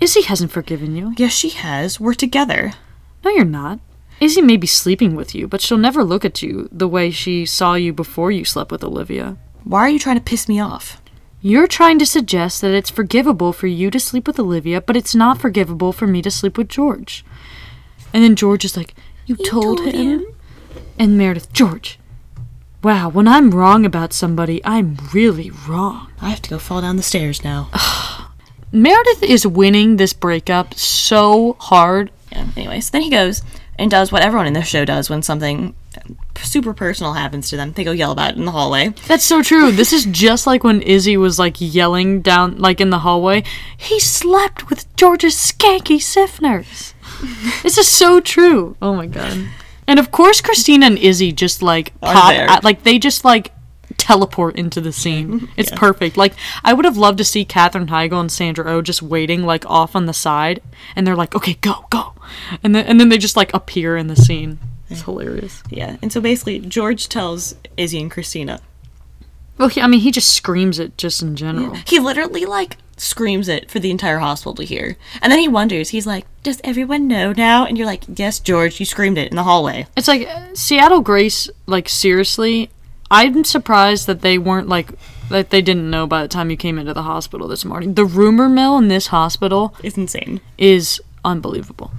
Izzie 0.00 0.22
hasn't 0.22 0.50
forgiven 0.52 0.96
you. 0.96 1.12
Yes, 1.18 1.32
she 1.32 1.50
has. 1.50 2.00
We're 2.00 2.14
together. 2.14 2.72
No, 3.24 3.30
you're 3.30 3.44
not. 3.44 3.80
Izzie 4.20 4.40
may 4.42 4.56
be 4.56 4.66
sleeping 4.66 5.14
with 5.16 5.34
you, 5.34 5.46
but 5.46 5.60
she'll 5.60 5.76
never 5.76 6.02
look 6.02 6.24
at 6.24 6.40
you 6.42 6.68
the 6.72 6.88
way 6.88 7.10
she 7.10 7.44
saw 7.44 7.74
you 7.74 7.92
before 7.92 8.30
you 8.32 8.44
slept 8.44 8.70
with 8.72 8.82
Olivia. 8.82 9.36
Why 9.64 9.80
are 9.80 9.90
you 9.90 9.98
trying 9.98 10.16
to 10.16 10.22
piss 10.22 10.48
me 10.48 10.58
off? 10.60 11.02
You're 11.42 11.66
trying 11.68 11.98
to 11.98 12.06
suggest 12.06 12.62
that 12.62 12.72
it's 12.74 12.90
forgivable 12.90 13.52
for 13.52 13.66
you 13.66 13.90
to 13.90 14.00
sleep 14.00 14.26
with 14.26 14.40
Olivia, 14.40 14.80
but 14.80 14.96
it's 14.96 15.14
not 15.14 15.38
forgivable 15.40 15.92
for 15.92 16.06
me 16.06 16.22
to 16.22 16.30
sleep 16.30 16.56
with 16.56 16.68
George. 16.68 17.24
And 18.14 18.24
then 18.24 18.34
George 18.34 18.64
is 18.64 18.76
like, 18.76 18.94
You 19.26 19.36
told, 19.36 19.78
told 19.78 19.80
him? 19.94 20.20
him. 20.20 20.26
And 20.98 21.16
Meredith, 21.16 21.52
George. 21.52 21.98
Wow, 22.82 23.08
when 23.08 23.26
I'm 23.26 23.50
wrong 23.50 23.84
about 23.84 24.12
somebody, 24.12 24.64
I'm 24.64 24.96
really 25.12 25.50
wrong. 25.50 26.12
I 26.20 26.30
have 26.30 26.42
to 26.42 26.50
go 26.50 26.58
fall 26.58 26.80
down 26.80 26.96
the 26.96 27.02
stairs 27.02 27.42
now. 27.42 27.70
Meredith 28.72 29.22
is 29.22 29.46
winning 29.46 29.96
this 29.96 30.12
breakup 30.12 30.74
so 30.74 31.56
hard. 31.58 32.10
yeah, 32.30 32.46
anyways, 32.56 32.90
then 32.90 33.02
he 33.02 33.10
goes 33.10 33.42
and 33.78 33.90
does 33.90 34.12
what 34.12 34.22
everyone 34.22 34.46
in 34.46 34.52
this 34.52 34.68
show 34.68 34.84
does 34.84 35.08
when 35.08 35.22
something 35.22 35.74
super 36.36 36.72
personal 36.72 37.14
happens 37.14 37.50
to 37.50 37.56
them. 37.56 37.72
They 37.72 37.84
go 37.84 37.92
yell 37.92 38.12
about 38.12 38.32
it 38.32 38.36
in 38.36 38.44
the 38.44 38.52
hallway. 38.52 38.88
That's 39.06 39.24
so 39.24 39.42
true. 39.42 39.70
This 39.70 39.92
is 39.92 40.04
just 40.06 40.46
like 40.46 40.64
when 40.64 40.82
Izzie 40.82 41.16
was 41.16 41.38
like 41.38 41.56
yelling 41.58 42.20
down, 42.20 42.58
like 42.58 42.80
in 42.80 42.90
the 42.90 43.00
hallway, 43.00 43.44
he 43.76 44.00
slept 44.00 44.68
with 44.68 44.94
George's 44.96 45.34
skanky 45.34 45.98
Sifners. 45.98 46.94
this 47.62 47.78
is 47.78 47.88
so 47.88 48.20
true. 48.20 48.76
Oh 48.80 48.94
my 48.94 49.06
god. 49.06 49.48
And 49.88 49.98
of 49.98 50.12
course, 50.12 50.40
Cristina 50.40 50.86
and 50.86 50.98
Izzie 50.98 51.32
just 51.32 51.62
like 51.62 51.92
Are 52.02 52.14
pop, 52.14 52.30
there. 52.30 52.48
at, 52.48 52.62
like 52.62 52.84
they 52.84 52.98
just 53.00 53.24
like 53.24 53.52
teleport 53.96 54.54
into 54.56 54.80
the 54.80 54.92
scene. 54.92 55.48
It's 55.56 55.70
perfect. 55.72 56.16
Like 56.16 56.34
I 56.62 56.72
would 56.74 56.84
have 56.84 56.96
loved 56.96 57.18
to 57.18 57.24
see 57.24 57.44
Katherine 57.44 57.88
Heigl 57.88 58.20
and 58.20 58.30
Sandra 58.30 58.70
Oh 58.70 58.82
just 58.82 59.02
waiting 59.02 59.42
like 59.44 59.64
off 59.66 59.96
on 59.96 60.06
the 60.06 60.12
side, 60.12 60.62
and 60.94 61.04
they're 61.06 61.16
like, 61.16 61.34
"Okay, 61.34 61.54
go, 61.62 61.86
go," 61.90 62.12
and 62.62 62.74
then 62.74 62.84
and 62.86 63.00
then 63.00 63.08
they 63.08 63.18
just 63.18 63.36
like 63.36 63.52
appear 63.52 63.96
in 63.96 64.06
the 64.06 64.14
scene. 64.16 64.60
It's 64.90 65.02
hilarious. 65.02 65.62
Yeah, 65.70 65.96
and 66.00 66.12
so 66.12 66.20
basically, 66.20 66.60
George 66.60 67.08
tells 67.08 67.56
Izzie 67.76 68.00
and 68.00 68.10
Cristina. 68.10 68.60
Well, 69.58 69.68
he, 69.68 69.80
I 69.80 69.86
mean, 69.86 70.00
he 70.00 70.10
just 70.10 70.32
screams 70.32 70.78
it 70.78 70.96
just 70.96 71.20
in 71.20 71.34
general. 71.34 71.74
He 71.86 71.98
literally, 71.98 72.46
like, 72.46 72.76
screams 73.00 73.48
it 73.48 73.70
for 73.70 73.78
the 73.78 73.90
entire 73.90 74.18
hospital 74.18 74.54
to 74.54 74.64
hear. 74.64 74.96
And 75.22 75.32
then 75.32 75.38
he 75.38 75.48
wonders, 75.48 75.90
he's 75.90 76.06
like, 76.06 76.26
Does 76.42 76.60
everyone 76.64 77.08
know 77.08 77.32
now? 77.32 77.64
And 77.64 77.76
you're 77.76 77.86
like, 77.86 78.04
Yes, 78.14 78.40
George, 78.40 78.80
you 78.80 78.86
screamed 78.86 79.18
it 79.18 79.30
in 79.30 79.36
the 79.36 79.44
hallway. 79.44 79.86
It's 79.96 80.08
like 80.08 80.28
uh, 80.28 80.54
Seattle 80.54 81.00
Grace. 81.00 81.48
Like 81.66 81.88
seriously, 81.88 82.70
I'm 83.10 83.44
surprised 83.44 84.06
that 84.06 84.22
they 84.22 84.38
weren't 84.38 84.68
like 84.68 84.90
that 85.28 85.50
they 85.50 85.62
didn't 85.62 85.90
know 85.90 86.06
by 86.06 86.22
the 86.22 86.28
time 86.28 86.50
you 86.50 86.56
came 86.56 86.78
into 86.78 86.94
the 86.94 87.02
hospital 87.02 87.48
this 87.48 87.64
morning. 87.64 87.94
The 87.94 88.04
rumor 88.04 88.48
mill 88.48 88.78
in 88.78 88.88
this 88.88 89.08
hospital 89.08 89.74
is 89.82 89.96
insane. 89.96 90.40
is 90.56 91.00
unbelievable. 91.24 91.90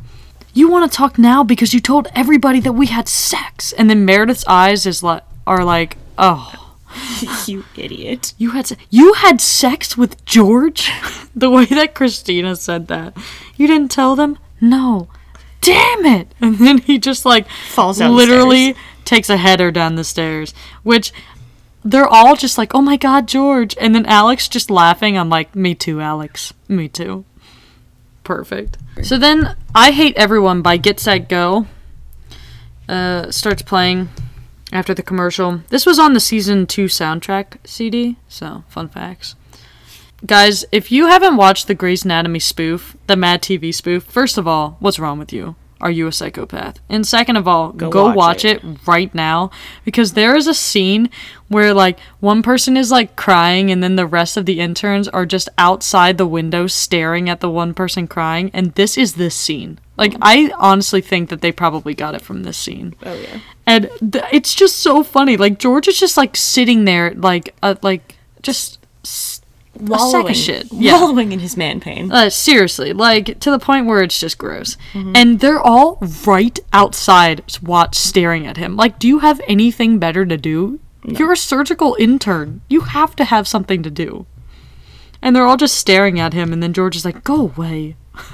You 0.54 0.70
want 0.70 0.92
to 0.92 0.96
talk 0.96 1.18
now 1.18 1.44
because 1.44 1.74
you 1.74 1.80
told 1.80 2.08
everybody 2.16 2.60
that 2.62 2.74
we 2.74 2.88
had 2.88 3.08
sex, 3.08 3.72
and 3.74 3.90
then 3.90 4.06
Meredith's 4.06 4.46
eyes 4.48 4.86
is 4.86 5.04
like 5.04 5.24
are 5.46 5.64
like, 5.64 5.98
oh, 6.18 6.59
you 7.48 7.66
idiot. 7.76 8.34
you 8.38 8.52
had 8.52 8.68
se- 8.68 8.78
you 8.90 9.14
had 9.14 9.42
sex 9.42 9.98
with 9.98 10.24
George. 10.26 10.92
the 11.36 11.50
way 11.50 11.66
that 11.66 11.96
Cristina 11.96 12.56
said 12.56 12.88
that, 12.88 13.16
you 13.56 13.68
didn't 13.68 13.92
tell 13.92 14.16
them. 14.16 14.38
No, 14.62 15.08
damn 15.62 16.06
it! 16.06 16.34
And 16.42 16.58
then 16.58 16.78
he 16.80 16.98
just 16.98 17.26
like 17.26 17.48
Falls 17.50 18.00
down 18.00 18.12
the 18.12 18.16
literally 18.18 18.76
takes 19.06 19.30
a 19.30 19.38
header 19.38 19.72
down 19.72 19.96
the 19.96 20.04
stairs, 20.04 20.54
which 20.84 21.12
they're 21.84 22.08
all 22.08 22.36
just 22.36 22.58
like, 22.58 22.76
"Oh 22.76 22.82
my 22.82 22.98
god, 22.98 23.28
George!" 23.28 23.76
And 23.80 23.96
then 23.96 24.06
Alex 24.06 24.48
just 24.48 24.70
laughing. 24.70 25.18
I'm 25.18 25.30
like, 25.30 25.56
"Me 25.56 25.76
too, 25.76 26.02
Alex. 26.02 26.54
Me 26.68 26.88
too." 26.88 27.26
Perfect. 28.24 28.78
So 29.04 29.18
then, 29.18 29.56
"I 29.74 29.92
Hate 29.92 30.18
Everyone" 30.18 30.62
by 30.62 30.78
Get 30.78 31.00
Set 31.00 31.30
Go 31.30 31.68
uh, 32.90 33.32
starts 33.32 33.62
playing 33.62 34.10
after 34.72 34.94
the 34.94 35.04
commercial. 35.04 35.62
This 35.70 35.86
was 35.86 36.00
on 36.00 36.14
the 36.14 36.20
season 36.20 36.68
two 36.68 36.86
soundtrack 36.86 37.58
CD. 37.66 38.18
So 38.28 38.64
fun 38.68 38.90
facts. 38.90 39.36
Guys, 40.26 40.66
if 40.72 40.92
you 40.92 41.08
haven't 41.08 41.38
watched 41.38 41.68
the 41.68 41.76
Grey's 41.76 42.04
Anatomy 42.04 42.40
spoof, 42.40 42.98
the 43.08 43.16
Mad 43.16 43.42
TV 43.42 43.74
spoof, 43.74 44.04
first 44.04 44.38
of 44.38 44.48
all, 44.48 44.76
what's 44.80 45.00
wrong 45.00 45.18
with 45.18 45.32
you? 45.32 45.56
Are 45.82 45.92
you 45.92 46.08
a 46.08 46.12
psychopath? 46.12 46.80
And 46.90 47.08
second 47.08 47.38
of 47.38 47.48
all, 47.48 47.72
go, 47.72 47.90
watch 48.08 48.16
watch, 48.16 48.46
it. 48.46 48.64
it. 48.64 48.88
right 48.88 49.14
now 49.16 49.50
because 49.86 50.14
there 50.14 50.36
is 50.36 50.46
a 50.48 50.54
scene 50.54 51.10
where 51.48 51.74
like 51.74 52.00
one 52.20 52.44
person 52.44 52.76
is 52.76 52.92
like 52.92 53.16
crying 53.16 53.72
and 53.72 53.82
then 53.82 53.96
the 53.96 54.06
rest 54.06 54.36
of 54.38 54.46
the 54.46 54.60
interns 54.60 55.08
are 55.08 55.26
just 55.26 55.48
outside 55.58 56.18
the 56.18 56.28
window 56.28 56.68
staring 56.68 57.30
at 57.30 57.40
the 57.40 57.50
one 57.50 57.74
person 57.74 58.08
crying 58.08 58.52
and 58.54 58.74
this 58.76 58.98
is 58.98 59.16
this 59.16 59.36
scene. 59.36 59.80
Like 59.98 60.16
I 60.22 60.52
honestly 60.58 61.02
think 61.02 61.30
that 61.30 61.42
they 61.42 61.52
probably 61.52 61.94
got 61.94 62.16
it 62.16 62.22
from 62.22 62.44
this 62.44 62.58
scene. 62.58 62.96
Oh, 63.06 63.14
yeah. 63.14 63.40
And 63.66 63.90
th- 64.12 64.26
it's 64.32 64.54
just 64.54 64.78
so 64.80 65.04
funny. 65.04 65.38
Like 65.38 65.60
George 65.60 65.88
is 65.88 66.00
just 66.00 66.18
like 66.18 66.36
sitting 66.36 66.86
there, 66.86 67.14
like 67.16 67.56
uh, 67.64 67.76
like 67.82 68.16
just 68.42 68.80
s- 69.04 69.39
of 69.80 70.36
shit. 70.36 70.68
Yeah. 70.72 70.94
Wallowing 70.94 71.32
in 71.32 71.40
his 71.40 71.58
man 71.58 71.80
pain. 71.80 72.12
Uh, 72.12 72.30
seriously, 72.30 72.94
like 72.94 73.40
to 73.40 73.52
the 73.52 73.60
point 73.60 73.86
where 73.86 74.02
it's 74.02 74.20
just 74.20 74.38
gross. 74.38 74.78
And 74.94 75.40
they're 75.40 75.60
all 75.60 75.98
right 76.26 76.58
outside, 76.72 77.44
watch 77.62 77.96
staring 77.96 78.46
at 78.48 78.58
him. 78.58 78.76
Like, 78.76 79.00
do 79.00 79.08
you 79.08 79.20
have 79.20 79.42
anything 79.48 80.00
better 80.00 80.26
to 80.26 80.38
do? 80.38 80.80
You're 81.04 81.34
a 81.34 81.38
surgical 81.38 81.96
intern. 82.00 82.62
You 82.70 82.82
have 82.82 83.16
to 83.18 83.26
have 83.26 83.48
something 83.48 83.84
to 83.84 83.90
do. 83.90 84.26
And 85.22 85.36
they're 85.36 85.46
all 85.46 85.58
just 85.58 85.76
staring 85.76 86.20
at 86.20 86.34
him, 86.34 86.54
and 86.54 86.64
then 86.64 86.72
George 86.74 86.96
is 86.96 87.04
like, 87.04 87.24
"Go 87.24 87.42
away." 87.42 87.96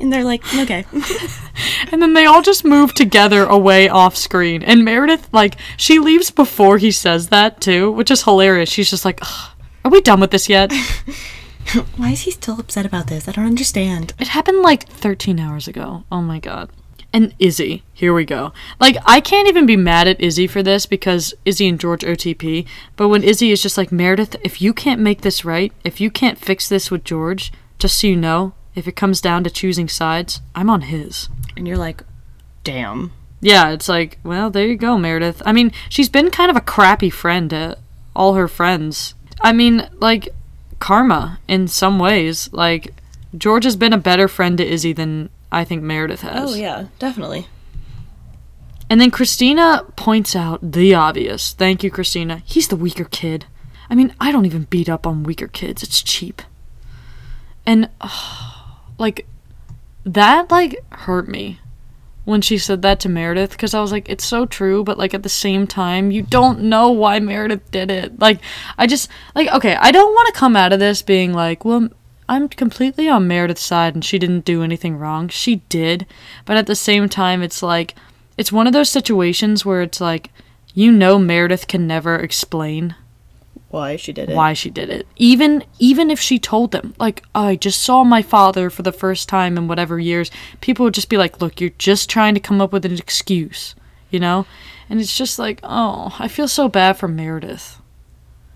And 0.00 0.12
they're 0.12 0.24
like, 0.24 0.44
Okay. 0.54 0.84
And 1.90 2.00
then 2.00 2.14
they 2.14 2.24
all 2.24 2.42
just 2.42 2.64
move 2.64 2.94
together 2.94 3.44
away 3.44 3.88
off 3.88 4.16
screen. 4.16 4.62
And 4.62 4.84
Meredith, 4.84 5.28
like, 5.32 5.56
she 5.76 5.98
leaves 5.98 6.30
before 6.30 6.78
he 6.78 6.92
says 6.92 7.28
that 7.28 7.60
too, 7.60 7.90
which 7.90 8.10
is 8.10 8.22
hilarious. 8.22 8.68
She's 8.70 8.90
just 8.90 9.04
like, 9.04 9.18
"Ugh, 9.22 9.50
"Are 9.88 9.90
we 9.90 10.02
done 10.02 10.20
with 10.20 10.32
this 10.32 10.50
yet?" 10.50 10.70
Why 11.96 12.10
is 12.10 12.22
he 12.22 12.30
still 12.30 12.60
upset 12.60 12.84
about 12.84 13.06
this? 13.06 13.26
I 13.26 13.32
don't 13.32 13.46
understand. 13.46 14.12
It 14.18 14.28
happened 14.28 14.60
like 14.60 14.86
13 14.86 15.40
hours 15.40 15.66
ago. 15.66 16.04
Oh 16.12 16.20
my 16.20 16.38
god. 16.38 16.68
And 17.10 17.34
Izzie, 17.38 17.84
here 17.94 18.12
we 18.12 18.26
go. 18.26 18.52
Like, 18.78 18.98
I 19.06 19.20
can't 19.20 19.48
even 19.48 19.64
be 19.64 19.76
mad 19.76 20.06
at 20.06 20.20
Izzie 20.20 20.46
for 20.46 20.62
this 20.62 20.84
because 20.84 21.32
Izzie 21.46 21.68
and 21.68 21.80
George 21.80 22.02
OTP. 22.02 22.66
But 22.96 23.08
when 23.08 23.24
Izzie 23.24 23.50
is 23.50 23.62
just 23.62 23.78
like, 23.78 23.90
Meredith, 23.90 24.36
if 24.44 24.60
you 24.60 24.74
can't 24.74 25.00
make 25.00 25.22
this 25.22 25.42
right, 25.42 25.72
if 25.84 26.02
you 26.02 26.10
can't 26.10 26.38
fix 26.38 26.68
this 26.68 26.90
with 26.90 27.04
George, 27.04 27.50
just 27.78 27.96
so 27.98 28.08
you 28.08 28.16
know, 28.16 28.52
if 28.74 28.86
it 28.86 28.96
comes 28.96 29.22
down 29.22 29.42
to 29.44 29.50
choosing 29.50 29.88
sides, 29.88 30.42
I'm 30.54 30.68
on 30.68 30.82
his. 30.82 31.30
And 31.56 31.66
you're 31.66 31.78
like, 31.78 32.02
Damn. 32.62 33.12
Yeah, 33.40 33.70
it's 33.70 33.88
like, 33.88 34.18
well, 34.22 34.50
there 34.50 34.66
you 34.66 34.76
go, 34.76 34.98
Meredith. 34.98 35.40
I 35.46 35.52
mean, 35.52 35.72
she's 35.88 36.10
been 36.10 36.30
kind 36.30 36.50
of 36.50 36.56
a 36.56 36.60
crappy 36.60 37.08
friend 37.08 37.48
to 37.50 37.78
all 38.14 38.34
her 38.34 38.48
friends. 38.48 39.14
I 39.40 39.52
mean, 39.52 39.88
like, 39.94 40.28
karma 40.78 41.40
in 41.48 41.68
some 41.68 41.98
ways. 41.98 42.52
Like, 42.52 42.94
George 43.36 43.64
has 43.64 43.76
been 43.76 43.92
a 43.92 43.98
better 43.98 44.28
friend 44.28 44.58
to 44.58 44.66
Izzie 44.66 44.92
than 44.92 45.30
I 45.50 45.64
think 45.64 45.82
Meredith 45.82 46.22
has. 46.22 46.52
Oh, 46.52 46.54
yeah, 46.54 46.86
definitely. 46.98 47.46
And 48.90 49.00
then 49.00 49.10
Cristina 49.10 49.84
points 49.96 50.34
out 50.34 50.72
the 50.72 50.94
obvious. 50.94 51.52
Thank 51.52 51.84
you, 51.84 51.90
Cristina. 51.90 52.42
He's 52.44 52.68
the 52.68 52.76
weaker 52.76 53.04
kid. 53.04 53.46
I 53.90 53.94
mean, 53.94 54.14
I 54.20 54.32
don't 54.32 54.46
even 54.46 54.64
beat 54.64 54.88
up 54.88 55.06
on 55.06 55.22
weaker 55.22 55.48
kids. 55.48 55.82
It's 55.82 56.02
cheap. 56.02 56.42
And 57.66 57.90
like 58.98 59.26
that 60.04 60.50
like 60.50 60.82
hurt 60.90 61.28
me 61.28 61.60
when 62.28 62.42
she 62.42 62.58
said 62.58 62.82
that 62.82 63.00
to 63.00 63.08
Meredith 63.08 63.52
because 63.52 63.72
I 63.72 63.80
was 63.80 63.90
like 63.90 64.06
it's 64.06 64.24
so 64.24 64.44
true 64.44 64.84
but 64.84 64.98
like 64.98 65.14
at 65.14 65.22
the 65.22 65.30
same 65.30 65.66
time 65.66 66.10
you 66.10 66.20
don't 66.20 66.60
know 66.60 66.90
why 66.90 67.18
Meredith 67.20 67.70
did 67.70 67.90
it. 67.90 68.20
Like 68.20 68.40
I 68.76 68.86
just 68.86 69.08
like 69.34 69.48
okay, 69.48 69.76
I 69.76 69.90
don't 69.90 70.12
want 70.12 70.26
to 70.26 70.38
come 70.38 70.54
out 70.54 70.74
of 70.74 70.78
this 70.78 71.00
being 71.00 71.32
like, 71.32 71.64
well, 71.64 71.88
I'm 72.28 72.50
completely 72.50 73.08
on 73.08 73.26
Meredith's 73.26 73.62
side 73.62 73.94
and 73.94 74.04
she 74.04 74.18
didn't 74.18 74.44
do 74.44 74.62
anything 74.62 74.98
wrong. 74.98 75.28
She 75.28 75.56
did. 75.70 76.06
But 76.44 76.58
at 76.58 76.66
the 76.66 76.76
same 76.76 77.08
time 77.08 77.42
it's 77.42 77.62
like 77.62 77.94
it's 78.36 78.52
one 78.52 78.66
of 78.66 78.74
those 78.74 78.90
situations 78.90 79.64
where 79.64 79.80
it's 79.80 80.00
like 80.00 80.30
you 80.74 80.92
know 80.92 81.18
Meredith 81.18 81.66
can 81.66 81.86
never 81.86 82.16
explain 82.16 82.94
why 83.70 83.96
she 83.96 84.12
did 84.12 84.30
it. 84.30 84.34
why 84.36 84.52
she 84.54 84.70
did 84.70 84.88
it. 84.90 85.06
Even 85.16 85.64
even 85.78 86.10
if 86.10 86.18
she 86.20 86.38
told 86.38 86.72
them, 86.72 86.94
like, 86.98 87.22
I 87.34 87.56
just 87.56 87.82
saw 87.82 88.02
my 88.04 88.22
father 88.22 88.70
for 88.70 88.82
the 88.82 88.92
first 88.92 89.28
time 89.28 89.56
in 89.58 89.68
whatever 89.68 89.98
years, 89.98 90.30
people 90.60 90.84
would 90.84 90.94
just 90.94 91.08
be 91.10 91.18
like, 91.18 91.40
Look, 91.40 91.60
you're 91.60 91.70
just 91.78 92.08
trying 92.08 92.34
to 92.34 92.40
come 92.40 92.60
up 92.60 92.72
with 92.72 92.84
an 92.84 92.94
excuse, 92.96 93.74
you 94.10 94.18
know? 94.20 94.46
And 94.90 95.00
it's 95.00 95.16
just 95.18 95.38
like, 95.38 95.60
oh, 95.62 96.16
I 96.18 96.28
feel 96.28 96.48
so 96.48 96.66
bad 96.66 96.96
for 96.96 97.08
Meredith. 97.08 97.78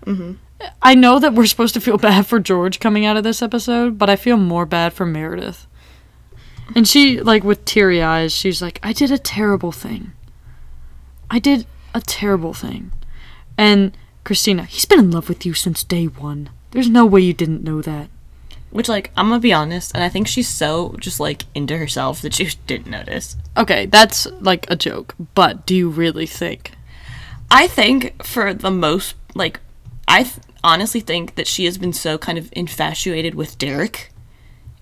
Mhm. 0.03 0.37
I 0.81 0.95
know 0.95 1.19
that 1.19 1.33
we're 1.35 1.45
supposed 1.45 1.75
to 1.75 1.81
feel 1.81 1.97
bad 1.97 2.25
for 2.25 2.39
George 2.39 2.79
coming 2.79 3.05
out 3.05 3.17
of 3.17 3.23
this 3.23 3.41
episode, 3.43 3.99
but 3.99 4.09
I 4.09 4.15
feel 4.15 4.37
more 4.37 4.65
bad 4.65 4.93
for 4.93 5.05
Meredith. 5.05 5.67
And 6.75 6.87
she, 6.87 7.19
like, 7.21 7.43
with 7.43 7.65
teary 7.65 8.01
eyes, 8.01 8.33
she's 8.33 8.61
like, 8.63 8.79
I 8.81 8.93
did 8.93 9.11
a 9.11 9.17
terrible 9.19 9.71
thing. 9.71 10.13
I 11.29 11.37
did 11.37 11.67
a 11.93 12.01
terrible 12.01 12.53
thing. 12.53 12.91
And 13.57 13.95
Cristina, 14.23 14.63
he's 14.63 14.85
been 14.85 14.99
in 14.99 15.11
love 15.11 15.27
with 15.29 15.45
you 15.45 15.53
since 15.53 15.83
day 15.83 16.05
one. 16.05 16.49
There's 16.71 16.89
no 16.89 17.05
way 17.05 17.21
you 17.21 17.33
didn't 17.33 17.63
know 17.63 17.81
that. 17.81 18.09
Which, 18.71 18.89
like, 18.89 19.11
I'm 19.15 19.29
gonna 19.29 19.39
be 19.39 19.53
honest, 19.53 19.91
and 19.93 20.03
I 20.03 20.09
think 20.09 20.27
she's 20.27 20.47
so 20.47 20.95
just 20.99 21.19
like 21.19 21.43
into 21.53 21.77
herself 21.77 22.21
that 22.21 22.33
she 22.33 22.49
didn't 22.67 22.87
notice. 22.89 23.35
Okay, 23.57 23.85
that's 23.85 24.25
like 24.39 24.65
a 24.69 24.75
joke, 24.75 25.13
but 25.35 25.65
do 25.65 25.75
you 25.75 25.89
really 25.89 26.25
think? 26.25 26.71
I 27.51 27.67
think 27.67 28.23
for 28.23 28.53
the 28.53 28.71
most, 28.71 29.15
like, 29.35 29.59
I 30.07 30.23
th- 30.23 30.37
honestly 30.63 31.01
think 31.01 31.35
that 31.35 31.45
she 31.47 31.65
has 31.65 31.77
been 31.77 31.93
so 31.93 32.17
kind 32.17 32.37
of 32.39 32.49
infatuated 32.53 33.35
with 33.35 33.57
Derek 33.59 34.11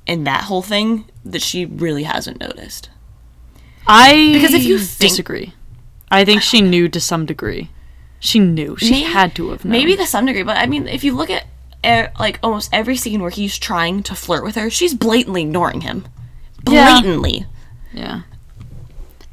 and 0.08 0.26
that 0.26 0.46
whole 0.46 0.62
thing 0.62 1.06
that 1.26 1.42
she 1.42 1.66
really 1.66 2.04
hasn't 2.04 2.40
noticed. 2.40 2.90
I 3.88 4.32
Because 4.34 4.54
if 4.54 4.64
you 4.64 4.78
think- 4.80 5.10
disagree, 5.12 5.54
I 6.10 6.24
think 6.24 6.42
she 6.44 6.62
knew 6.62 6.88
to 6.90 7.00
some 7.02 7.26
degree. 7.26 7.70
She 8.22 8.40
knew. 8.40 8.78
She 8.78 8.92
Maybe- 8.92 9.04
had 9.04 9.36
to 9.36 9.50
have 9.50 9.66
known. 9.66 9.72
Maybe 9.74 9.98
to 9.98 10.06
some 10.06 10.26
degree, 10.26 10.44
but 10.44 10.56
I 10.58 10.66
mean, 10.68 10.88
if 10.88 11.04
you 11.04 11.14
look 11.14 11.30
at 11.30 11.46
uh, 11.84 12.08
like 12.20 12.40
almost 12.44 12.70
every 12.72 12.96
scene 12.96 13.20
where 13.22 13.32
he's 13.32 13.58
trying 13.58 14.04
to 14.04 14.16
flirt 14.16 14.44
with 14.44 14.56
her, 14.56 14.70
she's 14.70 14.94
blatantly 14.94 15.42
ignoring 15.42 15.82
him. 15.82 16.06
Blatantly. 16.64 17.48
Yeah. 17.92 18.22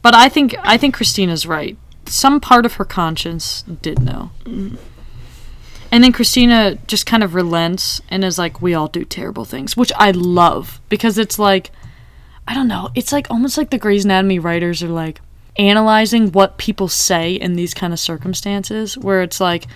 But 0.03 0.15
I 0.15 0.29
think 0.31 0.57
I 0.63 0.77
think 0.79 0.95
Cristina's 0.95 1.47
right. 1.47 1.77
Some 2.07 2.41
part 2.41 2.65
of 2.65 2.75
her 2.75 2.85
conscience 2.87 3.63
did 3.83 4.01
know. 4.01 4.31
And 5.91 6.05
then 6.05 6.13
Cristina 6.13 6.79
just 6.87 7.05
kind 7.07 7.23
of 7.23 7.35
relents 7.35 8.01
and 8.09 8.25
is 8.25 8.39
like, 8.39 8.63
"We 8.63 8.73
all 8.75 8.89
do 8.89 9.05
terrible 9.05 9.45
things," 9.45 9.77
which 9.77 9.93
I 9.97 10.11
love 10.13 10.81
because 10.89 11.19
it's 11.19 11.39
like, 11.39 11.71
I 12.47 12.55
don't 12.55 12.69
know, 12.69 12.89
it's 12.95 13.13
like 13.13 13.27
almost 13.31 13.59
like 13.59 13.71
the 13.71 13.79
Grey's 13.79 14.05
Anatomy 14.07 14.39
writers 14.39 14.83
are 14.83 14.89
like 14.89 15.21
analyzing 15.59 16.33
what 16.33 16.57
people 16.57 16.89
say 16.89 17.33
in 17.33 17.55
these 17.55 17.75
kind 17.75 17.93
of 17.93 17.99
circumstances, 17.99 18.97
where 18.97 19.23
it's 19.23 19.41
like 19.41 19.67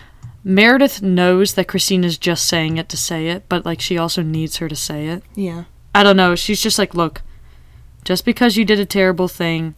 Meredith 0.44 1.02
knows 1.02 1.54
that 1.54 1.68
Cristina's 1.68 2.18
just 2.18 2.46
saying 2.46 2.76
it 2.76 2.88
to 2.88 2.96
say 2.96 3.28
it, 3.28 3.44
but 3.48 3.64
like 3.64 3.80
she 3.80 3.98
also 3.98 4.22
needs 4.22 4.56
her 4.56 4.68
to 4.68 4.76
say 4.76 5.08
it. 5.08 5.22
Yeah. 5.34 5.64
I 5.94 6.02
don't 6.02 6.16
know. 6.16 6.34
She's 6.34 6.60
just 6.60 6.78
like, 6.78 6.94
look, 6.94 7.22
just 8.04 8.24
because 8.24 8.56
you 8.56 8.64
did 8.64 8.80
a 8.80 8.86
terrible 8.86 9.28
thing 9.28 9.74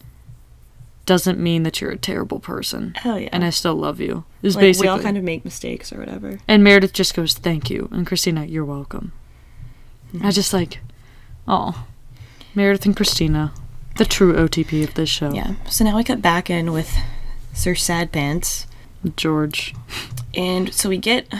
doesn't 1.05 1.39
mean 1.39 1.63
that 1.63 1.81
you're 1.81 1.91
a 1.91 1.97
terrible 1.97 2.39
person. 2.39 2.93
Hell 2.95 3.19
yeah. 3.19 3.29
And 3.31 3.43
I 3.43 3.51
still 3.51 3.75
love 3.75 3.99
you. 3.99 4.23
Is 4.41 4.55
like, 4.55 4.63
basically. 4.63 4.87
we 4.87 4.89
all 4.89 4.99
kind 4.99 5.17
of 5.17 5.23
make 5.23 5.45
mistakes 5.45 5.93
or 5.93 5.99
whatever. 5.99 6.39
and 6.47 6.63
Meredith 6.63 6.93
just 6.93 7.13
goes, 7.13 7.33
thank 7.33 7.69
you. 7.69 7.89
And 7.91 8.07
Cristina, 8.07 8.45
you're 8.45 8.65
welcome. 8.65 9.11
I 10.13 10.17
mm-hmm. 10.17 10.29
just 10.31 10.53
like, 10.53 10.79
oh, 11.47 11.85
Meredith 12.55 12.85
and 12.85 12.95
Cristina, 12.95 13.53
the 13.95 14.05
true 14.05 14.33
OTP 14.33 14.83
of 14.83 14.93
this 14.93 15.09
show. 15.09 15.31
Yeah. 15.33 15.55
So 15.69 15.83
now 15.83 15.95
we 15.95 16.03
cut 16.03 16.21
back 16.21 16.49
in 16.49 16.71
with 16.71 16.95
Sir 17.53 17.75
Sad 17.75 18.11
Pants, 18.11 18.67
George. 19.15 19.73
and 20.33 20.73
so 20.73 20.89
we 20.89 20.97
get 20.97 21.31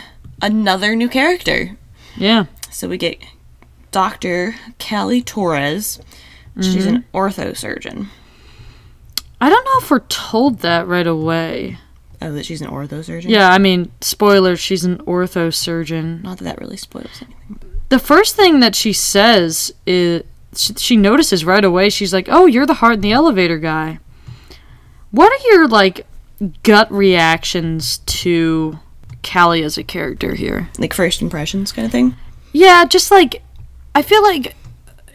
another 0.41 0.95
new 0.95 1.09
character. 1.09 1.77
Yeah. 2.15 2.45
So 2.69 2.87
we 2.87 2.97
get 2.97 3.23
Dr. 3.91 4.55
Callie 4.79 5.21
Torres. 5.21 5.99
She's 6.61 6.85
an 6.85 7.03
mm-hmm. 7.03 7.17
ortho 7.17 7.55
surgeon. 7.55 8.09
I 9.41 9.49
don't 9.49 9.65
know 9.65 9.77
if 9.79 9.91
we're 9.91 9.99
told 9.99 10.59
that 10.59 10.87
right 10.87 11.05
away. 11.05 11.77
Oh, 12.21 12.31
that 12.31 12.45
she's 12.45 12.61
an 12.61 12.69
ortho 12.69 13.03
surgeon? 13.03 13.29
Yeah, 13.29 13.49
I 13.49 13.57
mean, 13.57 13.91
spoiler, 13.99 14.55
she's 14.55 14.85
an 14.85 14.99
ortho 14.99 15.53
surgeon. 15.53 16.21
Not 16.21 16.37
that 16.37 16.45
that 16.45 16.59
really 16.59 16.77
spoils 16.77 17.21
anything. 17.21 17.59
the 17.89 17.99
first 17.99 18.35
thing 18.35 18.61
that 18.61 18.73
she 18.73 18.93
says 18.93 19.73
is 19.85 20.23
she, 20.55 20.73
she 20.75 20.95
notices 20.97 21.43
right 21.45 21.63
away 21.65 21.89
she's 21.89 22.13
like 22.13 22.27
oh 22.29 22.45
you're 22.45 22.65
the 22.65 22.75
heart 22.75 22.95
in 22.95 23.01
the 23.01 23.11
elevator 23.11 23.57
guy 23.57 23.99
what 25.11 25.31
are 25.31 25.47
your 25.51 25.67
like 25.67 26.05
gut 26.63 26.91
reactions 26.91 27.99
to 27.99 28.79
callie 29.23 29.63
as 29.63 29.77
a 29.77 29.83
character 29.83 30.35
here 30.35 30.69
Like 30.77 30.93
first 30.93 31.21
impressions 31.21 31.71
kind 31.71 31.85
of 31.85 31.91
thing? 31.91 32.15
yeah 32.51 32.85
just 32.85 33.11
like 33.11 33.41
i 33.95 34.01
feel 34.01 34.21
like 34.23 34.55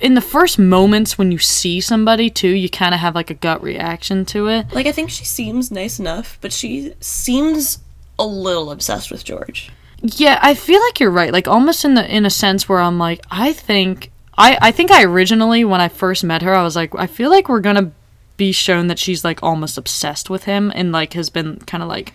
in 0.00 0.14
the 0.14 0.20
first 0.22 0.58
moments 0.58 1.18
when 1.18 1.30
you 1.30 1.38
see 1.38 1.80
somebody 1.80 2.30
too 2.30 2.48
you 2.48 2.68
kind 2.70 2.94
of 2.94 3.00
have 3.00 3.14
like 3.14 3.30
a 3.30 3.34
gut 3.34 3.62
reaction 3.62 4.24
to 4.24 4.48
it 4.48 4.72
Like, 4.72 4.86
I 4.86 4.92
think 4.92 5.10
she 5.10 5.24
seems 5.26 5.70
nice 5.70 5.98
enough, 6.00 6.38
but 6.40 6.52
she 6.54 6.94
seems 7.00 7.78
a 8.18 8.24
little 8.26 8.70
obsessed 8.70 9.10
with 9.10 9.24
George. 9.24 9.70
Yeah, 10.02 10.38
I 10.42 10.54
feel 10.54 10.80
like 10.80 11.00
you're 11.00 11.10
right. 11.10 11.30
Like 11.32 11.46
almost 11.46 11.84
in 11.84 11.94
the 11.94 12.16
in 12.16 12.24
a 12.24 12.30
sense 12.30 12.66
where 12.66 12.80
I'm 12.80 12.98
like, 12.98 13.20
I 13.30 13.52
think 13.52 14.10
I 14.40 14.58
I 14.60 14.72
think 14.72 14.90
I 14.90 15.04
originally 15.04 15.64
when 15.64 15.80
I 15.80 15.88
first 15.88 16.24
met 16.24 16.42
her, 16.42 16.54
I 16.54 16.62
was 16.62 16.74
like, 16.74 16.94
I 16.98 17.06
feel 17.06 17.30
like 17.30 17.48
we're 17.48 17.60
gonna 17.60 17.92
be 18.36 18.52
shown 18.52 18.86
that 18.86 18.98
she's 18.98 19.22
like 19.24 19.42
almost 19.42 19.76
obsessed 19.76 20.30
with 20.30 20.44
him 20.44 20.72
and 20.74 20.92
like 20.92 21.12
has 21.12 21.28
been 21.28 21.58
kind 21.66 21.82
of 21.82 21.88
like 21.88 22.14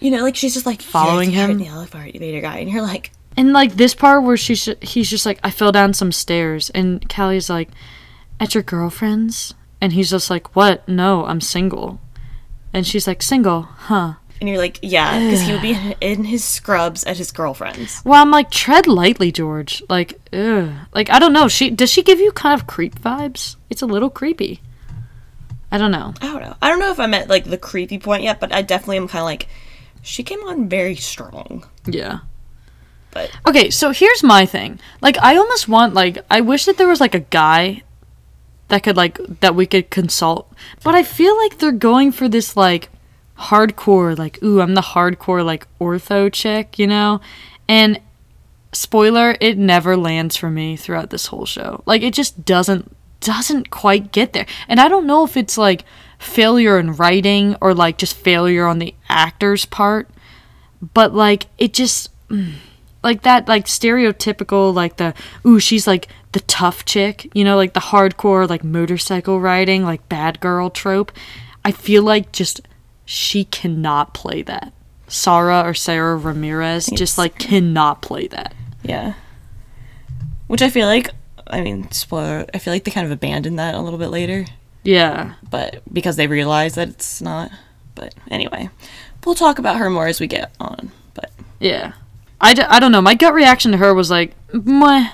You 0.00 0.10
know, 0.12 0.22
like 0.22 0.36
she's 0.36 0.54
just 0.54 0.66
like 0.66 0.80
Following 0.80 1.30
"Yes, 1.32 1.50
him? 1.50 1.58
the 1.58 1.66
elevator 1.66 2.40
guy, 2.40 2.58
and 2.58 2.70
you're 2.70 2.82
like, 2.82 3.10
and 3.36 3.52
like 3.52 3.74
this 3.74 3.94
part 3.94 4.22
where 4.22 4.36
she's 4.36 4.68
he's 4.80 5.10
just 5.10 5.26
like 5.26 5.40
I 5.42 5.50
fell 5.50 5.72
down 5.72 5.92
some 5.94 6.12
stairs 6.12 6.70
and 6.70 7.08
Callie's 7.08 7.50
like 7.50 7.70
at 8.38 8.54
your 8.54 8.62
girlfriend's? 8.62 9.54
And 9.80 9.92
he's 9.92 10.10
just 10.10 10.30
like 10.30 10.54
what? 10.56 10.86
No 10.88 11.26
I'm 11.26 11.40
single. 11.40 12.00
And 12.72 12.86
she's 12.86 13.06
like 13.06 13.22
single? 13.22 13.62
Huh 13.62 14.14
and 14.40 14.48
you're 14.48 14.58
like, 14.58 14.78
yeah, 14.82 15.18
because 15.20 15.42
he 15.42 15.52
would 15.52 15.62
be 15.62 15.76
in- 16.00 16.24
his 16.24 16.44
scrubs 16.44 17.04
at 17.04 17.16
his 17.16 17.30
girlfriend's. 17.32 18.02
well 18.04 18.20
I'm 18.20 18.30
like 18.30 18.50
tread 18.50 18.86
lightly 18.86 19.30
George 19.32 19.82
like 19.88 20.18
ugh 20.32 20.70
like 20.92 21.08
I 21.10 21.18
don't 21.18 21.32
know 21.32 21.48
she 21.48 21.70
does 21.70 21.90
she 21.90 22.02
give 22.02 22.20
you 22.20 22.32
kind 22.32 22.58
of 22.58 22.66
creep 22.66 22.98
vibes 23.00 23.56
it's 23.70 23.82
a 23.82 23.86
little 23.86 24.10
creepy 24.10 24.60
I 25.72 25.78
don't 25.78 25.90
know 25.90 26.14
I 26.20 26.26
don't 26.26 26.42
know. 26.42 26.56
I 26.62 26.68
don't 26.68 26.78
know 26.78 26.90
if 26.92 27.00
I'm 27.00 27.14
at 27.14 27.28
like 27.28 27.44
the 27.44 27.58
creepy 27.58 27.98
point 27.98 28.22
yet, 28.22 28.38
but 28.40 28.52
I 28.52 28.62
definitely 28.62 28.98
am 28.98 29.08
kind 29.08 29.22
of 29.22 29.26
like, 29.26 29.48
she 30.02 30.22
came 30.22 30.40
on 30.44 30.68
very 30.68 30.94
strong. 30.96 31.64
yeah 31.86 32.18
But 33.10 33.30
Okay, 33.46 33.70
so 33.70 33.90
here's 33.90 34.22
my 34.22 34.46
thing. 34.46 34.78
Like 35.00 35.16
I 35.18 35.36
almost 35.36 35.68
want 35.68 35.94
like 35.94 36.18
I 36.30 36.40
wish 36.42 36.66
that 36.66 36.76
there 36.78 36.88
was 36.88 37.00
like 37.00 37.14
a 37.14 37.20
guy 37.20 37.82
that 38.68 38.82
could 38.82 38.96
like 38.96 39.18
that 39.40 39.54
we 39.54 39.66
could 39.66 39.90
consult. 39.90 40.52
But 40.82 40.94
I 40.94 41.02
feel 41.02 41.36
like 41.36 41.58
they're 41.58 41.72
going 41.72 42.12
for 42.12 42.28
this 42.28 42.56
like 42.56 42.88
hardcore 43.38 44.16
like 44.16 44.42
ooh, 44.42 44.60
I'm 44.60 44.74
the 44.74 44.80
hardcore 44.80 45.44
like 45.44 45.66
ortho 45.78 46.32
chick, 46.32 46.78
you 46.78 46.86
know? 46.86 47.20
And 47.68 48.00
spoiler, 48.72 49.36
it 49.40 49.58
never 49.58 49.96
lands 49.96 50.36
for 50.36 50.50
me 50.50 50.76
throughout 50.76 51.10
this 51.10 51.26
whole 51.26 51.46
show. 51.46 51.82
Like 51.86 52.02
it 52.02 52.14
just 52.14 52.44
doesn't 52.44 52.94
doesn't 53.20 53.70
quite 53.70 54.12
get 54.12 54.32
there. 54.32 54.46
And 54.68 54.80
I 54.80 54.88
don't 54.88 55.06
know 55.06 55.24
if 55.24 55.36
it's 55.36 55.56
like 55.56 55.84
failure 56.18 56.78
in 56.78 56.92
writing 56.92 57.56
or 57.60 57.74
like 57.74 57.98
just 57.98 58.16
failure 58.16 58.66
on 58.66 58.78
the 58.78 58.94
actor's 59.08 59.64
part, 59.64 60.08
but 60.92 61.14
like 61.14 61.46
it 61.58 61.72
just 61.72 62.10
mm, 62.28 62.54
like 63.02 63.22
that 63.22 63.46
like 63.46 63.66
stereotypical 63.66 64.74
like 64.74 64.96
the 64.96 65.14
ooh 65.46 65.60
she's 65.60 65.86
like 65.86 66.08
the 66.32 66.40
tough 66.40 66.84
chick 66.84 67.30
you 67.34 67.44
know 67.44 67.54
like 67.56 67.74
the 67.74 67.80
hardcore 67.80 68.48
like 68.48 68.64
motorcycle 68.64 69.40
riding 69.40 69.84
like 69.84 70.08
bad 70.08 70.40
girl 70.40 70.70
trope 70.70 71.12
i 71.64 71.70
feel 71.70 72.02
like 72.02 72.32
just 72.32 72.62
she 73.04 73.44
cannot 73.44 74.14
play 74.14 74.42
that. 74.42 74.72
Sara 75.06 75.62
or 75.62 75.74
Sara 75.74 76.16
Ramirez 76.16 76.86
just 76.86 77.18
like 77.18 77.38
cannot 77.38 78.00
play 78.02 78.26
that. 78.28 78.54
Yeah. 78.82 79.14
Which 80.46 80.62
I 80.62 80.70
feel 80.70 80.86
like, 80.86 81.10
I 81.46 81.60
mean, 81.60 81.90
spoiler, 81.90 82.46
I 82.52 82.58
feel 82.58 82.72
like 82.72 82.84
they 82.84 82.90
kind 82.90 83.06
of 83.06 83.12
abandoned 83.12 83.58
that 83.58 83.74
a 83.74 83.80
little 83.80 83.98
bit 83.98 84.08
later, 84.08 84.46
yeah. 84.82 85.34
But 85.50 85.82
because 85.92 86.16
they 86.16 86.26
realize 86.26 86.74
that 86.74 86.88
it's 86.88 87.22
not. 87.22 87.50
But 87.94 88.14
anyway, 88.30 88.68
we'll 89.24 89.34
talk 89.34 89.58
about 89.58 89.76
her 89.78 89.88
more 89.88 90.06
as 90.06 90.20
we 90.20 90.26
get 90.26 90.52
on. 90.60 90.90
But. 91.14 91.30
Yeah. 91.60 91.92
I, 92.40 92.52
d- 92.52 92.62
I 92.62 92.80
don't 92.80 92.92
know. 92.92 93.00
My 93.00 93.14
gut 93.14 93.32
reaction 93.32 93.72
to 93.72 93.78
her 93.78 93.94
was 93.94 94.10
like 94.10 94.34
Meh. 94.52 95.08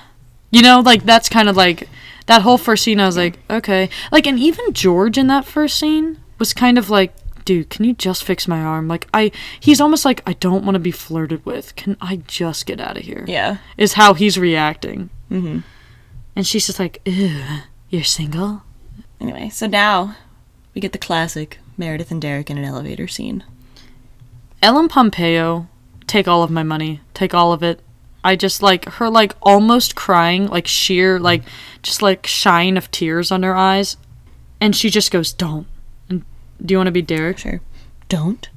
you 0.49 0.61
know 0.61 0.81
like 0.81 1.03
that's 1.03 1.29
kind 1.29 1.47
of 1.47 1.55
like 1.55 1.87
that 2.25 2.41
whole 2.41 2.57
first 2.57 2.83
scene 2.83 2.99
i 2.99 3.05
was 3.05 3.15
like 3.17 3.39
okay. 3.49 3.89
Like 4.11 4.27
and 4.27 4.37
even 4.37 4.73
george 4.73 5.17
in 5.17 5.27
that 5.27 5.45
first 5.45 5.77
scene 5.77 6.17
was 6.39 6.53
kind 6.53 6.77
of 6.77 6.89
like 6.89 7.13
dude 7.45 7.69
can 7.69 7.85
you 7.85 7.93
just 7.93 8.23
fix 8.23 8.47
my 8.47 8.61
arm 8.61 8.87
like 8.87 9.07
i 9.13 9.31
he's 9.59 9.81
almost 9.81 10.05
like 10.05 10.21
i 10.25 10.33
don't 10.33 10.63
want 10.65 10.75
to 10.75 10.79
be 10.79 10.91
flirted 10.91 11.45
with 11.45 11.75
can 11.75 11.95
i 12.01 12.17
just 12.27 12.65
get 12.65 12.79
out 12.79 12.97
of 12.97 13.03
here 13.03 13.25
yeah. 13.27 13.57
is 13.77 13.93
how 13.93 14.13
he's 14.13 14.37
reacting 14.37 15.09
Mm-hmm. 15.29 15.59
and 16.35 16.45
she's 16.47 16.67
just 16.67 16.79
like 16.79 17.01
ew 17.05 17.41
you're 17.89 18.03
single 18.03 18.63
Anyway, 19.19 19.49
so 19.49 19.67
now 19.67 20.15
we 20.73 20.81
get 20.81 20.93
the 20.93 20.97
classic 20.97 21.59
Meredith 21.77 22.09
and 22.09 22.19
Derek 22.19 22.49
in 22.49 22.57
an 22.57 22.63
elevator 22.63 23.07
scene. 23.07 23.43
ellen 24.63 24.87
pompeo 24.87 25.67
take 26.07 26.27
all 26.27 26.41
of 26.43 26.49
my 26.51 26.63
money. 26.63 27.01
Take 27.13 27.33
all 27.33 27.53
of 27.53 27.61
it. 27.63 27.79
I 28.23 28.35
just 28.35 28.61
like 28.61 28.85
her 28.93 29.09
like 29.09 29.35
almost 29.41 29.95
crying, 29.95 30.47
like 30.47 30.67
sheer 30.67 31.19
like 31.19 31.43
just 31.83 32.01
like 32.01 32.25
shine 32.27 32.77
of 32.77 32.89
tears 32.91 33.31
on 33.31 33.43
her 33.43 33.55
eyes. 33.55 33.95
And 34.59 34.75
she 34.75 34.89
just 34.89 35.11
goes, 35.11 35.31
"Don't." 35.33 35.67
Do 36.63 36.73
you 36.73 36.77
want 36.77 36.87
to 36.87 36.91
be 36.91 37.01
Derek? 37.01 37.39
Sure. 37.39 37.61
Don't. 38.09 38.49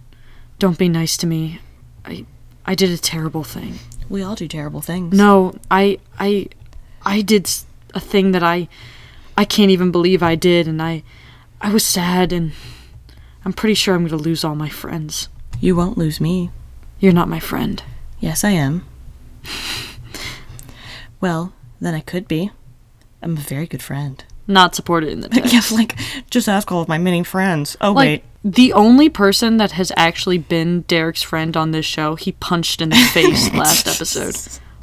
Don't 0.59 0.79
be 0.79 0.89
nice 0.89 1.17
to 1.19 1.27
me. 1.27 1.61
I 2.05 2.27
I 2.67 2.75
did 2.75 2.91
a 2.91 2.99
terrible 2.99 3.45
thing. 3.45 3.79
We 4.09 4.23
all 4.23 4.35
do 4.35 4.49
terrible 4.49 4.81
things. 4.81 5.17
No, 5.17 5.55
I 5.71 5.99
I 6.19 6.49
I 7.03 7.23
did 7.23 7.51
a 7.95 8.01
thing 8.01 8.33
that 8.33 8.43
I 8.43 8.69
I 9.37 9.45
can't 9.45 9.71
even 9.71 9.91
believe 9.91 10.23
I 10.23 10.35
did 10.35 10.69
and 10.69 10.81
I 10.83 11.03
I 11.61 11.73
was 11.73 11.85
sad 11.85 12.33
and 12.33 12.53
I'm 13.45 13.53
pretty 13.53 13.75
sure 13.75 13.95
I'm 13.95 14.07
going 14.07 14.19
to 14.19 14.29
lose 14.29 14.45
all 14.45 14.55
my 14.55 14.69
friends. 14.69 15.29
You 15.61 15.77
won't 15.77 15.99
lose 15.99 16.21
me. 16.21 16.51
You're 16.99 17.13
not 17.13 17.29
my 17.29 17.41
friend. 17.41 17.83
Yes, 18.21 18.45
I 18.45 18.51
am. 18.51 18.87
well, 21.21 21.53
then 21.81 21.95
I 21.95 22.01
could 22.01 22.27
be. 22.27 22.51
I'm 23.23 23.37
a 23.37 23.41
very 23.41 23.67
good 23.67 23.83
friend. 23.83 24.25
Not 24.47 24.75
supported 24.75 25.11
in 25.11 25.21
the 25.21 25.29
text. 25.31 25.53
yes, 25.53 25.73
like, 25.73 25.97
just 26.31 26.49
ask 26.49 26.71
all 26.71 26.83
of 26.83 26.89
my 26.89 26.99
many 26.99 27.23
friends. 27.25 27.77
Oh, 27.81 27.93
like 27.93 28.07
wait. 28.07 28.25
the 28.45 28.73
only 28.75 29.09
person 29.09 29.57
that 29.57 29.73
has 29.73 29.91
actually 29.97 30.39
been 30.39 30.83
Derek's 30.83 31.23
friend 31.23 31.57
on 31.57 31.71
this 31.71 31.87
show, 31.87 32.15
he 32.15 32.33
punched 32.33 32.81
in 32.83 32.91
the 32.91 32.97
face 33.13 33.53
last 33.55 33.87
episode. 33.89 34.37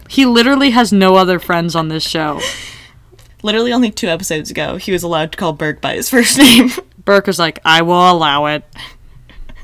He 0.09 0.26
literally 0.26 0.72
has 0.72 0.91
no 0.91 1.16
other 1.16 1.38
friends 1.39 1.76
on 1.76 1.88
this 1.89 2.03
show. 2.07 2.39
Literally 3.43 3.72
only 3.74 3.91
two 3.91 4.07
episodes 4.07 4.51
ago, 4.51 4.78
he 4.78 4.91
was 4.91 5.03
allowed 5.03 5.32
to 5.32 5.38
call 5.38 5.53
Burke 5.53 5.82
by 5.82 5.95
his 5.95 6.09
first 6.12 6.38
name. 6.38 6.70
Burke 7.05 7.28
was 7.28 7.39
like, 7.39 7.59
"I 7.66 7.82
will 7.82 8.12
allow 8.12 8.45
it, 8.47 8.64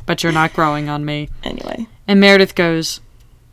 but 0.05 0.23
you're 0.23 0.31
not 0.31 0.53
growing 0.53 0.89
on 0.89 1.05
me." 1.05 1.29
anyway, 1.43 1.87
And 2.07 2.19
Meredith 2.19 2.55
goes, 2.55 3.01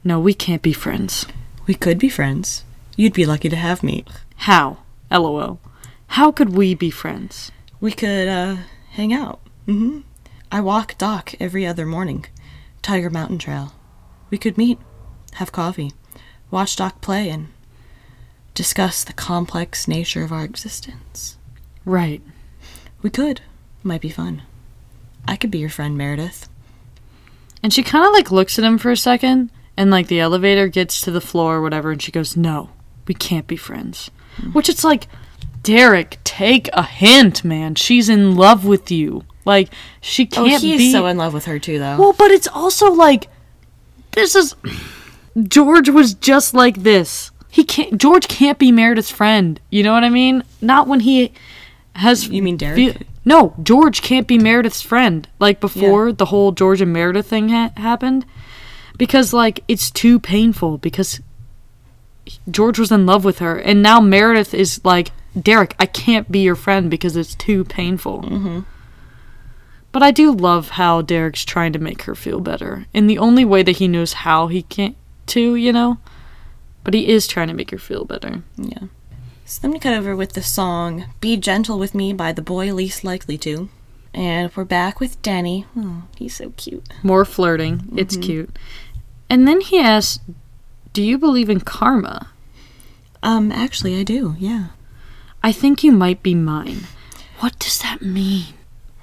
"No, 0.03 0.19
we 0.21 0.33
can't 0.35 0.63
be 0.63 0.73
friends." 0.73 1.27
we 1.67 1.75
could 1.75 1.99
be 1.99 2.11
friends. 2.11 2.63
You'd 2.95 3.15
be 3.15 3.25
lucky 3.25 3.49
to 3.49 3.57
have 3.57 3.83
me. 3.83 4.05
How? 4.37 4.79
LOL. 5.11 5.59
How 6.15 6.31
could 6.31 6.51
we 6.51 6.77
be 6.77 6.91
friends? 6.91 7.51
We 7.81 7.91
could, 7.91 8.29
uh, 8.29 8.59
hang 8.91 9.13
out. 9.13 9.41
Mm-hmm. 9.67 10.03
I 10.53 10.61
walk 10.61 10.97
Doc 10.97 11.35
every 11.41 11.67
other 11.67 11.85
morning. 11.85 12.27
Tiger 12.83 13.11
Mountain 13.11 13.39
Trail. 13.39 13.73
We 14.31 14.39
could 14.39 14.57
meet, 14.57 14.79
have 15.33 15.51
coffee, 15.51 15.91
watch 16.53 16.77
Doc 16.77 17.01
play, 17.01 17.31
and 17.31 17.49
discuss 18.55 19.03
the 19.03 19.13
complex 19.13 19.89
nature 19.89 20.23
of 20.23 20.31
our 20.31 20.45
existence. 20.45 21.37
Right. 21.85 22.23
We 23.03 23.11
could. 23.11 23.41
Might 23.83 24.01
be 24.01 24.09
fun. 24.09 24.43
I 25.27 25.35
could 25.35 25.51
be 25.51 25.59
your 25.59 25.69
friend, 25.69 25.99
Meredith. 25.99 26.49
And 27.61 27.73
she 27.73 27.83
kind 27.83 28.07
of 28.07 28.13
like 28.13 28.31
looks 28.31 28.57
at 28.57 28.65
him 28.65 28.79
for 28.79 28.93
a 28.93 28.97
second, 28.97 29.51
and 29.77 29.91
like 29.91 30.07
the 30.07 30.21
elevator 30.21 30.69
gets 30.69 31.01
to 31.01 31.11
the 31.11 31.21
floor 31.21 31.57
or 31.57 31.61
whatever, 31.61 31.91
and 31.91 32.01
she 32.01 32.13
goes, 32.13 32.37
No, 32.37 32.71
we 33.09 33.15
can't 33.15 33.49
be 33.49 33.57
friends. 33.57 34.13
Which 34.53 34.69
it's 34.69 34.85
like, 34.85 35.09
Derek, 35.65 36.19
take 36.25 36.69
a 36.73 36.83
hint, 36.85 37.45
man. 37.45 37.75
She's 37.75 38.09
in 38.09 38.37
love 38.37 38.65
with 38.65 38.91
you. 38.91 39.25
Like, 39.45 39.69
she 40.01 40.29
Oh, 40.37 40.45
can't 40.47 40.63
he 40.63 40.75
is 40.75 40.79
be. 40.79 40.93
so 40.93 41.07
in 41.07 41.17
love 41.19 41.35
with 41.35 41.47
her 41.47 41.59
too, 41.59 41.79
though. 41.79 41.97
well, 41.99 42.13
but 42.13 42.31
it's 42.31 42.47
also 42.49 42.91
like, 42.93 43.29
this 44.13 44.35
is. 44.37 44.55
George 45.49 45.89
was 45.89 46.15
just 46.15 46.55
like 46.55 46.83
this. 46.85 47.31
He 47.51 47.65
can't. 47.65 47.99
George 47.99 48.29
can't 48.29 48.59
be 48.59 48.71
Meredith's 48.71 49.11
friend. 49.11 49.61
You 49.71 49.83
know 49.83 49.93
what 49.93 50.05
I 50.05 50.09
mean? 50.11 50.45
Not 50.63 50.87
when 50.87 51.01
he 51.01 51.33
has. 51.97 52.29
You 52.29 52.43
mean 52.43 52.57
Derek? 52.57 52.77
fe- 52.77 53.07
no, 53.25 53.55
George 53.63 54.01
can't 54.03 54.27
be 54.29 54.39
Meredith's 54.39 54.83
friend. 54.83 55.27
Like 55.39 55.61
before 55.61 56.13
the 56.13 56.27
whole 56.27 56.53
George 56.53 56.81
and 56.81 56.93
Meredith 56.93 57.27
thing 57.27 57.49
ha- 57.49 57.73
happened, 57.77 58.25
because 58.99 59.33
like 59.33 59.65
it's 59.67 59.91
too 59.91 60.21
painful. 60.21 60.79
Because 60.79 61.21
George 62.51 62.79
was 62.79 62.91
in 62.93 63.05
love 63.07 63.25
with 63.25 63.39
her, 63.41 63.59
and 63.59 63.83
now 63.83 64.01
Meredith 64.01 64.55
is 64.55 64.81
like 64.85 65.11
Derek. 65.41 65.75
I 65.79 65.87
can't 65.87 66.31
be 66.31 66.41
your 66.41 66.55
friend 66.55 66.91
because 66.91 67.17
it's 67.17 67.35
too 67.35 67.65
painful. 67.65 68.23
Mm-hmm. 68.23 68.61
But 69.93 70.03
I 70.03 70.11
do 70.11 70.33
love 70.33 70.71
how 70.71 71.03
Derek's 71.03 71.45
trying 71.45 71.73
to 71.73 71.79
make 71.79 72.03
her 72.03 72.15
feel 72.15 72.41
better, 72.41 72.87
in 72.93 73.07
the 73.07 73.19
only 73.19 73.45
way 73.45 73.63
that 73.63 73.77
he 73.77 73.87
knows 73.87 74.13
how 74.13 74.49
he 74.49 74.63
can 74.63 74.97
to, 75.27 75.55
you 75.55 75.73
know. 75.73 75.99
But 76.83 76.95
he 76.95 77.09
is 77.09 77.27
trying 77.27 77.49
to 77.49 77.55
make 77.55 77.71
her 77.71 77.79
feel 77.79 78.05
better. 78.05 78.43
Yeah. 78.57 78.89
So 79.45 79.61
then 79.61 79.71
we 79.71 79.79
cut 79.79 79.93
over 79.93 80.17
with 80.17 80.33
the 80.33 80.43
song 80.43 81.07
Be 81.21 81.37
Gentle 81.37 81.79
With 81.79 81.95
Me 81.95 82.13
by 82.13 82.33
the 82.33 82.43
boy 82.43 82.73
least 82.75 83.05
likely 83.05 83.39
to. 83.39 83.69
And 84.13 84.51
we're 84.57 84.65
back 84.65 85.01
with 85.01 85.21
Danny. 85.23 85.67
Oh, 85.77 86.05
he's 86.17 86.37
so 86.37 86.51
cute. 86.57 86.85
More 87.03 87.25
flirting. 87.25 87.93
It's 87.97 88.17
cute. 88.17 88.57
And 89.29 89.47
then 89.47 89.61
he 89.61 89.81
asks, 89.81 90.21
Do 90.93 91.03
you 91.03 91.19
believe 91.19 91.51
in 91.51 91.61
karma? 91.61 92.31
Um, 93.23 93.51
actually, 93.53 93.99
I 93.99 94.03
do, 94.03 94.35
yeah. 94.39 94.69
I 95.45 95.53
think 95.53 95.85
you 95.85 95.93
might 95.93 96.23
be 96.23 96.35
mine. 96.35 96.87
What 97.41 97.59
does 97.59 97.79
that 97.81 98.01
mean? 98.03 98.47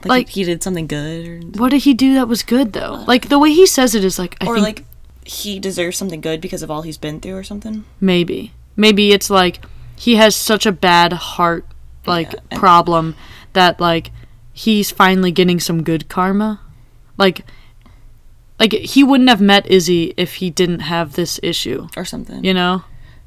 Like, 0.03 0.09
Like- 0.09 0.29
he 0.29 0.43
did 0.43 0.63
something 0.63 0.87
good, 0.87 1.27
or, 1.27 1.39
What 1.61 1.69
did 1.69 1.83
he 1.83 1.93
do 1.93 2.15
that 2.15 2.27
was 2.27 2.41
good, 2.41 2.73
though? 2.73 3.03
Like, 3.07 3.29
the 3.29 3.37
way 3.37 3.51
he 3.53 3.65
says 3.67 3.93
it 3.93 4.03
is 4.03 4.17
like, 4.17 4.35
I 4.41 4.47
or 4.47 4.55
think 4.55 4.65
like 4.65 4.85
he 5.23 5.59
deserves 5.59 5.97
something 5.97 6.19
good 6.21 6.41
because 6.41 6.63
of 6.63 6.71
all 6.71 6.81
he's 6.81 6.97
been 6.97 7.19
through, 7.19 7.37
or 7.37 7.43
something. 7.43 7.85
maybe. 7.99 8.51
Maybe 8.75 9.11
it's 9.11 9.29
like 9.29 9.63
he 9.95 10.15
has 10.15 10.35
such 10.35 10.65
a 10.65 10.71
bad 10.71 11.13
heart, 11.13 11.65
like, 12.07 12.33
Yeah, 12.33 12.57
problem 12.57 13.15
that, 13.53 13.79
like, 13.79 14.09
he's 14.51 14.89
finally 14.89 15.31
getting 15.31 15.59
some 15.59 15.83
good 15.83 16.09
karma. 16.09 16.59
Like, 17.17 17.45
like 18.59 18.73
he 18.73 19.03
wouldn't 19.03 19.29
have 19.29 19.41
met 19.41 19.69
Izzie 19.69 20.13
if 20.17 20.35
he 20.35 20.49
didn't 20.49 20.79
have 20.81 21.13
this 21.13 21.39
issue, 21.43 21.87
Or 21.95 22.05
something. 22.05 22.43
you 22.43 22.53
know? 22.55 22.83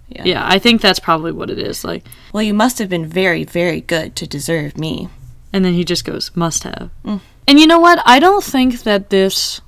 Yeah. 0.08 0.24
Yeah, 0.24 0.46
I 0.46 0.58
think 0.58 0.80
that's 0.80 0.98
probably 1.00 1.32
what 1.32 1.50
it 1.50 1.58
is. 1.58 1.84
Like, 1.84 2.04
Well, 2.32 2.42
you 2.42 2.54
must 2.54 2.78
have 2.78 2.88
been 2.88 3.06
very, 3.06 3.44
very 3.44 3.80
good 3.80 4.14
to 4.16 4.26
deserve 4.26 4.76
me. 4.76 5.08
And 5.52 5.64
then 5.64 5.74
he 5.74 5.84
just 5.84 6.04
goes, 6.04 6.30
must 6.34 6.64
have. 6.64 6.90
Mm. 7.04 7.20
And 7.46 7.60
you 7.60 7.66
know 7.66 7.78
what? 7.78 8.02
I 8.04 8.18
don't 8.18 8.44
think 8.44 8.82
that 8.82 9.10
this 9.10 9.60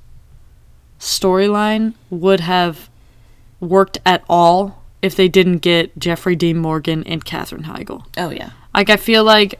storyline 0.99 1.93
would 2.09 2.41
have 2.41 2.89
worked 3.59 3.97
at 4.05 4.23
all 4.29 4.83
if 5.01 5.15
they 5.15 5.27
didn't 5.27 5.59
get 5.59 5.97
Jeffrey 5.97 6.35
Dean 6.35 6.57
Morgan 6.57 7.03
and 7.03 7.23
Katherine 7.23 7.63
Heigl. 7.63 8.05
Oh, 8.17 8.29
yeah. 8.29 8.51
Like, 8.73 8.89
I 8.89 8.97
feel 8.97 9.23
like 9.23 9.59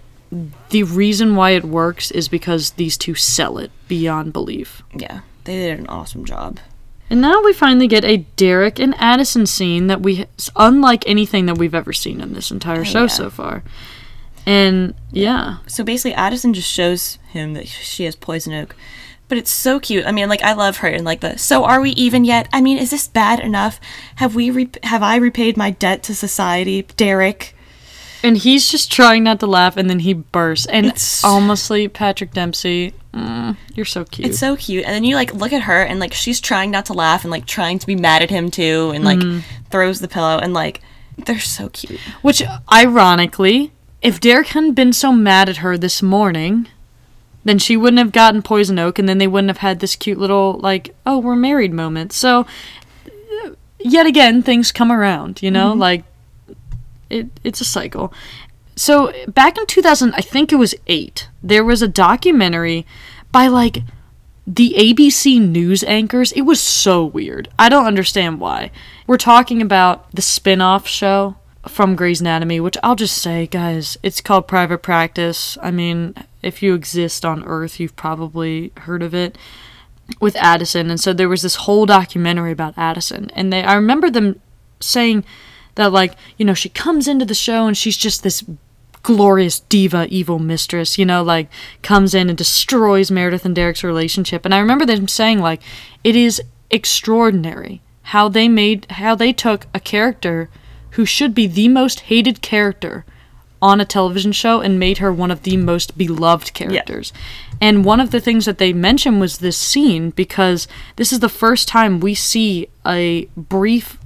the 0.69 0.83
reason 0.83 1.35
why 1.35 1.51
it 1.51 1.63
works 1.63 2.11
is 2.11 2.27
because 2.27 2.71
these 2.71 2.97
two 2.97 3.15
sell 3.15 3.57
it 3.57 3.71
beyond 3.87 4.33
belief. 4.33 4.81
Yeah. 4.93 5.21
They 5.45 5.55
did 5.57 5.79
an 5.79 5.87
awesome 5.87 6.25
job. 6.25 6.59
And 7.09 7.21
now 7.21 7.41
we 7.41 7.53
finally 7.53 7.87
get 7.87 8.03
a 8.03 8.17
Derek 8.35 8.79
and 8.79 8.93
Addison 8.97 9.45
scene 9.45 9.87
that 9.87 10.01
we, 10.01 10.25
unlike 10.55 11.07
anything 11.07 11.45
that 11.45 11.57
we've 11.57 11.75
ever 11.75 11.93
seen 11.93 12.19
in 12.19 12.33
this 12.33 12.51
entire 12.51 12.83
show 12.83 13.03
yeah. 13.03 13.07
so 13.07 13.29
far. 13.29 13.63
And 14.45 14.93
yeah, 15.11 15.57
So 15.67 15.83
basically, 15.83 16.13
Addison 16.13 16.53
just 16.53 16.69
shows 16.69 17.19
him 17.29 17.53
that 17.53 17.67
she 17.67 18.05
has 18.05 18.15
poison 18.15 18.53
oak. 18.53 18.75
But 19.29 19.37
it's 19.37 19.51
so 19.51 19.77
cute. 19.79 20.05
I 20.05 20.13
mean, 20.13 20.29
like 20.29 20.41
I 20.41 20.53
love 20.53 20.77
her 20.77 20.87
and 20.87 21.03
like 21.03 21.19
the. 21.19 21.37
So 21.37 21.65
are 21.65 21.81
we 21.81 21.89
even 21.91 22.23
yet? 22.23 22.47
I 22.53 22.61
mean, 22.61 22.77
is 22.77 22.91
this 22.91 23.09
bad 23.09 23.41
enough? 23.41 23.77
Have 24.15 24.35
we? 24.35 24.49
Re- 24.49 24.69
have 24.83 25.03
I 25.03 25.17
repaid 25.17 25.57
my 25.57 25.71
debt 25.71 26.01
to 26.03 26.15
society, 26.15 26.83
Derek? 26.95 27.53
And 28.23 28.37
he's 28.37 28.71
just 28.71 28.89
trying 28.89 29.23
not 29.25 29.41
to 29.41 29.47
laugh, 29.47 29.75
and 29.75 29.89
then 29.89 29.99
he 29.99 30.13
bursts. 30.13 30.65
And 30.67 30.85
It's- 30.85 31.23
honestly, 31.25 31.89
Patrick 31.89 32.31
Dempsey, 32.31 32.93
mm, 33.17 33.57
you're 33.75 33.85
so 33.85 34.05
cute. 34.05 34.29
It's 34.29 34.39
so 34.39 34.55
cute. 34.55 34.85
And 34.85 34.93
then 34.93 35.03
you 35.03 35.15
like 35.15 35.33
look 35.33 35.53
at 35.53 35.63
her 35.63 35.81
and 35.81 35.99
like 35.99 36.13
she's 36.13 36.39
trying 36.39 36.71
not 36.71 36.85
to 36.85 36.93
laugh 36.93 37.23
and 37.23 37.31
like 37.31 37.45
trying 37.45 37.79
to 37.79 37.87
be 37.87 37.95
mad 37.95 38.21
at 38.21 38.29
him 38.29 38.51
too, 38.51 38.91
and 38.93 39.03
like 39.03 39.19
throws 39.69 39.99
the 39.99 40.07
pillow 40.07 40.37
and 40.37 40.53
like 40.53 40.81
they're 41.17 41.39
so 41.39 41.69
cute. 41.69 41.99
Which, 42.21 42.43
ironically, 42.71 43.71
if 44.01 44.19
Derek 44.19 44.47
hadn't 44.47 44.73
been 44.73 44.93
so 44.93 45.11
mad 45.11 45.49
at 45.49 45.57
her 45.57 45.77
this 45.77 46.01
morning, 46.01 46.67
then 47.43 47.57
she 47.57 47.75
wouldn't 47.75 47.97
have 47.97 48.11
gotten 48.11 48.41
poison 48.41 48.77
oak, 48.77 48.99
and 48.99 49.09
then 49.09 49.17
they 49.17 49.27
wouldn't 49.27 49.49
have 49.49 49.57
had 49.57 49.79
this 49.79 49.95
cute 49.95 50.19
little 50.19 50.59
like, 50.59 50.93
oh, 51.05 51.17
we're 51.17 51.35
married 51.35 51.73
moment. 51.73 52.13
So, 52.13 52.45
yet 53.79 54.05
again, 54.05 54.43
things 54.43 54.71
come 54.71 54.91
around. 54.91 55.41
You 55.41 55.51
know, 55.51 55.73
like 55.73 56.03
it. 57.09 57.27
It's 57.43 57.61
a 57.61 57.65
cycle. 57.65 58.13
So 58.77 59.11
back 59.27 59.57
in 59.57 59.65
2000, 59.65 60.13
I 60.13 60.21
think 60.21 60.53
it 60.53 60.57
was 60.57 60.75
eight. 60.85 61.27
There 61.41 61.65
was 61.65 61.81
a 61.81 61.87
documentary 61.87 62.85
by 63.31 63.47
like 63.47 63.79
the 64.45 64.75
ABC 64.77 65.41
news 65.41 65.83
anchors. 65.83 66.31
It 66.31 66.41
was 66.41 66.61
so 66.61 67.03
weird. 67.03 67.49
I 67.57 67.69
don't 67.69 67.87
understand 67.87 68.39
why. 68.39 68.71
We're 69.07 69.17
talking 69.17 69.61
about 69.61 70.09
the 70.13 70.21
spin 70.21 70.61
off 70.61 70.87
show 70.87 71.37
from 71.67 71.95
Grey's 71.95 72.21
Anatomy, 72.21 72.59
which 72.59 72.77
I'll 72.83 72.95
just 72.95 73.17
say, 73.17 73.47
guys, 73.47 73.97
it's 74.03 74.21
called 74.21 74.47
Private 74.47 74.83
Practice. 74.83 75.57
I 75.61 75.71
mean, 75.71 76.13
if 76.43 76.61
you 76.61 76.75
exist 76.75 77.25
on 77.25 77.43
Earth, 77.45 77.79
you've 77.79 77.95
probably 77.95 78.71
heard 78.77 79.01
of 79.01 79.13
it 79.13 79.37
with 80.21 80.35
Addison. 80.37 80.89
And 80.89 80.99
so 80.99 81.13
there 81.13 81.27
was 81.27 81.41
this 81.41 81.55
whole 81.55 81.87
documentary 81.87 82.51
about 82.51 82.77
Addison. 82.77 83.31
And 83.31 83.51
they 83.51 83.63
I 83.63 83.73
remember 83.73 84.11
them 84.11 84.39
saying 84.79 85.25
that 85.75 85.91
like, 85.91 86.13
you 86.37 86.45
know, 86.45 86.53
she 86.53 86.69
comes 86.69 87.07
into 87.07 87.25
the 87.25 87.33
show 87.33 87.67
and 87.67 87.75
she's 87.75 87.97
just 87.97 88.23
this 88.23 88.43
glorious 89.07 89.61
diva 89.61 90.05
evil 90.09 90.37
mistress, 90.37 90.97
you 90.97 91.05
know, 91.05 91.23
like 91.23 91.47
comes 91.81 92.13
in 92.13 92.27
and 92.27 92.37
destroys 92.37 93.09
Meredith 93.09 93.45
and 93.45 93.55
Derek's 93.55 93.81
relationship. 93.81 94.43
And 94.43 94.53
I 94.53 94.59
remember 94.59 94.85
them 94.85 95.07
saying 95.07 95.39
like 95.39 95.61
it 96.03 96.13
is 96.13 96.41
extraordinary 96.69 97.79
how 98.01 98.27
they 98.27 98.49
made 98.49 98.85
how 98.89 99.15
they 99.15 99.31
took 99.31 99.65
a 99.73 99.79
character 99.79 100.49
who 100.91 101.05
should 101.05 101.33
be 101.33 101.47
the 101.47 101.69
most 101.69 102.01
hated 102.01 102.41
character 102.41 103.05
on 103.61 103.79
a 103.79 103.85
television 103.85 104.33
show 104.33 104.59
and 104.59 104.77
made 104.77 104.97
her 104.97 105.13
one 105.13 105.31
of 105.31 105.43
the 105.43 105.55
most 105.55 105.97
beloved 105.97 106.53
characters. 106.53 107.13
And 107.61 107.85
one 107.85 108.01
of 108.01 108.11
the 108.11 108.19
things 108.19 108.43
that 108.43 108.57
they 108.57 108.73
mentioned 108.73 109.21
was 109.21 109.37
this 109.37 109.57
scene 109.57 110.09
because 110.09 110.67
this 110.97 111.13
is 111.13 111.21
the 111.21 111.29
first 111.29 111.69
time 111.69 112.01
we 112.01 112.13
see 112.13 112.67
a 112.85 113.29
brief 113.37 113.97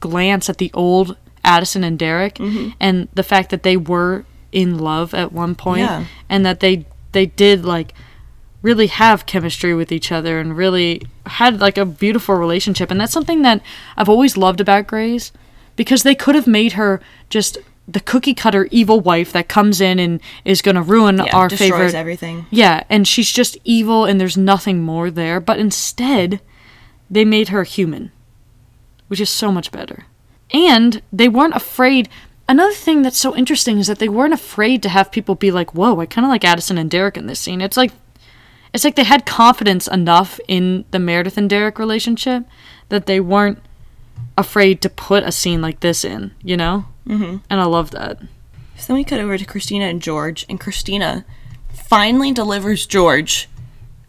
glance 0.00 0.50
at 0.50 0.58
the 0.58 0.72
old 0.74 1.16
Addison 1.44 1.84
and 1.84 1.96
Derek 1.96 2.34
mm-hmm. 2.34 2.70
and 2.80 3.06
the 3.14 3.22
fact 3.22 3.50
that 3.50 3.62
they 3.62 3.76
were 3.76 4.24
in 4.52 4.78
love 4.78 5.12
at 5.14 5.32
one 5.32 5.54
point 5.54 5.80
Yeah. 5.82 6.04
and 6.28 6.44
that 6.46 6.60
they 6.60 6.86
they 7.12 7.26
did 7.26 7.64
like 7.64 7.92
really 8.62 8.86
have 8.88 9.26
chemistry 9.26 9.74
with 9.74 9.92
each 9.92 10.10
other 10.10 10.40
and 10.40 10.56
really 10.56 11.02
had 11.26 11.60
like 11.60 11.78
a 11.78 11.84
beautiful 11.84 12.34
relationship 12.34 12.90
and 12.90 13.00
that's 13.00 13.12
something 13.12 13.42
that 13.42 13.60
I've 13.96 14.08
always 14.08 14.36
loved 14.36 14.60
about 14.60 14.86
Grey's 14.86 15.32
because 15.76 16.02
they 16.02 16.14
could 16.14 16.34
have 16.34 16.46
made 16.46 16.72
her 16.72 17.00
just 17.30 17.58
the 17.86 18.00
cookie 18.00 18.34
cutter 18.34 18.68
evil 18.70 19.00
wife 19.00 19.32
that 19.32 19.48
comes 19.48 19.80
in 19.80 19.98
and 19.98 20.20
is 20.44 20.60
going 20.60 20.74
to 20.74 20.82
ruin 20.82 21.16
Yeah, 21.18 21.34
our 21.36 21.48
destroys 21.48 21.70
favorite 21.70 21.94
everything. 21.94 22.46
yeah, 22.50 22.82
and 22.90 23.06
she's 23.08 23.30
just 23.32 23.56
evil 23.64 24.04
and 24.04 24.20
there's 24.20 24.36
nothing 24.36 24.82
more 24.82 25.10
there. 25.10 25.40
But 25.40 25.58
instead, 25.58 26.40
they 27.08 27.24
made 27.24 27.48
her 27.48 27.62
human, 27.64 28.12
which 29.06 29.20
is 29.20 29.30
so 29.30 29.50
much 29.50 29.72
better. 29.72 30.04
And 30.52 31.00
they 31.10 31.28
weren't 31.30 31.54
afraid. 31.56 32.10
Another 32.48 32.72
thing 32.72 33.02
that's 33.02 33.18
so 33.18 33.36
interesting 33.36 33.78
is 33.78 33.88
that 33.88 33.98
they 33.98 34.08
weren't 34.08 34.32
afraid 34.32 34.82
to 34.82 34.88
have 34.88 35.12
people 35.12 35.34
be 35.34 35.50
like, 35.50 35.74
"Whoa, 35.74 36.00
I 36.00 36.06
kind 36.06 36.24
of 36.24 36.30
like 36.30 36.44
Addison 36.44 36.78
and 36.78 36.90
Derek 36.90 37.16
in 37.16 37.26
this 37.26 37.40
scene." 37.40 37.60
It's 37.60 37.76
like, 37.76 37.92
it's 38.72 38.84
like 38.84 38.96
they 38.96 39.04
had 39.04 39.26
confidence 39.26 39.86
enough 39.86 40.40
in 40.48 40.86
the 40.90 40.98
Meredith 40.98 41.36
and 41.36 41.50
Derek 41.50 41.78
relationship 41.78 42.44
that 42.88 43.06
they 43.06 43.20
weren't 43.20 43.62
afraid 44.36 44.80
to 44.80 44.88
put 44.88 45.24
a 45.24 45.32
scene 45.32 45.60
like 45.60 45.80
this 45.80 46.04
in. 46.04 46.32
You 46.42 46.56
know, 46.56 46.86
mm-hmm. 47.06 47.36
and 47.50 47.60
I 47.60 47.64
love 47.64 47.90
that. 47.90 48.18
So 48.76 48.86
then 48.88 48.96
we 48.96 49.04
cut 49.04 49.20
over 49.20 49.36
to 49.36 49.44
Cristina 49.44 49.84
and 49.84 50.00
George, 50.00 50.46
and 50.48 50.58
Cristina 50.58 51.26
finally 51.72 52.32
delivers 52.32 52.86
George 52.86 53.48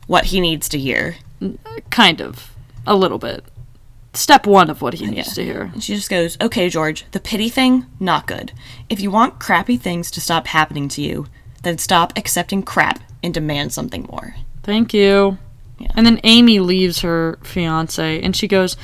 what 0.07 0.25
he 0.25 0.39
needs 0.39 0.69
to 0.69 0.79
hear. 0.79 1.17
Kind 1.89 2.21
of, 2.21 2.55
a 2.87 2.95
little 2.95 3.17
bit. 3.17 3.43
Step 4.13 4.47
one 4.47 4.69
of 4.69 4.81
what 4.81 4.95
he 4.95 5.05
needs 5.05 5.27
Yeah. 5.29 5.33
to 5.35 5.43
hear. 5.43 5.61
And 5.73 5.83
she 5.83 5.95
just 5.95 6.09
goes, 6.09 6.37
Okay, 6.41 6.67
George, 6.69 7.05
the 7.11 7.19
pity 7.19 7.49
thing, 7.49 7.85
not 7.99 8.25
good. 8.27 8.51
If 8.89 8.99
you 8.99 9.11
want 9.11 9.39
crappy 9.39 9.77
things 9.77 10.09
to 10.11 10.21
stop 10.21 10.47
happening 10.47 10.87
to 10.89 11.01
you, 11.01 11.27
then 11.63 11.77
stop 11.77 12.13
accepting 12.17 12.63
crap 12.63 12.99
and 13.21 13.33
demand 13.33 13.71
something 13.73 14.07
more. 14.11 14.35
Thank 14.63 14.93
you. 14.93 15.37
Yeah. 15.77 15.91
And 15.95 16.05
then 16.05 16.19
Amy 16.23 16.59
leaves 16.59 17.01
her 17.01 17.37
fiance 17.43 18.21
and 18.21 18.35
she 18.35 18.47
goes, 18.47 18.75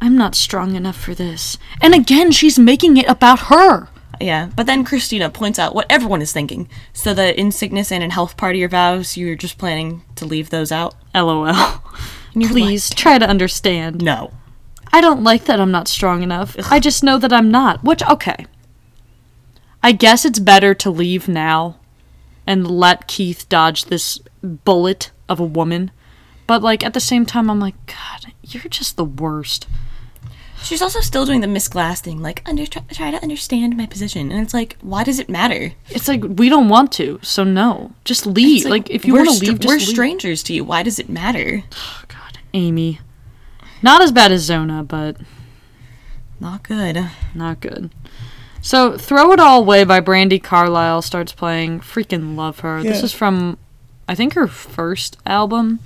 I'm 0.00 0.16
not 0.16 0.34
strong 0.34 0.74
enough 0.74 0.96
for 1.00 1.14
this. 1.14 1.56
And 1.80 1.94
again, 1.94 2.32
she's 2.32 2.58
making 2.58 2.96
it 2.96 3.08
about 3.08 3.40
her. 3.40 3.88
Yeah, 4.20 4.50
but 4.54 4.66
then 4.66 4.84
Cristina 4.84 5.28
points 5.30 5.58
out 5.58 5.74
what 5.74 5.86
everyone 5.90 6.22
is 6.22 6.32
thinking. 6.32 6.68
So 6.92 7.14
the 7.14 7.38
in 7.38 7.50
sickness 7.50 7.90
and 7.90 8.02
in 8.02 8.10
health 8.10 8.36
part 8.36 8.54
of 8.54 8.60
your 8.60 8.68
vows, 8.68 9.16
you're 9.16 9.34
just 9.34 9.58
planning 9.58 10.02
to 10.16 10.24
leave 10.24 10.50
those 10.50 10.70
out? 10.70 10.94
LOL. 11.14 11.52
you're 12.34 12.50
Please 12.50 12.90
try 12.90 13.18
to 13.18 13.26
understand. 13.26 14.02
No. 14.02 14.32
I 14.94 15.00
don't 15.00 15.24
like 15.24 15.46
that 15.46 15.58
I'm 15.58 15.72
not 15.72 15.88
strong 15.88 16.22
enough. 16.22 16.54
I 16.70 16.78
just 16.78 17.02
know 17.02 17.18
that 17.18 17.32
I'm 17.32 17.50
not. 17.50 17.82
Which, 17.82 18.00
okay. 18.08 18.46
I 19.82 19.90
guess 19.90 20.24
it's 20.24 20.38
better 20.38 20.72
to 20.72 20.88
leave 20.88 21.26
now 21.26 21.80
and 22.46 22.70
let 22.70 23.08
Keith 23.08 23.48
dodge 23.48 23.86
this 23.86 24.20
bullet 24.40 25.10
of 25.28 25.40
a 25.40 25.44
woman. 25.44 25.90
But, 26.46 26.62
like, 26.62 26.84
at 26.84 26.94
the 26.94 27.00
same 27.00 27.26
time, 27.26 27.50
I'm 27.50 27.58
like, 27.58 27.74
God, 27.86 28.32
you're 28.42 28.68
just 28.70 28.96
the 28.96 29.04
worst. 29.04 29.66
She's 30.62 30.80
also 30.80 31.00
still 31.00 31.26
doing 31.26 31.40
the 31.40 31.48
Miss 31.48 31.66
Glass 31.66 32.00
thing, 32.00 32.22
like 32.22 32.42
under 32.48 32.64
try, 32.64 33.10
to 33.10 33.20
understand 33.22 33.76
my 33.76 33.86
position, 33.86 34.30
and 34.30 34.40
it's 34.42 34.54
like, 34.54 34.76
why 34.80 35.02
does 35.02 35.18
it 35.18 35.28
matter? 35.28 35.72
It's 35.90 36.06
like, 36.06 36.22
we 36.24 36.48
don't 36.48 36.68
want 36.68 36.92
to, 36.92 37.18
so 37.20 37.42
no. 37.42 37.92
Just 38.04 38.26
leave. 38.26 38.62
It's 38.62 38.70
Like, 38.70 38.90
if 38.90 39.04
you 39.04 39.12
we're 39.12 39.24
want 39.26 39.38
to 39.38 39.44
leave, 39.44 39.58
just 39.58 39.68
we're 39.68 39.78
leave. 39.78 39.88
strangers 39.88 40.42
to 40.44 40.54
you. 40.54 40.62
Why 40.64 40.84
does 40.84 41.00
it 41.00 41.08
matter? 41.08 41.64
Oh, 41.72 42.02
God, 42.08 42.38
Amy. 42.54 43.00
Not 43.84 44.00
as 44.00 44.12
bad 44.12 44.32
as 44.32 44.40
Zona, 44.40 44.82
but 44.82 45.18
Not 46.40 46.62
good. 46.62 47.06
not 47.34 47.60
good. 47.60 47.90
So, 48.62 48.96
Throw 48.96 49.30
It 49.32 49.40
All 49.40 49.60
Away 49.60 49.84
by 49.84 50.00
Brandi 50.00 50.42
Carlile 50.42 51.02
starts 51.02 51.32
playing. 51.34 51.80
Freaking 51.80 52.34
love 52.34 52.60
her. 52.60 52.82
This 52.82 53.02
is 53.02 53.12
from, 53.12 53.58
I 54.08 54.14
think, 54.14 54.32
her 54.32 54.46
first 54.46 55.18
album, 55.26 55.80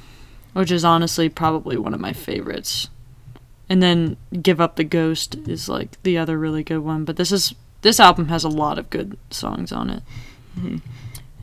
which 0.53 0.71
is 0.71 0.85
honestly 0.85 1.29
probably 1.29 1.77
one 1.77 1.93
of 1.93 1.99
my 1.99 2.13
favorites. 2.13 2.89
And 3.69 3.83
then 3.83 4.17
Give 4.41 4.61
Up 4.61 4.77
the 4.77 4.85
Ghost 4.85 5.35
is 5.49 5.69
like 5.69 6.01
the 6.05 6.17
other 6.19 6.39
really 6.39 6.63
good 6.63 6.85
one. 6.85 7.05
But 7.05 7.17
this 7.17 7.33
is 7.33 7.53
this 7.83 7.99
album 7.99 8.29
has 8.29 8.45
a 8.45 8.49
lot 8.49 8.79
of 8.79 8.91
good 8.91 9.19
songs 9.31 9.73
on 9.73 9.91
it. 9.91 10.03
Mm-hmm. 10.57 10.77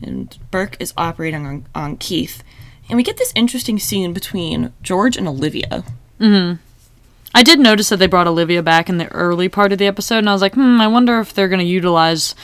And 0.02 0.38
Burke 0.50 0.78
is 0.80 0.94
operating 0.96 1.46
on, 1.46 1.66
on 1.74 1.96
Keith, 1.98 2.42
and 2.88 2.96
we 2.96 3.02
get 3.02 3.18
this 3.18 3.32
interesting 3.34 3.78
scene 3.78 4.14
between 4.14 4.72
George 4.82 5.18
and 5.18 5.28
Olivia. 5.28 5.84
I 6.20 7.42
did 7.42 7.60
notice 7.60 7.90
that 7.90 7.98
they 7.98 8.06
brought 8.06 8.26
Olivia 8.26 8.62
back 8.62 8.88
in 8.88 8.98
the 8.98 9.12
early 9.12 9.48
part 9.48 9.72
of 9.72 9.78
the 9.78 9.86
episode, 9.86 10.18
and 10.18 10.30
I 10.30 10.32
was 10.32 10.42
like, 10.42 10.54
hmm, 10.54 10.80
I 10.80 10.86
wonder 10.86 11.20
if 11.20 11.34
they're 11.34 11.48
going 11.48 11.60
to 11.60 11.64
utilize 11.64 12.34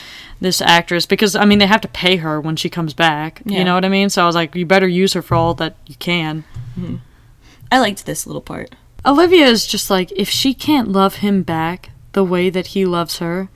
this 0.41 0.61
actress 0.61 1.07
because, 1.07 1.35
I 1.35 1.45
mean, 1.45 1.59
they 1.59 1.67
have 1.67 1.81
to 1.83 1.89
pay 1.89 2.17
her 2.17 2.41
when 2.41 2.57
she 2.57 2.69
comes 2.69 2.93
back. 2.93 3.41
Yeah. 3.45 3.59
You 3.59 3.65
know 3.65 3.75
what 3.75 3.85
I 3.85 3.89
mean? 3.89 4.11
So 4.11 4.23
I 4.23 4.27
was 4.27 4.35
like, 4.35 4.55
you 4.55 4.67
better 4.67 4.89
use 4.89 5.15
her 5.15 5.23
for 5.23 5.35
all 5.35 5.55
that 5.55 5.77
you 5.87 5.95
can. 5.95 6.45
I 7.71 7.79
liked 7.79 8.05
this 8.05 8.27
little 8.27 8.43
part. 8.43 8.75
Olivia 9.07 9.47
is 9.47 9.67
just 9.67 9.89
like, 9.89 10.13
if 10.13 10.29
she 10.29 10.53
can't 10.53 10.89
love 10.89 11.17
him 11.17 11.43
back 11.43 11.91
the 12.13 12.25
way 12.25 12.51
that 12.51 12.69
he 12.69 12.85
loves 12.85 13.19
her, 13.19 13.49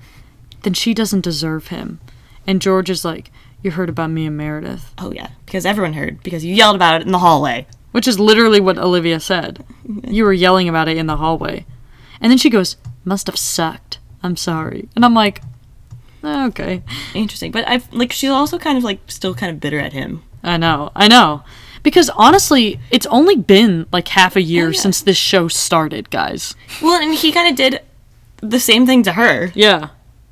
then 0.62 0.72
she 0.72 0.94
doesn't 0.94 1.20
deserve 1.20 1.68
him. 1.68 2.00
And 2.46 2.62
George 2.62 2.88
is 2.88 3.04
like, 3.04 3.30
you 3.62 3.72
heard 3.72 3.88
about 3.88 4.10
me 4.10 4.26
and 4.26 4.36
Meredith. 4.36 4.94
Oh 4.96 5.12
yeah, 5.12 5.30
because 5.44 5.66
everyone 5.66 5.94
heard 5.94 6.22
because 6.22 6.44
you 6.44 6.54
yelled 6.54 6.76
about 6.76 7.00
it 7.00 7.06
in 7.06 7.12
the 7.12 7.18
hallway. 7.18 7.66
Which 7.96 8.06
is 8.06 8.20
literally 8.20 8.60
what 8.60 8.76
Olivia 8.76 9.18
said. 9.18 9.64
You 10.06 10.24
were 10.24 10.32
yelling 10.34 10.68
about 10.68 10.86
it 10.86 10.98
in 10.98 11.06
the 11.06 11.16
hallway. 11.16 11.64
And 12.20 12.30
then 12.30 12.36
she 12.36 12.50
goes, 12.50 12.76
must 13.06 13.26
have 13.26 13.38
sucked. 13.38 14.00
I'm 14.22 14.36
sorry. 14.36 14.90
And 14.94 15.02
I'm 15.02 15.14
like, 15.14 15.40
"Eh, 16.22 16.44
okay. 16.48 16.82
Interesting, 17.14 17.52
but 17.52 17.66
I've 17.66 17.90
like 17.94 18.12
she's 18.12 18.28
also 18.28 18.58
kind 18.58 18.76
of 18.76 18.84
like 18.84 19.00
still 19.06 19.34
kind 19.34 19.50
of 19.50 19.60
bitter 19.60 19.78
at 19.78 19.94
him. 19.94 20.22
I 20.42 20.58
know. 20.58 20.90
I 20.94 21.08
know. 21.08 21.42
Because 21.82 22.10
honestly, 22.10 22.78
it's 22.90 23.06
only 23.06 23.34
been 23.36 23.86
like 23.92 24.08
half 24.08 24.36
a 24.36 24.42
year 24.42 24.66
Oh, 24.66 24.70
yeah. 24.72 24.80
since 24.80 25.00
this 25.00 25.16
show 25.16 25.48
started, 25.48 26.10
guys. 26.10 26.54
Well, 26.82 27.00
and 27.00 27.14
he 27.14 27.32
kind 27.32 27.48
of 27.48 27.56
did 27.56 27.80
the 28.42 28.60
same 28.60 28.84
thing 28.84 29.04
to 29.04 29.12
her. 29.12 29.52
Yeah. 29.54 29.88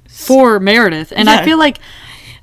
For 0.06 0.60
Meredith. 0.60 1.14
And 1.16 1.30
I 1.30 1.42
feel 1.46 1.56
like 1.58 1.78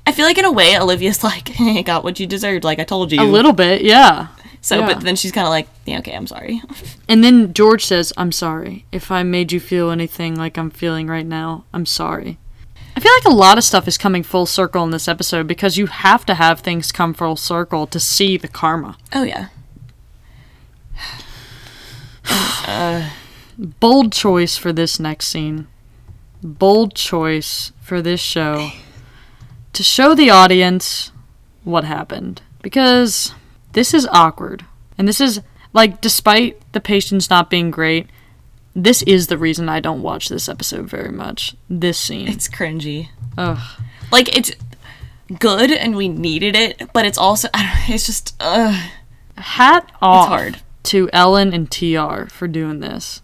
I 0.04 0.10
feel 0.10 0.24
like 0.26 0.38
in 0.38 0.44
a 0.44 0.50
way, 0.52 0.76
Olivia's 0.76 1.22
like, 1.30 1.48
"Hey, 1.50 1.84
got 1.84 2.02
what 2.02 2.18
you 2.18 2.26
deserved." 2.26 2.64
Like 2.64 2.80
I 2.80 2.84
told 2.84 3.12
you. 3.12 3.20
a 3.22 3.24
little 3.24 3.52
bit, 3.52 3.82
yeah. 3.82 4.28
So, 4.62 4.78
yeah. 4.78 4.86
but 4.86 5.00
then 5.00 5.16
she's 5.16 5.32
kind 5.32 5.46
of 5.46 5.50
like, 5.50 5.68
"Yeah, 5.84 5.98
okay, 5.98 6.14
I'm 6.14 6.26
sorry." 6.26 6.62
And 7.08 7.22
then 7.22 7.52
George 7.52 7.84
says, 7.84 8.10
I'm 8.16 8.32
sorry. 8.32 8.86
If 8.90 9.10
I 9.10 9.22
made 9.22 9.52
you 9.52 9.60
feel 9.60 9.90
anything 9.90 10.34
like 10.34 10.56
I'm 10.56 10.70
feeling 10.70 11.08
right 11.08 11.26
now, 11.26 11.64
I'm 11.74 11.84
sorry. 11.84 12.38
I 12.96 13.00
feel 13.00 13.12
like 13.18 13.34
a 13.34 13.36
lot 13.36 13.58
of 13.58 13.64
stuff 13.64 13.86
is 13.86 13.98
coming 13.98 14.22
full 14.22 14.46
circle 14.46 14.82
in 14.84 14.92
this 14.92 15.08
episode 15.08 15.46
because 15.46 15.76
you 15.76 15.88
have 15.88 16.24
to 16.26 16.34
have 16.34 16.60
things 16.60 16.90
come 16.90 17.12
full 17.12 17.36
circle 17.36 17.86
to 17.86 18.00
see 18.00 18.38
the 18.38 18.48
karma. 18.48 18.96
oh 19.12 19.24
yeah. 19.24 19.48
Bold 23.58 24.12
choice 24.12 24.56
for 24.56 24.72
this 24.72 24.98
next 24.98 25.28
scene. 25.28 25.66
Bold 26.42 26.94
choice 26.94 27.72
for 27.80 28.00
this 28.00 28.20
show 28.20 28.70
to 29.72 29.82
show 29.82 30.14
the 30.14 30.30
audience 30.30 31.12
what 31.64 31.84
happened. 31.84 32.42
Because 32.62 33.34
this 33.72 33.92
is 33.94 34.06
awkward. 34.12 34.64
And 34.98 35.06
this 35.08 35.20
is, 35.20 35.40
like, 35.72 36.00
despite 36.00 36.60
the 36.72 36.80
patients 36.80 37.30
not 37.30 37.50
being 37.50 37.70
great, 37.70 38.06
this 38.74 39.02
is 39.02 39.26
the 39.26 39.38
reason 39.38 39.68
I 39.68 39.80
don't 39.80 40.02
watch 40.02 40.28
this 40.28 40.48
episode 40.48 40.86
very 40.88 41.10
much. 41.12 41.54
This 41.68 41.98
scene. 41.98 42.28
It's 42.28 42.48
cringy. 42.48 43.08
Ugh. 43.36 43.58
Like 44.10 44.34
it's 44.36 44.52
good 45.38 45.70
and 45.70 45.96
we 45.96 46.08
needed 46.08 46.54
it, 46.56 46.90
but 46.92 47.04
it's 47.06 47.18
also 47.18 47.48
I 47.54 47.62
don't, 47.86 47.94
it's 47.94 48.06
just 48.06 48.34
uh 48.40 48.88
Hat 49.36 49.90
off 50.02 50.28
hard. 50.28 50.58
to 50.84 51.08
Ellen 51.12 51.52
and 51.54 51.70
TR 51.70 52.26
for 52.30 52.46
doing 52.48 52.80
this. 52.80 53.22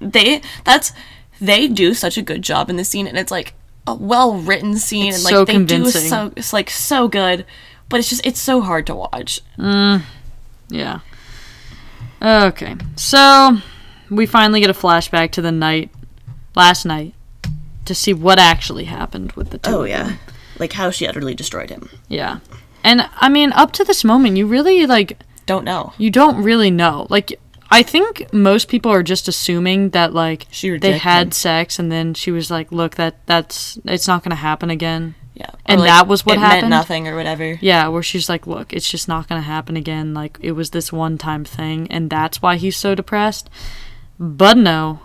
they 0.00 0.42
that's 0.64 0.92
they 1.40 1.66
do 1.68 1.94
such 1.94 2.16
a 2.18 2.22
good 2.22 2.42
job 2.42 2.68
in 2.70 2.76
this 2.76 2.88
scene 2.90 3.06
and 3.06 3.16
it's 3.18 3.30
like 3.30 3.54
a 3.86 3.94
well 3.94 4.34
written 4.34 4.76
scene 4.76 5.08
It's 5.08 5.16
and 5.18 5.24
like 5.24 5.32
so 5.32 5.44
they 5.46 5.52
convincing. 5.54 6.02
do 6.02 6.08
so 6.08 6.32
it's 6.36 6.52
like 6.52 6.68
so 6.70 7.08
good, 7.08 7.44
but 7.88 8.00
it's 8.00 8.08
just 8.10 8.24
it's 8.26 8.40
so 8.40 8.60
hard 8.60 8.86
to 8.86 8.94
watch. 8.94 9.40
Mm, 9.58 10.02
Yeah. 10.68 11.00
Okay. 12.20 12.76
So 12.96 13.58
we 14.10 14.26
finally 14.26 14.60
get 14.60 14.70
a 14.70 14.74
flashback 14.74 15.30
to 15.32 15.42
the 15.42 15.52
night 15.52 15.90
last 16.54 16.84
night 16.84 17.14
to 17.84 17.94
see 17.94 18.12
what 18.12 18.38
actually 18.38 18.84
happened 18.84 19.32
with 19.32 19.50
the 19.50 19.58
two. 19.58 19.70
Oh 19.70 19.84
yeah. 19.84 20.16
Like 20.58 20.72
how 20.72 20.90
she 20.90 21.06
utterly 21.06 21.34
destroyed 21.34 21.70
him. 21.70 21.88
Yeah. 22.08 22.40
And 22.84 23.08
I 23.16 23.28
mean, 23.28 23.52
up 23.52 23.72
to 23.72 23.84
this 23.84 24.04
moment, 24.04 24.36
you 24.36 24.46
really 24.46 24.86
like 24.86 25.18
Don't 25.46 25.64
know. 25.64 25.92
you 25.98 26.10
don't 26.10 26.42
really 26.42 26.70
know. 26.70 27.06
Like 27.08 27.38
I 27.70 27.82
think 27.82 28.32
most 28.32 28.68
people 28.68 28.90
are 28.90 29.02
just 29.02 29.28
assuming 29.28 29.90
that 29.90 30.12
like 30.12 30.46
She 30.50 30.76
they 30.78 30.98
had 30.98 31.28
him. 31.28 31.32
sex 31.32 31.78
and 31.78 31.92
then 31.92 32.14
she 32.14 32.30
was 32.30 32.50
like, 32.50 32.72
"Look, 32.72 32.94
that 32.96 33.24
that's 33.26 33.78
it's 33.84 34.08
not 34.08 34.22
going 34.24 34.30
to 34.30 34.36
happen 34.36 34.70
again." 34.70 35.14
Yeah. 35.38 35.50
And 35.66 35.80
that 35.82 36.08
was 36.08 36.26
what 36.26 36.36
it 36.36 36.40
happened? 36.40 36.62
meant 36.62 36.70
nothing 36.70 37.06
or 37.06 37.14
whatever. 37.14 37.58
Yeah, 37.60 37.86
where 37.88 38.02
she's 38.02 38.28
like, 38.28 38.46
"Look, 38.46 38.72
it's 38.72 38.90
just 38.90 39.06
not 39.06 39.28
going 39.28 39.40
to 39.40 39.46
happen 39.46 39.76
again. 39.76 40.12
Like 40.12 40.36
it 40.40 40.52
was 40.52 40.70
this 40.70 40.92
one-time 40.92 41.44
thing 41.44 41.86
and 41.90 42.10
that's 42.10 42.42
why 42.42 42.56
he's 42.56 42.76
so 42.76 42.94
depressed." 42.94 43.48
But 44.18 44.56
no. 44.56 45.00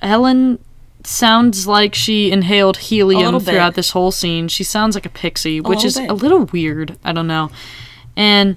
Ellen 0.00 0.60
sounds 1.02 1.66
like 1.66 1.94
she 1.94 2.30
inhaled 2.30 2.76
helium 2.76 3.40
throughout 3.40 3.74
this 3.74 3.90
whole 3.90 4.12
scene. 4.12 4.46
She 4.46 4.62
sounds 4.62 4.94
like 4.94 5.06
a 5.06 5.10
pixie, 5.10 5.60
which 5.60 5.82
little 5.82 5.86
is 5.86 5.98
bit. 5.98 6.10
a 6.10 6.14
little 6.14 6.44
weird. 6.44 6.96
I 7.02 7.12
don't 7.12 7.26
know. 7.26 7.50
And 8.16 8.56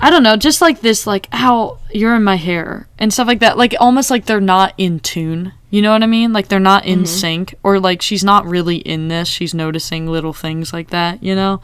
I 0.00 0.10
don't 0.10 0.22
know, 0.22 0.36
just 0.36 0.60
like 0.60 0.80
this, 0.80 1.06
like 1.06 1.28
how 1.32 1.78
you're 1.92 2.14
in 2.14 2.24
my 2.24 2.36
hair 2.36 2.88
and 2.98 3.12
stuff 3.12 3.26
like 3.26 3.40
that. 3.40 3.58
Like 3.58 3.74
almost 3.80 4.10
like 4.10 4.26
they're 4.26 4.40
not 4.40 4.74
in 4.78 5.00
tune. 5.00 5.52
You 5.70 5.82
know 5.82 5.92
what 5.92 6.02
I 6.02 6.06
mean? 6.06 6.32
Like 6.32 6.48
they're 6.48 6.60
not 6.60 6.86
in 6.86 7.00
mm-hmm. 7.00 7.06
sync, 7.06 7.54
or 7.62 7.78
like 7.78 8.00
she's 8.02 8.24
not 8.24 8.46
really 8.46 8.76
in 8.76 9.08
this. 9.08 9.28
She's 9.28 9.54
noticing 9.54 10.06
little 10.06 10.32
things 10.32 10.72
like 10.72 10.90
that, 10.90 11.22
you 11.22 11.34
know? 11.34 11.60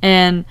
And 0.00 0.44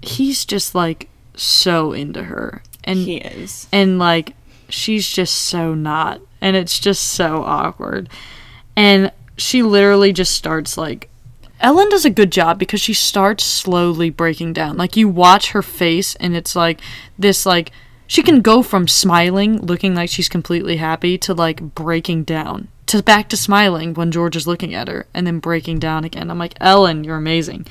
he's 0.00 0.44
just 0.44 0.74
like 0.74 1.08
so 1.34 1.92
into 1.92 2.24
her. 2.24 2.62
And 2.84 2.98
He 3.00 3.16
is. 3.16 3.66
and 3.72 3.98
like 3.98 4.34
she's 4.68 5.08
just 5.08 5.34
so 5.34 5.74
not 5.74 6.20
and 6.40 6.56
it's 6.56 6.78
just 6.78 7.04
so 7.04 7.42
awkward 7.42 8.08
and 8.76 9.12
she 9.36 9.62
literally 9.62 10.12
just 10.12 10.34
starts 10.34 10.76
like 10.76 11.08
ellen 11.60 11.88
does 11.88 12.04
a 12.04 12.10
good 12.10 12.30
job 12.30 12.58
because 12.58 12.80
she 12.80 12.94
starts 12.94 13.44
slowly 13.44 14.10
breaking 14.10 14.52
down 14.52 14.76
like 14.76 14.96
you 14.96 15.08
watch 15.08 15.50
her 15.50 15.62
face 15.62 16.14
and 16.16 16.36
it's 16.36 16.54
like 16.54 16.80
this 17.18 17.46
like 17.46 17.70
she 18.06 18.22
can 18.22 18.40
go 18.40 18.62
from 18.62 18.88
smiling 18.88 19.58
looking 19.58 19.94
like 19.94 20.08
she's 20.08 20.28
completely 20.28 20.76
happy 20.76 21.16
to 21.18 21.34
like 21.34 21.74
breaking 21.74 22.24
down 22.24 22.68
to 22.86 23.02
back 23.02 23.28
to 23.28 23.36
smiling 23.36 23.94
when 23.94 24.12
george 24.12 24.36
is 24.36 24.46
looking 24.46 24.74
at 24.74 24.88
her 24.88 25.06
and 25.12 25.26
then 25.26 25.38
breaking 25.38 25.78
down 25.78 26.04
again 26.04 26.30
i'm 26.30 26.38
like 26.38 26.54
ellen 26.60 27.04
you're 27.04 27.16
amazing 27.16 27.66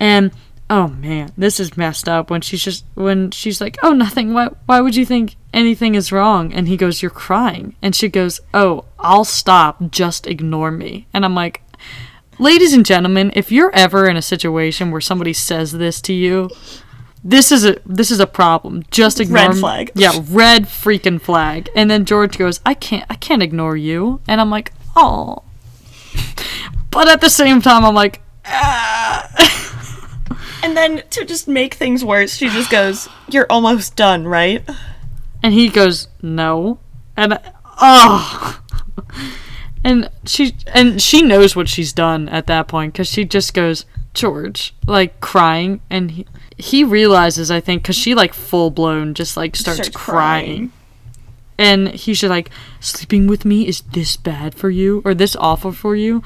and 0.00 0.32
oh 0.70 0.88
man, 0.88 1.30
this 1.36 1.60
is 1.60 1.76
messed 1.76 2.08
up 2.08 2.30
when 2.30 2.40
she's 2.40 2.62
just 2.62 2.84
when 2.94 3.30
she's 3.30 3.60
like, 3.60 3.76
"Oh, 3.82 3.92
nothing. 3.92 4.32
Why 4.32 4.48
why 4.66 4.80
would 4.80 4.96
you 4.96 5.04
think 5.04 5.36
anything 5.52 5.94
is 5.94 6.12
wrong?" 6.12 6.52
And 6.52 6.68
he 6.68 6.76
goes, 6.76 7.02
"You're 7.02 7.10
crying." 7.10 7.76
And 7.82 7.94
she 7.94 8.08
goes, 8.08 8.40
"Oh, 8.52 8.84
I'll 8.98 9.24
stop. 9.24 9.90
Just 9.90 10.26
ignore 10.26 10.70
me." 10.70 11.06
And 11.12 11.24
I'm 11.24 11.34
like, 11.34 11.62
"Ladies 12.38 12.72
and 12.72 12.86
gentlemen, 12.86 13.32
if 13.34 13.52
you're 13.52 13.74
ever 13.74 14.08
in 14.08 14.16
a 14.16 14.22
situation 14.22 14.90
where 14.90 15.00
somebody 15.00 15.32
says 15.32 15.72
this 15.72 16.00
to 16.02 16.12
you, 16.12 16.50
this 17.24 17.50
is 17.50 17.64
a 17.64 17.78
this 17.86 18.10
is 18.10 18.20
a 18.20 18.26
problem. 18.26 18.84
Just 18.90 19.18
ignore 19.18 19.46
Red 19.46 19.54
me." 19.54 19.60
flag. 19.60 19.90
Yeah, 19.94 20.12
red 20.28 20.66
freaking 20.66 21.20
flag. 21.20 21.70
And 21.74 21.90
then 21.90 22.04
George 22.04 22.36
goes, 22.36 22.60
"I 22.66 22.74
can't 22.74 23.06
I 23.08 23.14
can't 23.14 23.42
ignore 23.42 23.76
you." 23.76 24.20
And 24.28 24.40
I'm 24.40 24.50
like, 24.50 24.72
"Oh." 24.94 25.42
But 26.90 27.08
at 27.08 27.20
the 27.20 27.28
same 27.28 27.60
time, 27.60 27.84
I'm 27.84 27.94
like, 27.96 28.20
ah. 28.44 29.28
And 30.62 30.76
then 30.76 31.02
to 31.10 31.24
just 31.24 31.46
make 31.48 31.74
things 31.74 32.04
worse, 32.04 32.36
she 32.36 32.48
just 32.48 32.70
goes, 32.70 33.08
"You're 33.28 33.46
almost 33.50 33.96
done, 33.96 34.26
right?" 34.28 34.62
And 35.42 35.52
he 35.52 35.68
goes, 35.68 36.08
"No." 36.22 36.78
And 37.16 37.38
oh. 37.80 38.62
And 39.84 40.08
she 40.24 40.54
and 40.72 41.02
she 41.02 41.20
knows 41.20 41.54
what 41.54 41.68
she's 41.68 41.92
done 41.92 42.28
at 42.30 42.46
that 42.46 42.68
point 42.68 42.94
cuz 42.94 43.08
she 43.08 43.24
just 43.26 43.52
goes, 43.52 43.84
"George," 44.14 44.74
like 44.86 45.20
crying 45.20 45.80
and 45.90 46.12
he, 46.12 46.26
he 46.56 46.84
realizes 46.84 47.50
I 47.50 47.60
think 47.60 47.84
cuz 47.84 47.96
she 47.96 48.14
like 48.14 48.34
full 48.34 48.70
blown 48.70 49.14
just 49.14 49.36
like 49.36 49.56
starts, 49.56 49.78
Starts 49.78 49.96
crying. 49.96 50.46
crying. 50.46 50.72
And 51.56 51.88
he's 51.90 52.20
just 52.20 52.30
like, 52.30 52.50
"Sleeping 52.80 53.26
with 53.28 53.44
me 53.44 53.68
is 53.68 53.82
this 53.92 54.16
bad 54.16 54.54
for 54.54 54.70
you 54.70 55.02
or 55.04 55.14
this 55.14 55.36
awful 55.36 55.72
for 55.72 55.94
you?" 55.94 56.22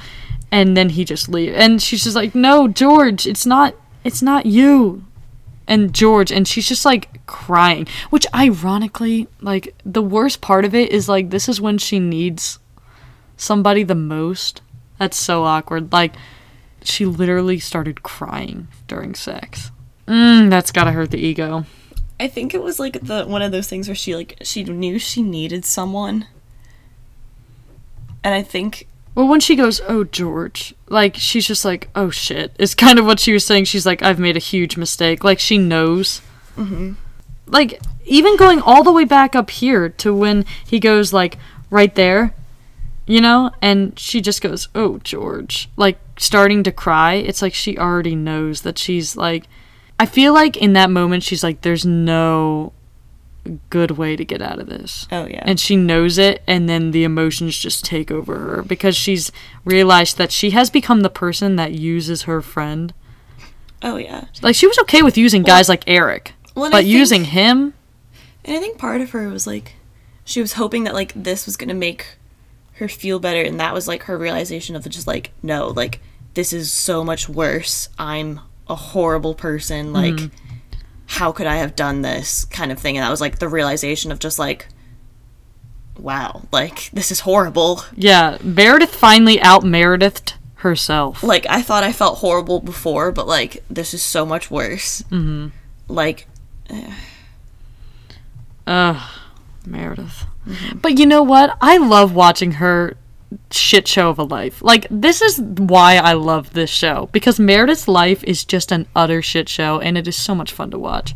And 0.51 0.75
then 0.77 0.89
he 0.91 1.05
just 1.05 1.29
leaves. 1.29 1.55
And 1.57 1.83
she's 1.83 2.05
just 2.05 2.17
like, 2.17 2.35
"No, 2.35 2.67
George, 2.69 3.27
it's 3.27 3.45
not 3.45 3.75
it's 4.05 4.23
not 4.23 4.47
you." 4.47 5.05
and 5.71 5.93
George, 5.93 6.33
and 6.33 6.49
she's 6.49 6.67
just 6.67 6.87
like 6.87 7.25
crying. 7.27 7.87
Which, 8.09 8.27
ironically, 8.35 9.29
like 9.43 9.75
the 9.85 10.03
worst 10.03 10.41
part 10.41 10.65
of 10.65 10.75
it 10.75 10.91
is 10.91 11.11
like 11.11 11.29
this 11.29 11.47
is 11.47 11.61
when 11.61 11.77
she 11.77 11.99
needs 12.01 12.59
somebody 13.37 13.83
the 13.83 13.95
most. 13.95 14.63
That's 14.99 15.19
so 15.19 15.45
awkward. 15.45 15.93
Like, 15.93 16.15
she 16.83 17.05
literally 17.05 17.59
started 17.59 18.03
crying 18.03 18.69
during 18.87 19.15
sex. 19.15 19.71
Mm, 20.09 20.49
that's 20.49 20.73
gotta 20.73 20.93
hurt 20.93 21.11
the 21.11 21.19
ego. 21.19 21.67
I 22.19 22.27
think 22.29 22.55
it 22.55 22.63
was 22.63 22.81
like 22.81 23.01
the 23.01 23.27
one 23.27 23.43
of 23.43 23.53
those 23.53 23.69
things 23.69 23.87
where 23.89 23.95
she 23.95 24.17
like 24.17 24.39
she 24.43 24.65
knew 24.65 24.99
she 24.99 25.23
needed 25.23 25.65
someone. 25.65 26.27
And 28.25 28.35
I 28.35 28.43
think 28.43 28.89
Well, 29.15 29.29
when 29.29 29.41
she 29.41 29.55
goes, 29.55 29.81
"Oh, 29.87 30.05
George," 30.05 30.75
like 30.89 31.15
she's 31.17 31.47
just 31.47 31.65
like, 31.65 31.89
"Oh 31.95 32.11
shit," 32.11 32.53
it's 32.59 32.75
kind 32.87 32.99
of 32.99 33.05
what 33.07 33.21
she 33.21 33.33
was 33.33 33.45
saying. 33.45 33.67
She's 33.67 33.87
like, 33.87 34.03
"I've 34.03 34.19
made 34.19 34.37
a 34.37 34.41
huge 34.41 34.77
mistake." 34.77 35.23
Like 35.23 35.39
she 35.39 35.59
knows. 35.59 36.23
Mm-hmm. 36.57 36.95
Like 37.47 37.81
even 38.05 38.37
going 38.37 38.61
all 38.61 38.83
the 38.83 38.93
way 38.93 39.05
back 39.05 39.37
up 39.37 39.51
here 39.51 39.89
to 39.91 40.15
when 40.15 40.45
he 40.67 40.81
goes 40.81 41.13
like 41.13 41.39
right 41.71 41.95
there, 41.95 42.35
you 43.07 43.21
know, 43.21 43.51
and 43.63 43.99
she 43.99 44.21
just 44.21 44.41
goes, 44.41 44.69
"Oh, 44.75 44.99
George," 45.05 45.69
like 45.77 45.99
starting 46.19 46.63
to 46.65 46.73
cry. 46.73 47.15
It's 47.15 47.43
like 47.43 47.55
she 47.55 47.77
already 47.79 48.17
knows 48.17 48.63
that 48.63 48.79
she's 48.79 49.15
like. 49.17 49.45
I 50.01 50.07
feel 50.07 50.33
like 50.33 50.57
in 50.57 50.73
that 50.75 50.91
moment 50.91 51.23
she's 51.23 51.43
like, 51.43 51.63
"There's 51.63 51.85
no 51.85 52.73
good 53.71 53.93
way 53.93 54.15
to 54.17 54.25
get 54.25 54.43
out 54.43 54.59
of 54.59 54.69
this." 54.69 55.07
oh 55.11 55.27
yeah. 55.27 55.43
and 55.47 55.59
she 55.59 55.75
knows 55.75 56.19
it 56.19 56.43
and 56.47 56.69
then 56.69 56.91
the 56.91 57.03
emotions 57.05 57.57
just 57.57 57.83
take 57.85 58.11
over 58.11 58.37
her 58.39 58.63
because 58.63 58.95
she's 58.95 59.33
realized 59.65 60.19
that 60.19 60.31
she 60.31 60.51
has 60.51 60.69
become 60.69 61.01
the 61.01 61.09
person 61.09 61.57
that 61.57 61.73
uses 61.73 62.23
her 62.23 62.43
friend 62.43 62.93
oh 63.83 63.97
yeah. 63.97 64.27
like 64.43 64.55
she 64.55 64.67
was 64.67 64.79
okay 64.81 65.01
with 65.03 65.17
using 65.17 65.43
guys 65.43 65.67
like 65.67 65.83
eric 65.87 66.35
Well, 66.55 66.71
but 66.71 66.79
think- 66.79 66.91
using 66.91 67.25
him 67.25 67.73
And 68.45 68.55
I 68.57 68.61
think 68.61 68.77
part 68.77 69.01
of 69.01 69.11
her 69.13 69.29
was 69.31 69.47
like 69.47 69.77
she 70.27 70.43
was 70.43 70.55
hoping 70.55 70.85
that 70.85 70.93
like 70.93 71.13
this 71.15 71.47
was 71.47 71.57
gonna 71.57 71.73
make 71.73 72.05
her 72.75 72.89
feel 72.89 73.19
better 73.19 73.41
and 73.41 73.59
that 73.59 73.73
was 73.73 73.89
like 73.89 74.03
her 74.03 74.19
realization 74.19 74.77
of 74.77 74.87
just 74.91 75.07
like, 75.07 75.31
no, 75.43 75.69
like 75.69 76.01
this 76.35 76.53
is 76.53 76.71
so 76.71 77.03
much 77.03 77.29
worse. 77.31 77.89
I'm 77.99 78.41
a 78.69 78.75
horrible 78.75 79.35
person, 79.35 79.93
like 79.93 80.31
how 81.07 81.33
could 81.33 81.47
I 81.47 81.57
have 81.57 81.75
done 81.75 82.03
this 82.03 82.45
kind 82.45 82.71
of 82.71 82.79
thing? 82.79 82.97
And 82.97 83.05
that 83.05 83.11
was 83.11 83.21
like 83.21 83.39
the 83.39 83.49
realization 83.49 84.13
of 84.13 84.19
just 84.19 84.39
like 84.39 84.69
wow, 85.99 86.43
like 86.53 86.91
this 86.93 87.11
is 87.11 87.21
horrible. 87.21 87.83
yeah 87.97 88.39
meredith 88.43 88.95
finally 88.95 89.41
out 89.41 89.63
meredithed 89.63 90.35
herself 90.57 91.23
Like 91.23 91.47
I 91.49 91.63
thought 91.63 91.85
I 91.85 91.93
felt 91.93 92.19
horrible 92.19 92.61
before, 92.61 93.11
but 93.13 93.27
like 93.27 93.65
this 93.71 93.95
is 93.95 94.03
so 94.03 94.25
much 94.27 94.51
worse. 94.51 95.03
Mm-hmm. 95.11 95.49
Like 95.89 96.27
Ugh, 98.67 99.11
Meredith. 99.65 100.27
But 100.75 100.99
you 100.99 101.07
know 101.07 101.23
what? 101.23 101.57
I 101.61 101.79
love 101.79 102.15
watching 102.15 102.53
her 102.53 102.97
shit 103.51 103.87
show 103.87 104.11
of 104.11 104.19
a 104.19 104.23
life. 104.23 104.63
Like 104.63 104.87
this 104.91 105.21
is 105.23 105.41
why 105.41 105.97
I 105.97 106.15
love 106.15 106.53
this 106.53 106.71
show 106.71 107.09
because 107.13 107.39
Meredith's 107.39 107.89
life 107.89 108.25
is 108.25 108.45
just 108.45 108.73
an 108.73 108.87
utter 108.97 109.23
shit 109.23 109.49
show 109.49 109.81
and 109.81 109.99
it 109.99 110.09
is 110.09 110.17
so 110.17 110.35
much 110.35 110.53
fun 110.53 110.71
to 110.71 110.79
watch. 110.79 111.15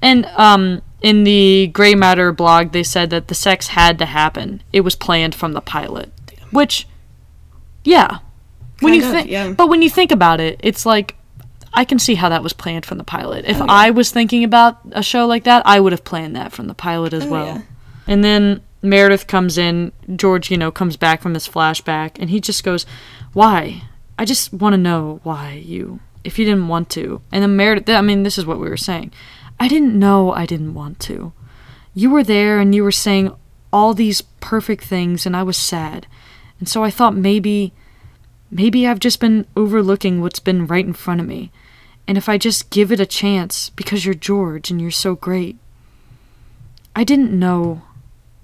And 0.00 0.26
um 0.36 0.82
in 1.02 1.24
the 1.24 1.68
Grey 1.68 1.94
Matter 1.94 2.32
blog 2.32 2.72
they 2.72 2.82
said 2.82 3.10
that 3.10 3.28
the 3.28 3.34
sex 3.34 3.68
had 3.68 3.98
to 3.98 4.06
happen. 4.06 4.62
It 4.72 4.80
was 4.82 4.96
planned 4.96 5.34
from 5.34 5.52
the 5.52 5.60
pilot. 5.60 6.12
Which 6.50 6.86
yeah. 7.84 8.18
When 8.80 8.94
you 8.94 9.02
Kind 9.02 9.12
think 9.12 9.30
yeah. 9.30 9.52
but 9.52 9.68
when 9.68 9.82
you 9.82 9.90
think 9.90 10.12
about 10.12 10.40
it, 10.40 10.60
it's 10.62 10.86
like 10.86 11.16
I 11.72 11.84
can 11.84 11.98
see 11.98 12.14
how 12.14 12.30
that 12.30 12.42
was 12.42 12.52
planned 12.52 12.84
from 12.86 12.98
the 12.98 13.04
pilot. 13.04 13.44
If 13.44 13.60
I 13.60 13.90
was 13.90 14.10
thinking 14.10 14.44
about 14.44 14.78
a 14.92 15.02
show 15.02 15.26
like 15.26 15.44
that, 15.44 15.62
I 15.66 15.78
would 15.78 15.92
have 15.92 16.04
planned 16.04 16.34
that 16.36 16.52
from 16.52 16.66
the 16.66 16.74
pilot 16.74 17.12
as 17.12 17.26
well. 17.26 17.46
yeah. 17.46 17.62
And 18.06 18.24
then 18.24 18.62
Meredith 18.82 19.26
comes 19.26 19.58
in, 19.58 19.92
George, 20.16 20.50
you 20.50 20.56
know, 20.56 20.70
comes 20.70 20.96
back 20.96 21.20
from 21.20 21.34
his 21.34 21.48
flashback, 21.48 22.12
and 22.18 22.30
he 22.30 22.40
just 22.40 22.64
goes, 22.64 22.86
Why? 23.32 23.82
I 24.18 24.24
just 24.24 24.52
want 24.52 24.74
to 24.74 24.78
know 24.78 25.20
why 25.22 25.62
you, 25.64 26.00
if 26.24 26.38
you 26.38 26.44
didn't 26.44 26.68
want 26.68 26.90
to. 26.90 27.22
And 27.32 27.42
then 27.42 27.56
Meredith, 27.56 27.88
I 27.88 28.00
mean, 28.00 28.22
this 28.22 28.38
is 28.38 28.46
what 28.46 28.60
we 28.60 28.68
were 28.68 28.76
saying. 28.76 29.12
I 29.58 29.68
didn't 29.68 29.98
know 29.98 30.32
I 30.32 30.46
didn't 30.46 30.74
want 30.74 31.00
to. 31.00 31.32
You 31.94 32.10
were 32.10 32.24
there 32.24 32.58
and 32.58 32.74
you 32.74 32.82
were 32.82 32.92
saying 32.92 33.34
all 33.72 33.94
these 33.94 34.22
perfect 34.22 34.84
things, 34.84 35.26
and 35.26 35.36
I 35.36 35.42
was 35.42 35.56
sad. 35.56 36.06
And 36.58 36.68
so 36.68 36.84
I 36.84 36.90
thought 36.90 37.14
maybe, 37.14 37.72
maybe 38.50 38.86
I've 38.86 39.00
just 39.00 39.20
been 39.20 39.46
overlooking 39.56 40.20
what's 40.20 40.40
been 40.40 40.66
right 40.66 40.84
in 40.84 40.92
front 40.92 41.20
of 41.20 41.26
me. 41.26 41.50
And 42.06 42.18
if 42.18 42.28
I 42.28 42.38
just 42.38 42.70
give 42.70 42.90
it 42.90 43.00
a 43.00 43.06
chance 43.06 43.70
because 43.70 44.04
you're 44.04 44.14
George 44.14 44.70
and 44.70 44.80
you're 44.80 44.90
so 44.90 45.14
great. 45.14 45.56
I 46.94 47.04
didn't 47.04 47.38
know 47.38 47.82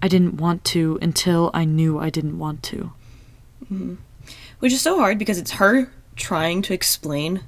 I 0.02 0.08
didn't 0.08 0.36
want 0.36 0.64
to 0.66 0.98
until 1.02 1.50
I 1.54 1.64
knew 1.64 1.98
I 1.98 2.10
didn't 2.10 2.38
want 2.38 2.62
to. 2.64 2.90
which 4.60 4.72
is 4.72 4.80
so 4.80 4.98
hard 4.98 5.18
because 5.18 5.38
it's 5.38 5.52
her 5.52 5.90
trying 6.16 6.62
to 6.62 6.74
explain 6.74 7.42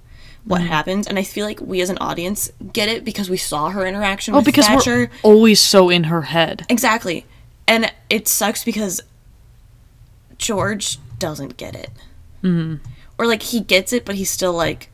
what 0.45 0.63
happens, 0.63 1.07
and 1.07 1.19
I 1.19 1.25
feel 1.25 1.45
like 1.45 1.61
we 1.61 1.83
as 1.83 1.91
an 1.91 1.99
audience 1.99 2.51
get 2.73 2.89
it 2.89 3.05
because 3.05 3.29
we 3.29 3.37
saw 3.37 3.69
her 3.69 3.87
interaction 3.87 4.33
Oh, 4.35 4.39
with 4.39 4.47
because 4.47 4.67
Thatcher. 4.67 4.97
we're 4.97 5.11
always 5.23 5.61
so 5.61 5.91
in 5.91 6.05
her 6.05 6.23
head. 6.23 6.65
Exactly. 6.71 7.27
And 7.67 7.93
it 8.09 8.27
sucks 8.29 8.65
because 8.65 9.03
George 10.39 10.99
doesn't 11.19 11.59
get 11.59 11.75
it. 11.75 11.91
Mm-hmm. 12.43 12.77
Or 13.19 13.27
like 13.27 13.43
he 13.43 13.61
gets 13.61 13.93
it, 13.93 14.07
but 14.07 14.15
he's 14.15 14.31
still 14.31 14.55
like. 14.55 14.89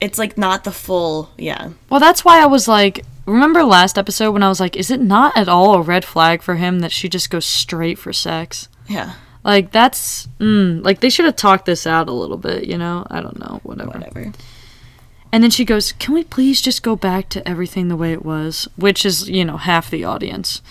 It's 0.00 0.18
like 0.18 0.38
not 0.38 0.64
the 0.64 0.72
full. 0.72 1.30
Yeah. 1.36 1.70
Well, 1.90 2.00
that's 2.00 2.24
why 2.24 2.42
I 2.42 2.46
was 2.46 2.66
like, 2.66 3.04
remember 3.26 3.64
last 3.64 3.98
episode 3.98 4.32
when 4.32 4.42
I 4.42 4.48
was 4.48 4.60
like, 4.60 4.76
is 4.76 4.90
it 4.90 5.00
not 5.00 5.36
at 5.36 5.48
all 5.48 5.74
a 5.74 5.82
red 5.82 6.04
flag 6.04 6.42
for 6.42 6.56
him 6.56 6.80
that 6.80 6.92
she 6.92 7.08
just 7.08 7.30
goes 7.30 7.44
straight 7.44 7.98
for 7.98 8.12
sex? 8.12 8.68
Yeah. 8.88 9.14
Like 9.44 9.72
that's 9.72 10.26
mm, 10.38 10.82
like 10.84 11.00
they 11.00 11.10
should 11.10 11.26
have 11.26 11.36
talked 11.36 11.66
this 11.66 11.86
out 11.86 12.08
a 12.08 12.12
little 12.12 12.38
bit, 12.38 12.64
you 12.64 12.78
know? 12.78 13.06
I 13.10 13.20
don't 13.20 13.38
know, 13.38 13.60
whatever. 13.62 13.90
Whatever. 13.90 14.32
And 15.32 15.42
then 15.42 15.50
she 15.50 15.64
goes, 15.64 15.92
"Can 15.92 16.14
we 16.14 16.24
please 16.24 16.62
just 16.62 16.82
go 16.82 16.94
back 16.96 17.28
to 17.30 17.46
everything 17.46 17.88
the 17.88 17.96
way 17.96 18.12
it 18.12 18.24
was?" 18.24 18.68
Which 18.76 19.04
is, 19.04 19.28
you 19.28 19.44
know, 19.44 19.56
half 19.56 19.90
the 19.90 20.04
audience. 20.04 20.62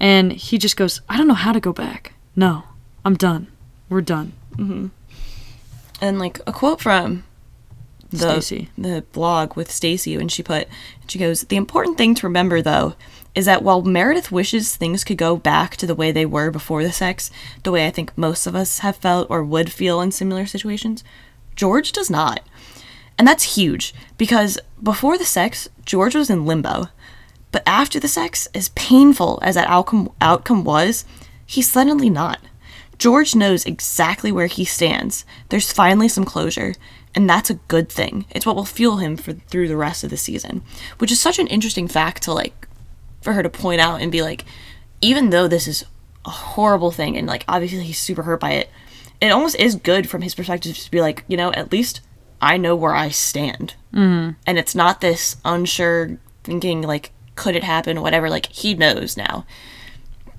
And 0.00 0.32
he 0.32 0.56
just 0.58 0.76
goes, 0.76 1.00
"I 1.08 1.16
don't 1.16 1.28
know 1.28 1.34
how 1.34 1.52
to 1.52 1.60
go 1.60 1.72
back. 1.72 2.14
No. 2.34 2.64
I'm 3.04 3.16
done. 3.16 3.48
We're 3.88 4.00
done." 4.00 4.32
And 6.00 6.18
like 6.18 6.40
a 6.46 6.52
quote 6.52 6.80
from 6.80 7.24
the 8.10 8.40
Stacy. 8.40 8.70
the 8.78 9.04
blog 9.12 9.54
with 9.56 9.70
Stacy 9.70 10.16
when 10.16 10.28
she 10.28 10.42
put 10.42 10.68
she 11.06 11.18
goes, 11.18 11.42
"The 11.42 11.56
important 11.56 11.98
thing 11.98 12.14
to 12.16 12.26
remember 12.26 12.62
though 12.62 12.94
is 13.34 13.44
that 13.44 13.62
while 13.62 13.82
Meredith 13.82 14.32
wishes 14.32 14.74
things 14.74 15.04
could 15.04 15.18
go 15.18 15.36
back 15.36 15.76
to 15.76 15.86
the 15.86 15.94
way 15.94 16.10
they 16.10 16.26
were 16.26 16.50
before 16.50 16.82
the 16.82 16.92
sex, 16.92 17.30
the 17.62 17.70
way 17.70 17.86
I 17.86 17.90
think 17.90 18.16
most 18.16 18.46
of 18.46 18.56
us 18.56 18.78
have 18.80 18.96
felt 18.96 19.28
or 19.30 19.44
would 19.44 19.70
feel 19.72 20.00
in 20.00 20.10
similar 20.10 20.46
situations, 20.46 21.04
George 21.54 21.92
does 21.92 22.10
not." 22.10 22.40
And 23.18 23.26
that's 23.26 23.56
huge 23.56 23.94
because 24.16 24.58
before 24.82 25.18
the 25.18 25.24
sex, 25.24 25.68
George 25.84 26.14
was 26.14 26.30
in 26.30 26.46
limbo. 26.46 26.88
But 27.50 27.62
after 27.66 27.98
the 27.98 28.08
sex, 28.08 28.46
as 28.54 28.70
painful 28.70 29.38
as 29.42 29.54
that 29.54 29.68
outcome 29.68 30.10
outcome 30.20 30.64
was, 30.64 31.04
he's 31.44 31.70
suddenly 31.70 32.10
not. 32.10 32.38
George 32.98 33.34
knows 33.34 33.64
exactly 33.64 34.32
where 34.32 34.48
he 34.48 34.64
stands. 34.64 35.24
There's 35.48 35.72
finally 35.72 36.08
some 36.08 36.24
closure, 36.24 36.74
and 37.14 37.28
that's 37.28 37.50
a 37.50 37.54
good 37.54 37.88
thing. 37.88 38.26
It's 38.30 38.46
what 38.46 38.56
will 38.56 38.64
fuel 38.64 38.96
him 38.96 39.16
for 39.16 39.32
through 39.32 39.68
the 39.68 39.76
rest 39.76 40.04
of 40.04 40.10
the 40.10 40.16
season, 40.16 40.62
which 40.98 41.12
is 41.12 41.20
such 41.20 41.38
an 41.38 41.46
interesting 41.46 41.88
fact 41.88 42.22
to 42.24 42.32
like 42.32 42.68
for 43.22 43.32
her 43.32 43.42
to 43.42 43.50
point 43.50 43.80
out 43.80 44.00
and 44.00 44.12
be 44.12 44.22
like, 44.22 44.44
even 45.00 45.30
though 45.30 45.48
this 45.48 45.66
is 45.66 45.84
a 46.24 46.30
horrible 46.30 46.90
thing 46.90 47.16
and 47.16 47.26
like 47.26 47.44
obviously 47.48 47.82
he's 47.82 47.98
super 47.98 48.22
hurt 48.22 48.40
by 48.40 48.52
it, 48.52 48.70
it 49.20 49.30
almost 49.30 49.56
is 49.56 49.74
good 49.74 50.08
from 50.08 50.22
his 50.22 50.34
perspective 50.34 50.76
to 50.76 50.90
be 50.90 51.00
like, 51.00 51.24
you 51.28 51.36
know, 51.36 51.52
at 51.52 51.72
least 51.72 52.00
I 52.40 52.56
know 52.56 52.76
where 52.76 52.94
I 52.94 53.08
stand, 53.08 53.74
mm. 53.92 54.36
and 54.46 54.58
it's 54.58 54.74
not 54.74 55.00
this 55.00 55.36
unsure 55.44 56.18
thinking 56.44 56.82
like 56.82 57.10
could 57.34 57.56
it 57.56 57.64
happen, 57.64 58.00
whatever. 58.00 58.30
Like 58.30 58.46
he 58.46 58.74
knows 58.74 59.16
now. 59.16 59.44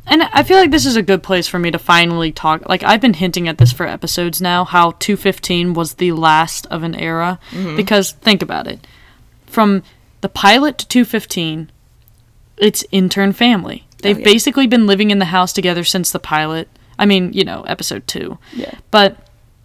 And 0.09 0.23
I 0.23 0.43
feel 0.43 0.57
like 0.57 0.71
this 0.71 0.85
is 0.85 0.95
a 0.95 1.01
good 1.01 1.21
place 1.23 1.47
for 1.47 1.59
me 1.59 1.71
to 1.71 1.79
finally 1.79 2.31
talk. 2.31 2.67
Like 2.67 2.83
I've 2.83 3.01
been 3.01 3.13
hinting 3.13 3.47
at 3.47 3.59
this 3.59 3.71
for 3.71 3.85
episodes 3.85 4.41
now, 4.41 4.65
how 4.65 4.91
215 4.91 5.73
was 5.73 5.95
the 5.95 6.11
last 6.11 6.65
of 6.67 6.83
an 6.83 6.95
era. 6.95 7.39
Mm-hmm. 7.51 7.75
Because 7.75 8.13
think 8.13 8.41
about 8.41 8.67
it, 8.67 8.85
from 9.45 9.83
the 10.21 10.29
pilot 10.29 10.77
to 10.79 10.87
215, 10.87 11.71
it's 12.57 12.83
intern 12.91 13.33
family. 13.33 13.85
Oh, 13.85 13.95
They've 14.01 14.19
yeah. 14.19 14.25
basically 14.25 14.67
been 14.67 14.87
living 14.87 15.11
in 15.11 15.19
the 15.19 15.25
house 15.25 15.53
together 15.53 15.83
since 15.83 16.11
the 16.11 16.19
pilot. 16.19 16.67
I 16.97 17.05
mean, 17.05 17.31
you 17.33 17.43
know, 17.43 17.63
episode 17.63 18.07
two. 18.07 18.37
Yeah. 18.53 18.75
But 18.91 19.17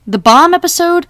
the 0.06 0.18
bomb 0.18 0.54
episode 0.54 1.06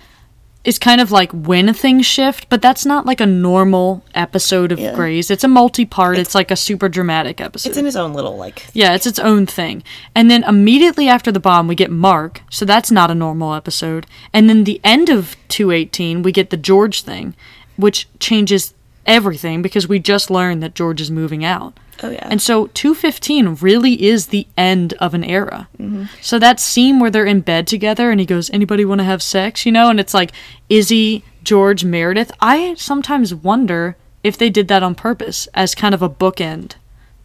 is 0.65 0.79
kind 0.79 1.01
of 1.01 1.13
like 1.13 1.31
when 1.33 1.73
things 1.75 2.07
shift, 2.07 2.49
but 2.49 2.63
that's 2.63 2.87
not 2.87 3.05
like 3.05 3.21
a 3.21 3.27
normal 3.27 4.03
episode 4.15 4.73
of 4.73 4.79
Yeah. 4.79 4.95
Grey's. 4.95 5.31
It's 5.31 5.45
a 5.45 5.49
multi-part. 5.49 6.17
It's, 6.17 6.35
like 6.35 6.51
a 6.51 6.57
super 6.57 6.89
dramatic 6.89 7.41
episode. 7.41 7.69
It's 7.69 7.79
in 7.79 7.85
his 7.85 7.97
own 7.97 8.15
little 8.15 8.37
like 8.37 8.67
Yeah, 8.73 8.95
it's 8.95 9.07
its 9.07 9.19
own 9.19 9.47
thing. 9.47 9.83
And 10.15 10.31
then 10.31 10.43
immediately 10.45 11.09
after 11.09 11.31
the 11.31 11.39
bomb, 11.41 11.69
we 11.69 11.75
get 11.75 11.91
Mark, 11.91 12.41
so 12.51 12.65
that's 12.65 12.91
not 12.91 13.11
a 13.11 13.15
normal 13.15 13.55
episode. 13.55 14.07
And 14.33 14.49
then 14.49 14.65
the 14.65 14.81
end 14.83 15.11
of 15.11 15.37
218, 15.49 16.23
we 16.23 16.33
get 16.33 16.51
the 16.51 16.57
George 16.57 17.03
thing, 17.03 17.35
which 17.77 18.09
changes 18.19 18.75
everything 19.07 19.61
because 19.61 19.87
we 19.87 19.99
just 19.99 20.31
learned 20.31 20.63
that 20.63 20.75
George 20.75 21.01
is 21.01 21.11
moving 21.11 21.45
out. 21.45 21.79
Oh 22.03 22.11
yeah. 22.11 22.27
And 22.31 22.43
so 22.43 22.67
215 22.69 23.57
really 23.61 24.03
is 24.03 24.29
the 24.29 24.47
end 24.57 24.95
of 24.95 25.15
an 25.15 25.25
era. 25.25 25.69
Mm-hmm. 25.79 26.05
So 26.21 26.39
that 26.39 26.61
scene 26.61 26.99
where 26.99 27.11
they're 27.11 27.25
in 27.25 27.41
bed 27.41 27.67
together 27.67 28.11
and 28.11 28.21
he 28.21 28.27
goes, 28.27 28.51
Anybody 28.51 28.85
want 28.85 29.01
to 29.01 29.05
have 29.05 29.23
sex? 29.23 29.65
You 29.65 29.73
know, 29.73 29.91
and 29.91 30.01
it's 30.01 30.15
like 30.15 30.33
Izzie, 30.69 31.25
George, 31.43 31.85
Meredith. 31.85 32.33
I 32.41 32.75
sometimes 32.75 33.35
wonder 33.35 33.97
if 34.23 34.37
they 34.37 34.51
did 34.51 34.69
that 34.69 34.83
on 34.83 34.95
purpose 34.95 35.47
as 35.55 35.75
kind 35.75 35.95
of 35.95 36.03
a 36.03 36.09
bookend. 36.09 36.75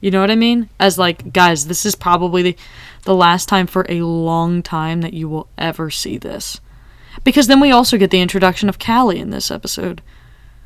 You 0.02 0.12
know 0.12 0.22
what 0.22 0.32
I 0.32 0.36
mean? 0.36 0.70
As 0.80 0.98
like, 0.98 1.34
guys, 1.34 1.68
this 1.68 1.86
is 1.86 1.96
probably 1.96 2.41
the, 2.41 2.58
the 3.04 3.16
last 3.16 3.50
time 3.50 3.68
for 3.68 3.86
a 3.90 4.02
long 4.02 4.62
time 4.62 5.02
that 5.02 5.14
you 5.14 5.28
will 5.28 5.48
ever 5.58 5.90
see 5.90 6.18
this. 6.18 6.62
Because 7.24 7.48
then 7.48 7.60
we 7.60 7.72
also 7.72 7.98
get 7.98 8.12
the 8.12 8.22
introduction 8.22 8.70
of 8.70 8.80
Callie 8.80 9.20
in 9.20 9.30
this 9.30 9.52
episode, 9.52 10.02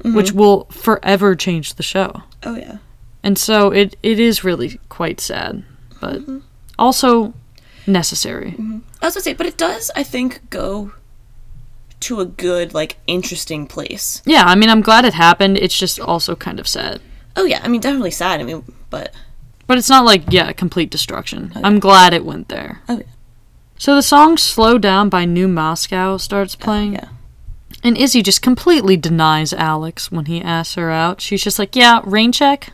mm-hmm. 0.04 0.16
which 0.16 0.32
will 0.32 0.66
forever 0.66 1.36
change 1.36 1.76
the 1.76 1.84
show. 1.84 2.24
oh 2.44 2.56
yeah. 2.56 2.78
And 3.24 3.38
so 3.38 3.72
it, 3.72 3.96
it 4.04 4.20
is 4.20 4.44
really 4.44 4.80
quite 4.90 5.22
sad, 5.22 5.64
but 6.02 6.18
mm-hmm. 6.18 6.40
also 6.78 7.34
necessary. 7.88 8.52
Mm-hmm. 8.52 8.80
I 9.02 9.06
was 9.06 9.16
gonna 9.16 9.24
say, 9.24 9.34
but 9.34 9.46
it 9.46 9.58
does, 9.58 9.90
I 9.96 10.04
think, 10.04 10.50
go 10.50 10.92
to 12.02 12.20
a 12.20 12.26
good, 12.26 12.74
like, 12.74 12.98
interesting 13.08 13.66
place. 13.66 14.22
Yeah, 14.26 14.44
I 14.44 14.56
mean, 14.56 14.70
I'm 14.70 14.82
glad 14.82 15.06
it 15.06 15.14
happened. 15.14 15.58
It's 15.58 15.78
just 15.78 16.02
also 16.02 16.36
kind 16.36 16.60
of 16.60 16.68
sad. 16.68 17.02
Oh 17.38 17.46
yeah, 17.46 17.62
I 17.64 17.70
mean, 17.70 17.80
definitely 17.80 18.12
sad. 18.12 18.42
I 18.42 18.44
mean, 18.44 18.64
but 18.90 19.14
But 19.68 19.78
it's 19.78 19.90
not 19.90 20.04
like, 20.04 20.24
yeah, 20.30 20.52
complete 20.52 20.90
destruction. 20.90 21.54
Oh, 21.56 21.62
I'm 21.64 21.80
glad 21.80 22.14
it 22.14 22.26
went 22.26 22.50
there. 22.50 22.82
oh 22.90 22.98
yeah, 22.98 23.06
So 23.78 23.96
the 23.96 24.02
song 24.04 24.38
Slow 24.38 24.78
Down 24.78 25.08
by 25.08 25.24
New 25.24 25.48
Moscow 25.48 26.18
starts 26.18 26.58
oh, 26.60 26.64
playing. 26.64 26.94
yeah. 26.94 27.08
And 27.86 27.98
Izzy 27.98 28.22
just 28.22 28.42
completely 28.42 28.96
denies 28.96 29.52
Alex 29.52 30.12
when 30.12 30.26
he 30.26 30.42
asks 30.42 30.76
her 30.76 30.92
out. 30.92 31.20
She's 31.20 31.44
just 31.44 31.60
like, 31.60 31.76
yeah, 31.76 32.02
rain 32.04 32.32
check 32.32 32.72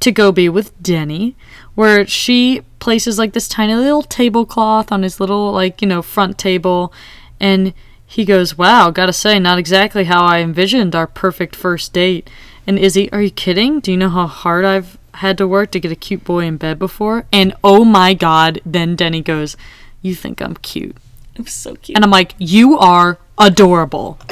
to 0.00 0.10
go 0.10 0.32
be 0.32 0.48
with 0.48 0.80
Denny, 0.82 1.36
where 1.74 2.06
she 2.06 2.62
places 2.78 3.18
like 3.18 3.32
this 3.32 3.48
tiny 3.48 3.74
little 3.74 4.02
tablecloth 4.02 4.90
on 4.90 5.02
his 5.02 5.20
little, 5.20 5.52
like, 5.52 5.82
you 5.82 5.88
know, 5.88 6.02
front 6.02 6.38
table. 6.38 6.92
And 7.38 7.74
he 8.04 8.24
goes, 8.24 8.58
wow, 8.58 8.90
gotta 8.90 9.12
say, 9.12 9.38
not 9.38 9.58
exactly 9.58 10.04
how 10.04 10.24
I 10.24 10.40
envisioned 10.40 10.96
our 10.96 11.06
perfect 11.06 11.54
first 11.54 11.92
date. 11.92 12.28
And 12.66 12.78
Izzie, 12.78 13.12
are 13.12 13.22
you 13.22 13.30
kidding? 13.30 13.80
Do 13.80 13.92
you 13.92 13.96
know 13.96 14.08
how 14.08 14.26
hard 14.26 14.64
I've 14.64 14.98
had 15.14 15.38
to 15.38 15.46
work 15.46 15.70
to 15.72 15.80
get 15.80 15.92
a 15.92 15.96
cute 15.96 16.24
boy 16.24 16.44
in 16.44 16.56
bed 16.56 16.78
before? 16.78 17.26
And 17.32 17.54
oh 17.62 17.84
my 17.84 18.14
god, 18.14 18.60
then 18.64 18.96
Denny 18.96 19.20
goes, 19.20 19.56
you 20.02 20.14
think 20.14 20.40
I'm 20.40 20.54
cute. 20.54 20.96
I'm 21.36 21.46
so 21.46 21.76
cute. 21.76 21.96
And 21.96 22.04
I'm 22.04 22.10
like, 22.10 22.34
you 22.38 22.78
are 22.78 23.18
adorable. 23.38 24.18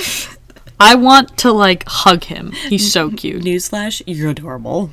I 0.80 0.94
want 0.94 1.36
to 1.38 1.52
like 1.52 1.84
hug 1.88 2.24
him. 2.24 2.52
He's 2.52 2.92
so 2.92 3.10
cute. 3.10 3.42
Newsflash: 3.42 4.00
You're 4.06 4.30
adorable. 4.30 4.92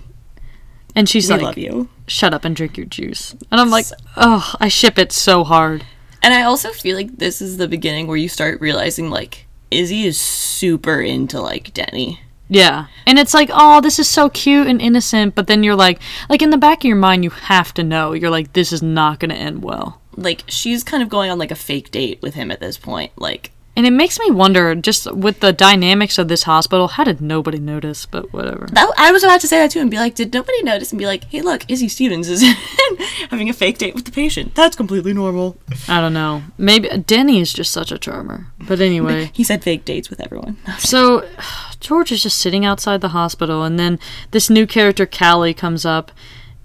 And 0.95 1.09
she's 1.09 1.27
We 1.29 1.35
like, 1.35 1.43
love 1.43 1.57
you. 1.57 1.89
shut 2.07 2.33
up 2.33 2.45
and 2.45 2.55
drink 2.55 2.77
your 2.77 2.85
juice. 2.85 3.35
And 3.51 3.59
I'm 3.59 3.69
like, 3.69 3.85
oh, 4.15 4.53
I 4.59 4.67
ship 4.69 4.97
it 4.97 5.11
so 5.11 5.43
hard. 5.43 5.85
And 6.23 6.33
I 6.33 6.43
also 6.43 6.71
feel 6.71 6.95
like 6.95 7.17
this 7.17 7.41
is 7.41 7.57
the 7.57 7.67
beginning 7.67 8.07
where 8.07 8.17
you 8.17 8.29
start 8.29 8.61
realizing 8.61 9.09
like 9.09 9.45
Izzie 9.71 10.05
is 10.07 10.19
super 10.19 11.01
into 11.01 11.41
like 11.41 11.73
Denny. 11.73 12.21
Yeah. 12.47 12.87
And 13.07 13.17
it's 13.19 13.33
like, 13.33 13.49
oh, 13.51 13.81
this 13.81 13.97
is 13.99 14.07
so 14.07 14.29
cute 14.29 14.67
and 14.67 14.79
innocent. 14.81 15.35
But 15.35 15.47
then 15.47 15.63
you're 15.63 15.75
like, 15.75 15.99
like 16.29 16.41
in 16.41 16.51
the 16.51 16.57
back 16.57 16.79
of 16.79 16.85
your 16.85 16.95
mind, 16.95 17.23
you 17.23 17.31
have 17.31 17.73
to 17.73 17.83
know. 17.83 18.13
You're 18.13 18.29
like, 18.29 18.53
this 18.53 18.71
is 18.71 18.81
not 18.83 19.19
going 19.19 19.31
to 19.31 19.35
end 19.35 19.63
well. 19.63 19.99
Like 20.15 20.43
she's 20.47 20.83
kind 20.83 21.03
of 21.03 21.09
going 21.09 21.29
on 21.31 21.37
like 21.39 21.51
a 21.51 21.55
fake 21.55 21.91
date 21.91 22.21
with 22.21 22.35
him 22.35 22.51
at 22.51 22.59
this 22.59 22.77
point. 22.77 23.11
Like 23.17 23.51
And 23.77 23.85
it 23.85 23.91
makes 23.91 24.17
me 24.19 24.31
wonder, 24.31 24.73
just 24.75 25.11
with 25.13 25.41
the 25.41 25.51
dynamics 25.51 26.17
of 26.17 26.29
this 26.29 26.43
hospital, 26.43 26.87
how 26.87 27.03
did 27.03 27.19
nobody 27.19 27.59
notice? 27.59 28.05
But 28.05 28.31
whatever. 28.31 28.67
that, 28.71 28.89
I 28.97 29.11
was 29.11 29.23
about 29.23 29.41
to 29.41 29.47
say 29.47 29.57
that 29.57 29.71
too 29.71 29.81
and 29.81 29.91
be 29.91 29.97
like, 29.97 30.15
did 30.15 30.33
nobody 30.33 30.63
notice? 30.63 30.91
And 30.93 30.99
be 30.99 31.05
like, 31.05 31.25
hey, 31.25 31.41
look, 31.41 31.69
Izzie 31.69 31.89
Stevens 31.89 32.29
is 32.29 32.41
having 33.29 33.49
a 33.49 33.53
fake 33.53 33.77
date 33.77 33.93
with 33.93 34.05
the 34.05 34.13
patient. 34.13 34.55
That's 34.55 34.77
completely 34.77 35.13
normal. 35.13 35.57
I 35.89 35.99
don't 35.99 36.13
know. 36.13 36.43
Maybe 36.57 36.87
Denny 36.87 37.41
is 37.41 37.51
just 37.51 37.71
such 37.71 37.91
a 37.91 37.97
charmer. 37.97 38.47
But 38.59 38.79
anyway. 38.79 39.31
He 39.35 39.43
said 39.43 39.63
fake 39.63 39.83
dates 39.83 40.09
with 40.09 40.21
everyone. 40.21 40.57
So 40.79 41.27
George 41.81 42.11
is 42.11 42.23
just 42.23 42.37
sitting 42.37 42.63
outside 42.63 43.01
the 43.01 43.09
hospital, 43.09 43.63
and 43.63 43.77
then 43.77 43.99
this 44.31 44.49
new 44.49 44.65
character, 44.65 45.05
Callie, 45.05 45.53
comes 45.53 45.85
up, 45.85 46.11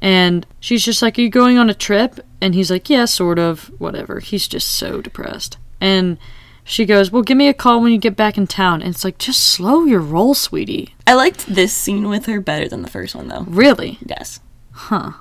and 0.01 0.47
she's 0.61 0.85
just 0.85 1.03
like, 1.03 1.19
Are 1.19 1.23
you 1.23 1.31
going 1.31 1.59
on 1.59 1.69
a 1.69 1.75
trip? 1.75 2.21
And 2.41 2.55
he's 2.55 2.71
like, 2.71 2.89
Yeah, 2.89 3.07
sort 3.07 3.39
of, 3.39 3.73
whatever. 3.81 4.21
He's 4.21 4.47
just 4.47 4.69
so 4.71 5.01
depressed. 5.01 5.59
And 5.81 6.19
she 6.71 6.87
goes, 6.87 7.11
Well, 7.11 7.23
give 7.23 7.37
me 7.37 7.49
a 7.49 7.55
call 7.55 7.83
when 7.83 7.91
you 7.93 7.99
get 7.99 8.15
back 8.15 8.39
in 8.39 8.47
town. 8.47 8.81
And 8.81 8.95
it's 8.95 9.05
like, 9.05 9.19
Just 9.19 9.43
slow 9.43 9.85
your 9.85 10.01
roll, 10.01 10.35
sweetie. 10.35 10.95
I 11.07 11.15
liked 11.15 11.47
this 11.47 11.73
scene 11.73 12.09
with 12.09 12.27
her 12.27 12.41
better 12.41 12.69
than 12.69 12.83
the 12.83 12.89
first 12.89 13.15
one 13.15 13.27
though. 13.29 13.45
Really? 13.49 13.99
Yes. 14.07 14.41
Huh. 14.71 15.13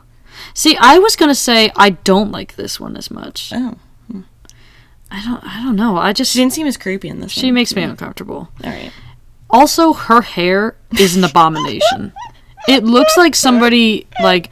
See, 0.53 0.77
I 0.79 0.99
was 0.99 1.15
going 1.15 1.29
to 1.29 1.35
say 1.35 1.71
I 1.75 1.89
don't 1.91 2.31
like 2.31 2.55
this 2.55 2.79
one 2.79 2.95
as 2.95 3.09
much. 3.09 3.51
Oh. 3.53 3.77
Hmm. 4.11 4.21
I 5.09 5.23
don't 5.25 5.43
I 5.43 5.63
don't 5.63 5.75
know. 5.75 5.97
I 5.97 6.13
just 6.13 6.33
She 6.33 6.39
didn't 6.39 6.53
seem 6.53 6.67
as 6.67 6.77
creepy 6.77 7.09
in 7.09 7.19
this. 7.19 7.31
she 7.31 7.47
one. 7.47 7.55
makes 7.55 7.75
me 7.75 7.83
hmm. 7.83 7.91
uncomfortable. 7.91 8.49
All 8.63 8.69
right. 8.69 8.91
Also, 9.49 9.93
her 9.93 10.21
hair 10.21 10.75
is 10.99 11.17
an 11.17 11.23
abomination. 11.23 12.13
it 12.67 12.83
looks 12.83 13.17
like 13.17 13.33
somebody 13.33 14.05
like 14.21 14.51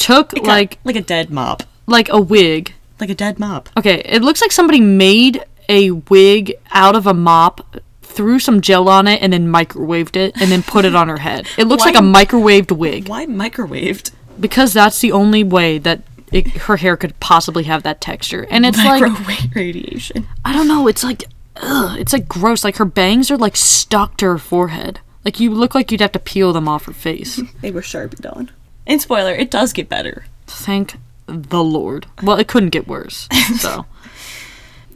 took 0.00 0.36
like 0.38 0.78
like 0.82 0.96
a 0.96 1.02
dead 1.02 1.30
mop. 1.30 1.62
like 1.86 2.08
a 2.08 2.20
wig. 2.20 2.74
Like 2.98 3.10
a 3.10 3.14
dead 3.14 3.38
mop. 3.38 3.68
Okay, 3.76 4.02
it 4.04 4.22
looks 4.22 4.40
like 4.40 4.50
somebody 4.50 4.80
made 4.80 5.44
a 5.68 5.90
wig 5.90 6.54
out 6.70 6.96
of 6.96 7.06
a 7.06 7.14
mop, 7.14 7.76
threw 8.02 8.38
some 8.38 8.60
gel 8.60 8.88
on 8.88 9.06
it, 9.06 9.20
and 9.22 9.32
then 9.32 9.48
microwaved 9.48 10.16
it, 10.16 10.34
and 10.40 10.50
then 10.50 10.62
put 10.62 10.84
it 10.84 10.94
on 10.94 11.08
her 11.08 11.18
head. 11.18 11.46
It 11.58 11.64
looks 11.66 11.84
Why- 11.84 11.92
like 11.92 12.00
a 12.00 12.04
microwaved 12.04 12.72
wig 12.76 13.08
Why 13.08 13.26
microwaved? 13.26 14.12
because 14.40 14.72
that's 14.72 15.00
the 15.00 15.12
only 15.12 15.44
way 15.44 15.78
that 15.78 16.02
it, 16.32 16.46
her 16.48 16.76
hair 16.76 16.96
could 16.96 17.18
possibly 17.20 17.64
have 17.64 17.82
that 17.84 18.00
texture. 18.00 18.46
And 18.50 18.66
it's 18.66 18.76
like 18.78 19.00
Microwave 19.00 19.54
radiation. 19.54 20.26
I 20.44 20.52
don't 20.52 20.66
know. 20.68 20.88
It's 20.88 21.04
like, 21.04 21.24
ugh, 21.56 21.98
it's 21.98 22.12
like 22.12 22.28
gross. 22.28 22.64
Like 22.64 22.76
her 22.76 22.84
bangs 22.84 23.30
are 23.30 23.36
like 23.38 23.56
stuck 23.56 24.16
to 24.18 24.26
her 24.26 24.38
forehead. 24.38 25.00
Like 25.24 25.38
you 25.40 25.50
look 25.50 25.74
like 25.74 25.90
you'd 25.92 26.00
have 26.00 26.12
to 26.12 26.18
peel 26.18 26.52
them 26.52 26.68
off 26.68 26.86
her 26.86 26.92
face. 26.92 27.40
They 27.60 27.70
were 27.70 27.80
sharpied 27.82 28.26
on. 28.26 28.50
And 28.86 29.00
spoiler, 29.00 29.32
it 29.32 29.50
does 29.50 29.72
get 29.72 29.88
better. 29.88 30.26
Thank 30.46 30.96
the 31.26 31.62
Lord. 31.62 32.06
Well, 32.22 32.38
it 32.38 32.48
couldn't 32.48 32.70
get 32.70 32.86
worse. 32.88 33.28
So 33.58 33.86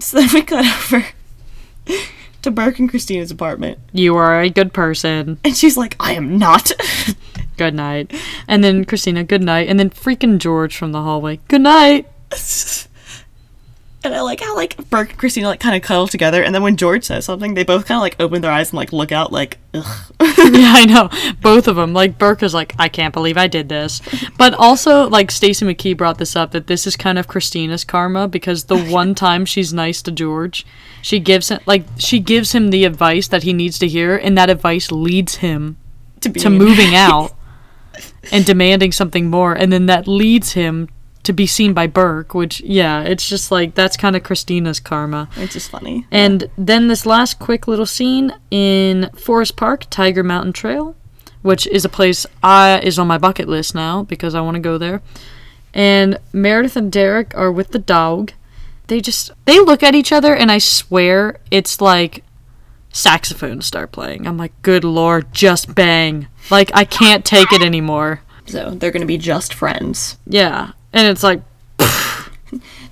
So 0.00 0.18
then 0.18 0.28
we 0.32 0.42
cut 0.42 0.64
over 0.64 1.06
to 2.42 2.50
Burke 2.50 2.78
and 2.78 2.88
Cristina's 2.88 3.30
apartment. 3.30 3.78
you 3.92 4.16
are 4.16 4.40
a 4.40 4.48
good 4.50 4.72
person. 4.72 5.38
And 5.44 5.56
she's 5.56 5.76
like, 5.76 5.94
I 6.00 6.12
am 6.14 6.38
not. 6.38 6.72
Good 7.56 7.74
night. 7.74 8.12
And 8.48 8.64
then 8.64 8.86
Cristina, 8.86 9.22
good 9.22 9.42
night. 9.42 9.68
And 9.68 9.78
then 9.78 9.90
freaking 9.90 10.38
George 10.38 10.74
from 10.76 10.92
the 10.92 11.02
hallway, 11.02 11.40
good 11.48 11.60
night. 11.60 12.08
and 14.02 14.14
I 14.14 14.22
like 14.22 14.40
how 14.40 14.56
like 14.56 14.88
Burke 14.88 15.10
and 15.10 15.18
Cristina 15.18 15.48
like 15.48 15.60
kind 15.60 15.76
of 15.76 15.82
cuddle 15.82 16.06
together, 16.06 16.42
and 16.42 16.54
then 16.54 16.62
when 16.62 16.76
George 16.76 17.04
says 17.04 17.26
something, 17.26 17.52
they 17.52 17.64
both 17.64 17.86
kind 17.86 17.96
of 17.96 18.02
like 18.02 18.16
open 18.18 18.40
their 18.40 18.50
eyes 18.50 18.70
and 18.70 18.78
like 18.78 18.92
look 18.92 19.12
out 19.12 19.30
like, 19.30 19.58
ugh. 19.74 20.12
yeah, 20.20 20.72
I 20.74 20.86
know. 20.86 21.10
Both 21.42 21.68
of 21.68 21.76
them. 21.76 21.92
Like 21.92 22.18
Burke 22.18 22.42
is 22.42 22.54
like, 22.54 22.74
I 22.78 22.88
can't 22.88 23.12
believe 23.12 23.36
I 23.36 23.46
did 23.46 23.68
this. 23.68 24.00
But 24.38 24.54
also, 24.54 25.08
like 25.08 25.30
Stacy 25.30 25.66
McKee 25.66 25.96
brought 25.96 26.18
this 26.18 26.34
up 26.34 26.52
that 26.52 26.66
this 26.66 26.86
is 26.86 26.96
kind 26.96 27.18
of 27.18 27.28
Cristina's 27.28 27.84
karma 27.84 28.26
because 28.26 28.64
the 28.64 28.78
one 28.90 29.14
time 29.14 29.44
she's 29.44 29.72
nice 29.72 30.00
to 30.02 30.10
George, 30.10 30.64
she 31.02 31.18
gives 31.18 31.50
him 31.50 31.60
like 31.66 31.84
she 31.98 32.20
gives 32.20 32.52
him 32.52 32.70
the 32.70 32.84
advice 32.84 33.28
that 33.28 33.42
he 33.42 33.52
needs 33.52 33.78
to 33.80 33.88
hear, 33.88 34.16
and 34.16 34.36
that 34.38 34.48
advice 34.48 34.90
leads 34.90 35.36
him 35.36 35.76
to 36.20 36.30
to 36.30 36.48
moving 36.48 36.94
out 36.94 37.34
and 38.32 38.46
demanding 38.46 38.92
something 38.92 39.28
more, 39.28 39.52
and 39.52 39.70
then 39.70 39.86
that 39.86 40.08
leads 40.08 40.52
him 40.52 40.88
to 41.30 41.34
be 41.34 41.46
seen 41.46 41.72
by 41.72 41.86
Burke. 41.86 42.34
Which, 42.34 42.60
yeah, 42.60 43.02
it's 43.02 43.28
just 43.28 43.50
like 43.50 43.74
that's 43.74 43.96
kind 43.96 44.16
of 44.16 44.22
Cristina's 44.22 44.80
karma. 44.80 45.28
It's 45.36 45.54
just 45.54 45.70
funny. 45.70 46.06
And 46.10 46.50
then 46.58 46.88
this 46.88 47.06
last 47.06 47.38
quick 47.38 47.68
little 47.68 47.86
scene 47.86 48.34
in 48.50 49.10
Forest 49.16 49.56
Park, 49.56 49.86
Tiger 49.90 50.24
Mountain 50.24 50.52
Trail, 50.52 50.96
which 51.42 51.66
is 51.68 51.84
a 51.84 51.88
place 51.88 52.26
I 52.42 52.80
is 52.80 52.98
on 52.98 53.06
my 53.06 53.18
bucket 53.18 53.48
list 53.48 53.74
now 53.74 54.02
because 54.02 54.34
I 54.34 54.40
want 54.40 54.56
to 54.56 54.60
go 54.60 54.76
there. 54.76 55.02
And 55.72 56.18
Meredith 56.32 56.76
and 56.76 56.90
Derek 56.90 57.32
are 57.36 57.52
with 57.52 57.70
the 57.70 57.78
dog. 57.78 58.32
They 58.88 59.00
just 59.00 59.30
they 59.44 59.60
look 59.60 59.84
at 59.84 59.94
each 59.94 60.10
other 60.10 60.34
and 60.34 60.50
I 60.50 60.58
swear 60.58 61.38
it's 61.52 61.80
like 61.80 62.24
saxophones 62.92 63.66
start 63.66 63.92
playing. 63.92 64.26
I'm 64.26 64.36
like, 64.36 64.52
"Good 64.62 64.82
lord, 64.82 65.32
just 65.32 65.76
bang." 65.76 66.26
Like 66.50 66.72
I 66.74 66.84
can't 66.84 67.24
take 67.24 67.52
it 67.52 67.62
anymore. 67.62 68.22
So 68.46 68.70
they're 68.70 68.90
gonna 68.90 69.06
be 69.06 69.16
just 69.18 69.54
friends. 69.54 70.18
Yeah. 70.26 70.72
And 70.92 71.06
it's 71.06 71.22
like 71.22 71.42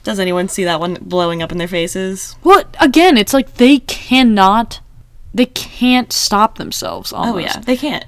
Does 0.04 0.18
anyone 0.18 0.48
see 0.48 0.64
that 0.64 0.80
one 0.80 0.94
blowing 1.00 1.42
up 1.42 1.52
in 1.52 1.58
their 1.58 1.68
faces? 1.68 2.36
what 2.42 2.74
again, 2.80 3.16
it's 3.18 3.34
like 3.34 3.54
they 3.54 3.78
cannot 3.80 4.80
they 5.34 5.46
can't 5.46 6.12
stop 6.12 6.56
themselves 6.58 7.12
almost. 7.12 7.34
Oh 7.34 7.38
yeah, 7.38 7.58
they 7.60 7.76
can't. 7.76 8.04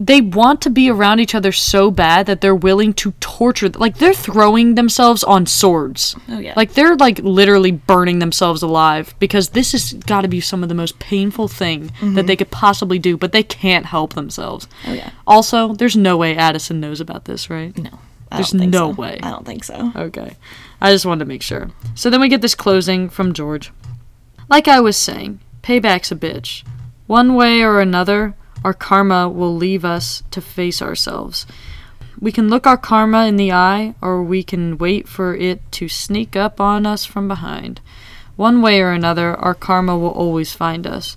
they 0.00 0.20
want 0.20 0.62
to 0.62 0.70
be 0.70 0.88
around 0.90 1.20
each 1.20 1.34
other 1.34 1.52
so 1.52 1.90
bad 1.90 2.26
that 2.26 2.40
they're 2.40 2.54
willing 2.54 2.94
to 2.94 3.12
torture 3.20 3.68
like 3.68 3.98
they're 3.98 4.14
throwing 4.14 4.74
themselves 4.74 5.22
on 5.22 5.44
swords 5.46 6.16
Oh 6.28 6.38
yeah. 6.38 6.54
like 6.56 6.72
they're 6.72 6.96
like 6.96 7.18
literally 7.20 7.70
burning 7.70 8.18
themselves 8.18 8.62
alive 8.62 9.14
because 9.18 9.50
this 9.50 9.72
has 9.72 9.92
got 9.92 10.22
to 10.22 10.28
be 10.28 10.40
some 10.40 10.62
of 10.62 10.68
the 10.68 10.74
most 10.74 10.98
painful 10.98 11.46
thing 11.48 11.82
that 11.86 11.92
mm-hmm. 12.00 12.26
they 12.26 12.36
could 12.36 12.50
possibly 12.50 12.98
do 12.98 13.16
but 13.16 13.32
they 13.32 13.42
can't 13.44 13.86
help 13.86 14.14
themselves 14.14 14.66
oh 14.88 14.92
yeah. 14.94 15.10
also 15.26 15.74
there's 15.74 15.96
no 15.96 16.16
way 16.16 16.34
addison 16.36 16.80
knows 16.80 17.00
about 17.00 17.26
this 17.26 17.48
right 17.50 17.76
No. 17.78 17.98
I 18.34 18.36
There's 18.38 18.54
no 18.54 18.92
so. 18.92 19.00
way. 19.00 19.18
I 19.22 19.30
don't 19.30 19.46
think 19.46 19.64
so. 19.64 19.92
Okay. 19.94 20.36
I 20.80 20.92
just 20.92 21.06
wanted 21.06 21.20
to 21.20 21.28
make 21.28 21.42
sure. 21.42 21.70
So 21.94 22.10
then 22.10 22.20
we 22.20 22.28
get 22.28 22.40
this 22.40 22.54
closing 22.54 23.08
from 23.08 23.32
George. 23.32 23.72
Like 24.48 24.68
I 24.68 24.80
was 24.80 24.96
saying, 24.96 25.40
payback's 25.62 26.12
a 26.12 26.16
bitch. 26.16 26.64
One 27.06 27.34
way 27.34 27.62
or 27.62 27.80
another, 27.80 28.34
our 28.64 28.74
karma 28.74 29.28
will 29.28 29.54
leave 29.54 29.84
us 29.84 30.22
to 30.30 30.40
face 30.40 30.82
ourselves. 30.82 31.46
We 32.18 32.32
can 32.32 32.48
look 32.48 32.66
our 32.66 32.76
karma 32.76 33.26
in 33.26 33.36
the 33.36 33.52
eye, 33.52 33.94
or 34.00 34.22
we 34.22 34.42
can 34.42 34.78
wait 34.78 35.08
for 35.08 35.34
it 35.34 35.60
to 35.72 35.88
sneak 35.88 36.36
up 36.36 36.60
on 36.60 36.86
us 36.86 37.04
from 37.04 37.28
behind. 37.28 37.80
One 38.36 38.62
way 38.62 38.80
or 38.80 38.90
another, 38.90 39.34
our 39.36 39.54
karma 39.54 39.96
will 39.98 40.10
always 40.10 40.52
find 40.52 40.86
us. 40.86 41.16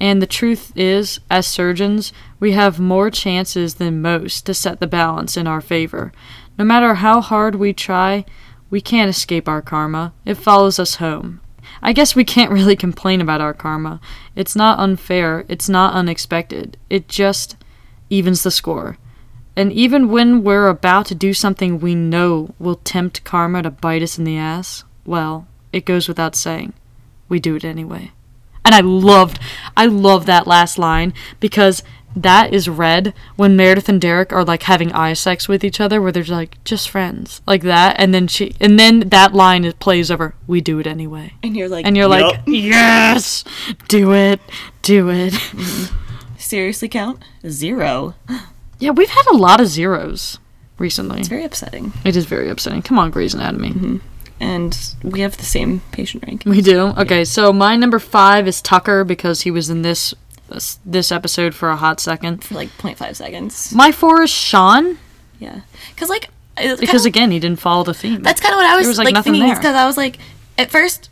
And 0.00 0.22
the 0.22 0.26
truth 0.26 0.72
is, 0.76 1.20
as 1.30 1.46
surgeons, 1.46 2.12
we 2.38 2.52
have 2.52 2.78
more 2.78 3.10
chances 3.10 3.74
than 3.74 4.00
most 4.00 4.46
to 4.46 4.54
set 4.54 4.80
the 4.80 4.86
balance 4.86 5.36
in 5.36 5.46
our 5.46 5.60
favor. 5.60 6.12
No 6.58 6.64
matter 6.64 6.94
how 6.94 7.20
hard 7.20 7.54
we 7.54 7.72
try, 7.72 8.24
we 8.68 8.80
can't 8.80 9.08
escape 9.08 9.48
our 9.48 9.62
karma. 9.62 10.12
It 10.24 10.34
follows 10.34 10.78
us 10.80 10.96
home. 10.96 11.40
I 11.80 11.92
guess 11.92 12.16
we 12.16 12.24
can't 12.24 12.50
really 12.58 12.76
complain 12.76 13.20
about 13.20 13.40
our 13.40 13.54
karma. 13.54 14.00
It's 14.34 14.56
not 14.56 14.80
unfair, 14.80 15.44
it's 15.48 15.68
not 15.68 15.94
unexpected. 15.94 16.76
It 16.90 17.08
just 17.08 17.56
evens 18.10 18.42
the 18.42 18.50
score. 18.50 18.98
And 19.56 19.72
even 19.72 20.08
when 20.08 20.44
we're 20.44 20.68
about 20.68 21.06
to 21.06 21.14
do 21.14 21.34
something 21.34 21.80
we 21.80 21.94
know 21.94 22.54
will 22.58 22.76
tempt 22.76 23.24
karma 23.24 23.62
to 23.62 23.70
bite 23.70 24.02
us 24.02 24.18
in 24.18 24.24
the 24.24 24.36
ass, 24.36 24.84
well, 25.04 25.46
it 25.72 25.84
goes 25.84 26.08
without 26.08 26.36
saying. 26.36 26.72
We 27.28 27.40
do 27.40 27.56
it 27.56 27.64
anyway. 27.64 28.12
And 28.64 28.74
I 28.74 28.80
loved, 28.80 29.38
I 29.76 29.86
love 29.86 30.26
that 30.26 30.46
last 30.46 30.78
line 30.78 31.14
because 31.40 31.82
that 32.22 32.52
is 32.52 32.68
read 32.68 33.14
when 33.36 33.56
Meredith 33.56 33.88
and 33.88 34.00
Derek 34.00 34.32
are 34.32 34.44
like 34.44 34.64
having 34.64 34.92
eye 34.92 35.12
sex 35.12 35.48
with 35.48 35.64
each 35.64 35.80
other, 35.80 36.00
where 36.00 36.12
they're 36.12 36.24
like 36.24 36.62
just 36.64 36.88
friends, 36.90 37.40
like 37.46 37.62
that, 37.62 37.96
and 37.98 38.12
then 38.14 38.26
she, 38.26 38.54
and 38.60 38.78
then 38.78 39.00
that 39.08 39.32
line 39.34 39.64
is 39.64 39.74
plays 39.74 40.10
over. 40.10 40.34
We 40.46 40.60
do 40.60 40.78
it 40.78 40.86
anyway, 40.86 41.32
And 41.42 41.56
you're 41.56 41.68
like, 41.68 41.86
and 41.86 41.96
you're 41.96 42.08
like, 42.08 42.40
yes, 42.46 43.44
do 43.88 44.12
it, 44.12 44.40
do 44.82 45.10
it. 45.10 45.32
Mm-hmm. 45.32 46.36
seriously 46.38 46.88
count 46.88 47.22
zero. 47.46 48.14
yeah, 48.78 48.90
we've 48.90 49.10
had 49.10 49.26
a 49.30 49.36
lot 49.36 49.60
of 49.60 49.66
zeros 49.66 50.38
recently. 50.78 51.20
It's 51.20 51.28
very 51.28 51.44
upsetting. 51.44 51.92
It 52.04 52.16
is 52.16 52.24
very 52.24 52.48
upsetting. 52.48 52.82
Come 52.82 52.98
on, 52.98 53.10
Grey's 53.10 53.34
Anatomy. 53.34 53.70
Mm-hmm. 53.70 53.96
And 54.40 54.94
we 55.02 55.20
have 55.20 55.36
the 55.36 55.44
same 55.44 55.80
patient 55.90 56.24
rank. 56.26 56.44
We 56.46 56.62
do. 56.62 56.94
Okay, 56.96 57.24
so 57.24 57.52
my 57.52 57.74
number 57.74 57.98
five 57.98 58.46
is 58.46 58.62
Tucker 58.62 59.02
because 59.02 59.40
he 59.40 59.50
was 59.50 59.68
in 59.68 59.82
this 59.82 60.14
this 60.84 61.12
episode 61.12 61.54
for 61.54 61.68
a 61.70 61.76
hot 61.76 62.00
second. 62.00 62.44
For 62.44 62.54
like 62.54 62.70
0.5 62.78 63.16
seconds. 63.16 63.74
My 63.74 63.92
four 63.92 64.22
is 64.22 64.30
Sean 64.30 64.98
Yeah. 65.38 65.60
Because, 65.94 66.08
like, 66.08 66.30
because 66.56 66.80
kinda- 66.80 67.06
again 67.06 67.30
he 67.30 67.38
didn't 67.38 67.60
follow 67.60 67.84
the 67.84 67.94
theme. 67.94 68.22
That's 68.22 68.40
kind 68.40 68.52
of 68.54 68.58
what 68.58 68.66
I 68.66 68.76
was, 68.76 68.86
was, 68.86 68.98
like, 68.98 69.06
like, 69.06 69.14
nothing 69.14 69.34
thinking. 69.34 69.54
Because 69.54 69.74
I 69.76 69.86
was 69.86 69.96
like, 69.96 70.18
at 70.56 70.70
first, 70.70 71.08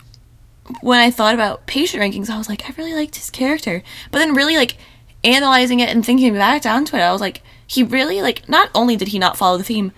when 0.81 0.99
I 0.99 1.11
thought 1.11 1.35
about 1.35 1.67
patient 1.67 2.03
rankings, 2.03 2.29
I 2.29 2.37
was 2.39 2.49
like, 2.49 2.69
I 2.69 2.75
really 2.77 2.95
liked 2.95 3.15
his 3.17 3.31
character. 3.31 3.83
But 4.11 4.19
then, 4.19 4.35
really, 4.35 4.57
like, 4.57 4.77
analyzing 5.23 5.81
it 5.81 5.89
and 5.89 6.05
thinking 6.05 6.35
back 6.35 6.63
down 6.63 6.85
to 6.87 6.97
it, 6.97 7.01
I 7.01 7.13
was 7.13 7.21
like, 7.21 7.43
he 7.67 7.83
really, 7.83 8.23
like, 8.23 8.49
not 8.49 8.71
only 8.75 8.97
did 8.97 9.09
he 9.09 9.19
not 9.19 9.37
follow 9.37 9.59
the 9.59 9.65
theme, 9.65 9.93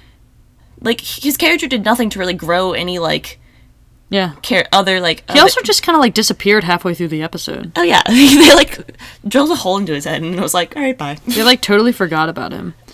like, 0.81 1.01
his 1.01 1.37
character 1.37 1.67
did 1.67 1.85
nothing 1.85 2.11
to 2.11 2.19
really 2.19 2.35
grow 2.35 2.73
any, 2.73 2.99
like, 2.99 3.38
yeah. 4.11 4.35
care, 4.43 4.67
other, 4.73 5.01
like, 5.01 5.29
He 5.31 5.39
also 5.39 5.61
just 5.63 5.83
kind 5.83 5.97
of 5.97 6.01
like 6.01 6.15
disappeared 6.15 6.65
halfway 6.65 6.95
through 6.95 7.09
the 7.09 7.23
episode. 7.23 7.73
oh, 7.77 7.83
yeah. 7.83 8.03
they, 8.09 8.55
like, 8.55 8.97
drilled 9.27 9.51
a 9.51 9.57
hole 9.57 9.79
into 9.79 9.93
his 9.93 10.05
head 10.05 10.23
and 10.23 10.35
it 10.35 10.41
was 10.41 10.55
like, 10.55 10.77
all 10.77 10.83
right, 10.83 10.97
bye. 10.97 11.19
They 11.27 11.43
like 11.43 11.61
totally 11.61 11.93
forgot 11.93 12.29
about 12.29 12.53
him. 12.53 12.75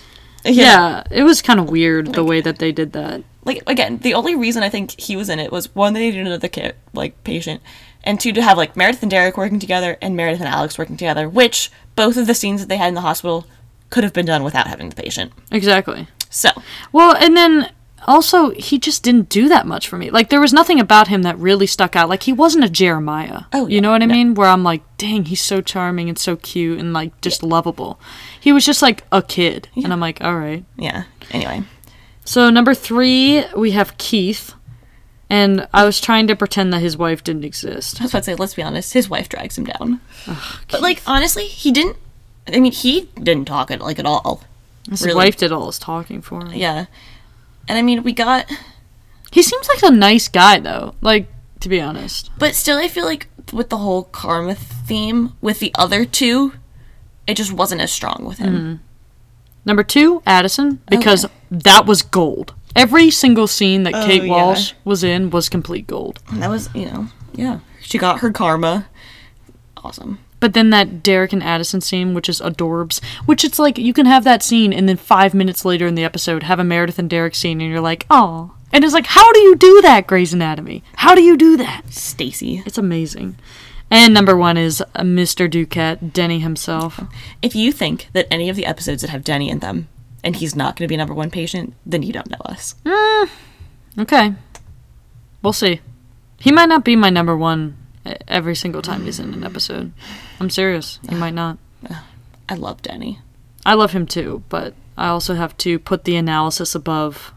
Yeah, 0.47 1.01
it 1.09 1.23
was 1.23 1.41
kind 1.41 1.59
of 1.59 1.71
weird 1.71 2.13
the 2.13 2.23
way 2.23 2.39
that 2.39 2.59
they 2.59 2.71
did 2.71 2.93
that. 2.93 3.23
like 3.45 3.63
again, 3.65 3.97
the 3.97 4.13
only 4.13 4.35
reason 4.35 4.61
I 4.61 4.69
think 4.69 4.99
he 4.99 5.15
was 5.15 5.27
in 5.27 5.39
it 5.39 5.51
was 5.51 5.73
one, 5.73 5.93
they 5.93 6.01
needed 6.01 6.27
another 6.27 6.47
kid 6.47 6.75
like 6.93 7.23
patient, 7.23 7.63
and 8.03 8.19
two, 8.19 8.31
to 8.31 8.43
have 8.43 8.55
like 8.55 8.75
Meredith 8.75 9.01
and 9.01 9.09
Derek 9.09 9.37
working 9.37 9.59
together 9.59 9.97
and 10.03 10.15
Meredith 10.15 10.41
and 10.41 10.47
Alex 10.47 10.77
working 10.77 10.97
together, 10.97 11.27
which 11.27 11.71
both 11.95 12.15
of 12.15 12.27
the 12.27 12.35
scenes 12.35 12.61
that 12.61 12.69
they 12.69 12.77
had 12.77 12.89
in 12.89 12.93
the 12.93 13.01
hospital 13.01 13.47
could 13.89 14.03
have 14.03 14.13
been 14.13 14.27
done 14.27 14.43
without 14.43 14.67
having 14.67 14.89
the 14.89 14.95
patient. 14.95 15.31
Exactly. 15.51 16.07
So 16.29 16.49
Well, 16.91 17.15
and 17.15 17.35
then 17.35 17.71
also 18.05 18.51
he 18.51 18.77
just 18.79 19.03
didn't 19.03 19.29
do 19.29 19.49
that 19.49 19.65
much 19.67 19.87
for 19.87 19.97
me. 19.97 20.09
Like 20.09 20.29
there 20.29 20.39
was 20.41 20.53
nothing 20.53 20.79
about 20.79 21.07
him 21.07 21.21
that 21.23 21.37
really 21.37 21.67
stuck 21.67 21.95
out. 21.95 22.09
Like 22.09 22.23
he 22.23 22.33
wasn't 22.33 22.63
a 22.65 22.69
Jeremiah. 22.69 23.41
Oh, 23.53 23.67
you 23.67 23.81
know 23.81 23.91
what 23.91 24.01
I 24.01 24.05
no. 24.05 24.13
mean? 24.13 24.33
Where 24.33 24.47
I'm 24.47 24.63
like, 24.63 24.81
dang, 24.97 25.25
he's 25.25 25.41
so 25.41 25.61
charming 25.61 26.07
and 26.09 26.17
so 26.17 26.35
cute 26.35 26.79
and 26.79 26.93
like 26.93 27.19
just 27.21 27.43
lovable. 27.43 27.99
He 28.39 28.51
was 28.51 28.65
just 28.65 28.81
like 28.81 29.03
a 29.11 29.21
kid, 29.21 29.67
and 29.75 29.91
I'm 29.91 29.99
like, 29.99 30.23
all 30.23 30.37
right. 30.37 30.63
yeah. 30.77 31.03
Anyway, 31.31 31.63
So 32.23 32.49
number 32.49 32.73
three, 32.75 33.43
we 33.55 33.71
have 33.71 33.97
Keith, 33.97 34.53
And 35.29 35.67
I 35.73 35.85
was 35.85 35.99
trying 35.99 36.27
to 36.27 36.35
pretend 36.35 36.71
that 36.73 36.81
his 36.81 36.95
wife 36.97 37.23
didn't 37.23 37.43
exist. 37.45 37.99
I 37.99 38.03
was 38.05 38.11
about 38.11 38.19
to 38.19 38.23
say, 38.25 38.35
let's 38.35 38.53
be 38.53 38.61
honest, 38.61 38.93
his 38.93 39.09
wife 39.09 39.27
drags 39.27 39.57
him 39.57 39.65
down. 39.65 40.01
but 40.69 40.81
like 40.81 41.01
honestly, 41.07 41.45
he 41.47 41.71
didn't. 41.71 41.97
I 42.47 42.59
mean, 42.59 42.71
he 42.71 43.09
didn't 43.15 43.45
talk 43.45 43.71
it 43.71 43.81
like 43.81 43.97
at 43.97 44.05
all. 44.05 44.43
His 44.87 45.01
Really? 45.01 45.15
wife 45.15 45.35
did 45.37 45.51
all 45.51 45.65
his 45.65 45.79
talking 45.79 46.21
for 46.21 46.45
him. 46.45 46.53
Yeah, 46.53 46.85
and 47.67 47.77
I 47.77 47.81
mean, 47.81 48.03
we 48.03 48.13
got, 48.13 48.51
He 49.31 49.43
seems 49.43 49.67
like 49.67 49.83
a 49.83 49.95
nice 49.95 50.27
guy, 50.27 50.59
though. 50.59 50.95
Like, 51.01 51.27
to 51.59 51.69
be 51.69 51.81
honest. 51.81 52.31
but 52.37 52.55
still, 52.55 52.77
I 52.77 52.87
feel 52.87 53.05
like 53.05 53.27
with 53.51 53.69
the 53.69 53.77
whole 53.77 54.03
karma 54.03 54.55
theme 54.55 55.33
with 55.41 55.59
the 55.59 55.71
other 55.75 56.05
two, 56.05 56.53
it 57.27 57.35
just 57.35 57.51
wasn't 57.51 57.81
as 57.81 57.91
strong 57.91 58.23
with 58.23 58.37
him. 58.37 58.53
Mm-hmm. 58.55 58.75
Number 59.65 59.83
two, 59.83 60.21
Addison, 60.25 60.79
oh, 60.79 60.83
because 60.89 61.25
that 61.49 61.85
was 61.85 62.01
gold. 62.03 62.53
Every 62.75 63.09
single 63.09 63.47
scene 63.47 63.83
that 63.83 63.95
oh, 63.95 64.05
Kate 64.05 64.23
yeah. 64.23 64.29
Walsh 64.29 64.73
was 64.83 65.03
in 65.03 65.31
was 65.31 65.49
complete 65.49 65.87
gold. 65.87 66.19
And 66.27 66.43
that 66.43 66.49
was, 66.49 66.69
you 66.75 66.85
know, 66.85 67.07
yeah, 67.33 67.59
she 67.81 67.97
got 67.97 68.19
her 68.19 68.31
karma. 68.31 68.87
Awesome. 69.77 70.19
But 70.45 70.53
then 70.53 70.69
that 70.69 71.01
Derek 71.01 71.33
and 71.33 71.41
Addison 71.41 71.81
scene, 71.81 72.13
which 72.13 72.29
is 72.29 72.39
adorbs, 72.39 73.03
which 73.25 73.43
it's 73.43 73.57
like 73.57 73.79
you 73.79 73.93
can 73.93 74.05
have 74.05 74.23
that 74.25 74.43
scene 74.43 74.73
and 74.73 74.87
then 74.87 74.95
five 74.95 75.33
minutes 75.33 75.65
later 75.65 75.87
in 75.87 75.95
the 75.95 76.03
episode 76.03 76.43
have 76.43 76.59
a 76.59 76.63
Meredith 76.63 76.99
and 76.99 77.09
Derek 77.09 77.33
scene 77.33 77.59
and 77.61 77.71
you're 77.71 77.81
like, 77.81 78.05
oh. 78.11 78.53
And 78.71 78.83
it's 78.83 78.93
like, 78.93 79.07
how 79.07 79.33
do 79.33 79.39
you 79.39 79.55
do 79.55 79.81
that, 79.81 80.05
Grey's 80.05 80.35
Anatomy? 80.35 80.83
How 80.97 81.15
do 81.15 81.23
you 81.23 81.35
do 81.35 81.57
that? 81.57 81.91
Stacy. 81.91 82.61
It's 82.63 82.77
amazing. 82.77 83.37
And 83.89 84.13
number 84.13 84.37
one 84.37 84.55
is 84.55 84.81
uh, 84.81 85.01
Mr. 85.01 85.49
Duquette, 85.49 86.13
Denny 86.13 86.41
himself. 86.41 87.03
If 87.41 87.55
you 87.55 87.71
think 87.71 88.09
that 88.13 88.27
any 88.29 88.47
of 88.47 88.55
the 88.55 88.67
episodes 88.67 89.01
that 89.01 89.09
have 89.09 89.23
Denny 89.23 89.49
in 89.49 89.61
them 89.61 89.87
and 90.23 90.35
he's 90.35 90.55
not 90.55 90.75
going 90.75 90.87
to 90.87 90.91
be 90.91 90.95
number 90.95 91.15
one 91.15 91.31
patient, 91.31 91.73
then 91.87 92.03
you 92.03 92.13
don't 92.13 92.29
know 92.29 92.41
us. 92.45 92.75
Okay. 93.97 94.35
We'll 95.41 95.53
see. 95.53 95.81
He 96.37 96.51
might 96.51 96.69
not 96.69 96.85
be 96.85 96.95
my 96.95 97.09
number 97.09 97.35
one 97.35 97.77
every 98.27 98.55
single 98.55 98.81
time 98.81 99.05
he's 99.05 99.19
in 99.19 99.33
an 99.33 99.43
episode. 99.43 99.91
I'm 100.39 100.49
serious. 100.49 100.99
He 101.09 101.15
might 101.15 101.33
not. 101.33 101.57
I 102.47 102.55
love 102.55 102.81
Denny. 102.81 103.19
I 103.65 103.73
love 103.73 103.91
him 103.93 104.05
too, 104.05 104.43
but 104.49 104.73
I 104.97 105.07
also 105.07 105.33
have 105.35 105.57
to 105.57 105.79
put 105.79 106.03
the 106.03 106.15
analysis 106.15 106.75
above 106.75 107.33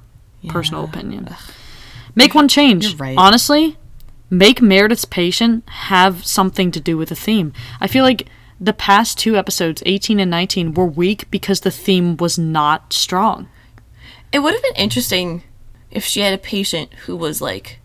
personal 0.48 0.82
Yeah. 0.82 0.88
opinion. 0.90 1.36
Make 2.14 2.34
one 2.34 2.48
change. 2.48 2.94
Right. 2.96 3.16
Honestly, 3.16 3.76
make 4.30 4.60
Meredith's 4.60 5.04
patient 5.06 5.66
have 5.68 6.26
something 6.26 6.70
to 6.72 6.80
do 6.80 6.96
with 6.98 7.08
the 7.08 7.14
theme. 7.14 7.52
I 7.80 7.86
feel 7.86 8.04
like 8.04 8.28
the 8.60 8.72
past 8.72 9.16
two 9.18 9.36
episodes, 9.36 9.82
18 9.86 10.20
and 10.20 10.30
19, 10.30 10.74
were 10.74 10.84
weak 10.84 11.30
because 11.30 11.60
the 11.60 11.70
theme 11.70 12.16
was 12.16 12.38
not 12.38 12.92
strong. 12.92 13.48
It 14.32 14.40
would 14.40 14.52
have 14.52 14.62
been 14.62 14.74
interesting 14.76 15.42
if 15.90 16.04
she 16.04 16.20
had 16.20 16.34
a 16.34 16.38
patient 16.38 16.92
who 17.06 17.16
was 17.16 17.40
like. 17.40 17.78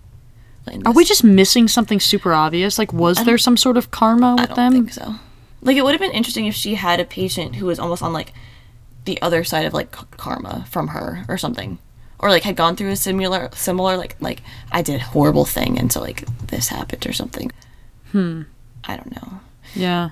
Are 0.85 0.93
we 0.93 1.03
just 1.05 1.23
missing 1.23 1.67
something 1.67 1.99
super 1.99 2.33
obvious? 2.33 2.77
Like, 2.79 2.93
was 2.93 3.23
there 3.25 3.37
some 3.37 3.57
sort 3.57 3.75
of 3.77 3.91
karma 3.91 4.35
with 4.35 4.41
I 4.41 4.45
don't 4.45 4.55
them? 4.55 4.73
think 4.73 4.93
so. 4.93 5.15
Like 5.61 5.77
it 5.77 5.83
would 5.83 5.91
have 5.93 6.01
been 6.01 6.11
interesting 6.11 6.45
if 6.45 6.55
she 6.55 6.75
had 6.75 6.99
a 6.99 7.05
patient 7.05 7.55
who 7.55 7.65
was 7.65 7.79
almost 7.79 8.01
on 8.03 8.13
like 8.13 8.33
the 9.05 9.21
other 9.21 9.43
side 9.43 9.65
of 9.65 9.73
like 9.73 9.91
k- 9.91 10.05
karma 10.17 10.65
from 10.69 10.89
her 10.89 11.25
or 11.27 11.37
something, 11.37 11.77
or 12.19 12.29
like 12.29 12.43
had 12.43 12.55
gone 12.55 12.75
through 12.75 12.91
a 12.91 12.95
similar 12.95 13.49
similar 13.53 13.97
like 13.97 14.15
like 14.19 14.41
I 14.71 14.81
did 14.81 14.99
a 15.01 15.03
horrible 15.03 15.45
thing 15.45 15.77
and 15.79 15.91
so 15.91 15.99
like 16.01 16.25
this 16.47 16.67
happened 16.69 17.05
or 17.07 17.13
something. 17.13 17.51
Hmm. 18.11 18.43
I 18.85 18.95
don't 18.97 19.11
know, 19.15 19.39
Yeah. 19.75 20.09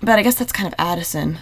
but 0.00 0.18
I 0.18 0.22
guess 0.22 0.36
that's 0.36 0.52
kind 0.52 0.66
of 0.66 0.74
Addison. 0.78 1.38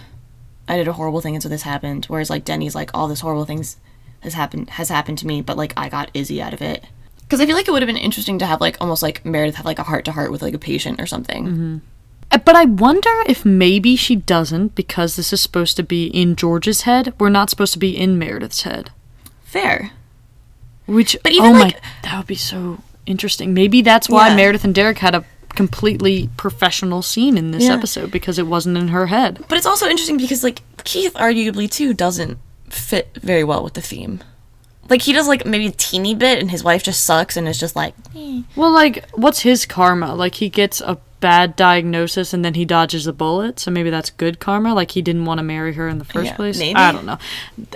I 0.67 0.75
did 0.77 0.87
a 0.87 0.93
horrible 0.93 1.21
thing 1.21 1.35
and 1.35 1.43
so 1.43 1.47
this 1.49 1.61
happened. 1.61 2.05
Whereas 2.05 2.29
like 2.29 2.43
Denny's 2.45 2.75
like 2.75 2.91
all 2.93 3.07
this 3.07 3.21
horrible 3.21 3.45
things 3.45 3.77
has 4.21 4.33
happened 4.33 4.71
has 4.71 4.89
happened 4.89 5.17
to 5.19 5.27
me, 5.27 5.41
but 5.41 5.55
like 5.57 5.73
I 5.77 5.87
got 5.89 6.11
Izzie 6.13 6.41
out 6.41 6.53
of 6.53 6.61
it. 6.61 6.85
Because 7.27 7.41
I 7.41 7.45
feel 7.45 7.55
like 7.55 7.67
it 7.67 7.71
would 7.71 7.81
have 7.81 7.87
been 7.87 7.97
interesting 7.97 8.37
to 8.39 8.45
have 8.45 8.61
like 8.61 8.77
almost 8.79 9.01
like 9.03 9.25
Meredith 9.25 9.55
have 9.55 9.65
like 9.65 9.79
a 9.79 9.83
heart 9.83 10.05
to 10.05 10.11
heart 10.11 10.31
with 10.31 10.41
like 10.41 10.53
a 10.53 10.59
patient 10.59 11.01
or 11.01 11.05
something. 11.07 11.81
Uh, 12.31 12.37
But 12.37 12.55
I 12.55 12.65
wonder 12.65 13.09
if 13.27 13.43
maybe 13.45 13.95
she 13.95 14.15
doesn't 14.15 14.75
because 14.75 15.15
this 15.15 15.33
is 15.33 15.41
supposed 15.41 15.75
to 15.77 15.83
be 15.83 16.05
in 16.07 16.35
George's 16.35 16.81
head. 16.81 17.13
We're 17.19 17.29
not 17.29 17.49
supposed 17.49 17.73
to 17.73 17.79
be 17.79 17.97
in 17.97 18.17
Meredith's 18.19 18.61
head. 18.63 18.91
Fair. 19.43 19.91
Which, 20.85 21.17
But 21.23 21.31
even, 21.31 21.49
oh 21.55 21.59
like- 21.59 21.75
my, 21.75 21.79
that 22.03 22.17
would 22.17 22.27
be 22.27 22.35
so 22.35 22.79
interesting. 23.07 23.53
Maybe 23.53 23.81
that's 23.81 24.07
why 24.09 24.29
Yeah. 24.29 24.35
Meredith 24.35 24.63
and 24.63 24.75
Derek 24.75 24.99
had 24.99 25.15
a 25.15 25.23
completely 25.49 26.29
professional 26.37 27.01
scene 27.01 27.37
in 27.37 27.51
this 27.51 27.63
Yeah. 27.63 27.73
episode 27.73 28.11
because 28.11 28.37
it 28.37 28.45
wasn't 28.45 28.77
in 28.77 28.89
her 28.89 29.07
head. 29.07 29.43
But 29.47 29.57
it's 29.57 29.65
also 29.65 29.87
interesting 29.87 30.17
because 30.17 30.43
like 30.43 30.61
Keith 30.83 31.13
arguably 31.15 31.69
too 31.71 31.93
doesn't 31.93 32.37
fit 32.69 33.17
very 33.21 33.43
well 33.43 33.63
with 33.63 33.73
the 33.73 33.81
theme. 33.81 34.21
Like 34.89 35.01
he 35.01 35.13
does 35.13 35.27
like 35.27 35.45
maybe 35.45 35.67
a 35.67 35.71
teeny 35.71 36.13
bit 36.13 36.39
and 36.39 36.51
his 36.51 36.63
wife 36.63 36.83
just 36.83 37.03
sucks 37.03 37.37
and 37.37 37.47
is 37.47 37.59
just 37.59 37.75
like 37.75 37.93
eh. 38.15 38.41
Well, 38.55 38.71
like, 38.71 39.09
what's 39.11 39.39
his 39.39 39.65
karma? 39.65 40.13
Like, 40.13 40.35
he 40.35 40.47
gets 40.49 40.79
a 40.81 40.97
bad 41.21 41.55
diagnosis 41.55 42.33
and 42.33 42.45
then 42.45 42.53
he 42.53 42.65
dodges 42.65 43.07
a 43.07 43.13
bullet, 43.13 43.59
so 43.59 43.71
maybe 43.71 43.89
that's 43.89 44.11
good 44.11 44.39
karma. 44.39 44.73
Like, 44.75 44.91
he 44.91 45.01
didn't 45.01 45.25
want 45.25 45.39
to 45.39 45.43
marry 45.43 45.73
her 45.73 45.87
in 45.87 45.97
the 45.97 46.05
first 46.05 46.27
Yeah, 46.27 46.35
place. 46.35 46.59
maybe. 46.59 46.75
I 46.75 46.91
don't 46.91 47.05
know. 47.05 47.17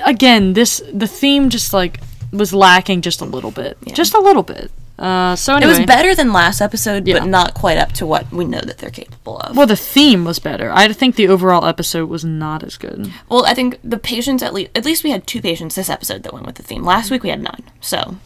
Again, 0.05 0.53
this 0.53 0.83
the 0.93 1.07
theme 1.07 1.49
just 1.49 1.73
like 1.73 1.99
was 2.31 2.53
lacking 2.53 3.01
just 3.01 3.21
a 3.21 3.25
little 3.25 3.49
bit, 3.51 3.77
just 3.93 4.13
a 4.13 4.19
little 4.19 4.43
bit. 4.43 4.71
Uh, 4.99 5.33
so 5.35 5.55
It 5.55 5.65
was 5.65 5.79
better 5.79 6.13
than 6.13 6.33
last 6.33 6.59
episode, 6.61 7.07
Yeah. 7.07 7.19
but 7.19 7.27
not 7.27 7.53
quite 7.53 7.77
up 7.77 7.93
to 7.93 8.05
what 8.05 8.29
we 8.33 8.43
know 8.43 8.59
that 8.59 8.79
they're 8.79 8.89
capable 8.89 9.37
of. 9.39 9.55
Well, 9.55 9.65
the 9.65 9.77
theme 9.77 10.25
was 10.25 10.39
better. 10.39 10.71
I 10.73 10.91
think 10.91 11.15
the 11.15 11.29
overall 11.29 11.65
episode 11.65 12.09
was 12.09 12.25
not 12.25 12.63
as 12.63 12.75
good. 12.75 13.09
Well, 13.29 13.45
I 13.45 13.53
think 13.53 13.79
the 13.83 13.97
patients 13.97 14.43
at 14.43 14.53
least 14.53 14.71
at 14.75 14.83
least 14.83 15.03
we 15.05 15.11
had 15.11 15.25
two 15.25 15.41
patients 15.41 15.75
this 15.75 15.89
episode 15.89 16.23
that 16.23 16.33
went 16.33 16.45
with 16.45 16.55
the 16.55 16.63
theme. 16.63 16.83
Last 16.83 17.11
week 17.11 17.23
we 17.23 17.29
had 17.29 17.41
none. 17.41 17.63
So 17.79 18.17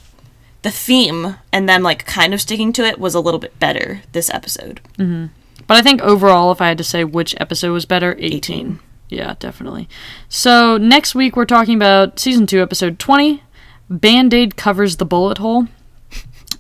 the 0.63 0.71
theme 0.71 1.35
and 1.51 1.69
then 1.69 1.83
like 1.83 2.05
kind 2.05 2.33
of 2.33 2.41
sticking 2.41 2.73
to 2.73 2.83
it 2.83 2.97
was 2.99 3.13
a 3.13 3.19
little 3.19 3.39
bit 3.39 3.59
better 3.59 4.01
this 4.13 4.29
episode. 4.31 4.81
But 4.97 5.77
I 5.77 5.81
think 5.83 6.01
overall, 6.01 6.51
if 6.51 6.59
I 6.59 6.69
had 6.69 6.77
to 6.79 6.83
say 6.83 7.03
which 7.03 7.35
episode 7.39 7.71
was 7.71 7.85
better, 7.85 8.15
18. 8.17 8.37
18. 8.37 8.79
Yeah, 9.09 9.35
definitely. 9.39 9.87
So 10.27 10.77
next 10.77 11.13
week 11.13 11.35
we're 11.35 11.45
talking 11.45 11.75
about 11.75 12.19
season 12.19 12.47
2, 12.47 12.61
episode 12.61 12.97
20 12.97 13.43
Band 13.89 14.33
Aid 14.33 14.55
Covers 14.55 14.97
the 14.97 15.05
Bullet 15.05 15.37
Hole. 15.37 15.67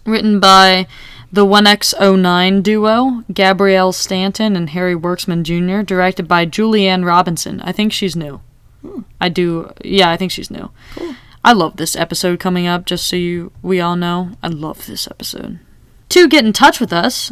Written 0.05 0.39
by 0.39 0.87
the 1.31 1.45
1X09 1.45 2.61
duo, 2.61 3.23
Gabrielle 3.33 3.91
Stanton 3.91 4.55
and 4.55 4.69
Harry 4.69 4.95
Werksman 4.95 5.43
Jr., 5.43 5.83
directed 5.83 6.27
by 6.27 6.45
Julie 6.45 6.87
Anne 6.87 7.05
Robinson. 7.05 7.59
I 7.61 7.71
think 7.71 7.91
she's 7.91 8.15
new. 8.15 8.41
Hmm. 8.81 9.01
I 9.19 9.29
do, 9.29 9.71
yeah, 9.83 10.09
I 10.09 10.17
think 10.17 10.31
she's 10.31 10.51
new. 10.51 10.69
I 11.43 11.53
love 11.53 11.77
this 11.77 11.95
episode 11.95 12.39
coming 12.39 12.67
up, 12.67 12.85
just 12.85 13.07
so 13.07 13.15
you 13.15 13.51
we 13.61 13.81
all 13.81 13.95
know. 13.95 14.31
I 14.41 14.47
love 14.47 14.85
this 14.85 15.07
episode. 15.07 15.59
To 16.09 16.27
get 16.27 16.45
in 16.45 16.53
touch 16.53 16.79
with 16.79 16.93
us, 16.93 17.31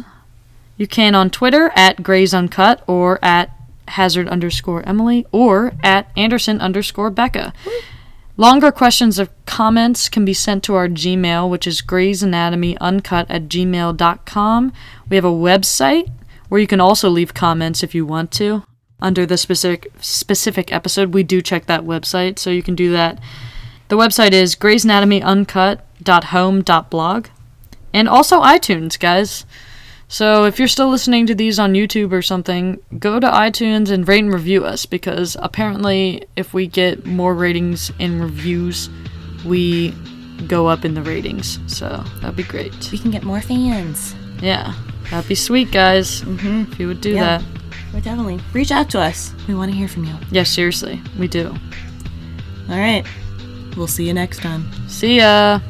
you 0.76 0.86
can 0.86 1.14
on 1.14 1.30
Twitter 1.30 1.70
at 1.76 2.02
Grays 2.02 2.34
Uncut 2.34 2.82
or 2.86 3.18
at 3.24 3.50
Hazard 3.88 4.28
underscore 4.28 4.82
Emily 4.82 5.26
or 5.32 5.74
at 5.82 6.10
Anderson 6.16 6.60
underscore 6.60 7.10
Becca. 7.10 7.52
Longer 8.38 8.72
questions 8.72 9.20
or 9.20 9.28
comments 9.44 10.08
can 10.08 10.24
be 10.24 10.32
sent 10.32 10.64
to 10.64 10.74
our 10.74 10.88
Gmail, 10.88 11.50
which 11.50 11.66
is 11.66 11.82
Grey's 11.82 12.22
Anatomy 12.22 12.78
Uncut 12.78 13.30
at 13.30 13.48
gmail.com. 13.48 14.72
We 15.08 15.16
have 15.16 15.24
a 15.24 15.28
website 15.28 16.10
where 16.48 16.60
you 16.60 16.66
can 16.66 16.80
also 16.80 17.10
leave 17.10 17.34
comments 17.34 17.82
if 17.82 17.94
you 17.94 18.06
want 18.06 18.30
to 18.32 18.62
under 19.00 19.26
the 19.26 19.36
specific 19.36 19.92
specific 20.00 20.72
episode. 20.72 21.12
We 21.12 21.24
do 21.24 21.42
check 21.42 21.66
that 21.66 21.82
website, 21.82 22.38
so 22.38 22.48
you 22.48 22.62
can 22.62 22.74
do 22.74 22.90
that. 22.92 23.20
The 23.88 23.98
website 23.98 24.32
is 24.32 24.54
Grey's 24.54 24.84
Anatomy 24.84 25.22
Uncut.home.blog. 25.22 27.26
And 27.92 28.08
also 28.08 28.40
iTunes, 28.40 28.98
guys. 28.98 29.44
So 30.12 30.44
if 30.44 30.58
you're 30.58 30.68
still 30.68 30.90
listening 30.90 31.26
to 31.28 31.34
these 31.34 31.58
on 31.58 31.72
YouTube 31.72 32.12
or 32.12 32.20
something, 32.20 32.78
go 32.98 33.18
to 33.18 33.26
iTunes 33.26 33.90
and 33.90 34.06
rate 34.06 34.22
and 34.22 34.30
review 34.30 34.62
us 34.62 34.84
because 34.84 35.38
apparently 35.40 36.26
if 36.36 36.52
we 36.52 36.66
get 36.66 37.06
more 37.06 37.34
ratings 37.34 37.90
and 37.98 38.20
reviews, 38.20 38.90
we 39.46 39.92
go 40.48 40.66
up 40.66 40.84
in 40.84 40.92
the 40.92 41.00
ratings. 41.00 41.58
So 41.66 42.04
that'd 42.20 42.36
be 42.36 42.42
great. 42.42 42.92
We 42.92 42.98
can 42.98 43.10
get 43.10 43.22
more 43.22 43.40
fans. 43.40 44.14
Yeah, 44.42 44.74
that'd 45.10 45.26
be 45.30 45.34
sweet, 45.34 45.72
guys. 45.72 46.20
Mm-hmm. 46.20 46.70
If 46.72 46.78
you 46.78 46.88
would 46.88 47.00
do 47.00 47.12
Yeah. 47.12 47.38
that. 47.38 47.44
We're 47.94 48.00
definitely 48.02 48.38
reach 48.52 48.70
out 48.70 48.90
to 48.90 49.00
us. 49.00 49.32
We 49.48 49.54
want 49.54 49.70
to 49.72 49.76
hear 49.76 49.88
from 49.88 50.04
you. 50.04 50.12
Yeah, 50.30 50.42
seriously, 50.42 51.00
we 51.18 51.26
do. 51.26 51.54
All 52.68 52.78
right. 52.78 53.06
We'll 53.78 53.86
see 53.86 54.06
you 54.06 54.12
next 54.12 54.40
time. 54.40 54.70
See 54.88 55.16
ya. 55.16 55.60